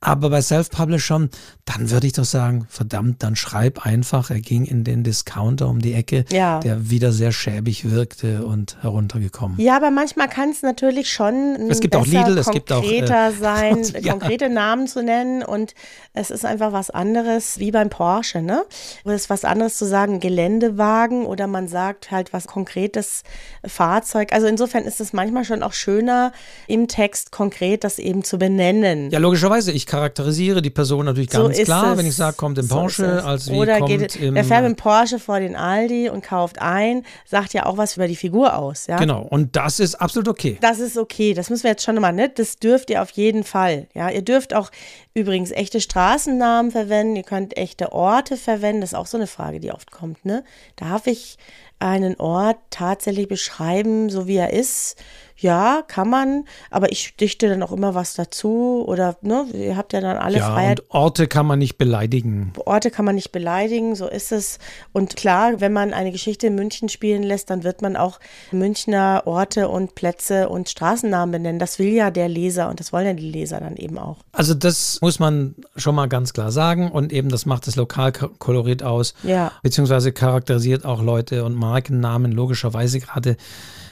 Aber 0.00 0.28
bei 0.28 0.42
Self-Publishern, 0.42 1.30
dann 1.64 1.90
würde 1.90 2.08
ich 2.08 2.12
doch 2.12 2.24
sagen, 2.24 2.66
verdammt, 2.68 3.22
dann 3.22 3.36
schreib 3.36 3.86
einfach, 3.86 4.30
er 4.30 4.40
ging 4.40 4.64
in 4.64 4.82
den 4.82 5.04
Discounter 5.04 5.68
um 5.68 5.80
die 5.80 5.94
Ecke, 5.94 6.24
ja. 6.32 6.58
der 6.58 6.90
wieder 6.90 7.12
sehr 7.12 7.30
schäbig 7.30 7.88
wirkte 7.88 8.44
und 8.44 8.82
heruntergekommen. 8.82 9.60
Ja, 9.60 9.76
aber 9.76 9.92
manchmal 9.92 10.28
kann 10.28 10.50
es 10.50 10.62
natürlich 10.62 11.12
schon 11.12 11.68
es 11.70 11.78
gibt 11.78 11.94
auch 11.94 12.04
Lidl, 12.04 12.36
es 12.36 12.50
gibt 12.50 12.72
auch 12.72 12.82
äh, 12.82 13.30
sein, 13.30 13.84
ja. 14.00 14.10
konkrete 14.10 14.50
Namen 14.50 14.88
zu 14.88 15.04
nennen 15.04 15.44
und 15.44 15.74
es 16.14 16.32
ist 16.32 16.44
einfach 16.44 16.72
was 16.72 16.90
anderes, 16.90 17.60
wie 17.60 17.70
beim 17.70 17.90
Porsche, 17.90 18.42
ne? 18.42 18.64
Es 19.04 19.22
ist 19.22 19.30
was 19.30 19.44
anderes 19.44 19.78
zu 19.78 19.84
sagen, 19.84 20.18
Geländewagen 20.18 21.26
oder 21.26 21.46
man 21.46 21.68
sagt 21.68 22.10
halt 22.10 22.32
was 22.32 22.48
konkretes 22.48 23.22
Fahrzeug. 23.64 24.32
Also 24.32 24.48
insofern 24.48 24.82
ist 24.82 25.00
es 25.00 25.12
manchmal 25.12 25.44
schon 25.44 25.62
auch 25.62 25.72
schöner, 25.72 26.32
im 26.66 26.88
Text 26.88 27.30
konkret 27.30 27.83
das 27.84 27.98
eben 27.98 28.24
zu 28.24 28.38
benennen. 28.38 29.10
Ja, 29.10 29.18
logischerweise. 29.18 29.72
Ich 29.72 29.86
charakterisiere 29.86 30.62
die 30.62 30.70
Person 30.70 31.04
natürlich 31.04 31.30
ganz 31.30 31.56
so 31.56 31.62
klar, 31.64 31.92
es. 31.92 31.98
wenn 31.98 32.06
ich 32.06 32.16
sage, 32.16 32.36
kommt 32.36 32.58
im 32.58 32.66
so 32.66 32.74
Porsche, 32.74 33.24
als 33.24 33.50
wie 33.50 33.56
Oder 33.56 33.78
kommt 33.78 33.90
geht, 33.90 34.16
im... 34.16 34.36
Er 34.36 34.44
fährt 34.44 34.64
dem 34.64 34.76
Porsche 34.76 35.18
vor 35.18 35.40
den 35.40 35.56
Aldi 35.56 36.08
und 36.08 36.24
kauft 36.24 36.60
ein, 36.60 37.04
sagt 37.26 37.54
ja 37.54 37.66
auch 37.66 37.76
was 37.76 37.96
über 37.96 38.08
die 38.08 38.16
Figur 38.16 38.56
aus. 38.56 38.86
Ja? 38.86 38.96
Genau, 38.96 39.22
und 39.22 39.54
das 39.56 39.80
ist 39.80 39.94
absolut 39.96 40.28
okay. 40.28 40.58
Das 40.60 40.80
ist 40.80 40.96
okay, 40.96 41.34
das 41.34 41.50
müssen 41.50 41.64
wir 41.64 41.70
jetzt 41.70 41.84
schon 41.84 41.94
mal, 41.96 42.12
ne? 42.12 42.28
Das 42.28 42.56
dürft 42.56 42.90
ihr 42.90 43.02
auf 43.02 43.10
jeden 43.10 43.44
Fall. 43.44 43.86
Ja, 43.94 44.10
ihr 44.10 44.22
dürft 44.22 44.54
auch 44.54 44.70
übrigens 45.12 45.50
echte 45.50 45.80
Straßennamen 45.80 46.72
verwenden, 46.72 47.16
ihr 47.16 47.22
könnt 47.22 47.56
echte 47.56 47.92
Orte 47.92 48.36
verwenden. 48.36 48.80
Das 48.80 48.92
ist 48.92 48.98
auch 48.98 49.06
so 49.06 49.16
eine 49.16 49.26
Frage, 49.26 49.60
die 49.60 49.70
oft 49.70 49.90
kommt, 49.90 50.24
ne? 50.24 50.44
Darf 50.76 51.06
ich 51.06 51.36
einen 51.78 52.18
Ort 52.18 52.56
tatsächlich 52.70 53.28
beschreiben, 53.28 54.08
so 54.08 54.26
wie 54.26 54.36
er 54.36 54.52
ist? 54.52 54.96
Ja, 55.36 55.82
kann 55.86 56.08
man, 56.08 56.44
aber 56.70 56.92
ich 56.92 57.16
dichte 57.16 57.48
dann 57.48 57.62
auch 57.62 57.72
immer 57.72 57.94
was 57.94 58.14
dazu 58.14 58.84
oder, 58.86 59.16
ne, 59.22 59.46
ihr 59.52 59.76
habt 59.76 59.92
ja 59.92 60.00
dann 60.00 60.16
alle 60.16 60.38
ja, 60.38 60.52
Freiheit. 60.52 60.80
Und 60.80 60.90
Orte 60.90 61.26
kann 61.26 61.46
man 61.46 61.58
nicht 61.58 61.76
beleidigen. 61.76 62.52
Orte 62.64 62.90
kann 62.90 63.04
man 63.04 63.16
nicht 63.16 63.32
beleidigen, 63.32 63.96
so 63.96 64.06
ist 64.08 64.32
es. 64.32 64.58
Und 64.92 65.16
klar, 65.16 65.60
wenn 65.60 65.72
man 65.72 65.92
eine 65.92 66.12
Geschichte 66.12 66.46
in 66.46 66.54
München 66.54 66.88
spielen 66.88 67.22
lässt, 67.22 67.50
dann 67.50 67.64
wird 67.64 67.82
man 67.82 67.96
auch 67.96 68.20
Münchner 68.52 69.22
Orte 69.26 69.68
und 69.68 69.94
Plätze 69.94 70.48
und 70.48 70.68
Straßennamen 70.68 71.32
benennen. 71.32 71.58
Das 71.58 71.78
will 71.78 71.92
ja 71.92 72.10
der 72.10 72.28
Leser 72.28 72.68
und 72.68 72.78
das 72.80 72.92
wollen 72.92 73.06
ja 73.06 73.12
die 73.14 73.30
Leser 73.30 73.58
dann 73.60 73.76
eben 73.76 73.98
auch. 73.98 74.18
Also 74.32 74.54
das 74.54 74.98
muss 75.00 75.18
man 75.18 75.56
schon 75.76 75.94
mal 75.94 76.08
ganz 76.08 76.32
klar 76.32 76.52
sagen 76.52 76.90
und 76.90 77.12
eben 77.12 77.28
das 77.28 77.44
macht 77.44 77.66
das 77.66 77.76
Lokalkolorit 77.76 78.82
aus, 78.82 79.14
Ja. 79.22 79.52
beziehungsweise 79.62 80.12
charakterisiert 80.12 80.84
auch 80.84 81.02
Leute 81.02 81.44
und 81.44 81.54
Markennamen 81.54 82.32
logischerweise 82.32 83.00
gerade 83.00 83.36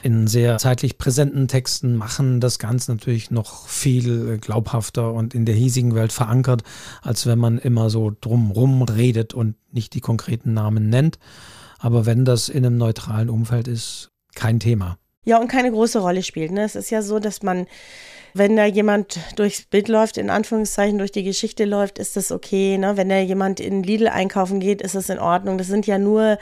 in 0.03 0.27
sehr 0.27 0.57
zeitlich 0.57 0.97
präsenten 0.97 1.47
Texten 1.47 1.95
machen 1.95 2.41
das 2.41 2.59
Ganze 2.59 2.91
natürlich 2.91 3.31
noch 3.31 3.67
viel 3.67 4.37
glaubhafter 4.37 5.13
und 5.13 5.33
in 5.33 5.45
der 5.45 5.55
hiesigen 5.55 5.95
Welt 5.95 6.11
verankert, 6.11 6.63
als 7.01 7.25
wenn 7.25 7.39
man 7.39 7.57
immer 7.57 7.89
so 7.89 8.11
drumrum 8.19 8.81
redet 8.83 9.33
und 9.33 9.55
nicht 9.71 9.93
die 9.93 10.01
konkreten 10.01 10.53
Namen 10.53 10.89
nennt. 10.89 11.19
Aber 11.79 12.05
wenn 12.05 12.25
das 12.25 12.49
in 12.49 12.65
einem 12.65 12.77
neutralen 12.77 13.29
Umfeld 13.29 13.67
ist, 13.67 14.11
kein 14.35 14.59
Thema. 14.59 14.97
Ja, 15.25 15.39
und 15.39 15.47
keine 15.47 15.71
große 15.71 15.99
Rolle 15.99 16.21
spielt. 16.21 16.51
Ne? 16.51 16.63
Es 16.63 16.75
ist 16.75 16.89
ja 16.89 17.01
so, 17.01 17.19
dass 17.19 17.43
man, 17.43 17.65
wenn 18.33 18.57
da 18.57 18.65
jemand 18.65 19.19
durchs 19.37 19.63
Bild 19.63 19.87
läuft, 19.87 20.17
in 20.17 20.29
Anführungszeichen 20.29 20.97
durch 20.97 21.11
die 21.13 21.23
Geschichte 21.23 21.63
läuft, 21.63 21.97
ist 21.97 22.17
das 22.17 22.31
okay. 22.31 22.77
Ne? 22.77 22.97
Wenn 22.97 23.07
da 23.07 23.19
jemand 23.19 23.61
in 23.61 23.83
Lidl 23.83 24.09
einkaufen 24.09 24.59
geht, 24.59 24.81
ist 24.81 24.95
es 24.95 25.09
in 25.09 25.19
Ordnung. 25.19 25.57
Das 25.57 25.67
sind 25.67 25.87
ja 25.87 25.97
nur 25.97 26.37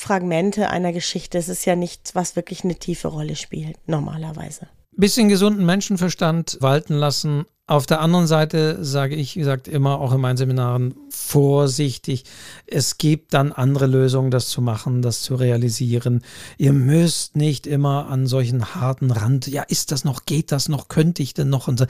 Fragmente 0.00 0.70
einer 0.70 0.92
Geschichte. 0.92 1.38
Es 1.38 1.48
ist 1.48 1.64
ja 1.66 1.76
nichts, 1.76 2.14
was 2.14 2.36
wirklich 2.36 2.64
eine 2.64 2.76
tiefe 2.76 3.08
Rolle 3.08 3.36
spielt, 3.36 3.76
normalerweise. 3.86 4.68
Bisschen 4.92 5.28
gesunden 5.28 5.64
Menschenverstand 5.64 6.58
walten 6.60 6.94
lassen. 6.94 7.44
Auf 7.66 7.86
der 7.86 8.00
anderen 8.00 8.26
Seite 8.26 8.84
sage 8.84 9.14
ich, 9.14 9.36
wie 9.36 9.40
gesagt, 9.40 9.68
immer 9.68 10.00
auch 10.00 10.12
in 10.12 10.20
meinen 10.20 10.36
Seminaren 10.36 10.94
vorsichtig. 11.08 12.24
Es 12.66 12.98
gibt 12.98 13.32
dann 13.32 13.52
andere 13.52 13.86
Lösungen, 13.86 14.32
das 14.32 14.48
zu 14.48 14.60
machen, 14.60 15.02
das 15.02 15.22
zu 15.22 15.36
realisieren. 15.36 16.24
Ihr 16.58 16.72
müsst 16.72 17.36
nicht 17.36 17.68
immer 17.68 18.08
an 18.08 18.26
solchen 18.26 18.74
harten 18.74 19.12
Rand, 19.12 19.46
ja, 19.46 19.62
ist 19.62 19.92
das 19.92 20.04
noch, 20.04 20.24
geht 20.24 20.50
das 20.50 20.68
noch, 20.68 20.88
könnte 20.88 21.22
ich 21.22 21.32
denn 21.32 21.48
noch? 21.48 21.68
Und 21.68 21.86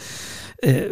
äh, 0.58 0.88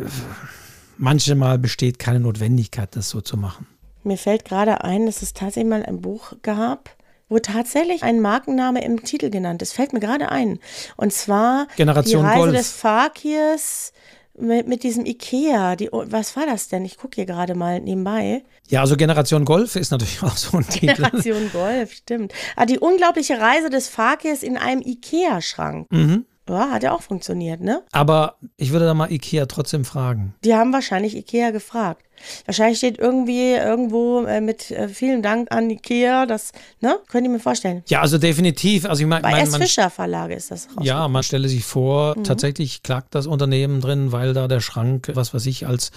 manchmal 0.97 1.59
besteht 1.59 1.99
keine 1.99 2.21
Notwendigkeit, 2.21 2.97
das 2.97 3.11
so 3.11 3.21
zu 3.21 3.37
machen. 3.37 3.67
Mir 4.05 4.17
fällt 4.17 4.47
gerade 4.47 4.85
ein, 4.85 5.05
dass 5.05 5.21
es 5.21 5.35
tatsächlich 5.35 5.69
mal 5.69 5.85
ein 5.85 6.01
Buch 6.01 6.33
gab, 6.43 6.97
wo 7.29 7.39
tatsächlich 7.39 8.03
ein 8.03 8.21
Markenname 8.21 8.85
im 8.85 9.03
Titel 9.03 9.31
genannt 9.31 9.63
ist. 9.63 9.73
Fällt 9.73 9.93
mir 9.93 10.01
gerade 10.01 10.31
ein. 10.31 10.59
Und 10.97 11.13
zwar 11.13 11.67
Generation 11.77 12.23
die 12.23 12.29
Reise 12.29 12.39
Golf. 12.41 12.57
des 12.57 12.73
Fakirs 12.73 13.93
mit, 14.39 14.69
mit 14.69 14.83
diesem 14.83 15.05
Ikea. 15.05 15.77
Die, 15.77 15.89
was 15.93 16.37
war 16.37 16.47
das 16.47 16.69
denn? 16.69 16.85
Ich 16.85 16.97
gucke 16.97 17.17
hier 17.17 17.27
gerade 17.27 17.55
mal 17.55 17.81
nebenbei. 17.81 18.45
Ja, 18.69 18.81
also 18.81 18.97
Generation 18.97 19.45
Golf 19.45 19.77
ist 19.77 19.91
natürlich 19.91 20.23
auch 20.23 20.37
so 20.37 20.57
ein 20.57 20.67
Titel. 20.69 20.95
Generation 20.95 21.51
Golf, 21.53 21.93
stimmt. 21.93 22.33
Ah, 22.57 22.67
die 22.67 22.79
unglaubliche 22.79 23.39
Reise 23.41 23.71
des 23.71 23.89
Fakirs 23.89 24.43
in 24.43 24.57
einem 24.57 24.83
Ikea-Schrank. 24.83 25.91
Mhm. 25.91 26.25
Ja, 26.49 26.71
hat 26.71 26.83
ja 26.83 26.93
auch 26.93 27.03
funktioniert, 27.03 27.61
ne? 27.61 27.83
Aber 27.93 28.39
ich 28.57 28.73
würde 28.73 28.87
da 28.87 28.95
mal 28.95 29.13
Ikea 29.13 29.45
trotzdem 29.45 29.85
fragen. 29.85 30.35
Die 30.45 30.55
haben 30.55 30.73
wahrscheinlich 30.73 31.15
Ikea 31.15 31.51
gefragt. 31.51 32.05
Wahrscheinlich 32.47 32.79
steht 32.79 32.99
irgendwie 32.99 33.53
irgendwo 33.53 34.25
äh, 34.25 34.41
mit 34.41 34.71
äh, 34.71 34.89
vielen 34.89 35.23
Dank 35.23 35.51
an 35.53 35.71
Ikea, 35.71 36.27
das, 36.27 36.53
ne? 36.81 36.99
Könnt 37.09 37.25
ihr 37.27 37.31
mir 37.31 37.41
vorstellen. 37.41 37.83
Ja, 37.89 38.01
also 38.01 38.19
definitiv. 38.19 38.85
Also 38.85 39.03
ich 39.03 39.09
meine, 39.09 39.23
Bei 39.23 39.31
mein, 39.33 39.45
S. 39.45 39.51
man, 39.53 39.63
Fischer 39.63 39.91
Verlage 39.91 40.35
ist 40.35 40.51
das 40.51 40.69
raus. 40.77 40.85
ja, 40.87 41.07
man 41.09 41.23
stelle 41.23 41.49
sich 41.49 41.65
vor, 41.65 42.17
Mhm. 42.19 42.25
tatsächlich 42.25 42.83
klagt 42.83 43.15
das 43.15 43.27
Unternehmen 43.27 43.81
drin, 43.81 44.13
weil 44.13 44.35
da 44.35 44.49
der 44.49 44.61
Schrank, 44.61 45.11
was 45.15 45.33
weiß 45.35 45.47
ich, 45.47 45.67
als 45.67 45.91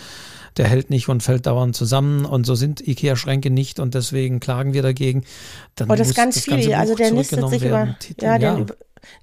der 0.58 0.68
hält 0.68 0.90
nicht 0.90 1.08
und 1.08 1.24
fällt 1.24 1.46
dauernd 1.46 1.76
zusammen 1.76 2.26
und 2.26 2.46
so 2.46 2.56
sind 2.56 2.86
Ikea-Schränke 2.86 3.50
nicht 3.50 3.80
und 3.80 3.94
deswegen 3.94 4.40
klagen 4.42 4.74
wir 4.74 4.82
dagegen. 4.82 5.24
Dann 5.76 5.90
Oh, 5.90 5.96
das 5.96 6.14
ganz 6.14 6.36
das 6.36 6.44
viele. 6.44 6.78
also 6.78 6.94
der 6.96 7.12
nistet 7.12 7.48
sich 7.50 7.62
werden. 7.62 7.90
über, 7.90 8.00
Titel, 8.00 8.26
ja, 8.26 8.38
der 8.38 8.66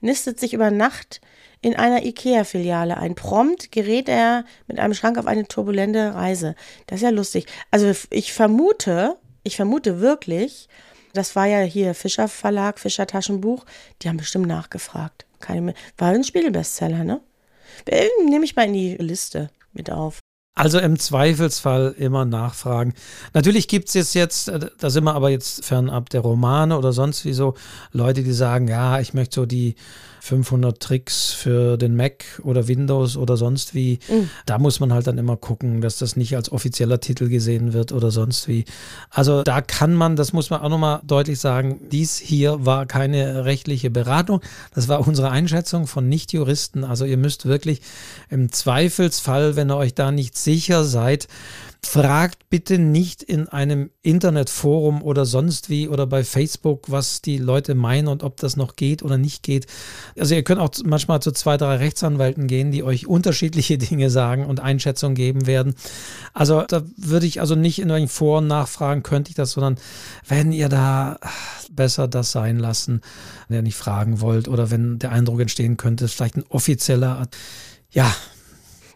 nistet 0.01 0.41
sich 0.41 0.55
über 0.55 0.71
Nacht 0.71 1.21
in 1.61 1.75
einer 1.77 2.05
Ikea-Filiale 2.05 2.97
ein. 2.97 3.15
Prompt 3.15 3.73
gerät 3.73 4.09
er 4.09 4.45
mit 4.67 4.79
einem 4.79 4.95
Schrank 4.95 5.19
auf 5.19 5.27
eine 5.27 5.47
turbulente 5.47 6.15
Reise. 6.15 6.55
Das 6.87 6.97
ist 6.97 7.03
ja 7.03 7.11
lustig. 7.11 7.47
Also 7.71 7.93
ich 8.11 8.33
vermute, 8.33 9.17
ich 9.43 9.57
vermute 9.57 10.01
wirklich, 10.01 10.69
das 11.15 11.35
war 11.37 11.47
ja 11.47 11.61
hier 11.61 11.95
Fischer 11.95 12.29
Verlag, 12.29 12.79
Fischer 12.79 13.07
Taschenbuch, 13.07 13.65
die 14.03 14.09
haben 14.09 14.19
bestimmt 14.19 14.47
nachgefragt. 14.47 15.27
Keine, 15.41 15.75
war 15.97 16.09
ein 16.09 16.25
Spiegelbestseller, 16.25 17.05
ne? 17.05 17.21
Äh, 17.87 18.09
Nehme 18.29 18.45
ich 18.45 18.57
mal 18.57 18.67
in 18.67 18.73
die 18.73 18.97
Liste 18.97 19.51
mit 19.73 19.91
auf. 19.91 20.21
Also 20.59 20.81
im 20.81 20.99
Zweifelsfall 20.99 21.95
immer 21.99 22.25
nachfragen. 22.25 22.95
Natürlich 23.33 23.69
gibt 23.69 23.95
es 23.95 24.13
jetzt, 24.15 24.49
äh, 24.49 24.59
da 24.79 24.91
sind 24.91 25.05
wir 25.05 25.15
aber 25.15 25.31
jetzt 25.31 25.65
fernab 25.65 26.11
der 26.11 26.21
Romane 26.21 26.77
oder 26.77 26.93
sonst 26.93 27.25
wie 27.25 27.33
so, 27.33 27.55
Leute, 27.93 28.25
die 28.25 28.33
sagen, 28.33 28.67
ja, 28.67 28.99
ich 28.99 29.15
möchte 29.15 29.37
so 29.37 29.47
die 29.47 29.77
500 30.29 30.79
Tricks 30.79 31.33
für 31.33 31.79
den 31.79 31.97
Mac 31.97 32.25
oder 32.43 32.69
Windows 32.69 33.17
oder 33.17 33.39
sonst 33.39 33.75
wie. 33.75 33.99
Da 34.45 34.59
muss 34.59 34.79
man 34.79 34.93
halt 34.93 35.07
dann 35.07 35.17
immer 35.17 35.37
gucken, 35.37 35.81
dass 35.81 35.99
das 35.99 36.17
nicht 36.17 36.37
als 36.37 36.53
offizieller 36.53 37.01
Titel 37.01 37.29
gesehen 37.29 37.73
wird 37.73 37.93
oder 37.93 38.11
sonst 38.11 38.47
wie. 38.47 38.67
Also 39.11 39.43
da 39.43 39.63
kann 39.63 39.95
man, 39.95 40.17
das 40.17 40.35
muss 40.35 40.51
man 40.51 40.61
auch 40.61 40.69
nochmal 40.69 41.01
deutlich 41.07 41.41
sagen, 41.41 41.81
dies 41.91 42.19
hier 42.19 42.67
war 42.67 42.85
keine 42.85 43.47
rechtliche 43.47 43.91
Beratung. 43.91 44.43
Das 44.75 44.87
war 44.89 45.07
unsere 45.07 45.31
Einschätzung 45.31 45.87
von 45.87 46.09
Nichtjuristen. 46.09 46.85
Also 46.85 47.07
ihr 47.07 47.17
müsst 47.17 47.47
wirklich 47.47 47.81
im 48.29 48.53
Zweifelsfall, 48.53 49.57
wenn 49.57 49.71
ihr 49.71 49.77
euch 49.77 49.95
da 49.95 50.13
nicht 50.13 50.37
sicher 50.37 50.85
seid, 50.85 51.27
fragt 51.85 52.51
bitte 52.51 52.79
nicht 52.79 53.23
in 53.23 53.49
einem 53.49 53.91
Internetforum 54.03 55.03
oder 55.03 55.25
sonst 55.25 55.71
wie 55.71 55.89
oder 55.89 56.07
bei 56.07 56.25
Facebook, 56.25 56.91
was 56.91 57.23
die 57.23 57.39
Leute 57.39 57.75
meinen 57.75 58.09
und 58.09 58.23
ob 58.23 58.37
das 58.37 58.57
noch 58.57 58.77
geht 58.77 59.03
oder 59.03 59.17
nicht 59.17 59.43
geht. 59.43 59.67
Also 60.19 60.35
ihr 60.35 60.43
könnt 60.43 60.61
auch 60.61 60.71
manchmal 60.85 61.21
zu 61.23 61.31
zwei, 61.33 61.57
drei 61.57 61.77
Rechtsanwälten 61.77 62.47
gehen, 62.47 62.73
die 62.73 62.83
euch 62.83 63.07
unterschiedliche 63.07 63.79
Dinge 63.79 64.11
sagen 64.11 64.45
und 64.45 64.61
Einschätzungen 64.61 65.15
geben 65.15 65.47
werden. 65.47 65.75
Also 66.35 66.63
da 66.63 66.83
würde 66.97 67.27
ich 67.27 67.41
also 67.41 67.55
nicht 67.55 67.79
in 67.79 67.91
euren 67.91 68.09
Foren 68.09 68.49
nachfragen, 68.49 69.03
könnte 69.03 69.31
ich 69.31 69.37
das, 69.37 69.53
sondern 69.53 69.77
wenn 70.27 70.53
ihr 70.53 70.69
da 70.69 71.19
besser 71.71 72.09
das 72.09 72.33
sein 72.33 72.59
lassen, 72.59 73.03
wenn 73.49 73.59
ihr 73.59 73.63
nicht 73.63 73.77
fragen 73.77 74.21
wollt 74.21 74.49
oder 74.49 74.71
wenn 74.71 74.99
der 74.99 75.13
Eindruck 75.13 75.41
entstehen 75.41 75.77
könnte, 75.77 76.07
ist 76.07 76.15
vielleicht 76.15 76.37
ein 76.37 76.45
offizieller, 76.49 77.29
ja, 77.91 78.13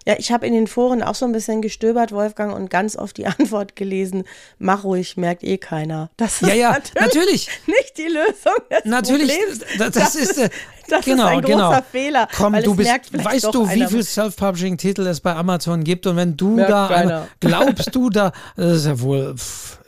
Ja, 0.07 0.15
ich 0.19 0.33
habe 0.33 0.47
in 0.47 0.53
den 0.53 0.67
Foren 0.67 1.03
auch 1.03 1.15
so 1.15 1.25
ein 1.27 1.33
bisschen 1.33 1.63
gestöbert, 1.63 2.13
Wolfgang, 2.13 2.55
und 2.55 2.71
ganz 2.71 2.97
oft 2.97 3.17
die 3.17 3.27
Antwort 3.39 3.77
gelesen, 3.77 4.25
mach 4.59 4.85
ruhig, 4.85 5.17
merkt 5.17 5.45
eh 5.45 5.59
keiner. 5.59 6.11
Das 6.17 6.43
ist 6.43 6.49
Ja, 6.49 6.55
ja, 6.55 6.79
natürlich. 6.99 7.49
nicht 7.67 7.97
die 7.99 8.09
Lösung 8.09 8.55
des 8.71 8.85
Natürlich, 8.85 9.39
Problems. 9.39 9.65
das, 9.79 9.91
das 9.93 10.15
ist 10.17 10.39
äh, 10.39 10.51
das 10.89 11.05
genau, 11.05 11.27
ist 11.27 11.31
ein 11.31 11.41
großer 11.43 11.55
genau. 11.57 11.83
Fehler. 11.91 12.29
Komm, 12.37 12.53
weil 12.55 12.63
du 12.65 12.73
es 12.73 12.77
bist, 12.79 13.25
weißt 13.25 13.45
doch 13.45 13.53
du, 13.53 13.67
wie 13.69 13.73
einer. 13.73 13.89
viel 13.89 14.03
Self-Publishing-Titel 14.03 15.07
es 15.07 15.21
bei 15.21 15.35
Amazon 15.35 15.85
gibt 15.85 16.07
und 16.07 16.17
wenn 16.17 16.37
du 16.37 16.57
Merkt 16.57 16.71
da 16.71 16.87
einmal, 16.89 17.29
glaubst 17.41 17.95
du 17.95 18.11
da, 18.11 18.33
das 18.57 18.79
ist 18.79 18.87
ja 18.87 19.01
wohl, 19.01 19.35
pff, 19.37 19.79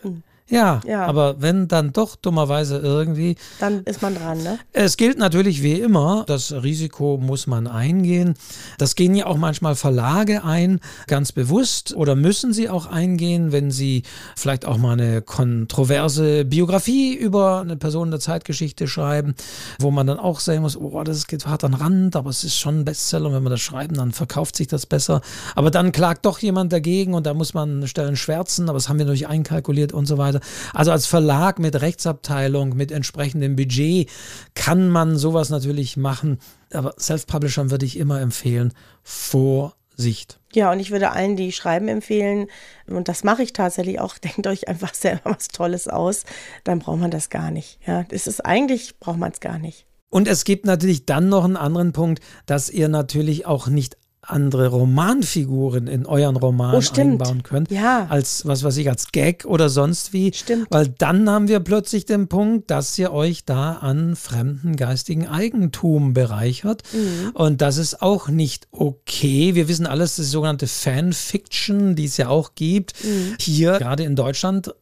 ja, 0.49 0.80
Ja. 0.86 1.07
aber 1.07 1.40
wenn 1.40 1.68
dann 1.68 1.92
doch 1.92 2.16
dummerweise 2.16 2.78
irgendwie, 2.78 3.36
Dann 3.61 3.82
ist 3.84 4.03
man 4.03 4.14
dran, 4.14 4.42
ne? 4.42 4.59
es 4.72 4.97
gilt 4.97 5.18
natürlich 5.18 5.62
wie 5.62 5.80
immer, 5.80 6.24
das 6.26 6.53
Risiko 6.53 7.18
muss 7.20 7.47
man 7.47 7.66
eingehen. 7.66 8.34
Das 8.78 8.95
gehen 8.95 9.14
ja 9.14 9.26
auch 9.26 9.36
manchmal 9.36 9.74
Verlage 9.74 10.45
ein, 10.45 10.80
ganz 11.07 11.32
bewusst 11.32 11.95
oder 11.95 12.14
müssen 12.14 12.53
sie 12.53 12.68
auch 12.68 12.86
eingehen, 12.86 13.53
wenn 13.53 13.70
sie 13.70 14.03
vielleicht 14.36 14.66
auch 14.66 14.76
mal 14.76 14.92
eine 14.92 15.22
kontroverse 15.22 16.45
Biografie 16.45 17.14
über 17.14 17.61
eine 17.61 17.76
Person 17.76 18.11
der 18.11 18.20
Zeitgeschichte 18.20 18.86
schreiben, 18.86 19.34
wo 19.80 19.90
man 19.90 20.07
dann 20.07 20.18
auch 20.18 20.40
sehen 20.40 20.62
muss, 20.62 20.76
oh, 20.76 21.03
das 21.05 21.26
geht 21.26 21.47
hart 21.47 21.64
an 21.64 21.72
den 21.72 21.80
Rand, 21.80 22.16
aber 22.16 22.30
es 22.30 22.45
ist 22.45 22.57
schon 22.59 22.80
ein 22.80 22.84
Bestseller 22.84 23.26
und 23.28 23.34
wenn 23.34 23.42
wir 23.42 23.51
das 23.51 23.61
schreiben, 23.61 23.95
dann 23.97 24.12
verkauft 24.12 24.57
sich 24.57 24.66
das 24.66 24.86
besser. 24.86 25.20
Aber 25.55 25.70
dann 25.70 25.92
klagt 25.92 26.26
doch 26.26 26.38
jemand 26.38 26.72
dagegen 26.72 27.14
und 27.14 27.26
da 27.26 27.34
muss 27.34 27.55
man 27.55 27.86
Stellen 27.88 28.16
schwärzen, 28.16 28.68
aber 28.68 28.78
das 28.78 28.88
haben 28.88 28.99
wir 28.99 29.05
natürlich 29.07 29.26
einkalkuliert 29.28 29.92
und 29.92 30.07
so 30.07 30.18
weiter. 30.18 30.34
Also 30.72 30.93
als 30.93 31.07
Verlag 31.07 31.59
mit 31.59 31.80
Rechtsabteilung, 31.80 32.76
mit 32.76 32.93
entsprechendem 32.93 33.57
Budget 33.57 34.11
kann 34.55 34.89
man 34.89 35.16
sowas 35.16 35.51
natürlich 35.51 35.97
machen. 35.97 36.39
Aber 36.72 36.95
Self-Publishern 36.99 37.70
würde 37.70 37.87
ich 37.87 37.99
immer 37.99 38.20
empfehlen, 38.20 38.72
Vorsicht. 39.03 40.41
Ja, 40.53 40.70
und 40.70 40.80
ich 40.80 40.91
würde 40.91 41.11
allen, 41.11 41.37
die 41.37 41.53
schreiben, 41.53 41.89
empfehlen, 41.89 42.47
und 42.87 43.09
das 43.09 43.24
mache 43.24 43.43
ich 43.43 43.53
tatsächlich 43.53 44.01
auch, 44.01 44.18
denkt 44.18 44.47
euch 44.47 44.68
einfach 44.68 44.95
selber 44.95 45.30
was 45.30 45.49
Tolles 45.49 45.89
aus, 45.89 46.24
dann 46.64 46.78
braucht 46.78 47.01
man 47.01 47.11
das 47.11 47.30
gar 47.30 47.51
nicht. 47.51 47.78
Ja, 47.87 48.05
das 48.05 48.26
ist 48.26 48.45
eigentlich, 48.45 48.99
braucht 48.99 49.18
man 49.18 49.32
es 49.32 49.41
gar 49.41 49.59
nicht. 49.59 49.87
Und 50.11 50.28
es 50.28 50.45
gibt 50.45 50.64
natürlich 50.64 51.07
dann 51.07 51.28
noch 51.28 51.43
einen 51.43 51.57
anderen 51.57 51.93
Punkt, 51.93 52.22
dass 52.47 52.70
ihr 52.70 52.89
natürlich 52.89 53.47
auch 53.47 53.66
nicht 53.66 53.97
andere 54.30 54.68
Romanfiguren 54.68 55.86
in 55.86 56.06
euren 56.06 56.36
Roman 56.36 56.74
Oh, 56.74 57.00
einbauen 57.00 57.42
könnt, 57.42 57.70
Ja. 57.70 58.06
als 58.08 58.46
was 58.46 58.62
weiß 58.64 58.76
ich, 58.78 58.88
als 58.88 59.12
Gag 59.12 59.44
oder 59.44 59.68
sonst 59.68 60.12
wie. 60.12 60.32
Stimmt. 60.32 60.66
Weil 60.70 60.88
dann 60.88 61.28
haben 61.28 61.48
wir 61.48 61.60
plötzlich 61.60 62.04
den 62.06 62.28
Punkt, 62.28 62.70
dass 62.70 62.98
ihr 62.98 63.12
euch 63.12 63.44
da 63.44 63.74
an 63.74 64.16
fremden 64.16 64.76
geistigen 64.76 65.28
Eigentum 65.28 66.12
bereichert. 66.14 66.82
Mhm. 66.92 67.30
Und 67.34 67.60
das 67.60 67.76
ist 67.76 68.02
auch 68.02 68.28
nicht 68.28 68.68
okay. 68.70 69.54
Wir 69.54 69.68
wissen 69.68 69.86
alles, 69.86 70.16
das 70.16 70.20
ist 70.20 70.28
die 70.30 70.32
sogenannte 70.32 70.66
Fanfiction, 70.66 71.94
die 71.94 72.04
es 72.06 72.16
ja 72.16 72.28
auch 72.28 72.54
gibt. 72.54 72.94
Mhm. 73.04 73.36
Hier, 73.40 73.78
gerade 73.78 74.04
in 74.04 74.16
Deutschland, 74.16 74.74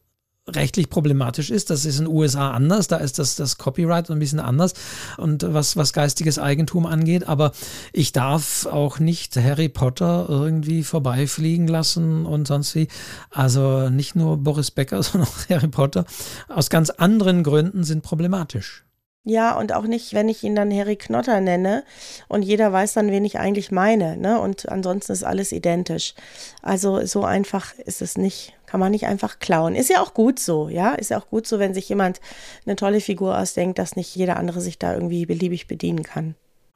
rechtlich 0.47 0.89
problematisch 0.89 1.49
ist. 1.49 1.69
Das 1.69 1.85
ist 1.85 1.99
in 1.99 2.05
den 2.05 2.13
USA 2.13 2.51
anders. 2.51 2.87
Da 2.87 2.97
ist 2.97 3.19
das, 3.19 3.35
das 3.35 3.57
Copyright 3.57 4.09
ein 4.09 4.19
bisschen 4.19 4.39
anders 4.39 4.73
und 5.17 5.45
was, 5.53 5.77
was 5.77 5.93
geistiges 5.93 6.39
Eigentum 6.39 6.85
angeht. 6.85 7.27
Aber 7.27 7.51
ich 7.93 8.11
darf 8.11 8.65
auch 8.65 8.99
nicht 8.99 9.35
Harry 9.35 9.69
Potter 9.69 10.25
irgendwie 10.29 10.83
vorbeifliegen 10.83 11.67
lassen 11.67 12.25
und 12.25 12.47
sonst 12.47 12.75
wie. 12.75 12.87
Also 13.29 13.89
nicht 13.89 14.15
nur 14.15 14.37
Boris 14.37 14.71
Becker, 14.71 15.01
sondern 15.03 15.29
auch 15.29 15.49
Harry 15.49 15.69
Potter 15.69 16.05
aus 16.49 16.69
ganz 16.69 16.89
anderen 16.89 17.43
Gründen 17.43 17.83
sind 17.83 18.03
problematisch. 18.03 18.83
Ja, 19.25 19.57
und 19.57 19.71
auch 19.71 19.83
nicht, 19.83 20.13
wenn 20.13 20.27
ich 20.27 20.43
ihn 20.43 20.53
dann 20.53 20.73
Harry 20.73 20.97
Knotter 20.97 21.39
nenne 21.39 21.85
und 22.27 22.41
jeder 22.41 22.73
weiß 22.73 22.91
dann, 22.91 23.09
wen 23.09 23.23
ich 23.23 23.39
eigentlich 23.39 23.71
meine. 23.71 24.17
Ne? 24.17 24.37
Und 24.37 24.67
ansonsten 24.67 25.13
ist 25.13 25.23
alles 25.23 25.53
identisch. 25.53 26.13
Also 26.61 27.05
so 27.05 27.23
einfach 27.23 27.73
ist 27.77 28.01
es 28.01 28.17
nicht. 28.17 28.53
Kann 28.73 28.79
man 28.79 28.91
nicht 28.91 29.05
einfach 29.05 29.37
klauen. 29.37 29.75
Ist 29.75 29.91
ja 29.91 30.01
auch 30.01 30.15
gut 30.15 30.39
so, 30.39 30.67
ja. 30.67 30.95
Ist 30.95 31.11
ja 31.11 31.19
auch 31.19 31.27
gut 31.27 31.45
so, 31.45 31.59
wenn 31.59 31.75
sich 31.75 31.87
jemand 31.89 32.19
eine 32.65 32.75
tolle 32.75 33.01
Figur 33.01 33.37
ausdenkt, 33.37 33.77
dass 33.77 33.95
nicht 33.95 34.15
jeder 34.15 34.35
andere 34.37 34.61
sich 34.61 34.79
da 34.79 34.95
irgendwie 34.95 35.27
beliebig 35.27 35.67
bedienen 35.67 36.01
kann. 36.01 36.33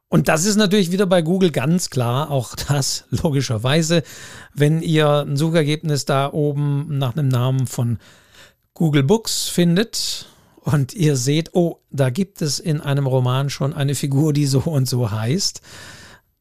Und 0.07 0.27
das 0.27 0.45
ist 0.45 0.57
natürlich 0.57 0.91
wieder 0.91 1.07
bei 1.07 1.23
Google 1.23 1.49
ganz 1.49 1.89
klar, 1.89 2.29
auch 2.29 2.53
das 2.67 3.05
logischerweise, 3.09 4.03
wenn 4.53 4.83
ihr 4.83 5.25
ein 5.25 5.37
Suchergebnis 5.37 6.05
da 6.05 6.31
oben 6.31 6.99
nach 6.99 7.17
einem 7.17 7.29
Namen 7.29 7.65
von 7.65 7.97
Google 8.75 9.01
Books 9.01 9.49
findet 9.49 10.27
und 10.59 10.93
ihr 10.93 11.15
seht, 11.15 11.55
oh, 11.55 11.79
da 11.89 12.11
gibt 12.11 12.43
es 12.43 12.59
in 12.59 12.79
einem 12.79 13.07
Roman 13.07 13.49
schon 13.49 13.73
eine 13.73 13.95
Figur, 13.95 14.33
die 14.33 14.45
so 14.45 14.59
und 14.59 14.87
so 14.87 15.09
heißt, 15.09 15.61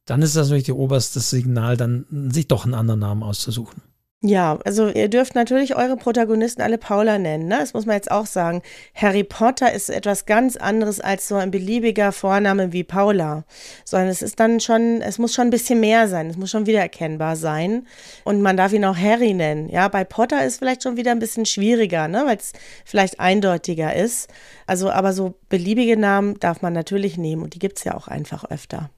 dann 0.05 0.21
ist 0.21 0.37
das 0.37 0.49
natürlich 0.49 0.65
die 0.65 0.73
oberste 0.73 1.21
Signal, 1.21 1.79
dann 1.79 2.05
sich 2.31 2.47
doch 2.47 2.67
einen 2.67 2.75
anderen 2.75 3.01
Namen 3.01 3.23
auszusuchen. 3.23 3.81
Ja, 4.27 4.59
also 4.65 4.89
ihr 4.89 5.09
dürft 5.09 5.37
natürlich 5.37 5.77
eure 5.77 5.97
Protagonisten 5.97 6.61
alle 6.61 6.79
Paula 6.79 7.17
nennen, 7.17 7.47
ne? 7.47 7.59
Das 7.61 7.75
muss 7.75 7.87
man 7.87 7.95
jetzt 7.95 8.11
auch 8.11 8.27
sagen. 8.27 8.61
Harry 8.93 9.23
Potter 9.23 9.73
ist 9.73 9.89
etwas 9.89 10.27
ganz 10.27 10.57
anderes 10.57 10.99
als 10.99 11.29
so 11.29 11.37
ein 11.37 11.53
beliebiger 11.53 12.11
Vorname 12.11 12.73
wie 12.73 12.83
Paula. 12.83 13.45
Sondern 13.85 14.09
es 14.09 14.23
ist 14.23 14.41
dann 14.41 14.59
schon, 14.59 15.01
es 15.01 15.19
muss 15.19 15.33
schon 15.33 15.47
ein 15.47 15.51
bisschen 15.51 15.79
mehr 15.79 16.09
sein, 16.09 16.29
es 16.29 16.37
muss 16.37 16.51
schon 16.51 16.67
wiedererkennbar 16.67 17.37
sein. 17.37 17.87
Und 18.25 18.43
man 18.43 18.57
darf 18.57 18.73
ihn 18.73 18.85
auch 18.85 18.97
Harry 18.97 19.33
nennen. 19.33 19.69
Ja, 19.69 19.87
bei 19.87 20.03
Potter 20.03 20.45
ist 20.45 20.59
vielleicht 20.59 20.83
schon 20.83 20.97
wieder 20.97 21.13
ein 21.13 21.21
bisschen 21.21 21.47
schwieriger, 21.47 22.09
ne? 22.09 22.25
Weil 22.27 22.39
es 22.39 22.53
vielleicht 22.85 23.21
eindeutiger 23.21 23.95
ist. 23.95 24.29
Also, 24.67 24.91
aber 24.91 25.13
so 25.13 25.35
beliebige 25.49 25.97
Namen 25.97 26.41
darf 26.41 26.63
man 26.63 26.73
natürlich 26.73 27.17
nehmen 27.17 27.45
und 27.45 27.55
die 27.55 27.61
gibt's 27.61 27.85
ja 27.85 27.95
auch 27.95 28.09
einfach 28.09 28.45
öfter. 28.51 28.91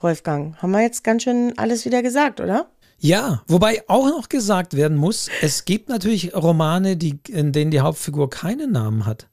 Wolfgang, 0.00 0.56
haben 0.62 0.70
wir 0.70 0.80
jetzt 0.80 1.04
ganz 1.04 1.24
schön 1.24 1.52
alles 1.58 1.84
wieder 1.84 2.02
gesagt, 2.02 2.40
oder? 2.40 2.70
Ja, 3.00 3.42
wobei 3.48 3.82
auch 3.88 4.08
noch 4.08 4.28
gesagt 4.28 4.76
werden 4.76 4.96
muss, 4.96 5.28
es 5.40 5.64
gibt 5.64 5.88
natürlich 5.88 6.34
Romane, 6.34 6.96
die, 6.96 7.18
in 7.28 7.52
denen 7.52 7.70
die 7.70 7.80
Hauptfigur 7.80 8.28
keinen 8.28 8.72
Namen 8.72 9.06
hat. 9.06 9.26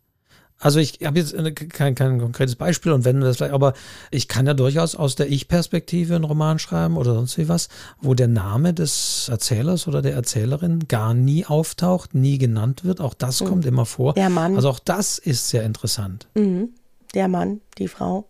Also 0.60 0.80
ich 0.80 1.00
habe 1.04 1.20
jetzt 1.20 1.34
äh, 1.34 1.52
kein, 1.52 1.94
kein 1.94 2.20
konkretes 2.20 2.56
Beispiel 2.56 2.92
und 2.92 3.06
wenn 3.06 3.22
das 3.22 3.38
vielleicht, 3.38 3.54
aber 3.54 3.74
ich 4.10 4.28
kann 4.28 4.48
ja 4.48 4.56
durchaus 4.56 4.96
aus 4.96 5.16
der 5.16 5.30
Ich-Perspektive 5.30 6.16
einen 6.16 6.24
Roman 6.24 6.58
schreiben 6.58 6.98
oder 6.98 7.14
sonst 7.14 7.38
wie 7.38 7.48
was, 7.48 7.68
wo 8.02 8.16
der 8.16 8.28
Name 8.28 8.74
des 8.74 9.28
Erzählers 9.30 9.88
oder 9.88 10.02
der 10.02 10.14
Erzählerin 10.14 10.88
gar 10.88 11.14
nie 11.14 11.46
auftaucht, 11.46 12.16
nie 12.16 12.40
genannt 12.40 12.84
wird. 12.84 13.02
Auch 13.02 13.14
das 13.14 13.40
kommt 13.40 13.66
immer 13.68 13.86
vor. 13.86 14.14
Der 14.14 14.30
Mann. 14.30 14.56
Also 14.56 14.70
auch 14.70 14.80
das 14.80 15.20
ist 15.20 15.50
sehr 15.50 15.64
interessant. 15.64 16.28
Mhm. 16.34 16.70
Der 17.14 17.28
Mann, 17.28 17.62
die 17.78 17.88
Frau. 17.88 18.28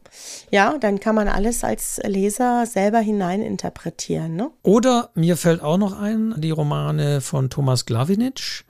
Ja, 0.51 0.77
dann 0.79 0.99
kann 0.99 1.15
man 1.15 1.27
alles 1.27 1.63
als 1.63 1.99
Leser 2.05 2.65
selber 2.65 2.99
hineininterpretieren. 2.99 4.35
Ne? 4.35 4.51
Oder 4.63 5.09
mir 5.15 5.37
fällt 5.37 5.61
auch 5.61 5.77
noch 5.77 5.99
ein, 5.99 6.35
die 6.37 6.51
Romane 6.51 7.21
von 7.21 7.49
Thomas 7.49 7.85
Glavinic, 7.85 8.65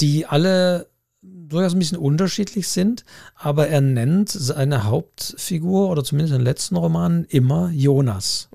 die 0.00 0.26
alle 0.26 0.88
durchaus 1.22 1.74
ein 1.74 1.78
bisschen 1.78 1.98
unterschiedlich 1.98 2.68
sind, 2.68 3.04
aber 3.36 3.68
er 3.68 3.80
nennt 3.80 4.30
seine 4.30 4.84
Hauptfigur 4.84 5.90
oder 5.90 6.02
zumindest 6.02 6.32
in 6.32 6.40
den 6.40 6.46
letzten 6.46 6.76
Romanen 6.76 7.24
immer 7.24 7.70
Jonas. 7.70 8.48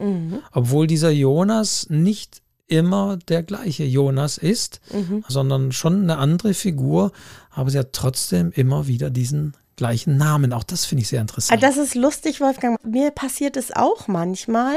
Obwohl 0.51 0.87
dieser 0.87 1.11
Jonas 1.11 1.87
nicht 1.89 2.41
immer 2.67 3.17
der 3.29 3.43
gleiche 3.43 3.85
Jonas 3.85 4.37
ist, 4.37 4.81
sondern 5.27 5.71
schon 5.71 6.03
eine 6.03 6.17
andere 6.17 6.53
Figur, 6.53 7.11
aber 7.51 7.69
sie 7.69 7.79
hat 7.79 7.93
trotzdem 7.93 8.51
immer 8.51 8.87
wieder 8.87 9.09
diesen 9.09 9.55
gleichen 9.77 10.17
Namen. 10.17 10.51
Auch 10.51 10.63
das 10.63 10.83
finde 10.85 11.03
ich 11.03 11.07
sehr 11.07 11.19
Ah, 11.19 11.21
interessant. 11.21 11.63
Das 11.63 11.77
ist 11.77 11.95
lustig, 11.95 12.41
Wolfgang. 12.41 12.77
Mir 12.83 13.11
passiert 13.11 13.55
es 13.55 13.73
auch 13.73 14.07
manchmal, 14.09 14.75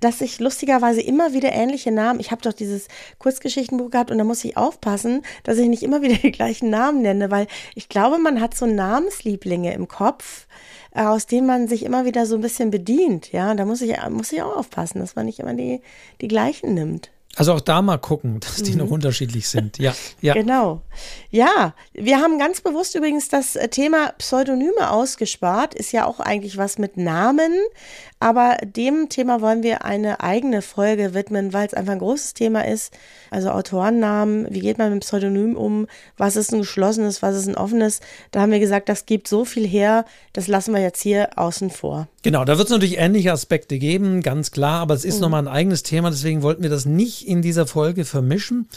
dass 0.00 0.20
ich 0.22 0.38
lustigerweise 0.40 1.02
immer 1.02 1.34
wieder 1.34 1.52
ähnliche 1.52 1.92
Namen. 1.92 2.20
Ich 2.20 2.30
habe 2.30 2.40
doch 2.40 2.54
dieses 2.54 2.88
Kurzgeschichtenbuch 3.18 3.90
gehabt 3.90 4.10
und 4.10 4.18
da 4.18 4.24
muss 4.24 4.44
ich 4.44 4.56
aufpassen, 4.56 5.22
dass 5.42 5.58
ich 5.58 5.68
nicht 5.68 5.82
immer 5.82 6.00
wieder 6.00 6.14
die 6.22 6.32
gleichen 6.32 6.70
Namen 6.70 7.02
nenne, 7.02 7.30
weil 7.30 7.46
ich 7.74 7.88
glaube, 7.90 8.18
man 8.18 8.40
hat 8.40 8.56
so 8.56 8.64
Namenslieblinge 8.66 9.74
im 9.74 9.88
Kopf, 9.88 10.46
äh, 10.94 11.02
aus 11.02 11.26
denen 11.26 11.46
man 11.46 11.68
sich 11.68 11.84
immer 11.84 12.04
wieder 12.04 12.24
so 12.24 12.36
ein 12.36 12.40
bisschen 12.40 12.70
bedient. 12.70 13.32
Ja, 13.32 13.52
da 13.54 13.64
muss 13.64 13.82
ich, 13.82 13.94
muss 14.10 14.32
ich 14.32 14.42
auch 14.42 14.56
aufpassen, 14.56 15.00
dass 15.00 15.16
man 15.16 15.26
nicht 15.26 15.40
immer 15.40 15.54
die, 15.54 15.80
die 16.20 16.28
gleichen 16.28 16.72
nimmt. 16.74 17.10
also 17.36 17.52
auch 17.52 17.60
da 17.60 17.82
mal 17.82 17.98
gucken, 17.98 18.40
dass 18.40 18.62
die 18.62 18.76
noch 18.76 18.90
unterschiedlich 18.90 19.48
sind. 19.48 19.78
Ja, 19.78 19.92
ja. 20.22 20.34
Genau. 20.34 20.82
Ja, 21.30 21.74
wir 21.92 22.18
haben 22.18 22.38
ganz 22.38 22.60
bewusst 22.60 22.94
übrigens 22.94 23.28
das 23.28 23.56
äh, 23.56 23.68
Thema 23.68 24.12
Pseudonyme 24.18 24.90
ausgespart. 24.90 25.74
Ist 25.74 25.92
ja 25.92 26.06
auch 26.06 26.20
eigentlich 26.20 26.56
was 26.56 26.78
mit 26.78 26.96
Namen. 26.96 27.52
Aber 28.18 28.56
dem 28.64 29.10
Thema 29.10 29.42
wollen 29.42 29.62
wir 29.62 29.84
eine 29.84 30.20
eigene 30.20 30.62
Folge 30.62 31.12
widmen, 31.12 31.52
weil 31.52 31.66
es 31.66 31.74
einfach 31.74 31.92
ein 31.92 31.98
großes 31.98 32.32
Thema 32.32 32.66
ist. 32.66 32.92
Also 33.30 33.50
Autorennamen, 33.50 34.46
wie 34.50 34.60
geht 34.60 34.78
man 34.78 34.90
mit 34.92 35.00
Pseudonym 35.00 35.54
um? 35.54 35.86
Was 36.16 36.36
ist 36.36 36.52
ein 36.52 36.60
geschlossenes, 36.60 37.20
was 37.20 37.36
ist 37.36 37.46
ein 37.46 37.56
offenes? 37.56 38.00
Da 38.30 38.40
haben 38.40 38.52
wir 38.52 38.60
gesagt, 38.60 38.88
das 38.88 39.04
gibt 39.04 39.28
so 39.28 39.44
viel 39.44 39.66
her, 39.66 40.06
das 40.32 40.48
lassen 40.48 40.72
wir 40.72 40.80
jetzt 40.80 41.02
hier 41.02 41.30
außen 41.36 41.70
vor. 41.70 42.08
Genau, 42.22 42.44
da 42.44 42.56
wird 42.56 42.68
es 42.68 42.72
natürlich 42.72 42.98
ähnliche 42.98 43.32
Aspekte 43.32 43.78
geben, 43.78 44.22
ganz 44.22 44.50
klar, 44.50 44.80
aber 44.80 44.94
es 44.94 45.04
ist 45.04 45.20
nochmal 45.20 45.42
ein 45.42 45.48
eigenes 45.48 45.82
Thema, 45.82 46.10
deswegen 46.10 46.42
wollten 46.42 46.62
wir 46.62 46.70
das 46.70 46.86
nicht 46.86 47.28
in 47.28 47.42
dieser 47.42 47.66
Folge 47.66 48.04
vermischen. 48.04 48.68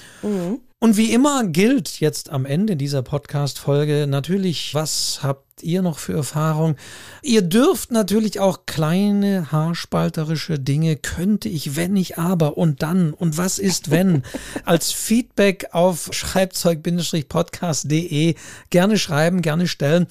Und 0.82 0.95
wie 0.95 1.11
immer 1.11 1.45
gilt 1.45 1.99
jetzt 1.99 2.30
am 2.30 2.45
Ende 2.45 2.77
dieser 2.77 3.01
Podcast-Folge 3.01 4.07
natürlich, 4.07 4.73
was 4.73 5.19
habt 5.21 5.61
ihr 5.61 5.82
noch 5.82 5.99
für 5.99 6.13
Erfahrung? 6.13 6.77
Ihr 7.21 7.41
dürft 7.41 7.91
natürlich 7.91 8.39
auch 8.39 8.65
kleine 8.65 9.51
haarspalterische 9.51 10.57
Dinge, 10.57 10.95
könnte 10.95 11.49
ich, 11.49 11.75
wenn 11.75 11.97
ich 11.97 12.17
aber 12.17 12.57
und 12.57 12.82
dann 12.82 13.13
und 13.13 13.38
was 13.38 13.59
ist 13.59 13.91
wenn, 13.91 14.23
als 14.63 14.93
Feedback 14.93 15.67
auf 15.73 16.11
schreibzeug-podcast.de 16.13 18.36
gerne 18.69 18.97
schreiben, 18.97 19.41
gerne 19.41 19.67
stellen. 19.67 20.07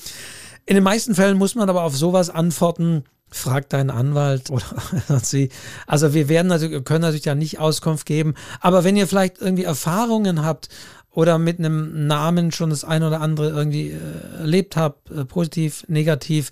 In 0.67 0.75
den 0.75 0.85
meisten 0.85 1.15
Fällen 1.15 1.39
muss 1.39 1.55
man 1.55 1.71
aber 1.71 1.83
auf 1.83 1.97
sowas 1.97 2.29
antworten. 2.29 3.05
Frag 3.31 3.69
deinen 3.69 3.91
Anwalt 3.91 4.51
oder 4.51 4.65
sie. 5.23 5.51
Also 5.87 6.15
wir 6.15 6.29
werden 6.29 6.49
natürlich, 6.49 6.85
können 6.85 7.03
natürlich 7.03 7.25
ja 7.25 7.35
nicht 7.35 7.59
Auskunft 7.59 8.07
geben. 8.07 8.35
Aber 8.61 8.85
wenn 8.85 8.97
ihr 8.97 9.07
vielleicht 9.07 9.41
irgendwie 9.41 9.65
Erfahrungen 9.65 10.45
habt 10.45 10.69
oder 11.11 11.39
mit 11.39 11.59
einem 11.59 12.07
Namen 12.07 12.53
schon 12.53 12.71
das 12.71 12.85
eine 12.85 13.07
oder 13.09 13.21
andere 13.21 13.51
irgendwie 13.51 13.91
äh, 13.91 14.41
erlebt 14.41 14.77
habt, 14.77 15.11
äh, 15.11 15.25
positiv, 15.25 15.85
negativ, 15.89 16.51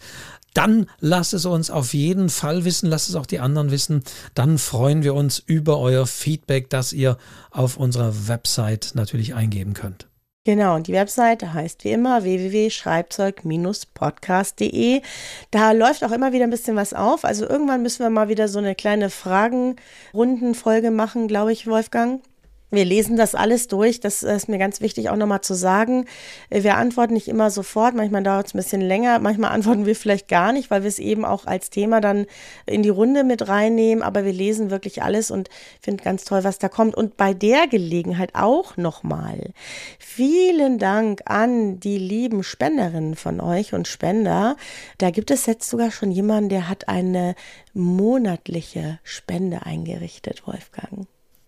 dann 0.54 0.86
lasst 1.00 1.34
es 1.34 1.44
uns 1.44 1.70
auf 1.70 1.92
jeden 1.92 2.30
Fall 2.30 2.64
wissen, 2.64 2.88
lasst 2.88 3.10
es 3.10 3.14
auch 3.14 3.26
die 3.26 3.40
anderen 3.40 3.70
wissen. 3.70 4.02
Dann 4.34 4.56
freuen 4.56 5.02
wir 5.02 5.14
uns 5.14 5.38
über 5.38 5.78
euer 5.78 6.06
Feedback, 6.06 6.70
das 6.70 6.94
ihr 6.94 7.18
auf 7.50 7.76
unserer 7.76 8.28
Website 8.28 8.92
natürlich 8.94 9.34
eingeben 9.34 9.74
könnt. 9.74 10.08
Genau, 10.47 10.76
und 10.76 10.86
die 10.86 10.92
Webseite 10.92 11.53
heißt 11.55 11.82
wie 11.82 11.90
immer 11.90 12.22
www.schreibzeug-podcast.de. 12.22 15.03
Da 15.51 15.72
läuft 15.72 16.05
auch 16.05 16.12
immer 16.12 16.32
wieder 16.32 16.44
ein 16.44 16.51
bisschen 16.51 16.76
was 16.76 16.94
auf. 16.94 17.24
Also 17.24 17.49
irgendwann 17.49 17.82
müssen 17.82 18.05
wir 18.05 18.11
mal 18.11 18.28
wieder 18.28 18.47
so 18.47 18.61
eine 18.61 18.76
kleine 18.76 19.11
Fragenrundenfolge 19.11 20.92
machen, 20.92 21.26
glaube 21.26 21.53
ich, 21.53 21.66
Wolfgang. 21.66 22.22
Wir 22.70 22.84
lesen 22.84 23.16
das 23.16 23.36
alles 23.36 23.68
durch. 23.68 24.00
Das 24.00 24.24
ist 24.24 24.48
mir 24.48 24.58
ganz 24.58 24.80
wichtig 24.80 25.08
auch 25.08 25.16
nochmal 25.16 25.40
zu 25.40 25.54
sagen. 25.54 26.04
Wir 26.50 26.76
antworten 26.76 27.14
nicht 27.14 27.28
immer 27.28 27.48
sofort. 27.50 27.94
Manchmal 27.94 28.24
dauert 28.24 28.48
es 28.48 28.54
ein 28.54 28.58
bisschen 28.58 28.80
länger. 28.80 29.20
Manchmal 29.20 29.52
antworten 29.54 29.86
wir 29.86 29.94
vielleicht 29.94 30.26
gar 30.26 30.52
nicht, 30.52 30.68
weil 30.70 30.82
wir 30.82 30.88
es 30.88 30.98
eben 30.98 31.24
auch 31.24 31.46
als 31.46 31.70
Thema 31.70 32.00
dann 32.00 32.26
in 32.66 32.82
die 32.82 32.88
Runde 32.88 33.22
mit 33.22 33.46
reinnehmen. 33.46 34.02
Aber 34.02 34.24
wir 34.24 34.32
lesen 34.32 34.70
wirklich 34.70 35.02
alles 35.02 35.30
und 35.30 35.48
finde 35.80 36.02
ganz 36.02 36.24
toll, 36.24 36.42
was 36.42 36.58
da 36.58 36.68
kommt. 36.68 36.96
Und 36.96 37.16
bei 37.16 37.34
der 37.34 37.68
Gelegenheit 37.68 38.34
auch 38.34 38.76
nochmal 38.76 39.52
vielen 40.00 40.78
Dank 40.78 41.22
an 41.26 41.78
die 41.78 41.98
lieben 41.98 42.42
Spenderinnen 42.42 43.14
von 43.14 43.40
euch 43.40 43.74
und 43.74 43.86
Spender. 43.86 44.56
Da 44.98 45.10
gibt 45.10 45.30
es 45.30 45.46
jetzt 45.46 45.70
sogar 45.70 45.92
schon 45.92 46.10
jemanden, 46.10 46.48
der 46.48 46.68
hat 46.68 46.88
eine 46.88 47.36
monatliche 47.74 48.98
Spende 49.04 49.64
eingerichtet, 49.64 50.46
Wolfgang. 50.46 51.06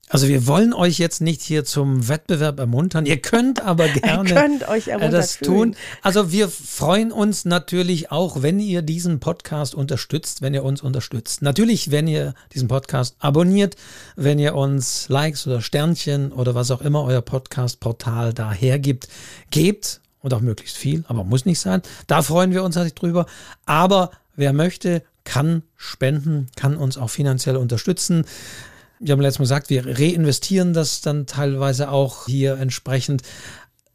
Also 0.08 0.28
wir 0.28 0.46
wollen 0.46 0.72
euch 0.72 0.98
jetzt 0.98 1.20
nicht 1.20 1.42
hier 1.42 1.64
zum 1.64 2.08
Wettbewerb 2.08 2.58
ermuntern. 2.58 3.04
Ihr 3.06 3.20
könnt 3.20 3.60
aber 3.60 3.88
gerne 3.88 4.28
könnt 4.28 4.68
euch 4.68 4.86
das 5.10 5.38
tun. 5.38 5.76
Also 6.02 6.32
wir 6.32 6.48
freuen 6.48 7.12
uns 7.12 7.44
natürlich 7.44 8.10
auch, 8.10 8.42
wenn 8.42 8.58
ihr 8.58 8.82
diesen 8.82 9.20
Podcast 9.20 9.74
unterstützt, 9.74 10.40
wenn 10.40 10.54
ihr 10.54 10.64
uns 10.64 10.82
unterstützt. 10.82 11.42
Natürlich, 11.42 11.90
wenn 11.90 12.08
ihr 12.08 12.34
diesen 12.54 12.68
Podcast 12.68 13.16
abonniert, 13.18 13.76
wenn 14.16 14.38
ihr 14.38 14.54
uns 14.54 15.08
Likes 15.08 15.46
oder 15.46 15.60
Sternchen 15.60 16.32
oder 16.32 16.54
was 16.54 16.70
auch 16.70 16.80
immer 16.80 17.04
euer 17.04 17.22
Podcast-Portal 17.22 18.32
da 18.32 18.52
hergibt, 18.52 19.08
gebt 19.50 20.00
und 20.20 20.32
auch 20.32 20.40
möglichst 20.40 20.76
viel, 20.76 21.04
aber 21.08 21.24
muss 21.24 21.44
nicht 21.44 21.60
sein. 21.60 21.82
Da 22.06 22.22
freuen 22.22 22.52
wir 22.52 22.62
uns 22.62 22.74
natürlich 22.76 22.94
drüber. 22.94 23.26
Aber 23.66 24.10
wer 24.36 24.52
möchte, 24.52 25.02
kann 25.24 25.62
spenden, 25.76 26.46
kann 26.56 26.76
uns 26.76 26.96
auch 26.96 27.10
finanziell 27.10 27.56
unterstützen. 27.56 28.24
Wir 29.00 29.12
haben 29.12 29.20
letztes 29.20 29.38
Mal 29.38 29.44
gesagt, 29.44 29.70
wir 29.70 29.86
reinvestieren 29.86 30.72
das 30.72 31.00
dann 31.00 31.26
teilweise 31.26 31.90
auch 31.90 32.26
hier 32.26 32.58
entsprechend. 32.58 33.22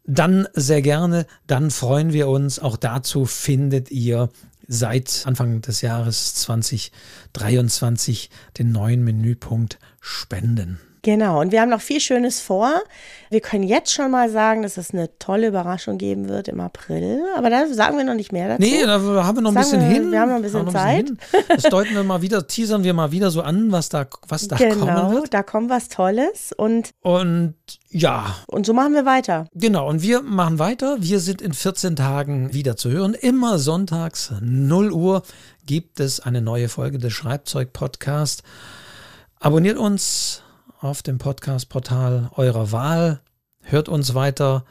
Dann 0.06 0.48
sehr 0.54 0.82
gerne, 0.82 1.26
dann 1.46 1.70
freuen 1.70 2.12
wir 2.12 2.28
uns. 2.28 2.58
Auch 2.58 2.76
dazu 2.76 3.24
findet 3.24 3.90
ihr 3.90 4.28
seit 4.66 5.22
Anfang 5.26 5.60
des 5.60 5.80
Jahres 5.82 6.34
2023 6.34 8.30
den 8.58 8.72
neuen 8.72 9.04
Menüpunkt 9.04 9.78
Spenden. 10.00 10.78
Genau, 11.04 11.42
und 11.42 11.52
wir 11.52 11.60
haben 11.60 11.68
noch 11.68 11.82
viel 11.82 12.00
Schönes 12.00 12.40
vor. 12.40 12.82
Wir 13.28 13.40
können 13.40 13.64
jetzt 13.64 13.92
schon 13.92 14.10
mal 14.10 14.30
sagen, 14.30 14.62
dass 14.62 14.78
es 14.78 14.92
eine 14.92 15.10
tolle 15.18 15.48
Überraschung 15.48 15.98
geben 15.98 16.30
wird 16.30 16.48
im 16.48 16.60
April, 16.60 17.20
aber 17.36 17.50
da 17.50 17.66
sagen 17.66 17.98
wir 17.98 18.04
noch 18.04 18.14
nicht 18.14 18.32
mehr 18.32 18.48
dazu. 18.48 18.62
Nee, 18.62 18.82
da 18.84 18.92
haben 18.94 19.36
wir 19.36 19.42
noch 19.42 19.50
ein 19.50 19.54
bisschen 19.54 19.80
wir, 19.80 19.86
hin. 19.86 20.10
Wir 20.10 20.20
haben 20.20 20.30
noch 20.30 20.36
ein 20.36 20.42
bisschen 20.42 20.70
Zeit. 20.70 21.06
Bisschen 21.06 21.44
das 21.48 21.62
deuten 21.64 21.94
wir 21.94 22.04
mal 22.04 22.22
wieder, 22.22 22.46
teasern 22.46 22.84
wir 22.84 22.94
mal 22.94 23.12
wieder 23.12 23.30
so 23.30 23.42
an, 23.42 23.70
was 23.70 23.90
da, 23.90 24.06
was 24.28 24.48
da 24.48 24.56
genau, 24.56 24.86
kommen 24.86 25.14
wird. 25.14 25.34
da 25.34 25.42
kommt 25.42 25.68
was 25.68 25.88
Tolles 25.88 26.52
und 26.56 26.90
Und 27.02 27.54
ja. 27.90 28.36
Und 28.46 28.64
so 28.64 28.72
machen 28.72 28.94
wir 28.94 29.04
weiter. 29.04 29.46
Genau, 29.52 29.86
und 29.88 30.00
wir 30.00 30.22
machen 30.22 30.58
weiter. 30.58 30.96
Wir 31.00 31.20
sind 31.20 31.42
in 31.42 31.52
14 31.52 31.96
Tagen 31.96 32.54
wieder 32.54 32.76
zu 32.76 32.90
hören. 32.90 33.12
Immer 33.12 33.58
sonntags 33.58 34.32
0 34.40 34.90
Uhr 34.90 35.22
gibt 35.66 36.00
es 36.00 36.20
eine 36.20 36.40
neue 36.40 36.70
Folge 36.70 36.96
des 36.96 37.12
Schreibzeug-Podcasts. 37.12 38.42
Abonniert 39.38 39.76
uns 39.76 40.43
auf 40.84 41.02
dem 41.02 41.18
Podcast-Portal 41.18 42.30
eurer 42.36 42.70
Wahl. 42.70 43.20
Hört 43.62 43.88
uns 43.88 44.14
weiter, 44.14 44.64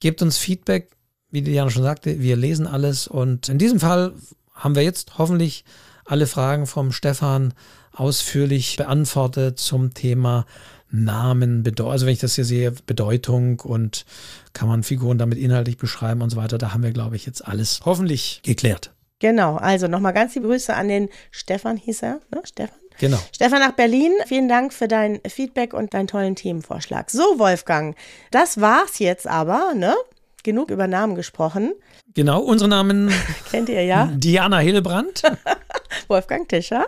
gebt 0.00 0.22
uns 0.22 0.38
Feedback. 0.38 0.90
Wie 1.30 1.42
Diana 1.42 1.70
schon 1.70 1.82
sagte, 1.82 2.20
wir 2.20 2.36
lesen 2.36 2.66
alles. 2.66 3.06
Und 3.06 3.48
in 3.48 3.58
diesem 3.58 3.78
Fall 3.78 4.14
haben 4.54 4.74
wir 4.74 4.82
jetzt 4.82 5.18
hoffentlich 5.18 5.64
alle 6.04 6.26
Fragen 6.26 6.66
vom 6.66 6.92
Stefan 6.92 7.52
ausführlich 7.92 8.76
beantwortet 8.76 9.58
zum 9.58 9.94
Thema 9.94 10.46
Namen, 10.90 11.64
also 11.78 12.06
wenn 12.06 12.12
ich 12.12 12.20
das 12.20 12.36
hier 12.36 12.44
sehe, 12.44 12.72
Bedeutung 12.86 13.60
und 13.60 14.04
kann 14.52 14.68
man 14.68 14.84
Figuren 14.84 15.18
damit 15.18 15.38
inhaltlich 15.38 15.76
beschreiben 15.76 16.22
und 16.22 16.30
so 16.30 16.36
weiter. 16.36 16.56
Da 16.56 16.72
haben 16.72 16.84
wir, 16.84 16.92
glaube 16.92 17.16
ich, 17.16 17.26
jetzt 17.26 17.46
alles 17.46 17.80
hoffentlich 17.84 18.40
geklärt. 18.44 18.92
Genau, 19.18 19.56
also 19.56 19.88
nochmal 19.88 20.12
ganz 20.12 20.34
liebe 20.34 20.48
Grüße 20.48 20.74
an 20.74 20.88
den 20.88 21.08
Stefan, 21.30 21.76
hieß 21.76 22.02
er, 22.02 22.20
ne? 22.32 22.42
Stefan? 22.44 22.78
Genau. 22.98 23.18
Stefan 23.34 23.60
nach 23.60 23.72
Berlin, 23.72 24.12
vielen 24.26 24.48
Dank 24.48 24.72
für 24.72 24.88
dein 24.88 25.20
Feedback 25.26 25.74
und 25.74 25.94
deinen 25.94 26.06
tollen 26.06 26.36
Themenvorschlag. 26.36 27.10
So, 27.10 27.38
Wolfgang, 27.38 27.96
das 28.30 28.60
war's 28.60 28.98
jetzt 28.98 29.26
aber, 29.26 29.74
ne? 29.74 29.94
Genug 30.42 30.70
über 30.70 30.86
Namen 30.86 31.14
gesprochen. 31.14 31.72
Genau, 32.14 32.40
unsere 32.40 32.68
Namen 32.68 33.12
kennt 33.50 33.68
ihr 33.68 33.84
ja. 33.84 34.10
Diana 34.14 34.58
Hillebrand, 34.58 35.22
Wolfgang 36.08 36.48
Tischer 36.48 36.86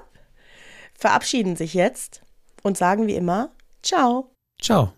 verabschieden 0.99 1.57
sich 1.57 1.75
jetzt 1.75 2.23
und 2.63 2.79
sagen 2.79 3.07
wie 3.07 3.15
immer 3.15 3.51
Ciao. 3.87 4.33
Ciao. 4.61 4.93